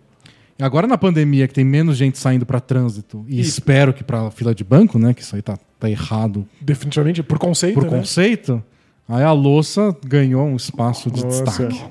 Agora 0.60 0.86
na 0.86 0.96
pandemia, 0.96 1.48
que 1.48 1.54
tem 1.54 1.64
menos 1.64 1.96
gente 1.96 2.16
saindo 2.16 2.46
pra 2.46 2.60
trânsito, 2.60 3.24
e 3.28 3.40
espero 3.40 3.92
que 3.92 4.04
pra 4.04 4.30
fila 4.30 4.54
de 4.54 4.62
banco, 4.62 4.96
né? 5.00 5.12
Que 5.12 5.20
isso 5.22 5.34
aí 5.34 5.42
tá, 5.42 5.58
tá 5.80 5.90
errado 5.90 6.46
Definitivamente, 6.60 7.22
por 7.24 7.40
conceito, 7.40 7.74
por 7.74 7.82
né? 7.90 7.98
conceito, 7.98 8.62
aí 9.08 9.24
a 9.24 9.32
louça 9.32 9.94
ganhou 10.06 10.46
um 10.46 10.54
espaço 10.54 11.10
de 11.10 11.24
Nossa. 11.24 11.42
destaque. 11.42 11.82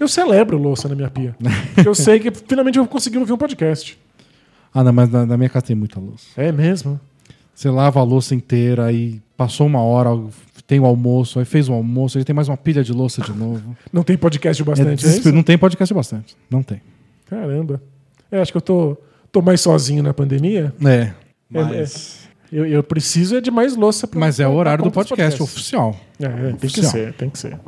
Eu 0.00 0.08
celebro 0.08 0.56
louça 0.56 0.88
na 0.88 0.94
minha 0.94 1.10
pia. 1.10 1.36
Porque 1.74 1.88
eu 1.88 1.94
sei 1.94 2.18
que 2.18 2.30
finalmente 2.30 2.78
eu 2.78 2.84
vou 2.84 2.90
conseguir 2.90 3.18
ouvir 3.18 3.32
um 3.34 3.36
podcast. 3.36 3.98
Ah, 4.72 4.82
não, 4.84 4.92
mas 4.92 5.10
na, 5.10 5.26
na 5.26 5.36
minha 5.36 5.50
casa 5.50 5.66
tem 5.66 5.76
muita 5.76 6.00
louça. 6.00 6.26
É 6.36 6.50
mesmo? 6.50 6.98
Você 7.58 7.70
lava 7.70 7.98
a 7.98 8.04
louça 8.04 8.36
inteira, 8.36 8.84
aí 8.84 9.20
passou 9.36 9.66
uma 9.66 9.80
hora, 9.80 10.10
tem 10.64 10.78
o 10.78 10.86
almoço, 10.86 11.40
aí 11.40 11.44
fez 11.44 11.68
o 11.68 11.72
almoço, 11.72 12.16
aí 12.16 12.22
tem 12.22 12.32
mais 12.32 12.46
uma 12.46 12.56
pilha 12.56 12.84
de 12.84 12.92
louça 12.92 13.20
de 13.20 13.32
novo. 13.32 13.76
Não 13.92 14.04
tem 14.04 14.16
podcast 14.16 14.62
É 14.62 14.64
bastante, 14.64 15.04
é, 15.04 15.08
isso? 15.08 15.32
não 15.32 15.42
tem 15.42 15.58
podcast 15.58 15.92
bastante. 15.92 16.36
Não 16.48 16.62
tem. 16.62 16.80
Caramba. 17.26 17.82
É, 18.30 18.40
acho 18.40 18.52
que 18.52 18.58
eu 18.58 18.62
tô, 18.62 18.96
tô 19.32 19.42
mais 19.42 19.60
sozinho 19.60 20.04
na 20.04 20.14
pandemia. 20.14 20.72
É. 20.84 20.88
É, 20.88 21.14
Mas, 21.50 22.28
Eu, 22.52 22.64
eu 22.64 22.80
preciso 22.84 23.34
é 23.36 23.40
de 23.40 23.50
mais 23.50 23.74
louça 23.74 24.06
pra 24.06 24.20
mas 24.20 24.38
é 24.38 24.46
o 24.46 24.52
horário 24.52 24.84
do 24.84 24.92
podcast 24.92 25.36
podcasts. 25.36 25.40
oficial. 25.40 25.96
É, 26.20 26.26
é, 26.26 26.28
tem 26.28 26.56
que 26.58 26.66
Oficial. 26.66 26.92
ser, 26.92 27.12
tem 27.14 27.28
que 27.28 27.40
ser. 27.40 27.58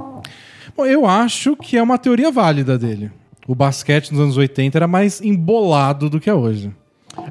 Bom, 0.76 0.86
eu 0.86 1.04
acho 1.04 1.56
que 1.56 1.76
é 1.76 1.82
uma 1.82 1.98
teoria 1.98 2.30
válida 2.30 2.78
dele. 2.78 3.10
O 3.44 3.56
basquete 3.56 4.12
nos 4.12 4.20
anos 4.20 4.36
80 4.36 4.78
era 4.78 4.86
mais 4.86 5.20
embolado 5.20 6.08
do 6.08 6.20
que 6.20 6.30
é 6.30 6.34
hoje. 6.34 6.70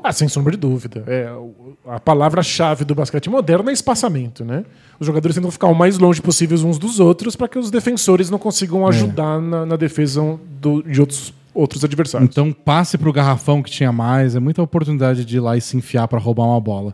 Ah, 0.04 0.12
sem 0.12 0.28
sombra 0.28 0.52
de 0.52 0.58
dúvida. 0.58 1.04
É, 1.08 1.32
o- 1.32 1.78
a 1.88 2.00
palavra-chave 2.00 2.84
do 2.86 2.94
basquete 2.96 3.30
moderno 3.30 3.70
é 3.70 3.74
espaçamento, 3.74 4.44
né? 4.46 4.64
Os 5.00 5.06
jogadores 5.08 5.36
tentam 5.36 5.52
ficar 5.52 5.68
o 5.68 5.74
mais 5.76 5.98
longe 5.98 6.22
possíveis 6.22 6.64
uns 6.64 6.78
dos 6.78 7.00
outros 7.00 7.36
para 7.36 7.48
que 7.48 7.58
os 7.60 7.70
defensores 7.72 8.30
não 8.30 8.38
consigam 8.40 8.86
É. 8.86 8.90
ajudar 8.90 9.40
na, 9.42 9.66
na 9.66 9.76
defesa 9.76 10.40
do- 10.62 10.82
de 10.84 11.00
outros, 11.00 11.34
outros 11.54 11.84
adversários. 11.84 12.30
Então, 12.30 12.52
passe 12.52 12.98
pro 12.98 13.12
garrafão 13.14 13.62
que 13.64 13.70
tinha 13.72 13.92
mais, 13.92 14.36
é 14.36 14.40
muita 14.40 14.62
oportunidade 14.62 15.26
de 15.26 15.38
ir 15.38 15.40
lá 15.40 15.58
e 15.58 15.62
se 15.62 15.76
enfiar 15.78 16.08
pra 16.08 16.20
roubar 16.20 16.46
uma 16.46 16.60
bola. 16.62 16.94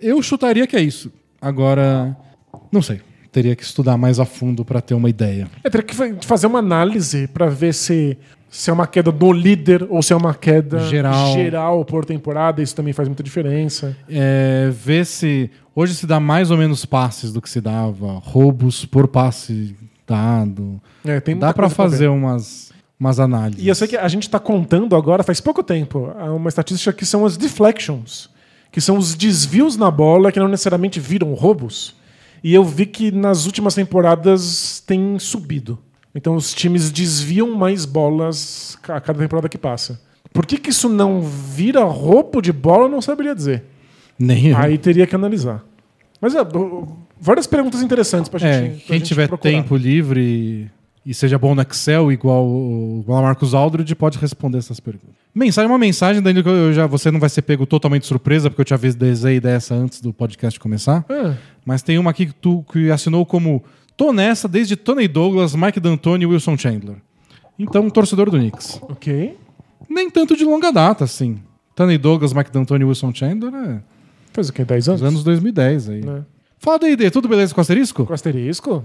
Eu 0.00 0.20
chutaria 0.22 0.66
que 0.66 0.76
é 0.76 0.80
isso. 0.82 1.12
Agora, 1.40 2.16
não 2.70 2.80
sei. 2.82 3.00
Teria 3.30 3.56
que 3.56 3.62
estudar 3.62 3.96
mais 3.96 4.20
a 4.20 4.24
fundo 4.26 4.64
pra 4.64 4.80
ter 4.82 4.92
uma 4.94 5.08
ideia. 5.08 5.48
É, 5.64 5.70
teria 5.70 5.86
que 5.86 5.94
fa- 5.94 6.14
fazer 6.22 6.46
uma 6.46 6.58
análise 6.58 7.26
para 7.28 7.46
ver 7.48 7.72
se, 7.72 8.18
se 8.52 8.68
é 8.68 8.72
uma 8.72 8.86
queda 8.86 9.10
do 9.10 9.32
líder 9.32 9.86
ou 9.88 10.02
se 10.02 10.12
é 10.12 10.16
uma 10.16 10.34
queda 10.34 10.80
Geral. 10.80 11.32
geral 11.32 11.84
por 11.86 12.04
temporada. 12.04 12.62
Isso 12.62 12.76
também 12.76 12.92
faz 12.92 13.08
muita 13.08 13.22
diferença. 13.22 13.96
É, 14.06 14.70
ver 14.70 15.06
se 15.06 15.50
hoje 15.74 15.94
se 15.94 16.06
dá 16.06 16.20
mais 16.20 16.50
ou 16.50 16.58
menos 16.58 16.84
passes 16.84 17.32
do 17.32 17.40
que 17.40 17.48
se 17.48 17.62
dava, 17.62 18.20
roubos 18.22 18.84
por 18.84 19.08
passe 19.08 19.74
dado. 20.06 20.78
É, 21.02 21.18
tem 21.18 21.34
Dá 21.38 21.54
pra 21.54 21.66
ver. 21.68 21.74
fazer 21.74 22.08
umas, 22.08 22.70
umas 23.00 23.18
análises. 23.18 23.64
E 23.64 23.68
eu 23.68 23.74
sei 23.74 23.88
que 23.88 23.96
a 23.96 24.06
gente 24.06 24.24
está 24.24 24.38
contando 24.38 24.94
agora, 24.94 25.22
faz 25.22 25.40
pouco 25.40 25.62
tempo, 25.62 26.12
uma 26.36 26.50
estatística 26.50 26.92
que 26.92 27.06
são 27.06 27.24
as 27.24 27.38
deflections, 27.38 28.28
que 28.70 28.82
são 28.82 28.98
os 28.98 29.14
desvios 29.14 29.78
na 29.78 29.90
bola 29.90 30.30
que 30.30 30.38
não 30.38 30.48
necessariamente 30.48 31.00
viram 31.00 31.32
roubos. 31.32 31.96
E 32.44 32.52
eu 32.52 32.62
vi 32.64 32.84
que 32.84 33.10
nas 33.10 33.46
últimas 33.46 33.74
temporadas 33.74 34.82
tem 34.86 35.18
subido. 35.18 35.78
Então 36.14 36.34
os 36.34 36.52
times 36.52 36.90
desviam 36.90 37.54
mais 37.56 37.84
bolas 37.84 38.78
a 38.84 39.00
cada 39.00 39.18
temporada 39.18 39.48
que 39.48 39.58
passa. 39.58 40.00
Por 40.32 40.46
que, 40.46 40.58
que 40.58 40.70
isso 40.70 40.88
não 40.88 41.20
vira 41.22 41.84
roubo 41.84 42.40
de 42.40 42.52
bola, 42.52 42.84
eu 42.84 42.88
não 42.88 43.02
saberia 43.02 43.34
dizer. 43.34 43.64
Nem 44.18 44.48
eu. 44.48 44.56
Aí 44.56 44.78
teria 44.78 45.06
que 45.06 45.14
analisar. 45.14 45.64
Mas 46.20 46.34
é, 46.34 46.40
várias 47.20 47.46
perguntas 47.46 47.82
interessantes 47.82 48.28
pra 48.28 48.38
gente. 48.38 48.54
É, 48.54 48.68
pra 48.68 48.78
quem 48.86 48.98
gente 48.98 49.08
tiver 49.08 49.28
procurar. 49.28 49.52
tempo 49.52 49.76
livre 49.76 50.70
e 51.04 51.12
seja 51.12 51.36
bom 51.36 51.54
no 51.54 51.62
Excel, 51.62 52.12
igual 52.12 52.46
o 52.46 53.04
Marcos 53.08 53.54
Aldred, 53.54 53.92
pode 53.96 54.18
responder 54.18 54.58
essas 54.58 54.78
perguntas. 54.78 55.10
Mensagem, 55.34 55.68
uma 55.68 55.78
mensagem, 55.78 56.22
Danilo, 56.22 56.44
que 56.44 56.50
eu 56.50 56.72
já, 56.72 56.86
você 56.86 57.10
não 57.10 57.18
vai 57.18 57.28
ser 57.28 57.42
pego 57.42 57.66
totalmente 57.66 58.06
surpresa, 58.06 58.48
porque 58.48 58.60
eu 58.60 58.64
te 58.64 58.74
avisei 58.74 59.40
dessa 59.40 59.74
antes 59.74 60.00
do 60.00 60.12
podcast 60.12 60.60
começar. 60.60 61.04
Ah, 61.08 61.34
Mas 61.64 61.82
tem 61.82 61.98
uma 61.98 62.10
aqui 62.10 62.26
que 62.26 62.34
tu 62.34 62.64
que 62.72 62.90
assinou 62.90 63.26
como 63.26 63.64
Tô 64.02 64.12
nessa 64.12 64.48
desde 64.48 64.74
Tony 64.74 65.06
Douglas, 65.06 65.54
Mike 65.54 65.78
D'Antoni 65.78 66.24
e 66.24 66.26
Wilson 66.26 66.58
Chandler. 66.58 66.96
Então, 67.56 67.88
torcedor 67.88 68.28
do 68.28 68.36
Knicks. 68.36 68.80
Ok. 68.82 69.36
Nem 69.88 70.10
tanto 70.10 70.36
de 70.36 70.44
longa 70.44 70.72
data, 70.72 71.04
assim. 71.04 71.38
Tony 71.72 71.96
Douglas, 71.96 72.32
Mike 72.32 72.50
D'Antoni 72.50 72.82
e 72.82 72.84
Wilson 72.84 73.14
Chandler 73.14 73.54
é 73.54 73.80
Faz 74.32 74.48
o 74.48 74.52
quê? 74.52 74.64
10 74.64 74.88
anos? 74.88 75.00
dos 75.02 75.08
anos 75.08 75.22
2010 75.22 75.88
aí. 75.88 76.00
Né? 76.04 76.24
Fala 76.58 76.80
D&D, 76.80 77.12
tudo 77.12 77.28
beleza 77.28 77.54
com 77.54 77.60
o 77.60 77.62
asterisco? 77.62 78.04
Com 78.04 78.12
asterisco? 78.12 78.84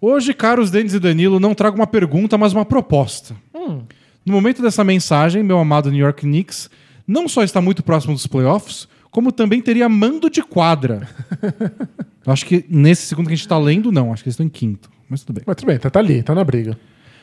Hoje, 0.00 0.34
caros 0.34 0.72
Denis 0.72 0.94
e 0.94 0.98
Danilo, 0.98 1.38
não 1.38 1.54
trago 1.54 1.76
uma 1.76 1.86
pergunta, 1.86 2.36
mas 2.36 2.52
uma 2.52 2.64
proposta. 2.64 3.36
Hum. 3.54 3.82
No 4.26 4.32
momento 4.32 4.60
dessa 4.60 4.82
mensagem, 4.82 5.44
meu 5.44 5.60
amado 5.60 5.88
New 5.88 6.00
York 6.00 6.22
Knicks 6.22 6.68
não 7.06 7.28
só 7.28 7.44
está 7.44 7.60
muito 7.60 7.84
próximo 7.84 8.12
dos 8.12 8.26
playoffs, 8.26 8.88
como 9.12 9.30
também 9.30 9.60
teria 9.62 9.88
mando 9.88 10.28
de 10.28 10.42
quadra. 10.42 11.08
Eu 12.26 12.32
acho 12.32 12.44
que 12.46 12.64
nesse 12.68 13.02
segundo 13.06 13.26
que 13.26 13.32
a 13.34 13.36
gente 13.36 13.44
está 13.44 13.58
lendo, 13.58 13.92
não. 13.92 14.12
Acho 14.12 14.22
que 14.24 14.28
eles 14.28 14.34
estão 14.34 14.46
em 14.46 14.48
quinto. 14.48 14.90
Mas 15.08 15.22
tudo 15.22 15.36
bem. 15.36 15.44
Mas 15.46 15.56
tudo 15.56 15.66
bem, 15.68 15.78
tá, 15.78 15.88
tá 15.90 16.00
ali, 16.00 16.22
tá 16.22 16.34
na 16.34 16.42
briga. 16.42 16.76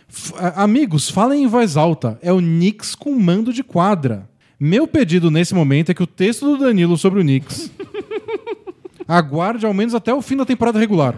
F- 0.08 0.34
amigos, 0.56 1.10
falem 1.10 1.44
em 1.44 1.48
voz 1.48 1.76
alta. 1.76 2.18
É 2.22 2.32
o 2.32 2.38
Knicks 2.38 2.96
com 2.96 3.14
mando 3.20 3.52
de 3.52 3.64
quadra. 3.64 4.30
Meu 4.60 4.88
pedido 4.88 5.32
nesse 5.32 5.56
momento 5.56 5.90
é 5.90 5.94
que 5.94 6.04
o 6.04 6.08
texto 6.08 6.46
do 6.46 6.58
Danilo 6.64 6.98
sobre 6.98 7.20
o 7.20 7.24
Knicks 7.24 7.72
aguarde 9.08 9.66
ao 9.66 9.74
menos 9.74 9.96
até 9.96 10.14
o 10.14 10.22
fim 10.22 10.36
da 10.38 10.46
temporada 10.46 10.78
regular. 10.80 11.16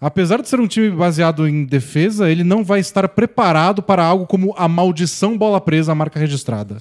Apesar 0.00 0.40
de 0.40 0.48
ser 0.48 0.60
um 0.60 0.66
time 0.68 0.90
baseado 0.90 1.48
em 1.48 1.64
defesa, 1.64 2.30
ele 2.30 2.44
não 2.44 2.62
vai 2.62 2.78
estar 2.78 3.08
preparado 3.08 3.82
para 3.82 4.04
algo 4.04 4.26
como 4.26 4.54
a 4.56 4.68
maldição 4.68 5.36
bola 5.36 5.60
presa, 5.60 5.90
a 5.90 5.94
marca 5.94 6.20
registrada. 6.20 6.80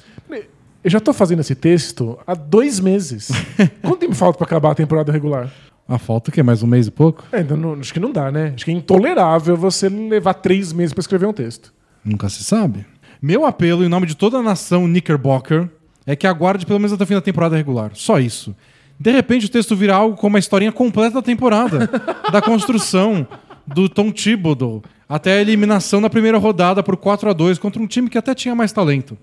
Eu 0.88 0.92
já 0.92 1.02
tô 1.02 1.12
fazendo 1.12 1.42
esse 1.42 1.54
texto 1.54 2.18
há 2.26 2.34
dois 2.34 2.80
meses. 2.80 3.28
Quanto 3.84 3.98
tempo 3.98 4.16
falta 4.16 4.38
pra 4.38 4.48
acabar 4.48 4.72
a 4.72 4.74
temporada 4.74 5.12
regular? 5.12 5.52
A 5.86 5.98
falta 5.98 6.30
o 6.30 6.34
quê? 6.34 6.42
Mais 6.42 6.64
um 6.64 6.68
mês 6.68 6.88
e 6.88 6.92
pouco? 6.92 7.26
É, 7.30 7.40
ainda 7.40 7.58
não- 7.58 7.74
acho 7.74 7.94
que 7.94 8.00
não 8.00 8.10
dá, 8.10 8.32
né? 8.32 8.54
Acho 8.56 8.64
que 8.64 8.72
é 8.72 8.74
intolerável 8.74 9.58
você 9.58 9.90
levar 9.90 10.36
três 10.36 10.72
meses 10.72 10.94
pra 10.94 11.02
escrever 11.02 11.26
um 11.26 11.34
texto. 11.34 11.74
Nunca 12.06 12.30
se 12.30 12.42
sabe. 12.42 12.86
Meu 13.22 13.46
apelo, 13.46 13.84
em 13.84 13.90
nome 13.90 14.08
de 14.08 14.16
toda 14.16 14.38
a 14.38 14.42
nação 14.42 14.86
Knickerbocker, 14.86 15.68
é 16.06 16.16
que 16.16 16.26
aguarde 16.26 16.66
pelo 16.66 16.80
menos 16.80 16.94
até 16.94 17.04
o 17.04 17.08
fim 17.08 17.16
da 17.16 17.22
temporada 17.22 17.58
regular. 17.58 17.92
Só 17.94 18.18
isso. 18.18 18.56
De 18.98 19.12
repente 19.12 19.48
o 19.48 19.50
texto 19.50 19.76
vira 19.76 19.94
algo 19.94 20.16
como 20.16 20.38
a 20.38 20.40
historinha 20.40 20.72
completa 20.72 21.16
da 21.16 21.22
temporada. 21.22 21.90
da 22.32 22.42
construção 22.42 23.28
do 23.68 23.90
Tom 23.90 24.10
Thibodeau 24.10 24.82
até 25.10 25.34
a 25.34 25.42
eliminação 25.42 26.00
na 26.00 26.10
primeira 26.10 26.38
rodada 26.38 26.82
por 26.82 26.96
4 26.96 27.30
a 27.30 27.34
2 27.34 27.60
contra 27.60 27.82
um 27.82 27.88
time 27.88 28.10
que 28.10 28.18
até 28.18 28.34
tinha 28.34 28.56
mais 28.56 28.72
talento. 28.72 29.18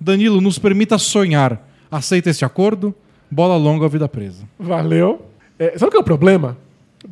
Danilo, 0.00 0.40
nos 0.40 0.58
permita 0.58 0.98
sonhar. 0.98 1.66
Aceita 1.90 2.30
esse 2.30 2.44
acordo? 2.44 2.94
Bola 3.30 3.56
longa 3.56 3.84
ou 3.84 3.90
vida 3.90 4.08
presa. 4.08 4.44
Valeu. 4.58 5.26
É, 5.58 5.76
sabe 5.78 5.88
o 5.88 5.90
que 5.90 5.96
é 5.96 6.00
o 6.00 6.04
problema? 6.04 6.56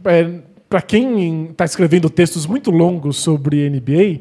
É, 0.05 0.41
para 0.69 0.83
quem 0.83 1.47
está 1.47 1.65
escrevendo 1.65 2.11
textos 2.11 2.47
muito 2.47 2.71
longos 2.71 3.17
sobre 3.17 3.69
NBA, 3.69 4.21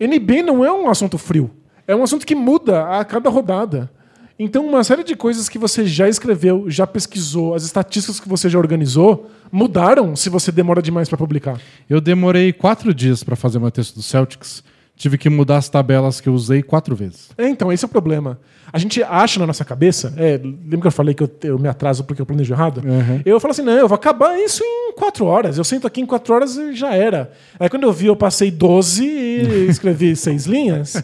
NBA 0.00 0.42
não 0.44 0.64
é 0.64 0.72
um 0.72 0.88
assunto 0.88 1.18
frio. 1.18 1.50
É 1.86 1.94
um 1.94 2.02
assunto 2.02 2.26
que 2.26 2.34
muda 2.34 2.98
a 2.98 3.04
cada 3.04 3.28
rodada. 3.28 3.90
Então, 4.38 4.66
uma 4.66 4.82
série 4.82 5.04
de 5.04 5.14
coisas 5.14 5.48
que 5.48 5.58
você 5.58 5.86
já 5.86 6.08
escreveu, 6.08 6.68
já 6.68 6.86
pesquisou, 6.86 7.54
as 7.54 7.64
estatísticas 7.64 8.18
que 8.18 8.28
você 8.28 8.48
já 8.48 8.58
organizou, 8.58 9.30
mudaram 9.52 10.16
se 10.16 10.28
você 10.28 10.50
demora 10.50 10.82
demais 10.82 11.08
para 11.08 11.18
publicar. 11.18 11.60
Eu 11.88 12.00
demorei 12.00 12.52
quatro 12.52 12.92
dias 12.94 13.22
para 13.22 13.36
fazer 13.36 13.58
meu 13.58 13.70
texto 13.70 13.94
do 13.94 14.02
Celtics. 14.02 14.64
Tive 15.02 15.18
que 15.18 15.28
mudar 15.28 15.56
as 15.56 15.68
tabelas 15.68 16.20
que 16.20 16.28
eu 16.28 16.32
usei 16.32 16.62
quatro 16.62 16.94
vezes. 16.94 17.30
É, 17.36 17.48
então, 17.48 17.72
esse 17.72 17.84
é 17.84 17.86
o 17.86 17.88
problema. 17.88 18.38
A 18.72 18.78
gente 18.78 19.02
acha 19.02 19.40
na 19.40 19.48
nossa 19.48 19.64
cabeça, 19.64 20.14
é, 20.16 20.36
lembra 20.36 20.82
que 20.82 20.86
eu 20.86 20.92
falei 20.92 21.12
que 21.12 21.24
eu, 21.24 21.30
eu 21.42 21.58
me 21.58 21.66
atraso 21.66 22.04
porque 22.04 22.22
eu 22.22 22.26
planejo 22.26 22.54
errado? 22.54 22.80
Eu 23.26 23.40
falo 23.40 23.50
assim, 23.50 23.62
não, 23.62 23.72
eu 23.72 23.88
vou 23.88 23.96
acabar 23.96 24.38
isso 24.38 24.62
em 24.62 24.92
quatro 24.94 25.24
horas. 25.26 25.58
Eu 25.58 25.64
sento 25.64 25.88
aqui 25.88 26.00
em 26.00 26.06
quatro 26.06 26.32
horas 26.32 26.56
e 26.56 26.72
já 26.76 26.94
era. 26.94 27.32
Aí 27.58 27.68
quando 27.68 27.82
eu 27.82 27.92
vi, 27.92 28.06
eu 28.06 28.14
passei 28.14 28.48
12 28.48 29.04
e 29.04 29.66
escrevi 29.68 30.14
seis 30.14 30.46
linhas. 30.46 31.02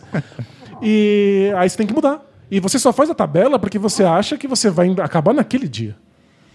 E 0.80 1.52
aí 1.56 1.68
você 1.68 1.76
tem 1.76 1.86
que 1.88 1.92
mudar. 1.92 2.24
E 2.48 2.60
você 2.60 2.78
só 2.78 2.92
faz 2.92 3.10
a 3.10 3.14
tabela 3.16 3.58
porque 3.58 3.80
você 3.80 4.04
acha 4.04 4.38
que 4.38 4.46
você 4.46 4.70
vai 4.70 4.94
acabar 5.02 5.34
naquele 5.34 5.66
dia. 5.66 5.96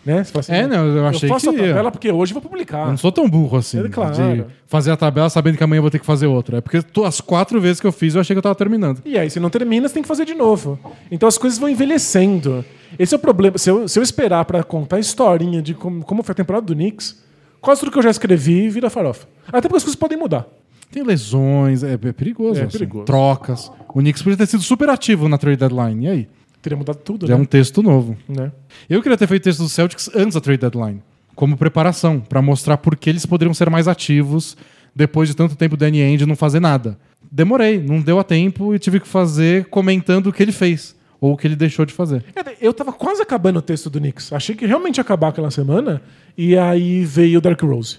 Né? 0.06 0.22
Você 0.24 0.38
assim, 0.38 0.52
É, 0.52 0.68
não, 0.68 0.86
eu 0.86 1.08
achei 1.08 1.30
eu 1.30 1.34
faço 1.34 1.50
que- 1.52 1.56
a 1.62 1.68
tabela 1.68 1.90
porque 1.92 2.12
hoje 2.12 2.34
eu 2.34 2.40
vou 2.40 2.50
publicar. 2.50 2.82
Eu 2.86 2.90
não 2.90 2.98
sou 2.98 3.12
tão 3.12 3.30
burro 3.30 3.58
assim. 3.58 3.80
É, 3.80 3.88
claro. 3.88 4.14
De 4.14 4.46
fazer 4.68 4.92
a 4.92 4.98
tabela 4.98 5.30
sabendo 5.30 5.58
que 5.58 5.64
amanhã 5.64 5.78
eu 5.78 5.82
vou 5.84 5.90
ter 5.92 6.00
que 6.00 6.06
fazer 6.06 6.28
outra. 6.28 6.58
É 6.58 6.62
porque 6.62 6.82
to- 6.82 7.06
as 7.06 7.22
quatro 7.22 7.62
vezes 7.62 7.80
que 7.80 7.88
eu 7.88 7.92
fiz 7.92 8.14
eu 8.16 8.22
achei 8.22 8.34
que 8.34 8.38
eu 8.38 8.42
tava 8.44 8.56
terminando. 8.56 9.00
E 9.06 9.18
aí, 9.18 9.30
se 9.30 9.40
não 9.40 9.50
termina, 9.50 9.88
você 9.88 9.94
tem 9.94 10.04
que 10.04 10.08
fazer 10.10 10.26
de 10.26 10.34
novo. 10.34 10.78
Então 11.10 11.28
as 11.30 11.38
coisas 11.38 11.58
vão 11.58 11.70
envelhecendo. 11.70 12.66
Esse 13.00 13.14
é 13.16 13.18
o 13.18 13.20
problema. 13.20 13.58
Se 13.58 13.70
eu, 13.70 13.88
se 13.88 13.98
eu 13.98 14.04
esperar 14.04 14.44
pra 14.46 14.62
contar 14.64 14.98
a 14.98 15.00
historinha 15.00 15.62
de 15.62 15.74
como, 15.74 16.04
como 16.04 16.22
foi 16.22 16.34
a 16.34 16.36
temporada 16.36 16.66
do 16.66 16.74
Knicks, 16.76 17.24
quase 17.62 17.80
tudo 17.80 17.92
que 17.92 17.98
eu 17.98 18.04
já 18.04 18.10
escrevi 18.12 18.70
vira 18.70 18.90
farofa. 18.90 19.26
Até 19.48 19.62
porque 19.62 19.78
as 19.78 19.84
coisas 19.84 19.96
podem 19.96 20.18
mudar. 20.18 20.46
Tem 20.92 21.02
lesões, 21.02 21.82
é, 21.84 21.94
é 21.94 21.98
perigoso. 22.12 22.60
É 22.60 22.64
assim. 22.66 22.74
perigoso. 22.78 23.06
Trocas. 23.06 23.72
O 23.90 24.00
Knicks 24.00 24.22
podia 24.22 24.38
ter 24.38 24.46
sido 24.48 24.62
super 24.62 24.90
ativo 24.90 25.28
na 25.30 25.38
trade 25.38 25.58
deadline. 25.58 26.06
E 26.06 26.10
aí? 26.10 26.28
Teria 26.64 26.78
mudado 26.78 26.96
tudo, 27.00 27.28
Já 27.28 27.34
é 27.34 27.38
né? 27.38 27.44
um 27.44 27.46
texto 27.46 27.84
novo. 27.84 28.18
Né? 28.28 28.50
Eu 28.90 29.02
queria 29.04 29.18
ter 29.18 29.28
feito 29.28 29.44
texto 29.44 29.60
do 29.60 29.70
Celtics 29.70 30.10
antes 30.16 30.34
da 30.34 30.42
trade 30.42 30.62
deadline. 30.62 31.04
Como 31.36 31.58
preparação, 31.58 32.20
pra 32.22 32.42
mostrar 32.42 32.78
por 32.78 32.96
que 32.96 33.10
eles 33.10 33.26
poderiam 33.26 33.54
ser 33.54 33.70
mais 33.70 33.88
ativos 33.88 34.56
depois 34.96 35.28
de 35.28 35.36
tanto 35.36 35.56
tempo 35.56 35.76
o 35.76 35.78
Danny 35.78 36.02
Ainge 36.02 36.26
não 36.26 36.36
fazer 36.36 36.60
nada. 36.62 36.98
Demorei, 37.30 37.82
não 37.82 38.00
deu 38.02 38.18
a 38.18 38.24
tempo 38.24 38.74
e 38.74 38.80
tive 38.80 39.00
que 39.00 39.08
fazer 39.08 39.66
comentando 39.66 40.28
o 40.28 40.34
que 40.34 40.42
ele 40.42 40.52
fez. 40.54 40.96
Ou 41.20 41.34
o 41.34 41.38
que 41.38 41.48
ele 41.48 41.56
deixou 41.56 41.86
de 41.86 41.94
fazer. 41.94 42.24
É, 42.36 42.56
Eu 42.62 42.74
tava 42.74 42.94
quase 42.94 43.22
acabando 43.22 43.58
o 43.60 43.62
texto 43.62 43.90
do 43.90 44.00
Knicks. 44.00 44.32
Achei 44.32 44.56
que 44.56 44.66
realmente 44.66 44.98
ia 44.98 45.02
acabar 45.02 45.30
aquela 45.30 45.52
semana. 45.52 46.02
E 46.38 46.58
aí 46.58 47.04
veio 47.06 47.40
o 47.40 47.42
Dark 47.42 47.62
Rose. 47.62 47.98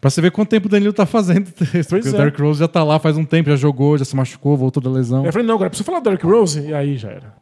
Pra 0.00 0.10
você 0.10 0.20
ver 0.20 0.30
quanto 0.30 0.48
tempo 0.50 0.66
o 0.66 0.70
Danilo 0.70 0.92
tá 0.92 1.06
fazendo 1.06 1.50
texto. 1.52 1.90
Pois 1.90 2.02
Porque 2.02 2.08
é. 2.08 2.10
o 2.10 2.16
Derrick 2.16 2.40
Rose 2.40 2.60
já 2.60 2.68
tá 2.68 2.82
lá 2.84 2.98
faz 2.98 3.16
um 3.16 3.24
tempo, 3.24 3.50
já 3.50 3.56
jogou, 3.56 3.96
já 3.98 4.04
se 4.04 4.14
machucou, 4.16 4.56
voltou 4.56 4.82
da 4.82 4.90
lesão. 4.90 5.24
Eu 5.24 5.32
falei, 5.32 5.46
não, 5.46 5.54
agora 5.54 5.70
preciso 5.70 5.86
falar 5.86 6.00
do 6.00 6.04
Dark 6.04 6.22
Rose. 6.22 6.60
E 6.60 6.74
aí 6.74 6.96
já 6.96 7.10
era. 7.10 7.34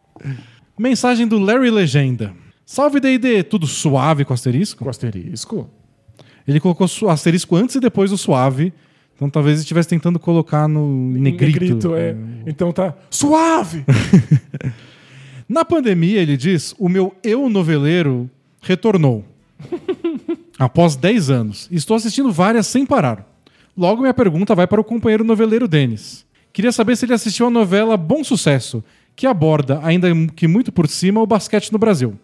Mensagem 0.81 1.29
do 1.29 1.39
Larry 1.39 1.71
Legenda. 1.71 2.35
Salve 2.65 3.01
D&D, 3.01 3.43
tudo 3.43 3.67
suave 3.67 4.25
com 4.25 4.33
asterisco? 4.33 4.83
Com 4.83 4.89
asterisco. 4.89 5.69
Ele 6.49 6.59
colocou 6.59 6.89
asterisco 7.11 7.55
antes 7.55 7.75
e 7.75 7.81
depois 7.81 8.11
do 8.11 8.17
suave. 8.17 8.73
Então 9.15 9.29
talvez 9.29 9.57
ele 9.57 9.61
estivesse 9.61 9.91
tentando 9.91 10.19
colocar 10.19 10.67
no 10.67 11.11
negrito. 11.11 11.61
Negrito, 11.61 11.95
é. 11.95 12.17
Então 12.47 12.73
tá 12.73 12.95
suave. 13.11 13.85
Na 15.47 15.67
pandemia, 15.67 16.23
ele 16.23 16.35
diz, 16.35 16.75
o 16.79 16.89
meu 16.89 17.15
eu 17.23 17.51
noveleiro 17.51 18.31
retornou. 18.63 19.23
Após 20.59 20.97
10 20.97 21.29
anos. 21.29 21.69
Estou 21.71 21.95
assistindo 21.95 22.33
várias 22.33 22.67
sem 22.67 22.87
parar. 22.87 23.31
Logo, 23.77 24.01
minha 24.01 24.15
pergunta 24.15 24.55
vai 24.55 24.67
para 24.67 24.81
o 24.81 24.85
companheiro 24.85 25.25
noveleiro 25.25 25.69
Denis. 25.69 26.25
Queria 26.55 26.73
saber 26.73 26.97
se 26.97 27.05
ele 27.05 27.13
assistiu 27.13 27.49
a 27.49 27.51
novela 27.51 27.99
Bom 27.99 28.25
Sucesso, 28.25 28.83
que 29.15 29.27
aborda, 29.27 29.81
ainda 29.83 30.09
que 30.35 30.49
muito 30.49 30.73
por 30.73 30.89
cima, 30.89 31.21
o 31.21 31.27
basquete 31.27 31.73
no 31.73 31.79
Brasil. 31.79 32.19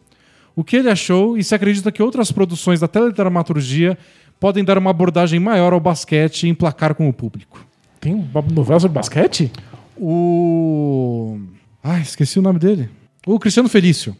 O 0.54 0.64
que 0.64 0.76
ele 0.76 0.88
achou 0.88 1.36
e 1.36 1.44
se 1.44 1.54
acredita 1.54 1.92
que 1.92 2.02
outras 2.02 2.32
produções 2.32 2.80
da 2.80 2.88
teledramaturgia 2.88 3.98
podem 4.40 4.64
dar 4.64 4.78
uma 4.78 4.90
abordagem 4.90 5.38
maior 5.38 5.72
ao 5.72 5.80
basquete 5.80 6.44
e 6.44 6.48
emplacar 6.48 6.94
com 6.94 7.08
o 7.08 7.12
público. 7.12 7.66
Tem 8.00 8.14
uma 8.14 8.42
novela 8.42 8.80
sobre 8.80 8.94
basquete? 8.94 9.52
O. 9.98 11.38
Ah, 11.82 12.00
esqueci 12.00 12.38
o 12.38 12.42
nome 12.42 12.58
dele. 12.58 12.88
O 13.26 13.38
Cristiano 13.38 13.68
Felício. 13.68 14.16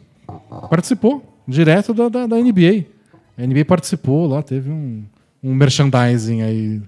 Participou, 0.69 1.23
direto 1.47 1.93
da, 1.93 2.09
da, 2.09 2.27
da 2.27 2.35
NBA. 2.35 2.85
A 3.37 3.45
NBA 3.45 3.65
participou 3.65 4.27
lá, 4.27 4.41
teve 4.41 4.69
um, 4.69 5.03
um 5.43 5.53
merchandising 5.53 6.41
aí 6.41 6.81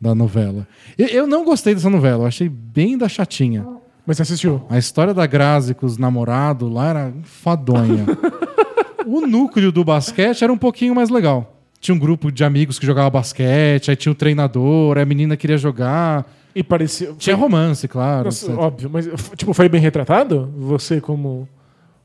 da 0.00 0.14
novela. 0.14 0.66
Eu, 0.96 1.06
eu 1.08 1.26
não 1.26 1.44
gostei 1.44 1.74
dessa 1.74 1.90
novela, 1.90 2.24
eu 2.24 2.26
achei 2.26 2.48
bem 2.48 2.96
da 2.96 3.08
chatinha. 3.08 3.66
Mas 4.08 4.16
você 4.16 4.22
assistiu? 4.22 4.62
A 4.70 4.78
história 4.78 5.12
da 5.12 5.26
Grazi 5.26 5.74
com 5.74 5.84
os 5.84 5.98
namorados 5.98 6.72
lá 6.72 6.88
era 6.88 7.12
fadonha. 7.24 8.06
o 9.06 9.26
núcleo 9.26 9.70
do 9.70 9.84
basquete 9.84 10.42
era 10.42 10.50
um 10.50 10.56
pouquinho 10.56 10.94
mais 10.94 11.10
legal. 11.10 11.58
Tinha 11.78 11.94
um 11.94 11.98
grupo 11.98 12.32
de 12.32 12.42
amigos 12.42 12.78
que 12.78 12.86
jogava 12.86 13.10
basquete, 13.10 13.90
aí 13.90 13.96
tinha 13.96 14.10
o 14.10 14.14
treinador, 14.14 14.96
aí 14.96 15.02
a 15.02 15.06
menina 15.06 15.36
queria 15.36 15.58
jogar. 15.58 16.26
E 16.54 16.62
parecia. 16.62 17.12
Tinha 17.18 17.36
romance, 17.36 17.86
claro. 17.86 18.24
Nossa, 18.24 18.50
óbvio, 18.56 18.88
mas 18.90 19.06
tipo, 19.36 19.52
foi 19.52 19.68
bem 19.68 19.78
retratado? 19.78 20.50
Você, 20.56 21.02
como, 21.02 21.46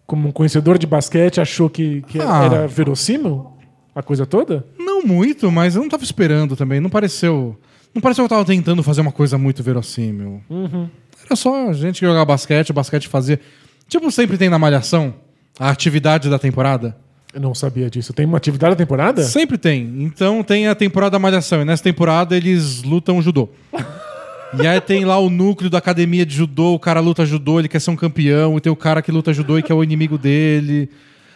como 0.05 0.27
um 0.27 0.31
conhecedor 0.33 0.77
de 0.77 0.85
basquete, 0.85 1.39
achou 1.39 1.69
que, 1.69 2.01
que 2.01 2.19
Ah. 2.19 2.43
era 2.43 2.67
verossímil 2.67 3.47
a 3.95 4.03
coisa 4.03 4.25
toda? 4.25 4.67
Não 4.77 5.03
muito, 5.03 5.49
mas 5.49 5.77
eu 5.77 5.81
não 5.81 5.87
tava 5.87 6.03
esperando 6.03 6.57
também. 6.57 6.81
Não 6.81 6.89
pareceu. 6.89 7.57
Não 7.95 8.01
pareceu 8.01 8.23
que 8.23 8.33
eu 8.33 8.37
tava 8.37 8.45
tentando 8.45 8.83
fazer 8.83 8.99
uma 8.99 9.11
coisa 9.13 9.37
muito 9.37 9.63
verossímil. 9.63 10.41
Era 11.25 11.35
só 11.35 11.69
a 11.69 11.73
gente 11.73 11.99
que 11.99 12.05
jogava 12.05 12.25
basquete, 12.25 12.71
o 12.71 12.73
basquete 12.73 13.07
fazia. 13.07 13.39
Tipo, 13.87 14.11
sempre 14.11 14.37
tem 14.37 14.49
na 14.49 14.59
Malhação 14.59 15.13
a 15.59 15.69
atividade 15.69 16.29
da 16.29 16.39
temporada. 16.39 16.95
Eu 17.33 17.41
não 17.41 17.55
sabia 17.55 17.89
disso. 17.89 18.13
Tem 18.13 18.25
uma 18.25 18.37
atividade 18.37 18.73
da 18.73 18.77
temporada? 18.77 19.23
Sempre 19.23 19.57
tem. 19.57 20.03
Então 20.03 20.43
tem 20.43 20.67
a 20.67 20.75
temporada 20.75 21.11
da 21.11 21.19
Malhação. 21.19 21.61
E 21.61 21.65
nessa 21.65 21.81
temporada 21.83 22.37
eles 22.37 22.83
lutam 22.83 23.21
judô. 23.21 23.49
e 24.61 24.67
aí 24.67 24.79
tem 24.79 25.03
lá 25.03 25.17
o 25.17 25.29
núcleo 25.31 25.69
da 25.69 25.79
academia 25.79 26.25
de 26.25 26.35
judô. 26.35 26.73
O 26.75 26.79
cara 26.79 26.99
luta 26.99 27.25
judô, 27.25 27.59
ele 27.59 27.67
quer 27.67 27.79
ser 27.81 27.89
um 27.89 27.95
campeão. 27.95 28.57
E 28.57 28.61
tem 28.61 28.71
o 28.71 28.75
cara 28.75 29.01
que 29.01 29.11
luta 29.11 29.33
judô 29.33 29.57
e 29.57 29.63
que 29.63 29.71
é 29.71 29.75
o 29.75 29.83
inimigo 29.83 30.17
dele. 30.17 30.89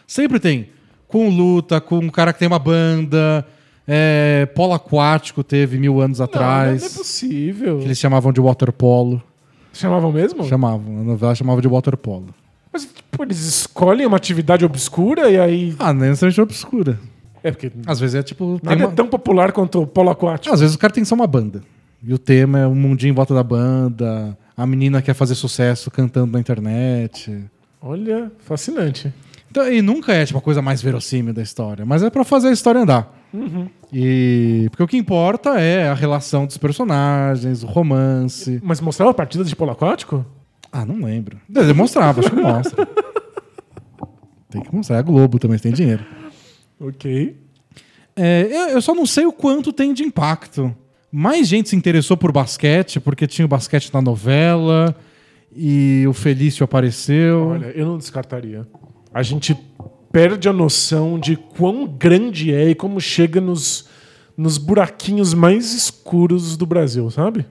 Sempre 0.06 0.40
tem. 0.40 0.70
Com 1.08 1.30
luta, 1.30 1.82
com 1.82 1.98
um 1.98 2.10
cara 2.10 2.32
que 2.32 2.40
tem 2.40 2.48
uma 2.48 2.60
banda. 2.60 3.44
É, 3.88 4.46
polo 4.54 4.74
aquático 4.74 5.44
teve 5.44 5.80
mil 5.80 6.02
anos 6.02 6.20
Não, 6.20 6.26
atrás. 6.26 6.82
não 6.82 6.88
é 6.90 6.92
possível. 6.92 7.80
que 7.80 7.86
eles 7.86 7.98
chamavam 7.98 8.32
de 8.34 8.42
waterpolo. 8.42 9.24
Chamavam 9.78 10.12
mesmo? 10.12 10.44
Chamavam, 10.46 11.00
a 11.02 11.04
novela 11.04 11.36
chamava 11.36 11.62
de 11.62 11.68
waterpolo. 11.68 12.28
Mas, 12.72 12.84
tipo, 12.86 13.24
eles 13.24 13.40
escolhem 13.46 14.06
uma 14.06 14.18
atividade 14.18 14.64
obscura 14.66 15.30
e 15.30 15.40
aí. 15.40 15.76
Ah, 15.80 15.94
nem 15.94 16.10
necessariamente 16.10 16.42
obscura. 16.42 17.00
É 17.44 17.52
porque 17.52 17.72
Às 17.86 18.00
vezes 18.00 18.16
é 18.16 18.24
tipo. 18.24 18.60
nada 18.64 18.76
uma- 18.84 18.92
é 18.92 18.96
tão 18.96 19.08
popular 19.08 19.52
quanto 19.52 19.82
o 19.82 19.88
polo 19.88 20.10
aquático. 20.10 20.54
Às 20.54 20.60
vezes 20.60 20.76
o 20.76 20.80
cara 20.80 20.92
tem 20.94 21.06
só 21.06 21.16
uma 21.16 21.28
banda. 21.28 21.64
E 22.04 22.14
o 22.14 22.18
tema 22.18 22.60
é 22.60 22.68
um 22.68 22.76
mundinho 22.76 23.12
em 23.12 23.16
volta 23.16 23.34
da 23.34 23.44
banda. 23.44 24.38
A 24.56 24.66
menina 24.68 25.02
quer 25.02 25.14
fazer 25.14 25.36
sucesso 25.36 25.90
cantando 25.90 26.32
na 26.34 26.40
internet. 26.40 27.44
Olha, 27.82 28.32
fascinante. 28.40 29.14
Então, 29.50 29.72
e 29.72 29.82
nunca 29.82 30.14
é 30.14 30.26
tipo, 30.26 30.38
a 30.38 30.42
coisa 30.42 30.62
mais 30.62 30.82
verossímil 30.82 31.34
da 31.34 31.42
história, 31.42 31.86
mas 31.86 32.04
é 32.04 32.10
pra 32.10 32.24
fazer 32.24 32.50
a 32.50 32.52
história 32.52 32.82
andar. 32.82 33.17
E 33.92 34.68
porque 34.70 34.84
o 34.84 34.88
que 34.88 34.98
importa 34.98 35.60
é 35.60 35.90
a 35.90 35.94
relação 35.94 36.46
dos 36.46 36.58
personagens, 36.58 37.64
o 37.64 37.68
romance. 37.68 38.60
Mas 38.64 38.82
mostrava 38.82 39.14
partidas 39.14 39.50
de 39.50 39.56
polo 39.56 39.72
aquático? 39.72 40.26
Ah, 40.72 40.86
não 40.86 41.06
lembro. 41.06 41.40
Mostrava, 41.76 42.20
acho 42.20 42.30
que 42.30 42.36
mostra. 42.36 42.88
Tem 44.50 44.62
que 44.62 44.74
mostrar. 44.74 44.98
É 44.98 45.00
a 45.00 45.02
Globo 45.02 45.40
também 45.40 45.60
tem 45.60 45.72
dinheiro. 45.72 46.06
Ok. 46.80 47.38
É, 48.16 48.48
eu, 48.50 48.70
eu 48.70 48.82
só 48.82 48.96
não 48.96 49.06
sei 49.06 49.26
o 49.26 49.32
quanto 49.32 49.74
tem 49.74 49.94
de 49.94 50.04
impacto. 50.04 50.74
Mais 51.12 51.48
gente 51.48 51.70
se 51.70 51.76
interessou 51.76 52.18
por 52.18 52.32
basquete, 52.32 53.00
porque 53.00 53.28
tinha 53.28 53.46
o 53.46 53.50
basquete 53.50 53.94
na 53.94 54.02
novela 54.02 54.96
e 55.56 56.06
o 56.08 56.14
Felício 56.14 56.64
apareceu. 56.64 57.50
Olha, 57.50 57.68
eu 57.68 57.86
não 57.86 57.98
descartaria. 57.98 58.68
A 59.14 59.24
gente 59.24 59.56
perde 60.18 60.50
a 60.50 60.54
noção 60.54 61.20
de 61.20 61.36
quão 61.36 61.86
grande 61.88 62.52
é 62.52 62.70
e 62.72 62.74
como 62.76 63.00
chega 63.00 63.40
nos, 63.40 63.88
nos 64.36 64.58
buraquinhos 64.58 65.32
mais 65.36 65.76
escuros 65.76 66.58
do 66.58 66.66
Brasil, 66.66 67.12
sabe? 67.12 67.46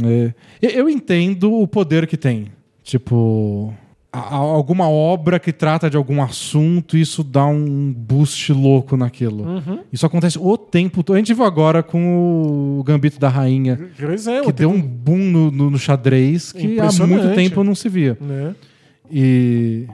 É. 0.00 0.32
Eu- 0.62 0.88
entendo 0.88 1.52
o 1.52 1.66
poder 1.66 2.06
que 2.06 2.16
tem. 2.16 2.46
Tipo, 2.84 3.74
alguma 4.12 4.88
obra 4.88 5.40
que 5.40 5.52
trata 5.52 5.90
de 5.90 5.96
algum 5.96 6.22
assunto, 6.22 6.96
isso 6.96 7.24
dá 7.24 7.44
um 7.44 7.92
boost 7.92 8.52
louco 8.52 8.96
naquilo. 8.96 9.44
Isso 9.92 10.06
acontece 10.06 10.38
o 10.40 10.56
tempo 10.56 11.02
todo. 11.02 11.16
A 11.16 11.18
gente 11.18 11.34
viu 11.34 11.42
agora 11.44 11.82
com 11.82 12.78
o 12.78 12.84
Gambito 12.84 13.18
da 13.18 13.28
Rainha, 13.28 13.80
Pois 13.98 14.28
é, 14.28 14.42
que 14.42 14.52
deu 14.52 14.70
um 14.70 14.80
boom 14.80 15.18
no, 15.18 15.50
no- 15.50 15.70
no 15.70 15.78
xadrez 15.78 16.52
que 16.52 16.78
há 16.78 16.88
muito 17.04 17.34
tempo 17.34 17.64
não 17.64 17.74
se 17.74 17.88
via. 17.88 18.16
Né? 18.20 18.54
E. 19.10 19.86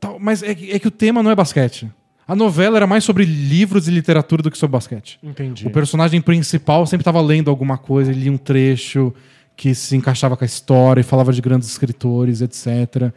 tal, 0.00 0.18
Mas 0.18 0.42
é 0.42 0.54
que, 0.54 0.70
é 0.72 0.78
que 0.78 0.88
o 0.88 0.90
tema 0.90 1.22
não 1.22 1.30
é 1.30 1.34
basquete. 1.34 1.90
A 2.26 2.34
novela 2.36 2.76
era 2.76 2.86
mais 2.86 3.02
sobre 3.04 3.24
livros 3.24 3.88
e 3.88 3.90
literatura 3.90 4.42
do 4.42 4.50
que 4.50 4.56
sobre 4.58 4.72
basquete. 4.72 5.18
Entendi. 5.22 5.66
O 5.66 5.70
personagem 5.70 6.20
principal 6.20 6.86
sempre 6.86 7.02
estava 7.02 7.20
lendo 7.20 7.50
alguma 7.50 7.76
coisa, 7.76 8.10
ele 8.12 8.20
lia 8.20 8.32
um 8.32 8.36
trecho 8.38 9.12
que 9.56 9.74
se 9.74 9.96
encaixava 9.96 10.36
com 10.36 10.44
a 10.44 10.46
história 10.46 11.00
e 11.00 11.04
falava 11.04 11.32
de 11.32 11.40
grandes 11.40 11.68
escritores, 11.68 12.40
etc. 12.40 13.12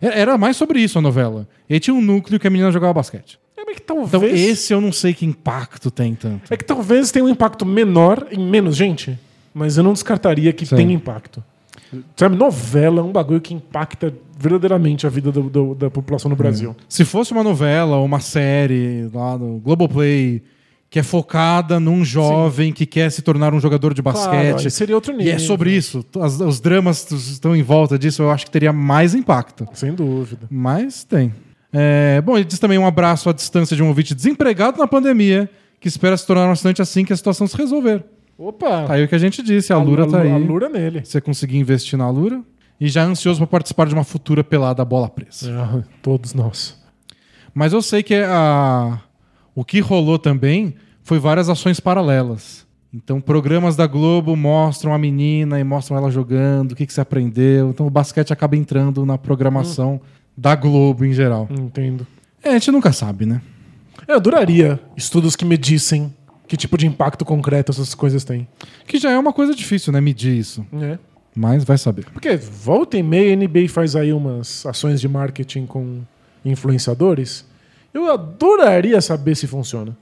É- 0.00 0.20
Era 0.20 0.36
mais 0.38 0.56
sobre 0.56 0.80
isso 0.80 0.98
a 0.98 1.02
novela. 1.02 1.46
E 1.68 1.74
aí 1.74 1.80
tinha 1.80 1.94
um 1.94 2.00
núcleo 2.00 2.40
que 2.40 2.46
a 2.46 2.50
menina 2.50 2.72
jogava 2.72 2.94
basquete. 2.94 3.38
É 3.56 3.64
mas 3.64 3.76
que 3.76 3.82
talvez. 3.82 4.08
Então 4.14 4.24
esse 4.24 4.72
eu 4.72 4.80
não 4.80 4.90
sei 4.90 5.12
que 5.14 5.26
impacto 5.26 5.90
tem 5.90 6.14
tanto. 6.14 6.52
É 6.52 6.56
que 6.56 6.64
talvez 6.64 7.10
tenha 7.10 7.24
um 7.24 7.28
impacto 7.28 7.64
menor 7.66 8.26
em 8.32 8.38
menos 8.38 8.74
gente, 8.74 9.18
mas 9.52 9.76
eu 9.76 9.84
não 9.84 9.92
descartaria 9.92 10.52
que 10.52 10.64
Sim. 10.66 10.76
tenha 10.76 10.92
impacto. 10.94 11.44
Sabe, 12.16 12.36
novela 12.36 13.00
é 13.00 13.04
um 13.04 13.12
bagulho 13.12 13.40
que 13.40 13.54
impacta 13.54 14.12
verdadeiramente 14.38 15.06
a 15.06 15.10
vida 15.10 15.30
do- 15.32 15.48
do- 15.48 15.74
da 15.74 15.88
população 15.90 16.28
no 16.28 16.36
Brasil. 16.36 16.76
Se 16.88 17.04
fosse 17.04 17.32
uma 17.32 17.42
novela 17.42 17.96
ou 17.96 18.04
uma 18.04 18.20
série 18.20 19.08
lá 19.12 19.36
no 19.38 19.58
Globoplay 19.58 20.42
que 20.88 20.98
é 21.00 21.02
focada 21.02 21.80
num 21.80 22.04
jovem 22.04 22.72
que 22.72 22.86
quer 22.86 23.10
se 23.10 23.20
tornar 23.20 23.52
um 23.52 23.58
jogador 23.60 23.92
de 23.92 24.02
Claro, 24.02 24.18
basquete. 24.18 24.64
aí 24.66 24.70
seria 24.70 24.94
outro 24.94 25.12
e 25.12 25.16
nível. 25.16 25.32
é 25.34 25.38
sobre 25.38 25.72
isso. 25.72 26.04
As- 26.20 26.38
os 26.40 26.60
dramas 26.60 27.10
estão 27.10 27.56
em 27.56 27.62
volta 27.62 27.98
disso, 27.98 28.22
eu 28.22 28.30
acho 28.30 28.44
que 28.46 28.50
teria 28.50 28.72
mais 28.72 29.14
impacto. 29.14 29.66
Sem 29.74 29.92
dúvida. 29.94 30.46
Mas 30.50 31.02
tem. 31.04 31.34
É, 31.72 32.22
bom, 32.24 32.36
ele 32.36 32.44
diz 32.44 32.58
também 32.58 32.78
um 32.78 32.86
abraço 32.86 33.28
à 33.28 33.32
distância 33.32 33.74
de 33.76 33.82
um 33.82 33.88
ouvinte 33.88 34.14
desempregado 34.14 34.78
na 34.78 34.86
pandemia, 34.86 35.50
que 35.80 35.88
espera 35.88 36.16
se 36.16 36.26
tornar 36.26 36.46
um 36.48 36.52
assinante 36.52 36.80
assim 36.80 37.04
que 37.04 37.12
a 37.12 37.16
situação 37.16 37.46
se 37.46 37.56
resolver. 37.56 38.04
Opa! 38.38 38.86
Tá 38.86 38.94
aí 38.94 39.04
o 39.04 39.08
que 39.08 39.14
a 39.14 39.18
gente 39.18 39.42
disse, 39.42 39.72
a 39.72 39.78
Lura 39.78 40.06
tá 40.06 40.20
aí. 40.20 40.30
A 40.30 40.36
Lura 40.36 40.68
nele. 40.68 41.04
Você 41.04 41.20
conseguir 41.20 41.58
investir 41.58 41.98
na 41.98 42.08
Lura. 42.10 42.42
E 42.78 42.88
já 42.88 43.04
ansioso 43.04 43.38
para 43.38 43.46
participar 43.46 43.86
de 43.86 43.94
uma 43.94 44.04
futura 44.04 44.44
pelada 44.44 44.84
bola 44.84 45.08
presa. 45.08 45.50
Ah, 45.50 45.82
todos 46.02 46.34
nós. 46.34 46.78
Mas 47.54 47.72
eu 47.72 47.80
sei 47.80 48.02
que 48.02 48.14
a... 48.14 49.00
o 49.54 49.64
que 49.64 49.80
rolou 49.80 50.18
também 50.18 50.74
foi 51.02 51.18
várias 51.18 51.48
ações 51.48 51.80
paralelas. 51.80 52.66
Então, 52.92 53.20
programas 53.20 53.76
da 53.76 53.86
Globo 53.86 54.36
mostram 54.36 54.92
a 54.92 54.98
menina 54.98 55.58
e 55.58 55.64
mostram 55.64 55.96
ela 55.96 56.10
jogando, 56.10 56.72
o 56.72 56.76
que, 56.76 56.86
que 56.86 56.92
você 56.92 57.00
aprendeu. 57.00 57.70
Então, 57.70 57.86
o 57.86 57.90
basquete 57.90 58.32
acaba 58.32 58.56
entrando 58.56 59.04
na 59.06 59.16
programação 59.16 60.00
da 60.36 60.54
Globo 60.54 61.04
em 61.04 61.12
geral. 61.12 61.48
Entendo. 61.50 62.06
É, 62.42 62.50
a 62.50 62.52
gente 62.52 62.70
nunca 62.70 62.92
sabe, 62.92 63.24
né? 63.24 63.40
É, 64.06 64.12
eu 64.12 64.16
adoraria 64.16 64.78
estudos 64.96 65.34
que 65.34 65.44
medissem 65.44 66.12
que 66.46 66.56
tipo 66.56 66.76
de 66.78 66.86
impacto 66.86 67.24
concreto 67.24 67.72
essas 67.72 67.94
coisas 67.94 68.24
têm. 68.24 68.46
Que 68.86 68.98
já 68.98 69.10
é 69.10 69.18
uma 69.18 69.32
coisa 69.32 69.54
difícil, 69.54 69.92
né? 69.92 70.00
Medir 70.00 70.36
isso. 70.36 70.64
É. 70.80 70.98
Mas 71.34 71.64
vai 71.64 71.76
saber. 71.76 72.06
Porque 72.06 72.36
volta 72.36 72.96
e 72.96 73.02
meia 73.02 73.34
a 73.34 73.36
NBA 73.36 73.68
faz 73.68 73.94
aí 73.94 74.12
umas 74.12 74.64
ações 74.64 75.00
de 75.00 75.08
marketing 75.08 75.66
com 75.66 76.00
influenciadores. 76.44 77.44
Eu 77.92 78.10
adoraria 78.10 79.00
saber 79.00 79.34
se 79.34 79.46
funciona. 79.46 79.96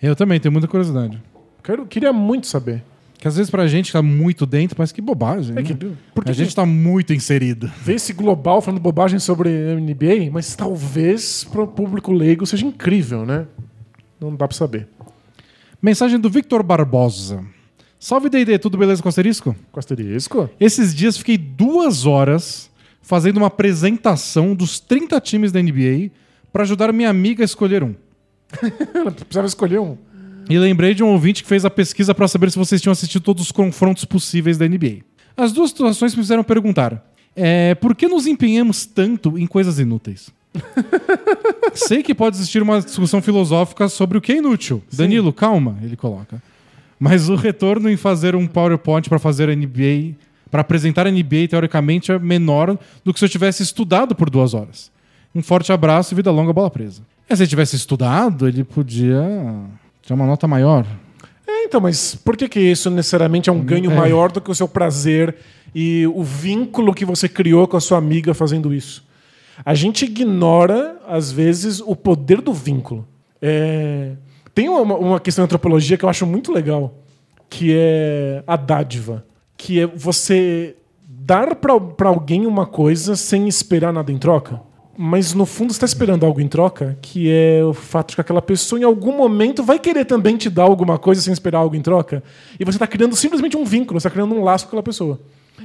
Eu 0.00 0.14
também 0.14 0.38
tenho 0.38 0.52
muita 0.52 0.68
curiosidade. 0.68 1.20
Quero, 1.62 1.84
queria 1.86 2.12
muito 2.12 2.46
saber. 2.46 2.84
Que 3.18 3.26
às 3.26 3.36
vezes 3.36 3.50
pra 3.50 3.66
gente 3.66 3.86
que 3.86 3.92
tá 3.92 4.02
muito 4.02 4.46
dentro, 4.46 4.76
parece 4.76 4.94
que 4.94 5.00
bobagem. 5.00 5.52
É 5.52 5.54
né? 5.56 5.62
que, 5.62 5.74
por 6.14 6.24
que 6.24 6.30
a 6.30 6.34
gente 6.34 6.54
tá 6.54 6.64
muito 6.64 7.12
inserido. 7.12 7.68
vê 7.82 7.94
esse 7.94 8.12
global 8.12 8.62
falando 8.62 8.80
bobagem 8.80 9.18
sobre 9.18 9.48
a 9.48 9.74
NBA, 9.74 10.30
mas 10.30 10.54
talvez 10.54 11.42
para 11.42 11.62
o 11.62 11.66
público 11.66 12.12
leigo 12.12 12.46
seja 12.46 12.64
incrível, 12.64 13.26
né? 13.26 13.46
Não 14.20 14.34
dá 14.34 14.46
pra 14.46 14.56
saber. 14.56 14.88
Mensagem 15.80 16.18
do 16.18 16.28
Victor 16.28 16.62
Barbosa. 16.64 17.44
Salve 18.00 18.28
D&D, 18.28 18.58
tudo 18.58 18.76
beleza 18.76 19.00
com 19.00 19.08
asterisco? 19.08 19.54
Com 19.70 19.78
asterisco? 19.78 20.50
Esses 20.58 20.92
dias 20.92 21.16
fiquei 21.16 21.38
duas 21.38 22.04
horas 22.04 22.68
fazendo 23.00 23.36
uma 23.36 23.46
apresentação 23.46 24.56
dos 24.56 24.80
30 24.80 25.20
times 25.20 25.52
da 25.52 25.62
NBA 25.62 26.10
pra 26.52 26.64
ajudar 26.64 26.92
minha 26.92 27.08
amiga 27.08 27.44
a 27.44 27.46
escolher 27.46 27.84
um. 27.84 27.94
Ela 28.92 29.12
precisava 29.12 29.46
escolher 29.46 29.78
um. 29.78 29.96
E 30.50 30.58
lembrei 30.58 30.94
de 30.94 31.04
um 31.04 31.08
ouvinte 31.08 31.44
que 31.44 31.48
fez 31.48 31.64
a 31.64 31.70
pesquisa 31.70 32.12
pra 32.12 32.26
saber 32.26 32.50
se 32.50 32.58
vocês 32.58 32.80
tinham 32.80 32.92
assistido 32.92 33.22
todos 33.22 33.44
os 33.44 33.52
confrontos 33.52 34.04
possíveis 34.04 34.58
da 34.58 34.66
NBA. 34.66 35.02
As 35.36 35.52
duas 35.52 35.70
situações 35.70 36.12
me 36.12 36.22
fizeram 36.22 36.42
perguntar: 36.42 37.08
é, 37.36 37.76
por 37.76 37.94
que 37.94 38.08
nos 38.08 38.26
empenhamos 38.26 38.84
tanto 38.84 39.38
em 39.38 39.46
coisas 39.46 39.78
inúteis? 39.78 40.32
Sei 41.74 42.02
que 42.02 42.14
pode 42.14 42.36
existir 42.36 42.62
uma 42.62 42.80
discussão 42.80 43.20
filosófica 43.22 43.88
sobre 43.88 44.18
o 44.18 44.20
que 44.20 44.32
é 44.32 44.36
inútil. 44.36 44.82
Danilo, 44.92 45.32
calma, 45.32 45.78
ele 45.82 45.96
coloca. 45.96 46.42
Mas 46.98 47.28
o 47.28 47.36
retorno 47.36 47.88
em 47.88 47.96
fazer 47.96 48.34
um 48.34 48.46
PowerPoint 48.46 49.08
para 49.08 49.18
fazer 49.18 49.54
NBA, 49.56 50.16
para 50.50 50.62
apresentar 50.62 51.10
NBA, 51.10 51.48
teoricamente, 51.48 52.10
é 52.10 52.18
menor 52.18 52.76
do 53.04 53.12
que 53.12 53.18
se 53.18 53.24
eu 53.24 53.28
tivesse 53.28 53.62
estudado 53.62 54.14
por 54.14 54.28
duas 54.28 54.54
horas. 54.54 54.90
Um 55.34 55.42
forte 55.42 55.72
abraço 55.72 56.14
e 56.14 56.16
vida 56.16 56.30
longa, 56.30 56.52
bola 56.52 56.70
presa. 56.70 57.02
É, 57.28 57.36
se 57.36 57.42
ele 57.42 57.48
tivesse 57.48 57.76
estudado, 57.76 58.48
ele 58.48 58.64
podia 58.64 59.22
ter 60.06 60.14
uma 60.14 60.26
nota 60.26 60.48
maior. 60.48 60.86
É, 61.46 61.64
então, 61.64 61.80
mas 61.80 62.14
por 62.14 62.36
que, 62.36 62.48
que 62.48 62.58
isso 62.58 62.90
necessariamente 62.90 63.48
é 63.48 63.52
um 63.52 63.60
ganho 63.60 63.90
é. 63.90 63.94
maior 63.94 64.32
do 64.32 64.40
que 64.40 64.50
o 64.50 64.54
seu 64.54 64.66
prazer 64.66 65.36
e 65.74 66.06
o 66.06 66.24
vínculo 66.24 66.94
que 66.94 67.04
você 67.04 67.28
criou 67.28 67.68
com 67.68 67.76
a 67.76 67.80
sua 67.80 67.98
amiga 67.98 68.34
fazendo 68.34 68.74
isso? 68.74 69.06
A 69.64 69.74
gente 69.74 70.04
ignora, 70.04 70.96
às 71.06 71.30
vezes, 71.32 71.80
o 71.80 71.94
poder 71.96 72.40
do 72.40 72.52
vínculo. 72.52 73.06
É, 73.40 74.12
Tem 74.54 74.68
uma, 74.68 74.96
uma 74.96 75.20
questão 75.20 75.44
de 75.44 75.46
antropologia 75.46 75.96
que 75.96 76.04
eu 76.04 76.08
acho 76.08 76.26
muito 76.26 76.52
legal, 76.52 76.94
que 77.48 77.72
é 77.74 78.42
a 78.46 78.56
dádiva. 78.56 79.24
Que 79.56 79.80
é 79.80 79.86
você 79.86 80.76
dar 81.06 81.56
para 81.56 82.08
alguém 82.08 82.46
uma 82.46 82.66
coisa 82.66 83.16
sem 83.16 83.48
esperar 83.48 83.92
nada 83.92 84.10
em 84.12 84.18
troca. 84.18 84.60
Mas 84.96 85.32
no 85.32 85.46
fundo 85.46 85.70
está 85.70 85.86
esperando 85.86 86.26
algo 86.26 86.40
em 86.40 86.48
troca, 86.48 86.98
que 87.00 87.30
é 87.30 87.62
o 87.64 87.72
fato 87.72 88.10
de 88.10 88.14
que 88.16 88.20
aquela 88.20 88.42
pessoa 88.42 88.80
em 88.80 88.84
algum 88.84 89.16
momento 89.16 89.62
vai 89.62 89.78
querer 89.78 90.04
também 90.04 90.36
te 90.36 90.50
dar 90.50 90.64
alguma 90.64 90.98
coisa 90.98 91.20
sem 91.20 91.32
esperar 91.32 91.58
algo 91.58 91.76
em 91.76 91.80
troca. 91.80 92.22
E 92.58 92.64
você 92.64 92.76
está 92.76 92.86
criando 92.86 93.14
simplesmente 93.14 93.56
um 93.56 93.64
vínculo, 93.64 94.00
você 94.00 94.08
está 94.08 94.10
criando 94.10 94.34
um 94.34 94.42
laço 94.42 94.64
com 94.64 94.70
aquela 94.70 94.82
pessoa. 94.82 95.20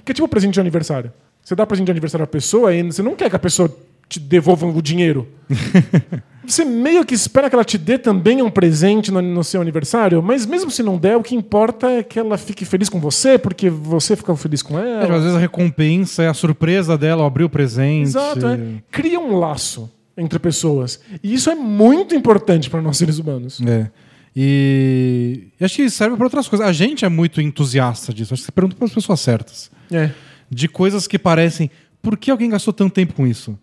Que 0.06 0.12
é 0.12 0.14
tipo 0.14 0.28
presente 0.28 0.54
de 0.54 0.60
aniversário. 0.60 1.12
Você 1.44 1.56
dá 1.56 1.66
presente 1.66 1.86
de 1.88 1.92
aniversário 1.92 2.24
à 2.24 2.28
pessoa 2.28 2.74
e 2.74 2.82
você 2.84 3.02
não 3.04 3.16
quer 3.16 3.30
que 3.30 3.36
a 3.36 3.40
pessoa 3.40 3.74
te 4.08 4.20
devolva 4.20 4.66
o 4.66 4.82
dinheiro. 4.82 5.28
Você 6.46 6.66
meio 6.66 7.06
que 7.06 7.14
espera 7.16 7.50
que 7.50 7.56
ela 7.56 7.64
te 7.64 7.78
dê 7.78 7.98
também 7.98 8.42
um 8.42 8.50
presente 8.52 9.10
no, 9.12 9.22
no 9.22 9.46
seu 9.46 9.62
aniversário, 9.62 10.22
mas 10.22 10.46
mesmo 10.46 10.70
se 10.70 10.84
não 10.84 10.98
der, 10.98 11.16
o 11.16 11.24
que 11.24 11.34
importa 11.34 11.90
é 11.90 12.04
que 12.04 12.20
ela 12.20 12.38
fique 12.38 12.66
feliz 12.66 12.90
com 12.90 13.00
você, 13.00 13.38
porque 13.38 13.70
você 13.70 14.14
fica 14.18 14.36
feliz 14.36 14.62
com 14.62 14.78
É, 14.78 15.06
ela. 15.06 15.16
às 15.16 15.22
vezes 15.24 15.38
a 15.38 15.40
recompensa 15.40 16.22
é 16.22 16.28
a 16.28 16.34
surpresa 16.34 16.98
dela 16.98 17.26
abrir 17.26 17.46
o 17.46 17.50
presente. 17.50 18.08
Exato, 18.10 18.46
é. 18.46 18.60
Cria 18.92 19.22
um 19.22 19.38
laço 19.40 19.90
entre 20.18 20.38
pessoas. 20.38 21.00
E 21.24 21.34
isso 21.34 21.50
é 21.50 21.56
muito 21.56 22.14
importante 22.14 22.70
para 22.70 22.82
nós 22.82 22.98
seres 22.98 23.20
humanos. 23.20 23.62
É. 23.66 23.90
E, 24.36 25.48
e 25.60 25.64
acho 25.64 25.78
que 25.78 25.90
serve 25.90 26.18
para 26.18 26.26
outras 26.26 26.48
coisas. 26.50 26.68
A 26.68 26.74
gente 26.74 27.06
é 27.06 27.10
muito 27.10 27.40
entusiasta 27.42 28.14
disso. 28.14 28.34
Acho 28.34 28.42
que 28.44 28.48
você 28.48 28.52
pergunta 28.52 28.76
para 28.76 28.86
as 28.86 28.94
pessoas 28.94 29.20
certas. 29.22 29.72
É. 29.90 30.10
De 30.54 30.68
coisas 30.68 31.08
que 31.08 31.18
parecem. 31.18 31.70
Por 32.02 32.18
que 32.18 32.30
alguém 32.32 32.50
gastou 32.50 32.74
tanto 32.74 32.94
tempo 32.94 33.14
com 33.14 33.26
isso? 33.26 33.58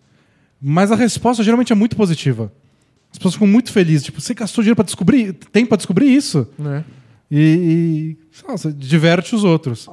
Mas 0.61 0.91
a 0.91 0.95
resposta 0.95 1.43
geralmente 1.43 1.71
é 1.71 1.75
muito 1.75 1.95
positiva. 1.95 2.51
As 3.11 3.17
pessoas 3.17 3.33
ficam 3.35 3.47
muito 3.47 3.71
felizes. 3.71 4.03
Tipo, 4.03 4.21
você 4.21 4.33
gastou 4.33 4.63
dinheiro 4.63 4.75
para 4.75 4.85
descobrir. 4.85 5.33
Tempo 5.33 5.69
para 5.69 5.77
descobrir 5.77 6.13
isso? 6.13 6.47
Né? 6.57 6.83
E, 7.29 8.17
e 8.43 8.47
nossa, 8.47 8.71
diverte 8.71 9.35
os 9.35 9.43
outros. 9.43 9.87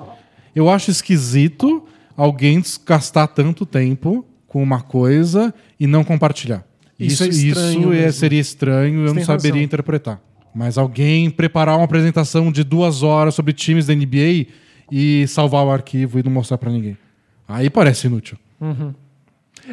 Eu 0.55 0.69
acho 0.69 0.91
esquisito 0.91 1.85
alguém 2.17 2.63
gastar 2.87 3.27
tanto 3.29 3.65
tempo 3.65 4.25
com 4.47 4.63
uma 4.63 4.81
coisa 4.81 5.55
e 5.79 5.87
não 5.87 6.03
compartilhar. 6.05 6.65
Isso 6.99 7.23
Isso, 7.23 7.25
é 7.25 7.29
estranho 7.49 7.95
isso 7.95 8.03
é- 8.09 8.13
seria 8.13 8.41
estranho, 8.41 9.07
eu 9.07 9.15
não 9.15 9.23
saberia 9.25 9.53
razão. 9.53 9.63
interpretar. 9.63 10.21
Mas 10.55 10.77
alguém 10.77 11.31
preparar 11.31 11.77
uma 11.77 11.85
apresentação 11.85 12.51
de 12.51 12.65
duas 12.65 13.03
horas 13.05 13.35
sobre 13.35 13.53
times 13.53 13.87
da 13.87 13.95
NBA 13.95 14.47
e 14.91 15.27
salvar 15.27 15.65
o 15.65 15.71
arquivo 15.71 16.19
e 16.19 16.23
não 16.23 16.33
mostrar 16.33 16.59
pra 16.59 16.71
ninguém. 16.71 16.97
Aí 17.47 17.71
parece 17.71 18.07
inútil. 18.07 18.37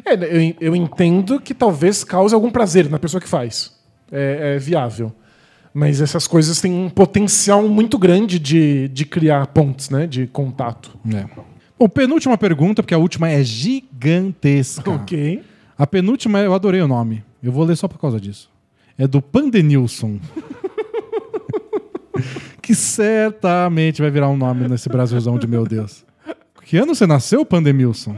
É, 0.06 0.14
eu, 0.14 0.56
eu 0.60 0.76
entendo 0.76 1.40
que 1.40 1.54
talvez 1.54 2.04
cause 2.04 2.34
algum 2.34 2.52
prazer 2.52 2.90
na 2.90 3.00
pessoa 3.00 3.22
que 3.22 3.28
faz. 3.28 3.74
É, 4.12 4.56
é 4.56 4.60
viável. 4.60 5.14
Mas 5.74 6.00
essas 6.00 6.26
coisas 6.26 6.62
têm 6.62 6.72
um 6.72 6.90
potencial 6.90 7.68
muito 7.68 7.98
grande 7.98 8.40
de, 8.40 8.88
de 8.88 9.06
criar 9.06 9.48
pontes, 9.48 9.90
né? 9.90 10.08
De 10.08 10.26
contato. 10.28 10.98
É. 11.14 11.26
Bom, 11.78 11.90
penúltima 11.90 12.38
pergunta, 12.38 12.82
porque 12.82 12.94
a 12.94 12.98
última 12.98 13.30
é 13.30 13.44
gigantesca. 13.44 14.90
Ok. 14.90 15.44
A 15.78 15.86
penúltima, 15.86 16.40
eu 16.40 16.54
adorei 16.54 16.82
o 16.82 16.88
nome. 16.88 17.24
Eu 17.44 17.52
vou 17.52 17.66
ler 17.66 17.76
só 17.76 17.90
por 17.90 18.00
causa 18.00 18.20
disso. 18.22 18.50
É 18.98 19.06
do 19.06 19.22
Pandenilson. 19.22 20.18
que 22.66 22.74
certamente 22.76 24.02
vai 24.02 24.10
virar 24.10 24.28
um 24.30 24.36
nome 24.38 24.68
nesse 24.68 24.90
Brasilzão 24.90 25.38
de 25.38 25.46
meu 25.46 25.66
Deus. 25.66 26.04
Que 26.64 26.78
ano 26.78 26.96
você 26.96 27.06
nasceu, 27.06 27.46
Pandemilson? 27.46 28.16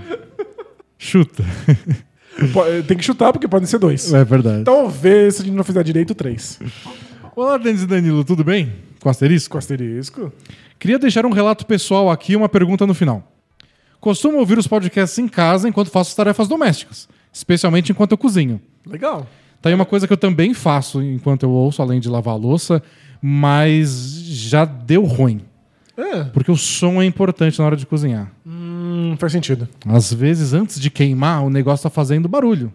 Chuta. 0.98 1.44
Po- 2.53 2.64
Tem 2.88 2.95
que 2.98 3.03
chutar, 3.03 3.34
porque 3.34 3.48
podem 3.48 3.68
ser 3.68 3.78
dois. 3.78 4.14
É 4.14 4.24
verdade. 4.24 4.64
Talvez, 4.64 5.36
se 5.36 5.41
a 5.41 5.45
gente 5.45 5.53
não 5.56 5.64
fizer 5.64 5.84
direito, 5.84 6.15
três. 6.15 6.60
Olá, 7.36 7.57
Denis 7.57 7.82
e 7.82 7.86
Danilo, 7.86 8.24
tudo 8.24 8.44
bem? 8.44 8.72
Com 9.02 9.10
asterisco? 9.10 9.52
Com 9.52 9.57
asterisco. 9.57 10.32
Queria 10.80 10.98
deixar 10.98 11.26
um 11.26 11.32
relato 11.32 11.65
pessoal 11.65 12.10
aqui 12.10 12.34
e 12.34 12.36
uma 12.36 12.48
pergunta 12.48 12.88
no 12.88 12.94
final. 12.94 13.32
Costumo 13.99 14.38
ouvir 14.38 14.57
os 14.57 14.68
podcasts 14.68 15.18
em 15.19 15.28
casa 15.28 15.68
enquanto 15.68 15.90
faço 15.91 16.11
as 16.11 16.15
tarefas 16.15 16.48
domésticas, 16.48 17.10
especialmente 17.34 17.91
enquanto 17.91 18.14
eu 18.14 18.18
cozinho. 18.18 18.61
Legal. 18.86 19.28
Tá 19.68 19.69
aí 19.69 19.76
uma 19.76 19.85
coisa 19.85 20.07
que 20.07 20.14
eu 20.14 20.18
também 20.18 20.53
faço 20.53 21.02
enquanto 21.02 21.44
eu 21.44 21.49
ouço, 21.49 21.81
além 21.81 21.99
de 21.99 22.07
lavar 22.07 22.34
a 22.34 22.38
louça, 22.38 22.81
mas 23.22 23.89
já 24.23 24.64
deu 24.64 25.03
ruim. 25.03 25.41
É, 25.98 26.23
Porque 26.23 26.49
o 26.49 26.56
som 26.56 27.02
é 27.02 27.06
importante 27.06 27.60
na 27.60 27.65
hora 27.65 27.76
de 27.76 27.85
cozinhar. 27.85 28.31
hum, 28.45 29.15
faz 29.19 29.34
sentido. 29.34 29.68
Às 29.85 30.14
vezes, 30.14 30.53
antes 30.53 30.80
de 30.80 30.89
queimar, 30.89 31.44
o 31.44 31.49
negócio 31.49 31.84
tá 31.84 31.89
fazendo 31.89 32.30
barulho. 32.30 32.72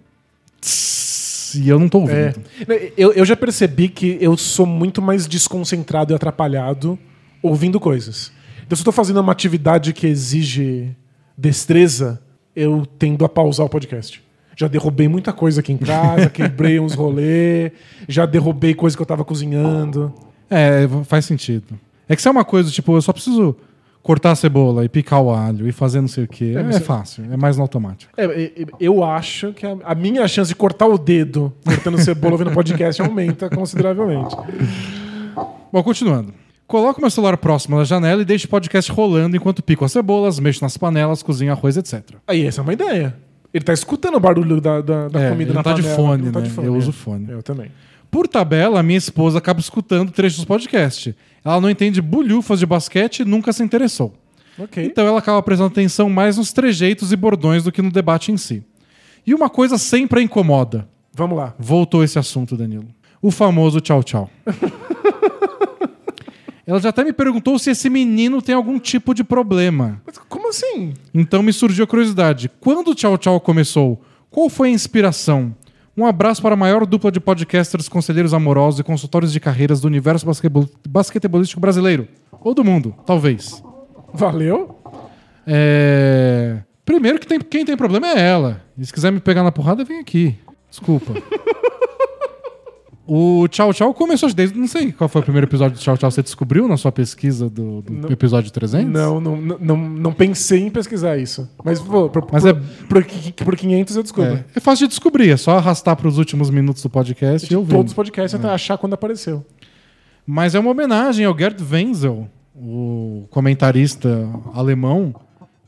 Tss, 0.61 1.59
E 1.63 1.69
eu 1.69 1.79
não 1.79 1.89
tô 1.89 2.01
ouvindo. 2.01 2.43
É. 2.69 2.93
Eu, 2.95 3.13
eu 3.15 3.25
já 3.25 3.37
percebi 3.37 3.89
que 3.89 4.19
eu 4.21 4.37
sou 4.37 4.67
muito 4.67 5.01
mais 5.01 5.27
desconcentrado 5.27 6.13
e 6.13 6.15
atrapalhado 6.15 6.99
ouvindo 7.43 7.81
coisas. 7.81 8.31
Então, 8.67 8.77
se 8.77 8.83
eu 8.83 8.85
tô 8.85 8.93
fazendo 8.93 9.19
uma 9.19 9.33
atividade 9.33 9.95
que 9.95 10.07
exige 10.07 10.95
destreza, 11.39 12.21
eu 12.55 12.85
tendo 12.99 13.25
a 13.25 13.31
pausar 13.31 13.65
o 13.65 13.69
podcast. 13.71 14.22
Já 14.57 14.69
derrubei 14.69 15.09
muita 15.09 15.33
coisa 15.33 15.61
aqui 15.61 15.73
em 15.73 15.79
casa, 15.79 16.29
quebrei 16.31 16.79
uns 16.79 16.95
rolê, 16.95 17.73
já 18.09 18.27
derrubei 18.27 18.75
coisa 18.75 18.97
que 18.97 19.03
eu 19.03 19.07
tava 19.07 19.25
cozinhando. 19.25 20.13
É, 20.51 20.87
faz 21.05 21.25
sentido. 21.25 21.79
É 22.09 22.15
que 22.15 22.21
se 22.21 22.29
é 22.29 22.31
uma 22.31 22.45
coisa, 22.45 22.71
tipo, 22.71 22.95
eu 22.95 23.01
só 23.03 23.13
preciso 23.13 23.57
cortar 24.03 24.33
a 24.33 24.35
cebola 24.35 24.85
e 24.85 24.89
picar 24.89 25.23
o 25.23 25.31
alho 25.31 25.67
e 25.67 25.73
fazer 25.73 26.01
não 26.01 26.09
sei 26.09 26.25
o 26.25 26.29
quê. 26.29 26.55
É, 26.57 26.63
mas- 26.63 26.79
fácil, 26.81 27.25
é 27.31 27.37
mais 27.37 27.57
no 27.57 27.63
automático. 27.63 28.13
É, 28.17 28.25
é, 28.25 28.43
é, 28.45 28.67
eu 28.81 29.03
acho 29.05 29.53
que 29.53 29.65
a, 29.65 29.77
a 29.85 29.95
minha 29.95 30.27
chance 30.29 30.49
de 30.49 30.55
cortar 30.57 30.87
o 30.87 30.99
dedo 30.99 31.53
cortando 31.65 31.99
cebola 31.99 32.35
ouvindo 32.35 32.51
podcast 32.51 33.01
aumenta 33.01 33.49
consideravelmente. 33.49 34.37
Bom, 35.73 35.83
continuando. 35.83 36.35
Coloco 36.67 37.01
meu 37.01 37.11
celular 37.11 37.37
próximo 37.37 37.77
da 37.79 37.85
janela 37.85 38.23
e 38.23 38.25
deixo 38.25 38.47
o 38.47 38.51
podcast 38.51 38.91
rolando 38.91 39.37
enquanto 39.37 39.63
pico 39.63 39.85
as 39.85 39.93
cebolas, 39.93 40.39
mexo 40.39 40.63
nas 40.63 40.77
panelas, 40.77 41.23
cozinho 41.23 41.53
arroz, 41.53 41.77
etc. 41.77 42.03
Aí, 42.27 42.47
essa 42.47 42.61
é 42.61 42.63
uma 42.63 42.73
ideia. 42.73 43.15
Ele 43.53 43.65
tá 43.65 43.73
escutando 43.73 44.15
o 44.17 44.21
barulho 44.21 44.61
da, 44.61 44.81
da, 44.81 45.09
da 45.09 45.21
É, 45.21 45.31
comida 45.31 45.51
ele 45.51 45.55
na 45.55 45.55
não 45.59 45.63
tá 45.63 45.73
de 45.75 45.83
panela, 45.83 45.97
fone, 45.97 46.23
não 46.25 46.33
tá 46.33 46.41
né? 46.41 46.47
de 46.47 46.53
fone, 46.53 46.67
Eu 46.67 46.75
é. 46.75 46.79
uso 46.79 46.93
fone. 46.93 47.31
Eu 47.31 47.43
também. 47.43 47.71
Por 48.11 48.27
tabela, 48.29 48.81
a 48.81 48.83
minha 48.83 48.99
esposa 48.99 49.39
acaba 49.39 49.61
escutando 49.61 50.11
trechos 50.11 50.41
do 50.41 50.47
podcast. 50.47 51.15
Ela 51.45 51.61
não 51.61 51.71
entende 51.71 52.01
bulhufas 52.01 52.59
de 52.59 52.67
basquete 52.67 53.21
e 53.21 53.25
nunca 53.25 53.53
se 53.53 53.63
interessou. 53.63 54.15
Ok. 54.59 54.85
Então 54.85 55.07
ela 55.07 55.19
acaba 55.19 55.43
prestando 55.43 55.69
atenção 55.71 56.11
mais 56.11 56.37
nos 56.37 56.53
trejeitos 56.53 57.13
e 57.13 57.17
bordões 57.17 57.65
do 57.65 57.73
que 57.73 57.81
no 57.83 57.91
debate 57.91 58.31
em 58.31 58.37
si. 58.37 58.63
E 59.27 59.35
uma 59.35 59.49
coisa 59.49 59.79
sempre 59.79 60.21
a 60.21 60.23
incomoda. 60.23 60.89
Vamos 61.15 61.37
lá. 61.37 61.55
Voltou 61.59 62.03
esse 62.05 62.19
assunto, 62.19 62.57
Danilo. 62.57 62.87
O 63.21 63.31
famoso 63.31 63.81
tchau 63.81 64.03
tchau. 64.03 64.31
ela 66.67 66.81
já 66.81 66.89
até 66.91 67.05
me 67.05 67.13
perguntou 67.13 67.59
se 67.59 67.71
esse 67.71 67.89
menino 67.91 68.41
tem 68.41 68.55
algum 68.55 68.79
tipo 68.79 69.15
de 69.15 69.25
problema. 69.25 70.01
Mas 70.07 70.19
como 70.19 70.42
assim? 70.53 70.95
Então 71.13 71.43
me 71.43 71.53
surgiu 71.53 71.85
a 71.85 71.87
curiosidade. 71.87 72.51
Quando 72.61 72.93
o 72.93 72.95
Tchau 72.95 73.19
Tchau 73.19 73.41
começou? 73.41 74.01
Qual 74.31 74.49
foi 74.49 74.69
a 74.69 74.73
inspiração? 74.73 75.55
Um 75.97 76.07
abraço 76.07 76.41
para 76.41 76.55
a 76.55 76.57
maior 76.57 76.87
dupla 76.87 77.13
de 77.13 77.21
podcasters, 77.21 77.89
conselheiros 77.89 78.33
amorosos 78.33 78.81
e 78.81 78.83
consultores 78.85 79.31
de 79.33 79.39
carreiras 79.41 79.81
do 79.81 79.87
universo 79.87 80.25
basquetebol- 80.25 80.69
basquetebolístico 80.89 81.61
brasileiro. 81.61 82.09
Ou 82.41 82.55
do 82.55 82.65
mundo, 82.65 82.95
talvez. 83.05 83.63
Valeu? 84.15 84.79
É... 85.47 86.59
Primeiro 86.85 87.19
que 87.19 87.27
tem- 87.27 87.41
quem 87.41 87.65
tem 87.65 87.77
problema 87.77 88.09
é 88.09 88.21
ela. 88.21 88.63
E 88.79 88.85
se 88.87 88.93
quiser 88.93 89.13
me 89.13 89.21
pegar 89.21 89.43
na 89.43 89.53
porrada, 89.53 89.85
vem 89.85 89.99
aqui. 89.99 90.37
Desculpa. 90.71 91.13
o 93.05 93.49
Tchau 93.49 93.73
Tchau 93.73 93.93
começou 93.93 94.33
desde... 94.33 94.57
Não 94.57 94.69
sei 94.69 94.93
qual 94.93 95.09
foi 95.09 95.21
o 95.21 95.25
primeiro 95.25 95.47
episódio 95.47 95.77
do 95.77 95.81
Tchau 95.81 95.97
Tchau. 95.99 96.11
Você 96.11 96.23
descobriu 96.23 96.69
na 96.69 96.77
sua 96.77 96.93
pesquisa 96.93 97.51
do, 97.51 97.83
do 97.83 98.13
episódio 98.13 98.51
300? 98.51 98.89
Não, 98.89 99.21
não, 99.21 99.37
não, 99.37 99.59
não, 99.59 99.77
não 99.77 100.13
pensei 100.13 100.61
em 100.61 100.71
pesquisar 100.71 101.19
isso. 101.19 101.49
Mas, 101.65 101.81
pô, 101.81 102.09
por, 102.09 102.27
Mas 102.31 102.43
por, 102.43 102.51
é- 102.51 102.55
por, 102.89 103.45
por 103.45 103.57
500 103.57 103.97
eu 103.97 104.03
descubro. 104.03 104.33
É, 104.33 104.45
é 104.55 104.61
fácil 104.61 104.87
de 104.87 104.91
descobrir, 104.91 105.31
é 105.31 105.37
só 105.37 105.59
arrastar 105.59 105.97
para 105.97 106.07
os 106.07 106.17
últimos 106.17 106.49
minutos 106.49 106.83
do 106.83 106.89
podcast 106.89 107.53
e 107.53 107.57
ouvir. 107.57 107.75
Todos 107.75 107.91
os 107.91 107.97
podcasts 107.97 108.39
até 108.39 108.49
achar 108.49 108.79
quando 108.79 108.95
apareceu. 108.95 109.45
Mas 110.25 110.55
é 110.55 110.61
uma 110.61 110.71
homenagem 110.71 111.27
ao 111.27 111.37
Gerd 111.37 111.61
Wenzel, 111.69 112.29
o 112.55 113.27
comentarista 113.31 114.29
alemão, 114.55 115.13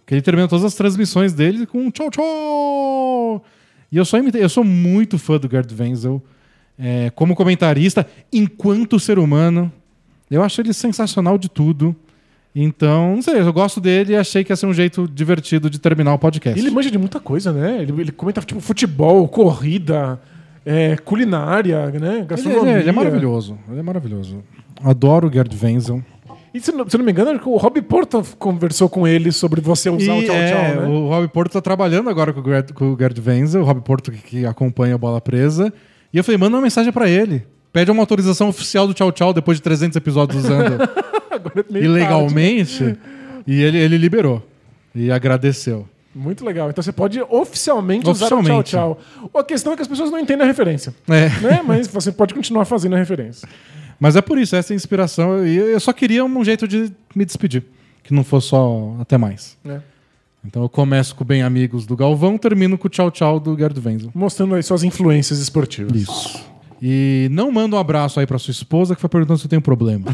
que 0.07 0.15
ele 0.15 0.23
termina 0.23 0.47
todas 0.47 0.65
as 0.65 0.75
transmissões 0.75 1.33
dele 1.33 1.67
com 1.67 1.91
tchau 1.91 2.11
tchau. 2.11 3.45
E 3.91 3.97
eu 3.97 4.05
imitei, 4.15 4.43
eu 4.43 4.49
sou 4.49 4.63
muito 4.63 5.19
fã 5.19 5.39
do 5.39 5.49
Gerd 5.51 5.75
Wenzel 5.77 6.23
é, 6.79 7.11
como 7.11 7.35
comentarista, 7.35 8.07
enquanto 8.33 8.99
ser 8.99 9.19
humano. 9.19 9.73
Eu 10.31 10.43
acho 10.43 10.61
ele 10.61 10.73
sensacional 10.73 11.39
de 11.39 11.49
tudo. 11.49 11.95
Então, 12.55 13.17
não 13.17 13.23
sei, 13.23 13.41
eu 13.41 13.53
gosto 13.53 13.81
dele 13.81 14.13
e 14.13 14.17
achei 14.17 14.45
que 14.45 14.53
ia 14.53 14.57
ser 14.57 14.67
um 14.67 14.73
jeito 14.73 15.09
divertido 15.09 15.69
de 15.69 15.79
terminar 15.79 16.15
o 16.15 16.19
podcast. 16.19 16.59
Ele 16.59 16.71
manja 16.71 16.91
de 16.91 16.99
muita 16.99 17.19
coisa, 17.19 17.53
né? 17.53 17.83
Ele, 17.83 18.01
ele 18.01 18.13
comenta 18.13 18.41
tipo 18.43 18.61
futebol, 18.61 19.27
corrida, 19.27 20.21
é, 20.65 20.97
culinária, 20.97 21.91
né? 21.91 22.25
Gastronomia. 22.29 22.71
ele 22.71 22.79
é, 22.79 22.81
ele 22.83 22.89
é 22.91 22.93
maravilhoso. 22.93 23.59
Ele 23.69 23.81
é 23.81 23.83
maravilhoso. 23.83 24.45
Adoro 24.83 25.29
o 25.29 25.33
Gerd 25.33 25.57
Wenzel. 25.61 26.03
E 26.55 26.61
se 26.61 26.71
não, 26.71 26.89
se 26.89 26.97
não 26.97 27.05
me 27.05 27.11
engano, 27.11 27.41
o 27.47 27.57
Rob 27.57 27.83
Porto 27.83 28.23
conversou 28.39 28.89
com 28.89 29.09
ele 29.09 29.33
sobre 29.33 29.61
você 29.61 29.91
usar 29.91 30.15
o 30.15 30.23
E, 30.23 30.25
tchau 30.25 30.37
é, 30.37 30.53
tchau, 30.53 30.83
né? 30.83 30.87
O 30.87 31.09
Rob 31.09 31.27
Porto 31.29 31.53
tá 31.55 31.61
trabalhando 31.61 32.09
agora 32.09 32.33
com 32.33 32.41
o 32.41 32.45
Gerd, 32.45 32.73
com 32.73 32.93
o 32.93 32.97
Gerd 32.97 33.21
Wenzel, 33.21 33.63
o 33.63 33.65
Rob 33.65 33.81
Porto 33.81 34.13
que, 34.13 34.19
que 34.19 34.47
acompanha 34.47 34.95
a 34.95 34.99
bola 34.99 35.21
presa. 35.21 35.73
E 36.15 36.17
eu 36.19 36.23
falei, 36.23 36.39
manda 36.39 36.57
uma 36.57 36.63
mensagem 36.63 36.93
pra 36.93 37.09
ele. 37.09 37.45
Pede 37.73 37.91
uma 37.91 38.01
autorização 38.01 38.49
oficial 38.49 38.87
do 38.87 38.95
Tchau 38.95 39.11
Tchau 39.11 39.33
depois 39.35 39.59
de 39.59 39.63
300 39.65 39.97
episódios 39.97 40.45
usando 40.45 40.75
Agora 41.29 41.67
é 41.75 41.79
ilegalmente. 41.79 42.97
E 43.45 43.61
ele, 43.61 43.79
ele 43.79 43.99
liberou. 43.99 44.41
E 44.95 45.11
agradeceu. 45.11 45.79
tarde. 45.79 45.95
Muito 46.15 46.45
legal. 46.45 46.71
Então 46.71 46.81
você 46.81 46.93
pode 46.93 47.21
oficialmente, 47.21 48.09
usar 48.09 48.27
o 48.33 48.39
Oficialmente. 48.39 48.71
tchau 48.71 49.01
tchau. 49.21 49.41
A 49.41 49.43
questão 49.43 49.73
é 49.73 49.77
que 49.77 49.83
as 49.83 49.89
pessoas 49.89 50.13
não 50.13 50.21
entendem 50.21 50.45
a 50.45 50.47
referência. 50.47 50.95
É. 51.09 51.29
né? 51.41 51.63
Mas 51.67 51.89
você 51.89 52.13
pode 52.13 52.33
continuar 52.33 52.65
fazendo 52.65 52.95
a 52.95 52.99
referência. 52.99 53.49
Mas 53.99 54.15
é 54.15 54.23
por 54.23 54.39
isso, 54.39 54.55
essa 54.55 54.73
é 54.73 54.75
a 54.75 54.77
inspiração. 54.77 55.45
E 55.45 55.57
eu 55.57 55.81
só 55.81 55.93
queria 55.93 56.25
um 56.25 56.45
jeito 56.45 56.69
de 56.69 56.93
me 57.15 57.25
despedir. 57.25 57.65
Que 58.05 58.15
não 58.15 58.23
fosse 58.23 58.49
só 58.49 58.95
até 59.01 59.19
mais. 59.19 59.57
né? 59.65 59.83
Então 60.45 60.63
eu 60.63 60.69
começo 60.69 61.15
com 61.15 61.25
Bem 61.25 61.43
Amigos 61.43 61.87
do 61.87 61.97
Galvão, 61.97 62.37
termino 62.37 62.77
com 62.77 62.87
o 62.87 62.91
Tchau 62.91 63.11
Tchau 63.11 63.41
do 63.41 63.57
Gerd 63.57 63.79
Wenzel. 63.85 64.11
Mostrando 64.15 64.55
aí 64.55 64.63
suas 64.63 64.83
influências 64.83 65.39
esportivas. 65.39 65.95
Isso. 66.03 66.45
E 66.83 67.29
não 67.31 67.51
manda 67.51 67.77
um 67.77 67.79
abraço 67.79 68.21
aí 68.21 68.27
pra 68.27 68.39
sua 68.39 68.51
esposa 68.53 68.95
que 68.95 69.01
foi 69.01 69.09
perguntando 69.09 69.39
se 69.39 69.47
eu 69.47 69.51
tenho 69.51 69.63
problema. 69.63 70.05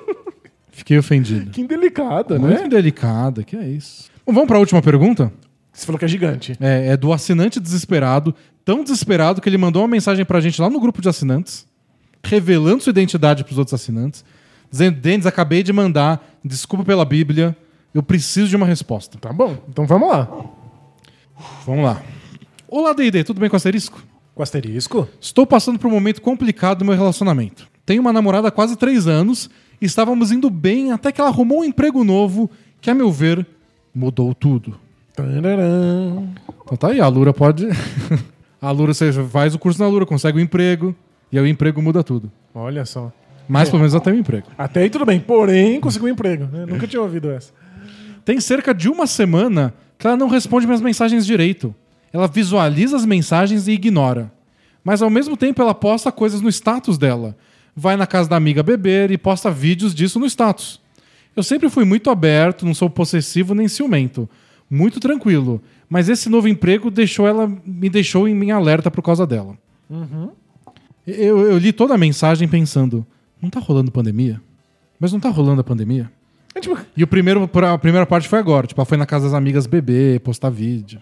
Fiquei 0.72 0.98
ofendido. 0.98 1.50
Que 1.50 1.64
delicada, 1.66 2.38
Muito 2.38 2.62
né? 2.62 2.68
delicada, 2.68 3.44
que 3.44 3.54
é 3.54 3.68
isso. 3.68 4.10
Bom, 4.26 4.32
vamos 4.32 4.48
pra 4.48 4.58
última 4.58 4.82
pergunta? 4.82 5.32
Você 5.72 5.86
falou 5.86 5.98
que 5.98 6.04
é 6.04 6.08
gigante. 6.08 6.56
É, 6.60 6.88
é 6.88 6.96
do 6.96 7.12
assinante 7.12 7.60
desesperado, 7.60 8.34
tão 8.64 8.82
desesperado 8.82 9.40
que 9.40 9.48
ele 9.48 9.58
mandou 9.58 9.82
uma 9.82 9.88
mensagem 9.88 10.24
pra 10.24 10.40
gente 10.40 10.60
lá 10.60 10.68
no 10.68 10.80
grupo 10.80 11.00
de 11.00 11.08
assinantes. 11.08 11.64
revelando 12.24 12.82
sua 12.82 12.90
identidade 12.90 13.44
para 13.44 13.52
os 13.52 13.58
outros 13.58 13.74
assinantes, 13.74 14.24
dizendo: 14.70 14.98
Denis, 15.00 15.26
acabei 15.26 15.62
de 15.62 15.72
mandar, 15.72 16.38
desculpa 16.44 16.84
pela 16.84 17.04
Bíblia, 17.04 17.56
eu 17.94 18.02
preciso 18.02 18.48
de 18.48 18.56
uma 18.56 18.66
resposta. 18.66 19.18
Tá 19.18 19.32
bom, 19.32 19.56
então 19.68 19.86
vamos 19.86 20.08
lá. 20.08 20.28
Vamos 21.66 21.84
lá. 21.84 22.02
Olá, 22.68 22.92
D&D, 22.92 23.24
tudo 23.24 23.40
bem 23.40 23.50
com 23.50 23.56
asterisco? 23.56 24.00
Com 24.34 24.42
asterisco? 24.42 25.08
Estou 25.20 25.46
passando 25.46 25.78
por 25.78 25.88
um 25.88 25.90
momento 25.90 26.22
complicado 26.22 26.80
no 26.80 26.86
meu 26.86 26.96
relacionamento. 26.96 27.68
Tenho 27.84 28.00
uma 28.00 28.12
namorada 28.12 28.48
há 28.48 28.50
quase 28.50 28.76
três 28.76 29.06
anos 29.06 29.50
e 29.80 29.86
estávamos 29.86 30.30
indo 30.30 30.48
bem 30.48 30.92
até 30.92 31.10
que 31.10 31.20
ela 31.20 31.30
arrumou 31.30 31.60
um 31.60 31.64
emprego 31.64 32.04
novo 32.04 32.48
que, 32.80 32.90
a 32.90 32.94
meu 32.94 33.10
ver, 33.10 33.44
mudou 33.94 34.34
tudo. 34.34 34.78
Tararã. 35.16 36.22
Então 36.62 36.76
tá 36.76 36.88
aí, 36.88 37.00
a 37.00 37.08
Lura 37.08 37.32
pode. 37.32 37.66
a 38.62 38.70
Lura, 38.70 38.94
você 38.94 39.12
faz 39.24 39.54
o 39.54 39.58
curso 39.58 39.80
na 39.80 39.88
Lura, 39.88 40.06
consegue 40.06 40.38
o 40.38 40.40
emprego, 40.40 40.94
e 41.32 41.38
aí 41.38 41.44
o 41.44 41.48
emprego 41.48 41.82
muda 41.82 42.04
tudo. 42.04 42.30
Olha 42.54 42.84
só. 42.84 43.12
Mas 43.48 43.68
pelo 43.68 43.80
menos 43.80 43.92
ela 43.92 44.02
tem 44.02 44.12
um 44.12 44.18
emprego. 44.18 44.46
Até 44.56 44.82
aí 44.82 44.90
tudo 44.90 45.04
bem, 45.04 45.18
porém 45.18 45.80
conseguiu 45.80 46.06
um 46.08 46.12
emprego. 46.12 46.44
né? 46.52 46.66
Nunca 46.66 46.86
tinha 46.86 47.02
ouvido 47.02 47.30
essa. 47.32 47.52
Tem 48.24 48.40
cerca 48.40 48.74
de 48.74 48.88
uma 48.88 49.06
semana 49.06 49.74
que 49.98 50.06
ela 50.06 50.16
não 50.16 50.28
responde 50.28 50.66
minhas 50.66 50.80
mensagens 50.80 51.26
direito. 51.26 51.74
Ela 52.12 52.26
visualiza 52.26 52.96
as 52.96 53.04
mensagens 53.04 53.68
e 53.68 53.72
ignora. 53.72 54.32
Mas 54.82 55.02
ao 55.02 55.10
mesmo 55.10 55.36
tempo 55.36 55.60
ela 55.60 55.74
posta 55.74 56.10
coisas 56.10 56.40
no 56.40 56.48
status 56.48 56.96
dela. 56.98 57.36
Vai 57.76 57.96
na 57.96 58.06
casa 58.06 58.28
da 58.28 58.36
amiga 58.36 58.62
beber 58.62 59.10
e 59.10 59.18
posta 59.18 59.50
vídeos 59.50 59.94
disso 59.94 60.18
no 60.18 60.26
status. 60.26 60.80
Eu 61.36 61.42
sempre 61.42 61.68
fui 61.68 61.84
muito 61.84 62.10
aberto, 62.10 62.66
não 62.66 62.74
sou 62.74 62.90
possessivo 62.90 63.54
nem 63.54 63.68
ciumento. 63.68 64.28
Muito 64.68 64.98
tranquilo. 64.98 65.62
Mas 65.88 66.08
esse 66.08 66.28
novo 66.28 66.48
emprego 66.48 66.90
deixou 66.90 67.26
ela, 67.26 67.50
me 67.64 67.88
deixou 67.88 68.26
em 68.26 68.34
minha 68.34 68.56
alerta 68.56 68.90
por 68.90 69.02
causa 69.02 69.26
dela. 69.26 69.56
Eu, 71.06 71.40
eu 71.40 71.58
li 71.58 71.72
toda 71.72 71.94
a 71.94 71.98
mensagem 71.98 72.46
pensando: 72.48 73.06
não 73.40 73.50
tá 73.50 73.60
rolando 73.60 73.90
pandemia? 73.90 74.40
Mas 74.98 75.12
não 75.12 75.20
tá 75.20 75.28
rolando 75.28 75.60
a 75.60 75.64
pandemia? 75.64 76.10
É, 76.60 76.74
tipo, 76.76 76.78
E 76.96 77.02
o 77.02 77.06
primeiro, 77.06 77.48
a 77.52 77.78
primeira 77.78 78.06
parte 78.06 78.28
foi 78.28 78.38
agora. 78.38 78.66
Tipo, 78.66 78.80
ela 78.80 78.86
foi 78.86 78.96
na 78.98 79.06
casa 79.06 79.24
das 79.26 79.34
amigas 79.34 79.66
beber, 79.66 80.20
postar 80.20 80.50
vídeo. 80.50 81.00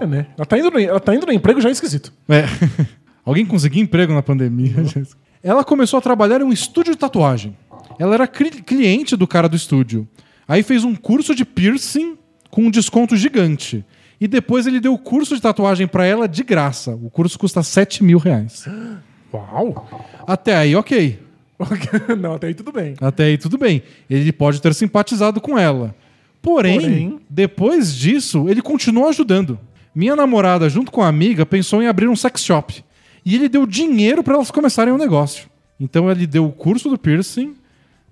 é, 0.00 0.06
né? 0.06 0.26
Ela 0.36 0.46
tá, 0.46 0.58
indo 0.58 0.70
no, 0.70 0.78
ela 0.78 1.00
tá 1.00 1.14
indo 1.14 1.26
no 1.26 1.32
emprego 1.32 1.60
já 1.60 1.68
é 1.68 1.72
esquisito. 1.72 2.12
É. 2.28 2.44
Alguém 3.24 3.44
conseguiu 3.44 3.82
emprego 3.82 4.12
na 4.14 4.22
pandemia? 4.22 4.74
Ela 5.42 5.62
começou 5.64 5.98
a 5.98 6.00
trabalhar 6.00 6.40
em 6.40 6.44
um 6.44 6.52
estúdio 6.52 6.92
de 6.92 6.98
tatuagem. 6.98 7.56
Ela 7.98 8.14
era 8.14 8.26
cli- 8.26 8.50
cliente 8.62 9.16
do 9.16 9.26
cara 9.28 9.48
do 9.48 9.54
estúdio. 9.56 10.08
Aí 10.48 10.62
fez 10.62 10.82
um 10.82 10.94
curso 10.94 11.34
de 11.34 11.44
piercing 11.44 12.16
com 12.50 12.62
um 12.62 12.70
desconto 12.70 13.16
gigante. 13.16 13.84
E 14.20 14.26
depois 14.26 14.66
ele 14.66 14.80
deu 14.80 14.94
o 14.94 14.98
curso 14.98 15.34
de 15.36 15.42
tatuagem 15.42 15.86
pra 15.86 16.04
ela 16.06 16.26
de 16.26 16.42
graça. 16.42 16.92
O 16.94 17.10
curso 17.10 17.38
custa 17.38 17.62
7 17.62 18.02
mil 18.02 18.18
reais. 18.18 18.66
Uau! 19.32 19.88
Até 20.26 20.56
aí, 20.56 20.74
ok. 20.74 21.18
Não, 22.18 22.34
até 22.34 22.48
aí 22.48 22.54
tudo 22.54 22.72
bem. 22.72 22.94
Até 23.00 23.24
aí 23.24 23.38
tudo 23.38 23.56
bem. 23.58 23.82
Ele 24.08 24.32
pode 24.32 24.60
ter 24.60 24.74
simpatizado 24.74 25.40
com 25.40 25.58
ela. 25.58 25.94
Porém, 26.42 26.80
Porém- 26.80 27.20
depois 27.28 27.94
disso, 27.94 28.48
ele 28.48 28.62
continuou 28.62 29.08
ajudando. 29.08 29.58
Minha 29.94 30.14
namorada, 30.14 30.68
junto 30.68 30.92
com 30.92 31.02
a 31.02 31.08
amiga, 31.08 31.46
pensou 31.46 31.82
em 31.82 31.86
abrir 31.88 32.08
um 32.08 32.14
sex 32.16 32.44
shop. 32.44 32.84
E 33.24 33.34
ele 33.34 33.48
deu 33.48 33.66
dinheiro 33.66 34.22
para 34.22 34.34
elas 34.34 34.50
começarem 34.50 34.92
o 34.92 34.98
negócio. 34.98 35.48
Então 35.80 36.10
ele 36.10 36.26
deu 36.26 36.46
o 36.46 36.52
curso 36.52 36.88
do 36.88 36.98
piercing, 36.98 37.54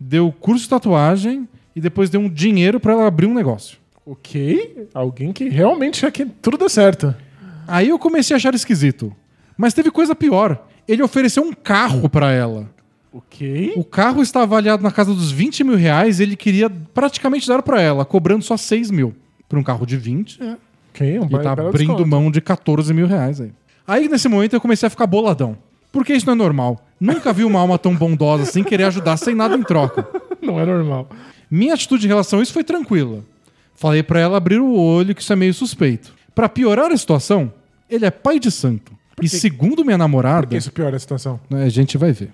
deu 0.00 0.28
o 0.28 0.32
curso 0.32 0.64
de 0.64 0.70
tatuagem 0.70 1.48
e 1.76 1.80
depois 1.80 2.10
deu 2.10 2.20
um 2.20 2.28
dinheiro 2.28 2.80
para 2.80 2.92
ela 2.92 3.06
abrir 3.06 3.26
um 3.26 3.34
negócio. 3.34 3.78
Ok. 4.04 4.88
Alguém 4.92 5.32
que 5.32 5.48
realmente 5.48 6.00
quer 6.00 6.10
que 6.10 6.26
tudo 6.26 6.58
dê 6.58 6.68
certo. 6.68 7.14
Aí 7.66 7.88
eu 7.88 7.98
comecei 7.98 8.34
a 8.34 8.36
achar 8.36 8.54
esquisito. 8.54 9.14
Mas 9.56 9.72
teve 9.72 9.90
coisa 9.90 10.14
pior. 10.14 10.66
Ele 10.86 11.02
ofereceu 11.02 11.42
um 11.42 11.52
carro 11.52 12.08
para 12.08 12.30
ela. 12.32 12.68
Ok. 13.14 13.74
O 13.76 13.84
carro 13.84 14.20
está 14.22 14.42
avaliado 14.42 14.82
na 14.82 14.90
casa 14.90 15.14
dos 15.14 15.30
20 15.30 15.62
mil 15.62 15.76
reais 15.76 16.18
e 16.18 16.24
ele 16.24 16.34
queria 16.34 16.68
praticamente 16.68 17.46
dar 17.46 17.62
para 17.62 17.80
ela, 17.80 18.04
cobrando 18.04 18.42
só 18.42 18.56
6 18.56 18.90
mil. 18.90 19.14
Por 19.48 19.56
um 19.56 19.62
carro 19.62 19.86
de 19.86 19.96
20, 19.96 20.42
é. 20.42 20.56
Ok, 20.90 21.18
um 21.20 21.26
e 21.26 21.42
tá 21.42 21.52
abrindo 21.52 21.72
desconto. 21.76 22.06
mão 22.06 22.30
de 22.30 22.40
14 22.40 22.92
mil 22.92 23.06
reais 23.06 23.40
aí. 23.40 23.52
Aí 23.86 24.08
nesse 24.08 24.28
momento 24.28 24.54
eu 24.54 24.60
comecei 24.60 24.86
a 24.86 24.90
ficar 24.90 25.06
boladão. 25.06 25.56
Porque 25.92 26.12
isso 26.12 26.26
não 26.26 26.32
é 26.32 26.36
normal. 26.36 26.84
Nunca 26.98 27.32
vi 27.32 27.44
uma 27.44 27.60
alma 27.60 27.78
tão 27.78 27.94
bondosa 27.94 28.42
assim 28.42 28.64
querer 28.64 28.84
ajudar 28.84 29.16
sem 29.16 29.34
nada 29.34 29.54
em 29.54 29.62
troca. 29.62 30.06
Não 30.42 30.60
é 30.60 30.66
normal. 30.66 31.08
Minha 31.50 31.72
atitude 31.74 32.04
em 32.04 32.08
relação 32.08 32.38
a 32.40 32.42
isso 32.42 32.52
foi 32.52 32.62
tranquila. 32.64 33.24
Falei 33.74 34.02
pra 34.02 34.20
ela 34.20 34.36
abrir 34.36 34.58
o 34.58 34.74
olho 34.74 35.14
que 35.14 35.22
isso 35.22 35.32
é 35.32 35.36
meio 35.36 35.54
suspeito. 35.54 36.14
Pra 36.34 36.48
piorar 36.48 36.90
a 36.92 36.96
situação, 36.96 37.50
ele 37.88 38.04
é 38.04 38.10
pai 38.10 38.38
de 38.38 38.50
santo. 38.50 38.92
E 39.22 39.28
segundo 39.28 39.84
minha 39.84 39.96
namorada, 39.96 40.42
Por 40.42 40.48
que 40.50 40.56
isso 40.56 40.72
piora 40.72 40.96
a 40.96 40.98
situação? 40.98 41.40
né, 41.48 41.64
a 41.64 41.68
gente 41.68 41.96
vai 41.96 42.12
ver. 42.12 42.30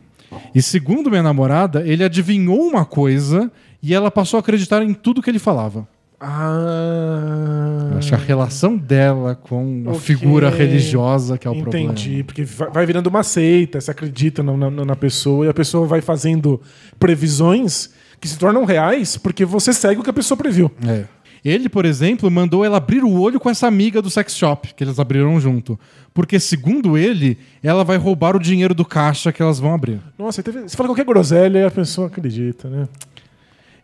E 0.55 0.63
segundo 0.63 1.11
minha 1.11 1.23
namorada, 1.23 1.83
ele 1.87 2.05
adivinhou 2.05 2.61
uma 2.69 2.85
coisa 2.85 3.51
e 3.83 3.95
ela 3.95 4.11
passou 4.11 4.37
a 4.39 4.41
acreditar 4.41 4.83
em 4.83 4.93
tudo 4.95 5.21
que 5.23 5.31
ele 5.31 5.39
falava. 5.39 5.87
Ah. 6.21 7.95
Acho 7.99 8.09
que 8.11 8.15
a 8.15 8.19
relação 8.19 8.77
dela 8.77 9.35
com 9.35 9.85
a 9.87 9.91
Ok. 9.91 10.01
figura 10.01 10.51
religiosa 10.51 11.37
que 11.39 11.47
é 11.47 11.51
o 11.51 11.55
problema. 11.63 11.93
Entendi, 11.93 12.23
porque 12.23 12.45
vai 12.45 12.71
vai 12.71 12.87
virando 12.87 13.07
uma 13.09 13.23
seita, 13.23 13.81
você 13.81 13.91
acredita 13.91 14.43
na, 14.43 14.57
na- 14.57 14.85
na 14.85 14.97
pessoa 14.97 15.47
e 15.47 15.49
a 15.49 15.55
pessoa 15.55 15.87
vai 15.87 16.01
fazendo 16.01 16.61
previsões 16.99 17.91
que 18.21 18.29
se 18.29 18.39
tornam 18.39 18.65
reais 18.65 19.17
porque 19.17 19.45
você 19.45 19.73
segue 19.73 20.01
o 20.01 20.05
que 20.05 20.11
a 20.11 20.15
pessoa 20.15 20.37
previu. 20.37 20.71
É. 20.87 21.05
Ele, 21.45 21.69
por 21.69 21.85
exemplo, 21.85 22.31
mandou 22.31 22.65
ela 22.65 22.77
abrir 22.77 23.03
o 23.03 23.19
olho 23.21 23.41
com 23.41 23.49
essa 23.49 23.67
amiga 23.67 24.03
do 24.03 24.11
sex 24.11 24.37
shop, 24.37 24.75
que 24.75 24.85
eles 24.85 24.99
abriram 24.99 25.41
junto. 25.41 25.79
Porque, 26.13 26.39
segundo 26.39 26.99
ele, 26.99 27.39
ela 27.63 27.83
vai 27.85 27.97
roubar 27.97 28.37
o 28.37 28.39
dinheiro 28.41 28.75
do 28.75 28.85
caixa 28.85 29.33
que 29.33 29.41
elas 29.41 29.59
vão 29.59 29.73
abrir. 29.75 30.01
Nossa, 30.19 30.43
teve- 30.43 30.63
você 30.69 30.77
fala 30.77 30.89
qualquer 30.91 31.05
groselha 31.07 31.59
e 31.61 31.65
a 31.65 31.71
pessoa 31.71 32.09
acredita, 32.09 32.69
né? 32.69 32.89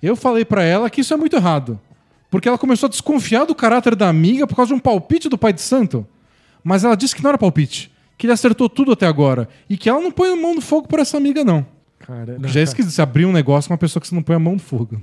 Eu 0.02 0.14
falei 0.16 0.44
pra 0.44 0.62
ela 0.62 0.90
que 0.90 1.00
isso 1.00 1.14
é 1.14 1.16
muito 1.16 1.36
errado. 1.36 1.80
Porque 2.30 2.48
ela 2.48 2.58
começou 2.58 2.88
a 2.88 2.90
desconfiar 2.90 3.44
do 3.46 3.54
caráter 3.54 3.94
da 3.94 4.08
amiga 4.08 4.46
por 4.46 4.54
causa 4.56 4.68
de 4.68 4.74
um 4.74 4.78
palpite 4.78 5.28
do 5.28 5.38
pai 5.38 5.52
de 5.52 5.62
santo. 5.62 6.06
Mas 6.62 6.84
ela 6.84 6.96
disse 6.96 7.14
que 7.14 7.22
não 7.22 7.30
era 7.30 7.38
palpite. 7.38 7.90
Que 8.18 8.26
ele 8.26 8.32
acertou 8.32 8.68
tudo 8.68 8.92
até 8.92 9.06
agora. 9.06 9.48
E 9.70 9.76
que 9.76 9.88
ela 9.88 10.00
não 10.00 10.10
põe 10.10 10.30
a 10.30 10.36
mão 10.36 10.54
no 10.54 10.60
fogo 10.60 10.88
por 10.88 10.98
essa 10.98 11.16
amiga, 11.16 11.44
não. 11.44 11.64
Cara, 11.98 12.38
não, 12.38 12.48
Já 12.48 12.60
é 12.60 12.62
esquisito 12.62 12.92
você 12.92 13.02
abrir 13.02 13.24
um 13.26 13.32
negócio 13.32 13.68
com 13.68 13.74
uma 13.74 13.78
pessoa 13.78 14.00
que 14.00 14.06
você 14.06 14.14
não 14.14 14.22
põe 14.22 14.36
a 14.36 14.38
mão 14.38 14.54
no 14.54 14.58
fogo. 14.58 15.00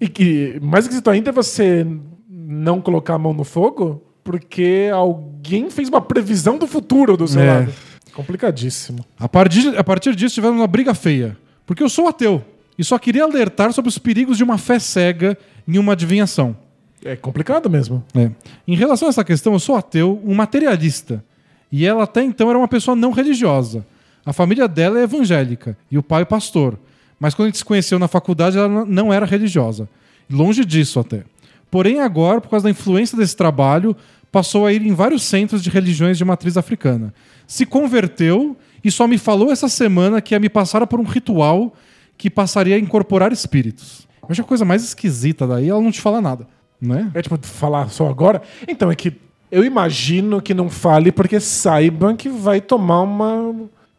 E 0.00 0.08
que 0.08 0.58
mais 0.62 0.84
esquisito 0.84 1.10
ainda 1.10 1.30
é 1.30 1.32
você 1.32 1.86
não 2.28 2.80
colocar 2.80 3.14
a 3.14 3.18
mão 3.18 3.32
no 3.34 3.44
fogo 3.44 4.02
porque 4.24 4.88
alguém 4.92 5.70
fez 5.70 5.88
uma 5.88 6.00
previsão 6.00 6.58
do 6.58 6.66
futuro 6.66 7.16
do 7.16 7.28
seu 7.28 7.42
É. 7.42 7.46
lado. 7.60 7.72
Complicadíssimo. 8.12 9.04
A 9.18 9.28
partir, 9.28 9.76
a 9.78 9.84
partir 9.84 10.14
disso, 10.16 10.34
tivemos 10.34 10.56
uma 10.58 10.66
briga 10.66 10.94
feia. 10.94 11.36
Porque 11.66 11.82
eu 11.82 11.88
sou 11.88 12.08
ateu. 12.08 12.42
E 12.78 12.84
só 12.84 12.98
queria 12.98 13.24
alertar 13.24 13.72
sobre 13.72 13.88
os 13.88 13.98
perigos 13.98 14.36
de 14.36 14.44
uma 14.44 14.56
fé 14.58 14.78
cega 14.78 15.36
em 15.66 15.78
uma 15.78 15.92
adivinhação. 15.92 16.56
É 17.04 17.14
complicado 17.14 17.68
mesmo. 17.68 18.02
É. 18.14 18.30
Em 18.66 18.74
relação 18.74 19.06
a 19.06 19.10
essa 19.10 19.22
questão, 19.24 19.52
eu 19.52 19.58
sou 19.58 19.76
ateu, 19.76 20.20
um 20.24 20.34
materialista. 20.34 21.22
E 21.70 21.84
ela 21.84 22.04
até 22.04 22.22
então 22.22 22.48
era 22.48 22.58
uma 22.58 22.68
pessoa 22.68 22.96
não 22.96 23.10
religiosa. 23.12 23.86
A 24.26 24.32
família 24.32 24.66
dela 24.66 24.98
é 24.98 25.04
evangélica 25.04 25.78
e 25.90 25.96
o 25.96 26.02
pai 26.02 26.26
pastor. 26.26 26.76
Mas 27.18 27.32
quando 27.34 27.46
a 27.46 27.48
gente 27.48 27.58
se 27.58 27.64
conheceu 27.64 27.98
na 27.98 28.08
faculdade, 28.08 28.58
ela 28.58 28.84
não- 28.84 29.12
era 29.12 29.24
religiosa. 29.24 29.88
Longe 30.28 30.64
disso 30.64 30.98
até. 31.00 31.22
Porém, 31.70 32.00
agora, 32.00 32.40
por 32.40 32.50
causa 32.50 32.64
da 32.64 32.70
influência 32.70 33.16
desse 33.16 33.36
trabalho, 33.36 33.96
passou 34.30 34.66
a 34.66 34.72
ir 34.72 34.84
em 34.84 34.92
vários 34.92 35.22
centros 35.22 35.62
de 35.62 35.70
religiões 35.70 36.18
de 36.18 36.24
matriz 36.24 36.56
africana. 36.56 37.14
Se 37.46 37.64
converteu 37.64 38.56
e 38.84 38.90
só 38.90 39.06
me 39.06 39.16
falou 39.16 39.50
essa 39.50 39.68
semana 39.68 40.20
que 40.20 40.34
ia 40.34 40.40
me 40.40 40.48
passar 40.48 40.84
por 40.86 41.00
um 41.00 41.04
ritual 41.04 41.72
que 42.18 42.28
passaria 42.28 42.76
a 42.76 42.78
incorporar 42.78 43.32
espíritos. 43.32 44.06
Eu 44.22 44.28
acho 44.30 44.40
a 44.42 44.44
coisa 44.44 44.64
mais 44.64 44.82
esquisita 44.82 45.46
daí, 45.46 45.68
ela 45.68 45.80
não 45.80 45.92
te 45.92 46.00
fala 46.00 46.20
nada, 46.20 46.46
né? 46.80 47.10
É 47.14 47.22
tipo, 47.22 47.38
falar 47.46 47.88
só 47.90 48.08
agora? 48.08 48.42
Então, 48.66 48.90
é 48.90 48.94
que 48.96 49.12
eu 49.50 49.64
imagino 49.64 50.42
que 50.42 50.52
não 50.52 50.68
fale 50.68 51.12
porque 51.12 51.38
saiba 51.40 52.12
que 52.14 52.28
vai 52.28 52.60
tomar 52.60 53.02
uma. 53.02 53.54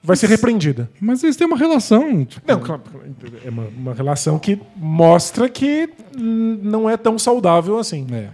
Vai 0.08 0.16
ser 0.16 0.30
repreendida. 0.30 0.90
Mas 1.02 1.22
eles 1.22 1.36
têm 1.36 1.46
uma 1.46 1.58
relação. 1.58 2.24
tipo, 2.24 2.42
Não, 2.48 2.62
é 3.44 3.50
uma, 3.50 3.64
uma 3.66 3.94
relação 3.94 4.40
que 4.40 4.58
mostra 4.78 5.50
que 5.50 5.90
não 6.18 6.90
é 6.90 6.96
tão 6.96 7.20
saudável 7.20 7.78
assim. 7.78 8.08
é. 8.12 8.30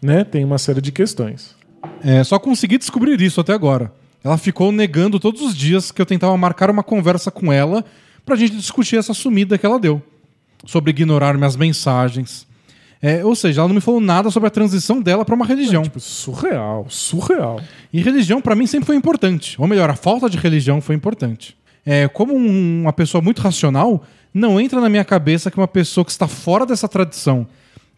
Né? 0.00 0.24
Tem 0.24 0.42
uma 0.42 0.56
série 0.56 0.80
de 0.80 0.90
questões. 0.90 1.54
É, 2.02 2.24
só 2.24 2.38
consegui 2.38 2.78
descobrir 2.78 3.20
isso 3.20 3.38
até 3.38 3.52
agora. 3.52 3.92
Ela 4.24 4.38
ficou 4.38 4.72
negando 4.72 5.20
todos 5.20 5.42
os 5.42 5.54
dias 5.54 5.90
que 5.92 6.00
eu 6.00 6.06
tentava 6.06 6.34
marcar 6.38 6.70
uma 6.70 6.82
conversa 6.82 7.30
com 7.30 7.52
ela 7.52 7.84
pra 8.24 8.34
gente 8.34 8.56
discutir 8.56 8.96
essa 8.96 9.12
sumida 9.12 9.58
que 9.58 9.66
ela 9.66 9.78
deu. 9.78 10.00
Sobre 10.64 10.90
ignorar 10.90 11.36
minhas 11.36 11.54
mensagens. 11.54 12.46
É, 13.02 13.24
ou 13.24 13.34
seja, 13.34 13.60
ela 13.62 13.68
não 13.68 13.74
me 13.74 13.80
falou 13.80 14.00
nada 14.00 14.30
sobre 14.30 14.46
a 14.46 14.50
transição 14.50 15.00
dela 15.00 15.24
pra 15.24 15.34
uma 15.34 15.46
religião. 15.46 15.82
Tipo, 15.82 15.98
surreal, 16.00 16.86
surreal. 16.90 17.60
E 17.92 18.02
religião 18.02 18.40
pra 18.42 18.54
mim 18.54 18.66
sempre 18.66 18.86
foi 18.86 18.96
importante. 18.96 19.54
Ou 19.58 19.66
melhor, 19.66 19.88
a 19.88 19.96
falta 19.96 20.28
de 20.28 20.36
religião 20.36 20.80
foi 20.82 20.94
importante. 20.94 21.56
É, 21.84 22.06
como 22.08 22.34
um- 22.36 22.82
uma 22.82 22.92
pessoa 22.92 23.22
muito 23.22 23.40
racional, 23.40 24.04
não 24.34 24.60
entra 24.60 24.80
na 24.82 24.88
minha 24.90 25.04
cabeça 25.04 25.50
que 25.50 25.56
uma 25.56 25.66
pessoa 25.66 26.04
que 26.04 26.10
está 26.10 26.28
fora 26.28 26.66
dessa 26.66 26.86
tradição, 26.86 27.46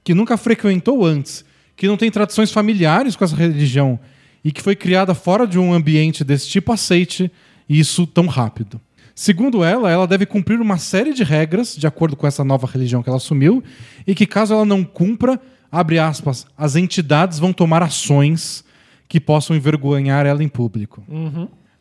que 0.05 0.15
nunca 0.15 0.37
frequentou 0.37 1.05
antes, 1.05 1.45
que 1.77 1.89
não 1.89 1.97
tem 1.97 2.11
tradições 2.11 2.53
familiares 2.53 3.17
com 3.17 3.25
essa 3.25 3.35
religião 3.35 3.99
e 4.45 4.53
que 4.53 4.63
foi 4.63 4.77
criada 4.77 5.15
fora 5.15 5.47
de 5.49 5.59
um 5.59 5.73
ambiente 5.75 6.23
desse 6.23 6.49
tipo, 6.49 6.73
aceite 6.73 7.31
isso 7.69 8.07
tão 8.07 8.27
rápido. 8.27 8.81
Segundo 9.23 9.63
ela, 9.63 9.89
ela 9.89 10.05
deve 10.05 10.27
cumprir 10.27 10.61
uma 10.61 10.79
série 10.79 11.15
de 11.15 11.23
regras 11.23 11.77
de 11.77 11.87
acordo 11.87 12.17
com 12.17 12.27
essa 12.27 12.43
nova 12.43 12.67
religião 12.67 13.05
que 13.05 13.09
ela 13.09 13.19
assumiu 13.19 13.63
e 14.05 14.17
que 14.17 14.27
caso 14.27 14.53
ela 14.53 14.65
não 14.65 14.83
cumpra, 14.83 15.41
abre 15.71 15.97
aspas, 15.97 16.45
as 16.59 16.75
entidades 16.75 17.39
vão 17.39 17.53
tomar 17.53 17.85
ações 17.85 18.65
que 19.09 19.21
possam 19.21 19.55
envergonhar 19.55 20.27
ela 20.27 20.43
em 20.43 20.49
público. 20.49 21.05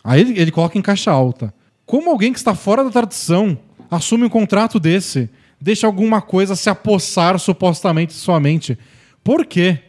Aí 0.03 0.21
ele, 0.21 0.39
ele 0.39 0.51
coloca 0.51 0.77
em 0.77 0.83
caixa 0.83 1.09
alta. 1.09 1.51
Como 1.83 2.11
alguém 2.11 2.31
que 2.31 2.37
está 2.37 2.53
fora 2.53 2.83
da 2.83 2.91
tradição 2.91 3.57
assume 3.89 4.23
um 4.25 4.29
contrato 4.29 4.79
desse, 4.79 5.27
deixa 5.59 5.87
alguma 5.87 6.21
coisa 6.21 6.55
se 6.55 6.69
apossar 6.69 7.39
supostamente 7.39 8.13
sua 8.13 8.39
mente? 8.39 8.77
Por 9.23 9.47
quê? 9.47 9.79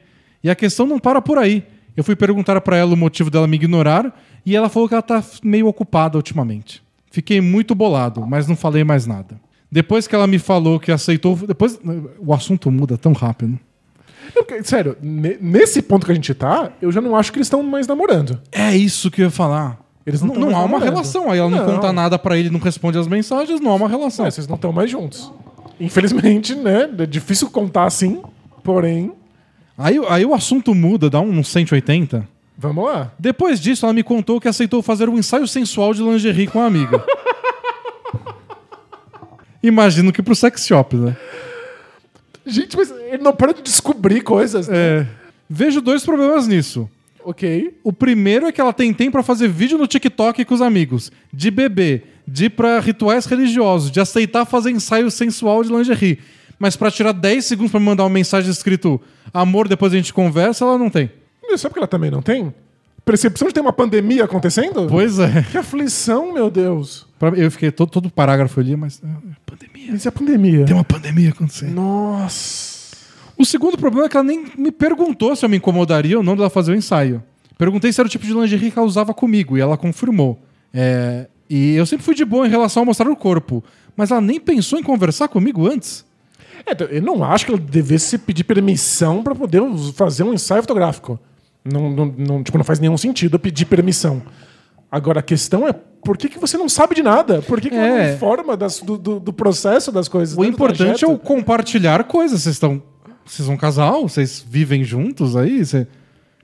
E 0.43 0.49
a 0.49 0.55
questão 0.55 0.87
não 0.87 0.99
para 0.99 1.21
por 1.21 1.37
aí. 1.37 1.67
Eu 1.95 2.03
fui 2.03 2.17
perguntar 2.17 2.59
para 2.63 2.79
ela 2.79 2.95
o 2.95 2.97
motivo 2.97 3.31
dela 3.31 3.47
me 3.47 3.57
ignorar 3.57 4.19
e 4.47 4.57
ela 4.57 4.71
falou 4.71 4.89
que 4.89 4.95
ela 4.95 5.03
tá 5.03 5.23
meio 5.43 5.67
ocupada 5.67 6.17
ultimamente. 6.17 6.83
Fiquei 7.13 7.41
muito 7.41 7.75
bolado, 7.75 8.27
mas 8.27 8.49
não 8.49 8.57
falei 8.57 8.83
mais 8.83 9.07
nada. 9.07 9.39
Depois 9.71 10.09
que 10.09 10.15
ela 10.15 10.27
me 10.27 10.39
falou 10.39 10.81
que 10.81 10.91
aceitou, 10.91 11.37
depois 11.47 11.79
o 12.19 12.35
assunto 12.35 12.71
muda 12.71 12.99
tão 12.99 13.13
rápido. 13.13 13.57
Eu- 14.35 14.65
sério, 14.65 14.97
ne- 15.01 15.37
nesse 15.41 15.81
ponto 15.83 16.05
que 16.07 16.11
a 16.13 16.15
gente 16.15 16.33
tá, 16.35 16.73
eu 16.83 16.91
já 16.91 17.01
não 17.01 17.15
acho 17.15 17.31
que 17.31 17.39
eles 17.39 17.47
estão 17.47 17.63
mais 17.63 17.87
namorando. 17.87 18.41
É 18.51 18.75
isso 18.77 19.11
que 19.11 19.21
eu 19.23 19.27
ia 19.27 19.31
falar. 19.31 19.79
Eles 20.07 20.21
não 20.21 20.35
não, 20.35 20.51
não 20.51 20.57
há 20.59 20.65
uma 20.65 20.81
relação. 20.81 21.31
Aí 21.31 21.39
ela 21.39 21.49
não, 21.51 21.59
Não. 21.67 21.75
conta 21.75 21.93
nada 21.93 22.19
pra 22.19 22.37
ele, 22.37 22.51
não 22.51 22.59
responde 22.59 22.99
as 22.99 23.07
mensagens, 23.07 23.61
não 23.61 23.71
há 23.71 23.75
uma 23.75 23.89
relação. 23.89 24.27
É, 24.27 24.31
vocês 24.31 24.49
não 24.49 24.57
estão 24.57 24.73
mais 24.73 24.91
juntos. 24.91 25.31
Infelizmente, 25.79 26.55
né? 26.55 26.89
É 26.99 27.07
difícil 27.07 27.49
contar 27.51 27.85
assim, 27.85 28.21
porém, 28.65 29.13
Aí, 29.77 29.99
aí 30.09 30.25
o 30.25 30.35
assunto 30.35 30.75
muda, 30.75 31.09
dá 31.11 31.21
um 31.21 31.43
180. 31.43 32.29
Vamos 32.63 32.85
lá. 32.85 33.13
Depois 33.19 33.61
disso, 33.61 33.85
ela 33.85 33.93
me 33.93 34.05
contou 34.05 34.41
que 34.41 34.47
aceitou 34.47 34.81
fazer 34.83 35.09
um 35.09 35.19
ensaio 35.19 35.49
sensual 35.49 35.93
de 35.93 36.01
lingerie 36.03 36.47
com 36.47 36.61
a 36.61 36.67
amiga. 36.67 37.05
Imagino 39.63 40.13
que 40.13 40.23
pro 40.23 40.35
sex 40.35 40.67
shop, 40.67 40.97
né? 40.97 41.17
Gente, 42.47 42.77
mas 42.77 42.91
ele 42.91 43.23
não 43.23 43.33
para 43.33 43.53
de 43.53 43.63
descobrir 43.63 44.23
coisas. 44.23 44.69
né? 44.69 44.77
É. 44.77 45.07
Vejo 45.49 45.81
dois 45.81 46.05
problemas 46.05 46.47
nisso. 46.47 46.89
Ok. 47.25 47.79
O 47.85 47.93
primeiro 47.93 48.47
é 48.47 48.53
que 48.53 48.61
ela 48.61 48.73
tem 48.73 48.93
tempo 48.93 49.13
pra 49.13 49.23
fazer 49.23 49.49
vídeo 49.49 49.79
no 49.79 49.87
TikTok 49.87 50.45
com 50.45 50.55
os 50.55 50.63
amigos, 50.63 51.13
de 51.33 51.51
beber, 51.51 52.21
de 52.27 52.47
ir 52.47 52.51
pra 52.51 52.81
rituais 52.81 53.27
religiosos, 53.27 53.91
de 53.91 54.01
aceitar 54.01 54.45
fazer 54.45 54.71
ensaio 54.71 55.11
sensual 55.11 55.63
de 55.63 55.73
lingerie. 55.73 56.19
Mas 56.59 56.77
pra 56.77 56.91
tirar 56.91 57.13
10 57.13 57.45
segundos 57.45 57.71
pra 57.71 57.81
me 57.81 57.87
mandar 57.87 58.05
uma 58.05 58.11
mensagem 58.11 58.51
escrito 58.51 59.01
amor, 59.33 59.69
depois 59.69 59.93
a 59.93 59.97
gente 59.97 60.13
conversa, 60.13 60.65
ela 60.65 60.79
não 60.79 60.91
tem. 60.91 61.11
Sabe 61.57 61.75
que 61.75 61.79
ela 61.79 61.87
também 61.89 62.11
não 62.11 62.23
tem? 62.23 62.53
Percepção 63.05 63.49
de 63.49 63.55
ter 63.55 63.61
uma 63.61 63.73
pandemia 63.73 64.25
acontecendo? 64.25 64.87
Pois 64.89 65.19
é. 65.19 65.43
Que 65.51 65.59
aflição, 65.59 66.33
meu 66.33 66.51
Deus. 66.51 67.07
Eu 67.37 67.51
fiquei 67.51 67.71
todo, 67.73 67.91
todo 67.91 68.11
parágrafo 68.11 68.61
ali, 68.61 68.77
mas. 68.77 69.03
é, 69.05 69.09
Pandemia. 69.45 69.95
Isso 69.95 70.09
é 70.09 70.11
pandemia. 70.11 70.65
Tem 70.65 70.75
uma 70.75 70.85
pandemia 70.85 71.31
acontecendo. 71.31 71.75
Nossa. 71.75 72.97
O 73.37 73.45
segundo 73.45 73.77
problema 73.77 74.07
é 74.07 74.09
que 74.09 74.17
ela 74.17 74.25
nem 74.25 74.47
me 74.57 74.71
perguntou 74.71 75.35
se 75.35 75.45
eu 75.45 75.49
me 75.49 75.57
incomodaria 75.57 76.17
ou 76.17 76.23
não 76.23 76.37
dela 76.37 76.49
fazer 76.49 76.73
o 76.73 76.77
ensaio. 76.77 77.23
Perguntei 77.59 77.93
se 77.93 78.01
era 78.01 78.07
o 78.07 78.11
tipo 78.11 78.25
de 78.25 78.33
lingerie 78.33 78.71
que 78.71 78.79
ela 78.79 78.87
usava 78.87 79.13
comigo 79.13 79.57
e 79.57 79.61
ela 79.61 79.77
confirmou. 79.77 80.41
É, 80.73 81.27
e 81.51 81.75
eu 81.75 81.85
sempre 81.87 82.05
fui 82.05 82.15
de 82.15 82.25
boa 82.25 82.47
em 82.47 82.51
relação 82.51 82.83
a 82.83 82.87
mostrar 82.87 83.11
o 83.11 83.17
corpo, 83.17 83.63
mas 83.97 84.11
ela 84.11 84.21
nem 84.21 84.41
pensou 84.41 84.79
em 84.79 84.83
conversar 84.83 85.29
comigo 85.29 85.67
antes. 85.67 86.05
É, 86.65 86.97
eu 86.97 87.03
não 87.03 87.25
acho 87.25 87.47
que 87.47 87.53
ela 87.53 87.61
devesse 87.61 88.17
pedir 88.19 88.45
permissão 88.45 89.23
pra 89.23 89.35
poder 89.35 89.61
fazer 89.95 90.23
um 90.23 90.33
ensaio 90.33 90.63
fotográfico. 90.63 91.19
Não, 91.65 91.91
não, 91.91 92.07
não- 92.17 92.43
tipo, 92.43 92.59
não 92.59 92.65
faz 92.65 92.79
nenhum 92.81 92.97
sentido 92.97 93.35
eu 93.37 93.39
pedir 93.39 93.65
permissão. 93.67 94.23
Agora, 94.91 95.21
a 95.21 95.23
questão 95.23 95.67
é 95.67 95.73
por 95.73 96.17
que, 96.19 96.29
que 96.29 96.39
você 96.39 96.59
não 96.59 96.69
sabe 96.69 96.95
de 96.95 97.03
nada? 97.03 97.41
Por 97.43 97.61
que, 97.61 97.71
que 97.71 97.77
É. 97.77 97.89
não 98.09 98.15
informa 98.15 98.57
das- 98.57 98.81
do, 98.81 98.99
do- 98.99 99.21
do 99.21 99.33
processo 99.33 99.91
das 99.93 100.09
coisas? 100.09 100.37
O 100.37 100.43
né, 100.43 100.49
importante 100.49 101.05
é 101.05 101.09
o 101.09 101.17
compartilhar 101.19 102.05
coisas. 102.05 102.43
Vocês 102.43 102.57
estão. 102.57 102.83
Vocês 103.25 103.47
são 103.47 103.55
um 103.55 103.59
casal, 103.59 104.03
vocês 104.09 104.45
vivem 104.49 104.83
juntos 104.83 105.37
aí. 105.37 105.65
Você... 105.65 105.87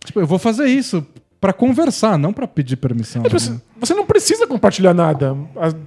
Tipo, 0.04 0.20
eu 0.20 0.26
vou 0.26 0.38
fazer 0.38 0.66
isso 0.66 1.04
pra 1.40 1.52
conversar, 1.52 2.16
não 2.16 2.32
pra 2.32 2.46
pedir 2.46 2.76
permissão. 2.76 3.22
É, 3.24 3.28
Você, 3.28 3.52
você 3.80 3.94
não 3.94 4.06
precisa 4.06 4.46
compartilhar 4.46 4.94
nada, 4.94 5.36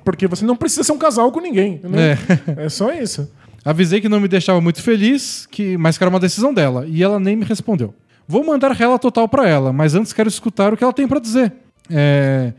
porque 0.03 0.27
você 0.27 0.43
não 0.45 0.55
precisa 0.55 0.83
ser 0.83 0.91
um 0.91 0.97
casal 0.97 1.31
com 1.31 1.39
ninguém. 1.39 1.79
Né? 1.83 2.17
É. 2.57 2.67
só 2.69 2.91
isso. 2.93 3.31
Avisei 3.63 4.01
que 4.01 4.09
não 4.09 4.19
me 4.19 4.27
deixava 4.27 4.59
muito 4.59 4.81
feliz, 4.81 5.47
que, 5.49 5.77
mas 5.77 5.97
que 5.97 6.03
era 6.03 6.09
uma 6.09 6.19
decisão 6.19 6.53
dela. 6.53 6.85
E 6.87 7.01
ela 7.01 7.19
nem 7.19 7.35
me 7.37 7.45
respondeu. 7.45 7.93
Vou 8.31 8.45
mandar 8.45 8.71
rela 8.71 8.97
total 8.97 9.27
pra 9.27 9.45
ela, 9.45 9.73
mas 9.73 9.93
antes 9.93 10.13
quero 10.13 10.29
escutar 10.29 10.73
o 10.73 10.77
que 10.77 10.83
ela 10.83 10.93
tem 10.93 11.05
pra 11.05 11.19
dizer. 11.19 11.53
É, 11.89 12.53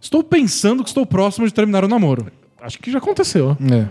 Estou 0.00 0.22
pensando 0.22 0.84
que 0.84 0.90
estou 0.90 1.04
próximo 1.04 1.48
de 1.48 1.52
terminar 1.52 1.84
o 1.84 1.88
namoro. 1.88 2.30
Acho 2.62 2.78
que 2.78 2.92
já 2.92 2.98
aconteceu. 2.98 3.56
É. 3.72 3.88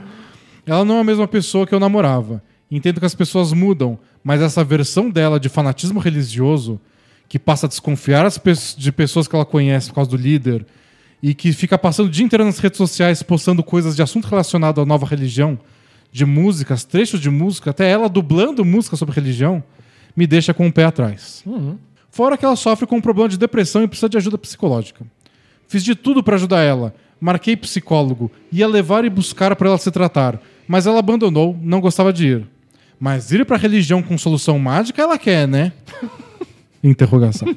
Ela 0.66 0.86
não 0.86 0.96
é 0.96 1.02
a 1.02 1.04
mesma 1.04 1.28
pessoa 1.28 1.68
que 1.68 1.76
eu 1.76 1.80
namorava. 1.80 2.42
Entendo 2.72 3.02
que 3.02 3.06
as 3.06 3.14
pessoas 3.14 3.52
mudam, 3.52 4.00
mas 4.24 4.42
essa 4.42 4.64
versão 4.64 5.10
dela 5.10 5.38
de 5.38 5.50
fanatismo 5.50 6.00
religioso, 6.00 6.80
que 7.28 7.38
passa 7.38 7.66
a 7.66 7.70
desconfiar 7.70 8.26
de 8.78 8.92
pessoas 8.94 9.28
que 9.28 9.36
ela 9.36 9.46
conhece 9.46 9.90
por 9.90 9.96
causa 9.96 10.10
do 10.10 10.16
líder, 10.16 10.66
e 11.22 11.34
que 11.34 11.52
fica 11.52 11.78
passando 11.78 12.08
o 12.08 12.10
dia 12.10 12.26
inteiro 12.26 12.46
nas 12.46 12.60
redes 12.60 12.78
sociais 12.78 13.22
postando 13.22 13.62
coisas 13.62 13.94
de 13.94 14.02
assunto 14.02 14.30
relacionado 14.30 14.80
à 14.80 14.86
nova 14.86 15.06
religião, 15.06 15.60
de 16.14 16.26
músicas, 16.26 16.86
trechos 16.86 17.20
de 17.20 17.30
música, 17.30 17.72
até 17.72 17.90
ela 17.90 18.08
dublando 18.08 18.64
música 18.64 18.96
sobre 18.96 19.14
religião, 19.14 19.62
me 20.16 20.26
deixa 20.28 20.54
com 20.54 20.68
o 20.68 20.72
pé 20.74 20.86
atrás. 20.86 21.44
Fora 22.10 22.38
que 22.38 22.46
ela 22.46 22.56
sofre 22.56 22.86
com 22.88 22.98
um 22.98 23.02
problema 23.02 23.28
de 23.30 23.38
depressão 23.38 23.84
e 23.84 23.88
precisa 23.88 24.08
de 24.10 24.18
ajuda 24.18 24.38
psicológica. 24.38 25.06
Fiz 25.68 25.84
de 25.84 25.96
tudo 25.96 26.24
pra 26.24 26.36
ajudar 26.36 26.62
ela. 26.62 26.94
Marquei 27.20 27.56
psicólogo, 27.56 28.32
ia 28.52 28.68
levar 28.68 29.04
e 29.06 29.10
buscar 29.10 29.56
pra 29.56 29.70
ela 29.70 29.78
se 29.78 29.90
tratar, 29.90 30.40
mas 30.68 30.86
ela 30.86 31.00
abandonou, 31.00 31.58
não 31.62 31.80
gostava 31.82 32.12
de 32.14 32.28
ir. 32.28 32.48
Mas 33.00 33.32
ir 33.32 33.46
pra 33.46 33.58
religião 33.58 34.02
com 34.04 34.18
solução 34.18 34.60
mágica 34.60 35.02
ela 35.02 35.18
quer, 35.18 35.48
né? 35.48 35.72
Interrogação. 36.84 37.48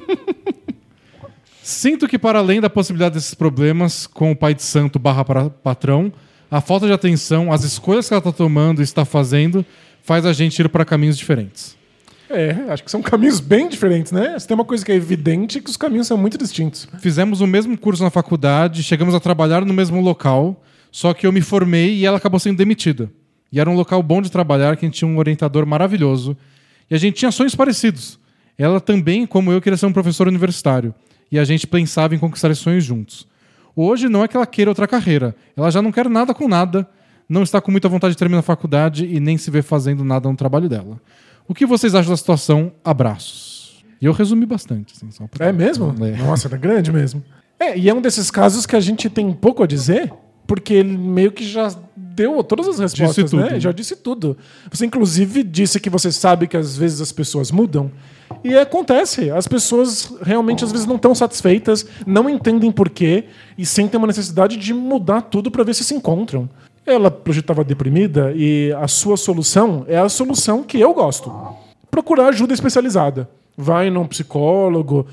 Sinto 1.61 2.07
que 2.07 2.17
para 2.17 2.39
além 2.39 2.59
da 2.59 2.69
possibilidade 2.69 3.15
desses 3.15 3.33
problemas 3.33 4.07
com 4.07 4.31
o 4.31 4.35
pai 4.35 4.53
de 4.55 4.63
santo 4.63 4.97
barra 4.97 5.23
para- 5.23 5.49
patrão, 5.49 6.11
a 6.49 6.61
falta 6.61 6.87
de 6.87 6.93
atenção, 6.93 7.51
as 7.51 7.63
escolhas 7.63 8.07
que 8.07 8.13
ela 8.13 8.19
está 8.19 8.31
tomando 8.31 8.79
e 8.81 8.83
está 8.83 9.05
fazendo, 9.05 9.63
faz 10.01 10.25
a 10.25 10.33
gente 10.33 10.57
ir 10.59 10.69
para 10.69 10.83
caminhos 10.85 11.17
diferentes. 11.17 11.77
É, 12.29 12.71
acho 12.71 12.83
que 12.83 12.91
são 12.91 13.01
caminhos 13.01 13.39
bem 13.39 13.67
diferentes, 13.67 14.11
né? 14.11 14.37
Se 14.37 14.47
tem 14.47 14.53
uma 14.53 14.65
coisa 14.65 14.85
que 14.85 14.91
é 14.91 14.95
evidente, 14.95 15.59
que 15.59 15.69
os 15.69 15.77
caminhos 15.77 16.05
são 16.05 16.17
muito 16.17 16.37
distintos. 16.37 16.87
Fizemos 16.99 17.41
o 17.41 17.47
mesmo 17.47 17.77
curso 17.77 18.03
na 18.03 18.11
faculdade, 18.11 18.83
chegamos 18.83 19.15
a 19.15 19.19
trabalhar 19.19 19.65
no 19.65 19.73
mesmo 19.73 19.99
local, 19.99 20.63
só 20.91 21.13
que 21.13 21.25
eu 21.25 21.31
me 21.31 21.41
formei 21.41 21.95
e 21.95 22.05
ela 22.05 22.17
acabou 22.17 22.39
sendo 22.39 22.57
demitida. 22.57 23.11
E 23.51 23.59
era 23.59 23.69
um 23.69 23.75
local 23.75 24.01
bom 24.03 24.21
de 24.21 24.29
trabalhar, 24.29 24.77
que 24.77 24.85
a 24.85 24.87
gente 24.87 24.99
tinha 24.99 25.09
um 25.09 25.17
orientador 25.17 25.65
maravilhoso. 25.65 26.37
E 26.89 26.95
a 26.95 26.97
gente 26.97 27.15
tinha 27.15 27.31
sonhos 27.31 27.55
parecidos. 27.55 28.19
Ela 28.57 28.79
também, 28.79 29.25
como 29.25 29.51
eu, 29.51 29.59
queria 29.59 29.77
ser 29.77 29.87
um 29.87 29.93
professor 29.93 30.27
universitário. 30.27 30.93
E 31.31 31.39
a 31.39 31.43
gente 31.43 31.65
pensava 31.65 32.13
em 32.13 32.19
conquistar 32.19 32.51
esses 32.51 32.63
sonhos 32.63 32.83
juntos. 32.83 33.27
Hoje 33.75 34.09
não 34.09 34.23
é 34.23 34.27
que 34.27 34.35
ela 34.35 34.45
queira 34.45 34.69
outra 34.69 34.87
carreira. 34.87 35.35
Ela 35.55 35.71
já 35.71 35.81
não 35.81 35.91
quer 35.91 36.09
nada 36.09 36.33
com 36.33 36.47
nada, 36.47 36.87
não 37.27 37.43
está 37.43 37.61
com 37.61 37.71
muita 37.71 37.87
vontade 37.87 38.13
de 38.13 38.17
terminar 38.17 38.39
a 38.39 38.43
faculdade 38.43 39.05
e 39.05 39.19
nem 39.19 39.37
se 39.37 39.49
vê 39.49 39.61
fazendo 39.61 40.03
nada 40.03 40.29
no 40.29 40.35
trabalho 40.35 40.67
dela. 40.67 40.99
O 41.49 41.53
que 41.53 41.65
vocês 41.65 41.93
acham 41.95 42.11
da 42.11 42.17
situação? 42.17 42.71
Abraços. 42.85 43.83
E 44.01 44.05
eu 44.05 44.13
resumi 44.13 44.45
bastante. 44.45 44.93
Assim, 44.95 45.11
só 45.11 45.27
pra- 45.27 45.47
É 45.47 45.51
mesmo? 45.51 45.93
É. 46.05 46.15
Nossa, 46.17 46.47
era 46.47 46.55
grande 46.57 46.91
mesmo. 46.93 47.21
É, 47.59 47.77
e 47.77 47.89
é 47.89 47.93
um 47.93 47.99
desses 47.99 48.31
casos 48.31 48.65
que 48.65 48.75
a 48.75 48.79
gente 48.79 49.09
tem 49.09 49.33
pouco 49.33 49.61
a 49.63 49.67
dizer, 49.67 50.13
porque 50.47 50.73
ele 50.73 50.97
meio 50.97 51.31
que 51.31 51.43
já 51.45 51.69
deu 51.97 52.41
todas 52.43 52.67
as 52.67 52.79
respostas, 52.79 53.15
Disse 53.25 53.35
tudo. 53.35 53.49
né? 53.49 53.59
Já 53.59 53.71
disse 53.71 53.95
tudo. 53.97 54.37
Você, 54.71 54.85
inclusive, 54.85 55.43
disse 55.43 55.79
que 55.79 55.89
você 55.89 56.11
sabe 56.11 56.47
que 56.47 56.55
às 56.55 56.77
vezes 56.77 57.01
as 57.01 57.11
pessoas 57.11 57.51
mudam. 57.51 57.91
E 58.43 58.55
acontece. 58.55 59.29
As 59.31 59.47
pessoas 59.47 60.13
realmente 60.21 60.63
às 60.63 60.71
vezes 60.71 60.85
não 60.85 60.95
estão 60.95 61.13
satisfeitas, 61.15 61.85
não 62.05 62.29
entendem 62.29 62.71
por 62.71 62.89
quê 62.89 63.25
e 63.57 63.65
sentem 63.65 63.97
uma 63.97 64.07
necessidade 64.07 64.55
de 64.55 64.73
mudar 64.73 65.23
tudo 65.23 65.49
para 65.51 65.63
ver 65.63 65.73
se 65.73 65.83
se 65.83 65.93
encontram. 65.95 66.47
Ela 66.91 67.15
estava 67.27 67.63
deprimida 67.63 68.33
e 68.35 68.73
a 68.79 68.87
sua 68.87 69.15
solução 69.17 69.85
é 69.87 69.97
a 69.97 70.09
solução 70.09 70.63
que 70.63 70.79
eu 70.79 70.93
gosto. 70.93 71.31
Procurar 71.91 72.27
ajuda 72.29 72.53
especializada. 72.53 73.29
Vai 73.57 73.89
num 73.89 74.05
psicólogo. 74.07 75.05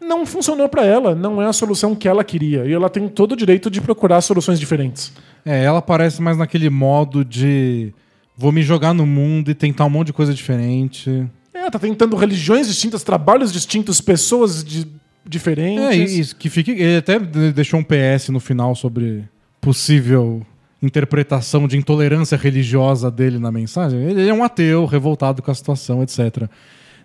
Não 0.00 0.26
funcionou 0.26 0.68
para 0.68 0.84
ela, 0.84 1.14
não 1.14 1.40
é 1.40 1.46
a 1.46 1.52
solução 1.52 1.94
que 1.94 2.06
ela 2.06 2.22
queria. 2.22 2.66
E 2.66 2.72
ela 2.72 2.90
tem 2.90 3.08
todo 3.08 3.32
o 3.32 3.36
direito 3.36 3.70
de 3.70 3.80
procurar 3.80 4.20
soluções 4.20 4.60
diferentes. 4.60 5.12
É, 5.46 5.64
ela 5.64 5.80
parece 5.80 6.20
mais 6.20 6.36
naquele 6.36 6.68
modo 6.68 7.24
de 7.24 7.92
vou 8.36 8.52
me 8.52 8.62
jogar 8.62 8.92
no 8.92 9.06
mundo 9.06 9.50
e 9.50 9.54
tentar 9.54 9.84
um 9.86 9.90
monte 9.90 10.08
de 10.08 10.12
coisa 10.12 10.34
diferente. 10.34 11.24
É, 11.54 11.70
tá 11.70 11.78
tentando 11.78 12.16
religiões 12.16 12.66
distintas, 12.66 13.02
trabalhos 13.02 13.50
distintos, 13.52 14.00
pessoas 14.00 14.62
di- 14.62 14.86
diferentes. 15.24 16.18
É, 16.18 16.20
e 16.20 16.34
que 16.34 16.50
fique. 16.50 16.72
Ele 16.72 16.96
até 16.98 17.18
deixou 17.18 17.80
um 17.80 17.84
PS 17.84 18.28
no 18.28 18.40
final 18.40 18.74
sobre 18.74 19.24
possível 19.60 20.44
interpretação 20.84 21.66
de 21.66 21.76
intolerância 21.76 22.36
religiosa 22.36 23.10
dele 23.10 23.38
na 23.38 23.50
mensagem. 23.50 24.00
Ele 24.02 24.28
é 24.28 24.34
um 24.34 24.44
ateu, 24.44 24.84
revoltado 24.84 25.42
com 25.42 25.50
a 25.50 25.54
situação, 25.54 26.02
etc. 26.02 26.48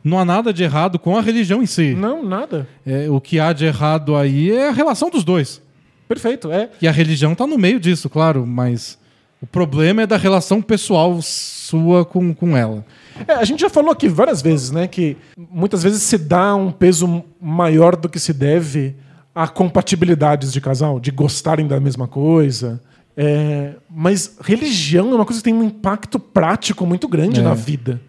Não 0.04 0.20
há 0.20 0.26
nada 0.26 0.54
de 0.54 0.64
errado 0.64 0.98
com 0.98 1.18
a 1.18 1.22
religião 1.22 1.62
em 1.62 1.66
si. 1.66 1.94
Não, 1.94 2.24
nada. 2.24 2.68
É, 2.86 3.10
o 3.10 3.20
que 3.20 3.40
há 3.40 3.54
de 3.54 3.66
errado 3.66 4.16
aí 4.16 4.52
é 4.52 4.70
a 4.70 4.72
relação 4.72 5.10
dos 5.10 5.24
dois. 5.24 5.62
Perfeito, 6.08 6.52
é. 6.52 6.70
E 6.82 6.88
a 6.88 6.92
religião 6.92 7.36
tá 7.36 7.46
no 7.46 7.58
meio 7.58 7.80
disso, 7.80 8.10
claro, 8.10 8.46
mas 8.46 8.98
o 9.42 9.48
problema 9.48 10.02
é 10.02 10.08
da 10.08 10.18
relação 10.18 10.62
pessoal 10.62 11.22
sua 11.22 12.04
com, 12.04 12.34
com 12.34 12.58
ela. 12.58 12.86
É, 13.28 13.34
a 13.34 13.44
gente 13.44 13.60
já 13.62 13.70
falou 13.70 13.92
aqui 13.92 14.08
várias 14.08 14.42
vezes, 14.42 14.72
né, 14.72 14.88
que 14.88 15.16
muitas 15.38 15.84
vezes 15.84 16.02
se 16.02 16.18
dá 16.18 16.56
um 16.56 16.72
peso 16.72 17.24
maior 17.40 17.96
do 17.96 18.10
que 18.10 18.20
se 18.20 18.34
deve 18.34 18.96
a 19.36 19.48
compatibilidades 19.48 20.52
de 20.52 20.60
casal, 20.60 21.00
de 21.00 21.12
gostarem 21.12 21.68
da 21.68 21.80
mesma 21.80 22.08
coisa. 22.08 22.82
É, 23.22 23.74
mas 23.90 24.38
religião 24.40 25.12
é 25.12 25.16
uma 25.16 25.26
coisa 25.26 25.42
que 25.42 25.44
tem 25.44 25.54
um 25.54 25.62
impacto 25.62 26.18
prático 26.18 26.86
muito 26.86 27.06
grande 27.06 27.42
É. 27.42 27.44
na 27.44 27.54
vida. 27.54 28.00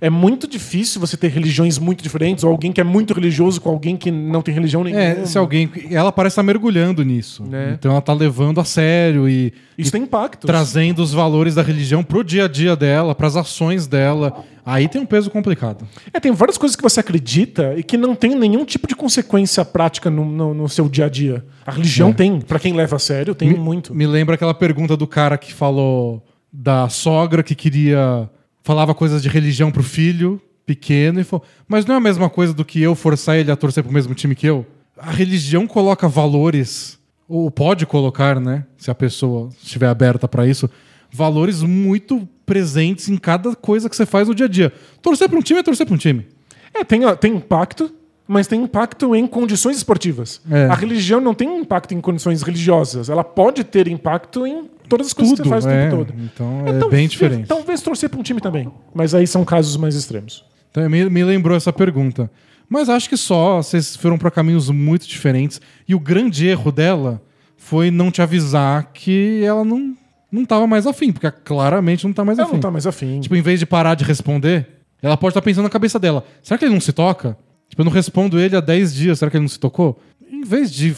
É 0.00 0.08
muito 0.10 0.46
difícil 0.48 1.00
você 1.00 1.16
ter 1.16 1.28
religiões 1.28 1.78
muito 1.78 2.02
diferentes, 2.02 2.44
ou 2.44 2.50
alguém 2.50 2.70
que 2.72 2.80
é 2.80 2.84
muito 2.84 3.12
religioso 3.14 3.60
com 3.60 3.68
alguém 3.70 3.96
que 3.96 4.10
não 4.10 4.42
tem 4.42 4.54
religião 4.54 4.84
nenhuma. 4.84 5.02
É, 5.02 5.24
se 5.26 5.36
alguém. 5.38 5.70
Ela 5.90 6.12
parece 6.12 6.32
estar 6.34 6.42
mergulhando 6.42 7.02
nisso. 7.04 7.44
É. 7.52 7.72
Então 7.72 7.92
ela 7.92 8.00
tá 8.00 8.12
levando 8.12 8.60
a 8.60 8.64
sério 8.64 9.28
e, 9.28 9.52
Isso 9.76 9.90
tem 9.92 10.02
impacto. 10.02 10.46
trazendo 10.46 11.02
os 11.02 11.12
valores 11.12 11.54
da 11.54 11.62
religião 11.62 12.02
pro 12.02 12.22
dia 12.22 12.44
a 12.44 12.48
dia 12.48 12.76
dela, 12.76 13.14
pras 13.14 13.36
ações 13.36 13.86
dela. 13.86 14.44
Aí 14.64 14.86
tem 14.86 15.00
um 15.00 15.06
peso 15.06 15.30
complicado. 15.30 15.88
É, 16.12 16.20
tem 16.20 16.30
várias 16.30 16.58
coisas 16.58 16.76
que 16.76 16.82
você 16.82 17.00
acredita 17.00 17.72
e 17.76 17.82
que 17.82 17.96
não 17.96 18.14
tem 18.14 18.34
nenhum 18.34 18.64
tipo 18.66 18.86
de 18.86 18.94
consequência 18.94 19.64
prática 19.64 20.10
no, 20.10 20.24
no- 20.26 20.52
no 20.52 20.68
seu 20.68 20.88
dia 20.90 21.06
a 21.06 21.08
dia. 21.08 21.42
A 21.66 21.72
religião 21.72 22.10
É. 22.10 22.12
tem, 22.12 22.40
pra 22.40 22.58
quem 22.58 22.74
leva 22.74 22.96
a 22.96 22.98
sério, 22.98 23.34
tem 23.34 23.54
muito. 23.54 23.94
Me 23.94 24.06
lembra 24.06 24.34
aquela 24.34 24.52
pergunta 24.52 24.94
do 24.96 25.06
cara 25.06 25.38
que 25.38 25.54
falou 25.54 26.22
da 26.52 26.88
sogra 26.90 27.42
que 27.42 27.54
queria. 27.54 28.28
Falava 28.68 28.94
coisas 28.94 29.22
de 29.22 29.30
religião 29.30 29.70
pro 29.70 29.82
filho 29.82 30.38
pequeno 30.66 31.18
e 31.18 31.24
falou: 31.24 31.42
Mas 31.66 31.86
não 31.86 31.94
é 31.94 31.96
a 31.96 32.00
mesma 32.02 32.28
coisa 32.28 32.52
do 32.52 32.66
que 32.66 32.82
eu 32.82 32.94
forçar 32.94 33.38
ele 33.38 33.50
a 33.50 33.56
torcer 33.56 33.82
pro 33.82 33.90
mesmo 33.90 34.14
time 34.14 34.34
que 34.34 34.46
eu? 34.46 34.66
A 34.98 35.10
religião 35.10 35.66
coloca 35.66 36.06
valores, 36.06 36.98
ou 37.26 37.50
pode 37.50 37.86
colocar, 37.86 38.38
né? 38.38 38.66
Se 38.76 38.90
a 38.90 38.94
pessoa 38.94 39.48
estiver 39.62 39.88
aberta 39.88 40.28
pra 40.28 40.46
isso, 40.46 40.68
valores 41.10 41.62
muito 41.62 42.28
presentes 42.44 43.08
em 43.08 43.16
cada 43.16 43.56
coisa 43.56 43.88
que 43.88 43.96
você 43.96 44.04
faz 44.04 44.28
no 44.28 44.34
dia 44.34 44.44
a 44.44 44.50
dia. 44.50 44.70
Torcer 45.00 45.30
pra 45.30 45.38
um 45.38 45.42
time 45.42 45.60
é 45.60 45.62
torcer 45.62 45.86
pra 45.86 45.94
um 45.94 45.98
time. 45.98 46.26
É, 46.74 46.84
tem, 46.84 47.00
tem 47.16 47.36
impacto, 47.36 47.90
mas 48.28 48.46
tem 48.46 48.62
impacto 48.62 49.16
em 49.16 49.26
condições 49.26 49.78
esportivas. 49.78 50.40
É. 50.50 50.66
A 50.66 50.74
religião 50.74 51.18
não 51.20 51.32
tem 51.34 51.58
impacto 51.58 51.94
em 51.94 52.00
condições 52.00 52.42
religiosas. 52.42 53.08
Ela 53.08 53.24
pode 53.24 53.64
ter 53.64 53.88
impacto 53.88 54.46
em 54.46 54.68
todas 54.86 55.06
as 55.08 55.12
coisas 55.14 55.32
que 55.32 55.42
Tudo, 55.42 55.48
você 55.48 55.50
faz 55.50 55.64
o 55.64 55.68
é. 55.70 55.84
tempo 55.90 55.96
todo. 56.04 56.14
Então 56.22 56.62
é 56.66 56.70
Então, 56.70 56.90
bem 56.90 57.08
diferente. 57.08 57.46
Talvez 57.48 57.80
torcer 57.80 58.10
pra 58.10 58.20
um 58.20 58.22
time 58.22 58.40
também. 58.40 58.70
Mas 58.94 59.14
aí 59.14 59.26
são 59.26 59.44
casos 59.46 59.76
mais 59.78 59.94
extremos. 59.94 60.44
Então, 60.70 60.88
me, 60.90 61.08
me 61.08 61.24
lembrou 61.24 61.56
essa 61.56 61.72
pergunta. 61.72 62.30
Mas 62.68 62.90
acho 62.90 63.08
que 63.08 63.16
só, 63.16 63.62
vocês 63.62 63.96
foram 63.96 64.18
para 64.18 64.30
caminhos 64.30 64.68
muito 64.68 65.08
diferentes. 65.08 65.58
E 65.88 65.94
o 65.94 65.98
grande 66.00 66.46
erro 66.46 66.70
dela 66.70 67.22
foi 67.56 67.90
não 67.90 68.10
te 68.10 68.20
avisar 68.20 68.90
que 68.92 69.42
ela 69.42 69.64
não, 69.64 69.94
não 70.30 70.44
tava 70.44 70.66
mais 70.66 70.86
afim, 70.86 71.10
porque 71.10 71.30
claramente 71.30 72.06
não 72.06 72.12
tá 72.12 72.24
mais 72.26 72.38
Ela 72.38 72.46
afim. 72.46 72.56
não 72.56 72.60
tá 72.60 72.70
mais 72.70 72.86
afim. 72.86 73.20
Tipo, 73.20 73.34
em 73.36 73.40
vez 73.42 73.58
de 73.58 73.64
parar 73.64 73.94
de 73.94 74.04
responder, 74.04 74.66
ela 75.02 75.16
pode 75.16 75.30
estar 75.30 75.40
pensando 75.40 75.64
na 75.64 75.70
cabeça 75.70 75.98
dela: 75.98 76.22
será 76.42 76.58
que 76.58 76.64
ele 76.66 76.74
não 76.74 76.80
se 76.80 76.92
toca? 76.92 77.38
Tipo, 77.68 77.82
eu 77.82 77.84
não 77.84 77.92
respondo 77.92 78.38
ele 78.38 78.56
há 78.56 78.60
10 78.60 78.94
dias, 78.94 79.18
será 79.18 79.30
que 79.30 79.36
ele 79.36 79.42
não 79.42 79.48
se 79.48 79.58
tocou? 79.58 80.00
Em 80.30 80.42
vez 80.42 80.70
de 80.72 80.94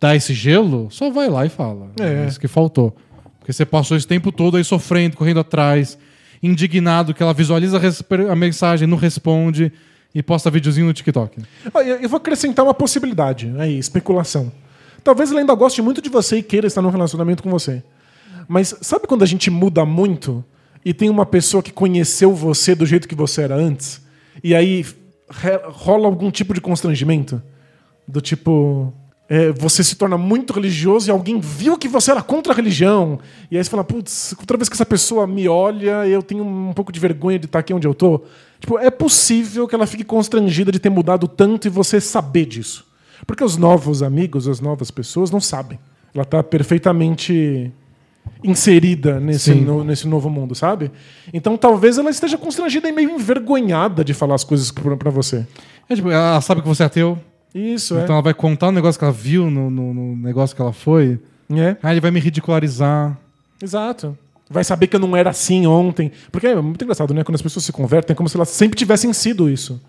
dar 0.00 0.16
esse 0.16 0.32
gelo, 0.32 0.88
só 0.90 1.10
vai 1.10 1.28
lá 1.28 1.44
e 1.44 1.48
fala. 1.48 1.90
É. 2.00 2.26
isso 2.26 2.40
que 2.40 2.48
faltou. 2.48 2.96
Porque 3.38 3.52
você 3.52 3.64
passou 3.64 3.96
esse 3.96 4.06
tempo 4.06 4.30
todo 4.30 4.56
aí 4.56 4.64
sofrendo, 4.64 5.16
correndo 5.16 5.40
atrás, 5.40 5.98
indignado 6.42 7.14
que 7.14 7.22
ela 7.22 7.32
visualiza 7.32 7.80
a 8.30 8.36
mensagem, 8.36 8.86
não 8.86 8.96
responde 8.96 9.72
e 10.14 10.22
posta 10.22 10.50
videozinho 10.50 10.86
no 10.86 10.92
TikTok. 10.92 11.42
Eu 12.00 12.08
vou 12.08 12.18
acrescentar 12.18 12.64
uma 12.64 12.74
possibilidade 12.74 13.52
aí, 13.58 13.78
especulação. 13.78 14.50
Talvez 15.04 15.30
ela 15.30 15.40
ainda 15.40 15.54
goste 15.54 15.80
muito 15.80 16.02
de 16.02 16.08
você 16.08 16.38
e 16.38 16.42
queira 16.42 16.66
estar 16.66 16.82
num 16.82 16.90
relacionamento 16.90 17.42
com 17.42 17.50
você. 17.50 17.82
Mas 18.46 18.74
sabe 18.80 19.06
quando 19.06 19.22
a 19.22 19.26
gente 19.26 19.50
muda 19.50 19.84
muito 19.84 20.44
e 20.84 20.94
tem 20.94 21.10
uma 21.10 21.26
pessoa 21.26 21.62
que 21.62 21.72
conheceu 21.72 22.34
você 22.34 22.74
do 22.74 22.86
jeito 22.86 23.08
que 23.08 23.14
você 23.14 23.42
era 23.42 23.54
antes? 23.54 24.00
E 24.42 24.54
aí 24.54 24.84
rola 25.68 26.06
algum 26.06 26.30
tipo 26.30 26.54
de 26.54 26.60
constrangimento? 26.60 27.42
Do 28.06 28.20
tipo. 28.20 28.92
é, 29.28 29.52
você 29.52 29.84
se 29.84 29.96
torna 29.96 30.16
muito 30.16 30.52
religioso 30.52 31.08
e 31.08 31.10
alguém 31.10 31.38
viu 31.38 31.76
que 31.76 31.86
você 31.86 32.10
era 32.10 32.22
contra 32.22 32.52
a 32.52 32.56
religião. 32.56 33.18
E 33.50 33.56
aí 33.56 33.62
você 33.62 33.70
fala, 33.70 33.84
putz, 33.84 34.34
toda 34.46 34.58
vez 34.58 34.68
que 34.68 34.74
essa 34.74 34.86
pessoa 34.86 35.26
me 35.26 35.48
olha, 35.48 36.06
eu 36.06 36.22
tenho 36.22 36.44
um 36.44 36.72
pouco 36.72 36.90
de 36.90 36.98
vergonha 36.98 37.38
de 37.38 37.46
estar 37.46 37.58
aqui 37.58 37.74
onde 37.74 37.86
eu 37.86 37.94
tô. 37.94 38.22
Tipo, 38.58 38.78
é 38.78 38.90
possível 38.90 39.68
que 39.68 39.74
ela 39.74 39.86
fique 39.86 40.04
constrangida 40.04 40.72
de 40.72 40.78
ter 40.78 40.90
mudado 40.90 41.28
tanto 41.28 41.66
e 41.66 41.70
você 41.70 42.00
saber 42.00 42.46
disso. 42.46 42.86
Porque 43.26 43.44
os 43.44 43.56
novos 43.56 44.02
amigos, 44.02 44.48
as 44.48 44.60
novas 44.60 44.90
pessoas 44.90 45.30
não 45.30 45.40
sabem. 45.40 45.78
Ela 46.14 46.24
tá 46.24 46.42
perfeitamente 46.42 47.70
inserida 48.44 49.18
nesse, 49.20 49.54
no- 49.54 49.84
nesse 49.84 50.06
novo 50.06 50.28
mundo, 50.30 50.54
sabe? 50.54 50.90
Então 51.32 51.56
talvez 51.56 51.98
ela 51.98 52.10
esteja 52.10 52.36
constrangida 52.38 52.88
e 52.88 52.92
meio 52.92 53.10
envergonhada 53.10 54.04
de 54.04 54.14
falar 54.14 54.34
as 54.34 54.44
coisas 54.44 54.70
pra 54.70 54.96
pra 54.96 55.10
você. 55.10 55.46
É, 55.88 55.94
tipo, 55.94 56.10
ela 56.10 56.40
sabe 56.40 56.60
que 56.62 56.68
você 56.68 56.82
é 56.82 56.86
ateu, 56.86 57.18
Isso, 57.54 57.96
é. 57.98 58.02
então 58.04 58.14
ela 58.16 58.22
vai 58.22 58.34
contar 58.34 58.68
um 58.68 58.72
negócio 58.72 58.98
que 58.98 59.04
ela 59.04 59.12
viu 59.12 59.50
no, 59.50 59.70
no- 59.70 59.94
no 59.94 60.16
negócio 60.16 60.54
que 60.54 60.62
ela 60.62 60.72
foi. 60.72 61.18
É. 61.50 61.76
Aí 61.82 61.94
ele 61.94 62.00
vai 62.00 62.10
me 62.10 62.20
ridicularizar. 62.20 63.16
Exato. 63.62 64.16
Vai 64.50 64.64
saber 64.64 64.86
que 64.86 64.96
eu 64.96 65.00
não 65.00 65.16
era 65.16 65.30
assim 65.30 65.66
ontem. 65.66 66.10
Porque 66.32 66.46
é 66.46 66.60
muito 66.60 66.82
engraçado, 66.82 67.12
né? 67.12 67.22
Quando 67.24 67.34
as 67.36 67.42
pessoas 67.42 67.64
se 67.64 67.72
convertem, 67.72 68.12
é 68.14 68.16
como 68.16 68.28
se 68.28 68.36
elas 68.36 68.48
sempre 68.48 68.78
tivessem 68.78 69.12
sido 69.12 69.48
isso. 69.50 69.80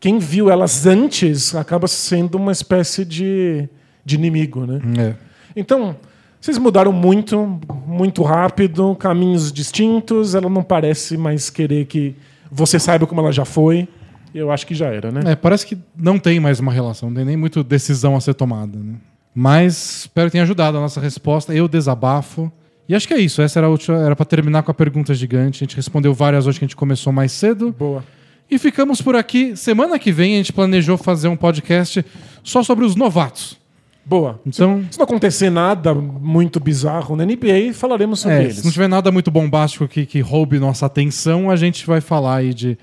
Quem 0.00 0.18
viu 0.18 0.50
elas 0.50 0.84
antes 0.86 1.54
acaba 1.54 1.86
sendo 1.88 2.34
uma 2.36 2.52
espécie 2.52 3.04
de, 3.04 3.66
de 4.04 4.14
inimigo, 4.16 4.66
né? 4.66 4.80
É. 4.98 5.14
Então, 5.56 5.96
vocês 6.44 6.58
mudaram 6.58 6.92
muito, 6.92 7.58
muito 7.86 8.22
rápido, 8.22 8.94
caminhos 8.96 9.50
distintos. 9.50 10.34
Ela 10.34 10.50
não 10.50 10.62
parece 10.62 11.16
mais 11.16 11.48
querer 11.48 11.86
que 11.86 12.14
você 12.52 12.78
saiba 12.78 13.06
como 13.06 13.22
ela 13.22 13.32
já 13.32 13.46
foi. 13.46 13.88
Eu 14.34 14.50
acho 14.50 14.66
que 14.66 14.74
já 14.74 14.88
era, 14.88 15.10
né? 15.10 15.22
É, 15.32 15.34
parece 15.34 15.64
que 15.64 15.78
não 15.96 16.18
tem 16.18 16.38
mais 16.38 16.60
uma 16.60 16.70
relação, 16.70 17.08
não 17.08 17.16
tem 17.16 17.24
nem 17.24 17.36
muito 17.38 17.64
decisão 17.64 18.14
a 18.14 18.20
ser 18.20 18.34
tomada. 18.34 18.78
Né? 18.78 18.96
Mas 19.34 20.00
espero 20.00 20.26
que 20.26 20.32
tenha 20.32 20.44
ajudado 20.44 20.76
a 20.76 20.80
nossa 20.82 21.00
resposta. 21.00 21.54
Eu 21.54 21.66
desabafo. 21.66 22.52
E 22.86 22.94
acho 22.94 23.08
que 23.08 23.14
é 23.14 23.18
isso. 23.20 23.40
Essa 23.40 23.60
era 23.60 23.66
a 23.66 23.70
última. 23.70 23.96
Era 24.04 24.14
pra 24.14 24.26
terminar 24.26 24.64
com 24.64 24.70
a 24.70 24.74
pergunta 24.74 25.14
gigante. 25.14 25.64
A 25.64 25.64
gente 25.64 25.76
respondeu 25.76 26.12
várias 26.12 26.46
hoje 26.46 26.58
que 26.58 26.66
a 26.66 26.68
gente 26.68 26.76
começou 26.76 27.10
mais 27.10 27.32
cedo. 27.32 27.74
Boa. 27.78 28.04
E 28.50 28.58
ficamos 28.58 29.00
por 29.00 29.16
aqui. 29.16 29.56
Semana 29.56 29.98
que 29.98 30.12
vem 30.12 30.34
a 30.34 30.36
gente 30.36 30.52
planejou 30.52 30.98
fazer 30.98 31.28
um 31.28 31.36
podcast 31.38 32.04
só 32.42 32.62
sobre 32.62 32.84
os 32.84 32.94
novatos. 32.94 33.63
Boa. 34.06 34.38
Então, 34.46 34.84
Se 34.90 34.98
não 34.98 35.04
acontecer 35.04 35.48
nada 35.50 35.94
muito 35.94 36.60
bizarro 36.60 37.16
na 37.16 37.24
NBA, 37.24 37.72
falaremos 37.72 38.20
sobre 38.20 38.36
é, 38.38 38.42
eles. 38.44 38.56
se 38.56 38.64
não 38.64 38.70
tiver 38.72 38.88
nada 38.88 39.10
muito 39.10 39.30
bombástico 39.30 39.88
que, 39.88 40.04
que 40.04 40.20
roube 40.20 40.58
nossa 40.58 40.86
atenção, 40.86 41.50
a 41.50 41.56
gente 41.56 41.86
vai 41.86 42.00
falar 42.00 42.36
aí 42.36 42.52
de 42.52 42.76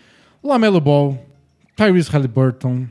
Lamelo 0.44 0.82
Ball, 0.82 1.18
Tyrese 1.76 2.10
Halliburton, 2.10 2.86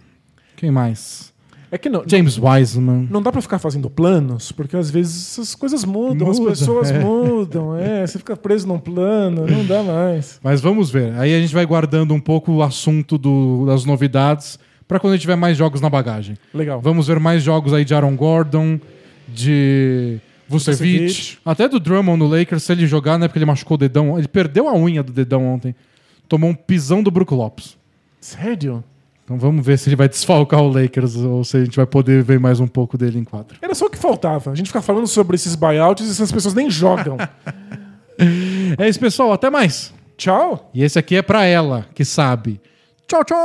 quem 0.56 0.70
mais? 0.70 1.30
É 1.72 1.78
que 1.78 1.88
não, 1.88 2.02
James 2.04 2.36
Wiseman. 2.36 3.06
não 3.10 3.22
dá 3.22 3.30
pra 3.30 3.40
ficar 3.40 3.58
fazendo 3.60 3.88
planos, 3.88 4.50
porque 4.50 4.76
às 4.76 4.90
vezes 4.90 5.38
as 5.38 5.54
coisas 5.54 5.84
mudam, 5.84 6.28
as 6.28 6.38
Muda, 6.38 6.50
pessoas 6.50 6.90
é. 6.90 6.98
mudam, 6.98 7.76
é, 7.76 8.04
você 8.04 8.18
fica 8.18 8.36
preso 8.36 8.66
num 8.66 8.78
plano, 8.78 9.46
não 9.46 9.64
dá 9.64 9.80
mais. 9.82 10.40
Mas 10.42 10.60
vamos 10.60 10.90
ver. 10.90 11.12
Aí 11.14 11.32
a 11.32 11.40
gente 11.40 11.54
vai 11.54 11.64
guardando 11.64 12.12
um 12.12 12.18
pouco 12.20 12.50
o 12.52 12.62
assunto 12.62 13.16
do- 13.16 13.66
das 13.66 13.84
novidades 13.84 14.58
pra 14.90 14.98
quando 14.98 15.12
a 15.12 15.16
gente 15.16 15.22
tiver 15.22 15.36
mais 15.36 15.56
jogos 15.56 15.80
na 15.80 15.88
bagagem. 15.88 16.36
Legal. 16.52 16.80
Vamos 16.80 17.06
ver 17.06 17.20
mais 17.20 17.44
jogos 17.44 17.72
aí 17.72 17.84
de 17.84 17.94
Aaron 17.94 18.16
Gordon, 18.16 18.80
de 19.28 20.18
Vucevic, 20.48 21.06
Vucevic. 21.06 21.38
até 21.46 21.68
do 21.68 21.78
Drummond 21.78 22.18
no 22.18 22.26
Lakers, 22.26 22.64
se 22.64 22.72
ele 22.72 22.88
jogar, 22.88 23.16
né? 23.16 23.28
Porque 23.28 23.38
ele 23.38 23.46
machucou 23.46 23.76
o 23.76 23.78
dedão. 23.78 24.18
Ele 24.18 24.26
perdeu 24.26 24.68
a 24.68 24.74
unha 24.74 25.00
do 25.00 25.12
dedão 25.12 25.46
ontem. 25.46 25.76
Tomou 26.28 26.50
um 26.50 26.54
pisão 26.54 27.04
do 27.04 27.10
Brook 27.10 27.32
Lopes. 27.32 27.78
Sério? 28.20 28.82
Então 29.24 29.38
vamos 29.38 29.64
ver 29.64 29.78
se 29.78 29.88
ele 29.88 29.94
vai 29.94 30.08
desfalcar 30.08 30.60
o 30.60 30.68
Lakers 30.68 31.14
ou 31.14 31.44
se 31.44 31.56
a 31.56 31.64
gente 31.64 31.76
vai 31.76 31.86
poder 31.86 32.20
ver 32.24 32.40
mais 32.40 32.58
um 32.58 32.66
pouco 32.66 32.98
dele 32.98 33.16
em 33.16 33.22
quadro. 33.22 33.58
Era 33.62 33.76
só 33.76 33.86
o 33.86 33.90
que 33.90 33.96
faltava. 33.96 34.50
A 34.50 34.54
gente 34.56 34.66
ficar 34.66 34.82
falando 34.82 35.06
sobre 35.06 35.36
esses 35.36 35.54
buyouts 35.54 36.04
e 36.04 36.10
essas 36.10 36.32
pessoas 36.32 36.52
nem 36.52 36.68
jogam. 36.68 37.16
É 38.78 38.86
isso, 38.86 39.00
pessoal. 39.00 39.32
Até 39.32 39.48
mais. 39.48 39.94
Tchau. 40.18 40.70
E 40.74 40.82
esse 40.82 40.98
aqui 40.98 41.16
é 41.16 41.22
pra 41.22 41.46
ela, 41.46 41.86
que 41.94 42.04
sabe. 42.04 42.60
Ciao, 43.10 43.24
ciao! 43.24 43.40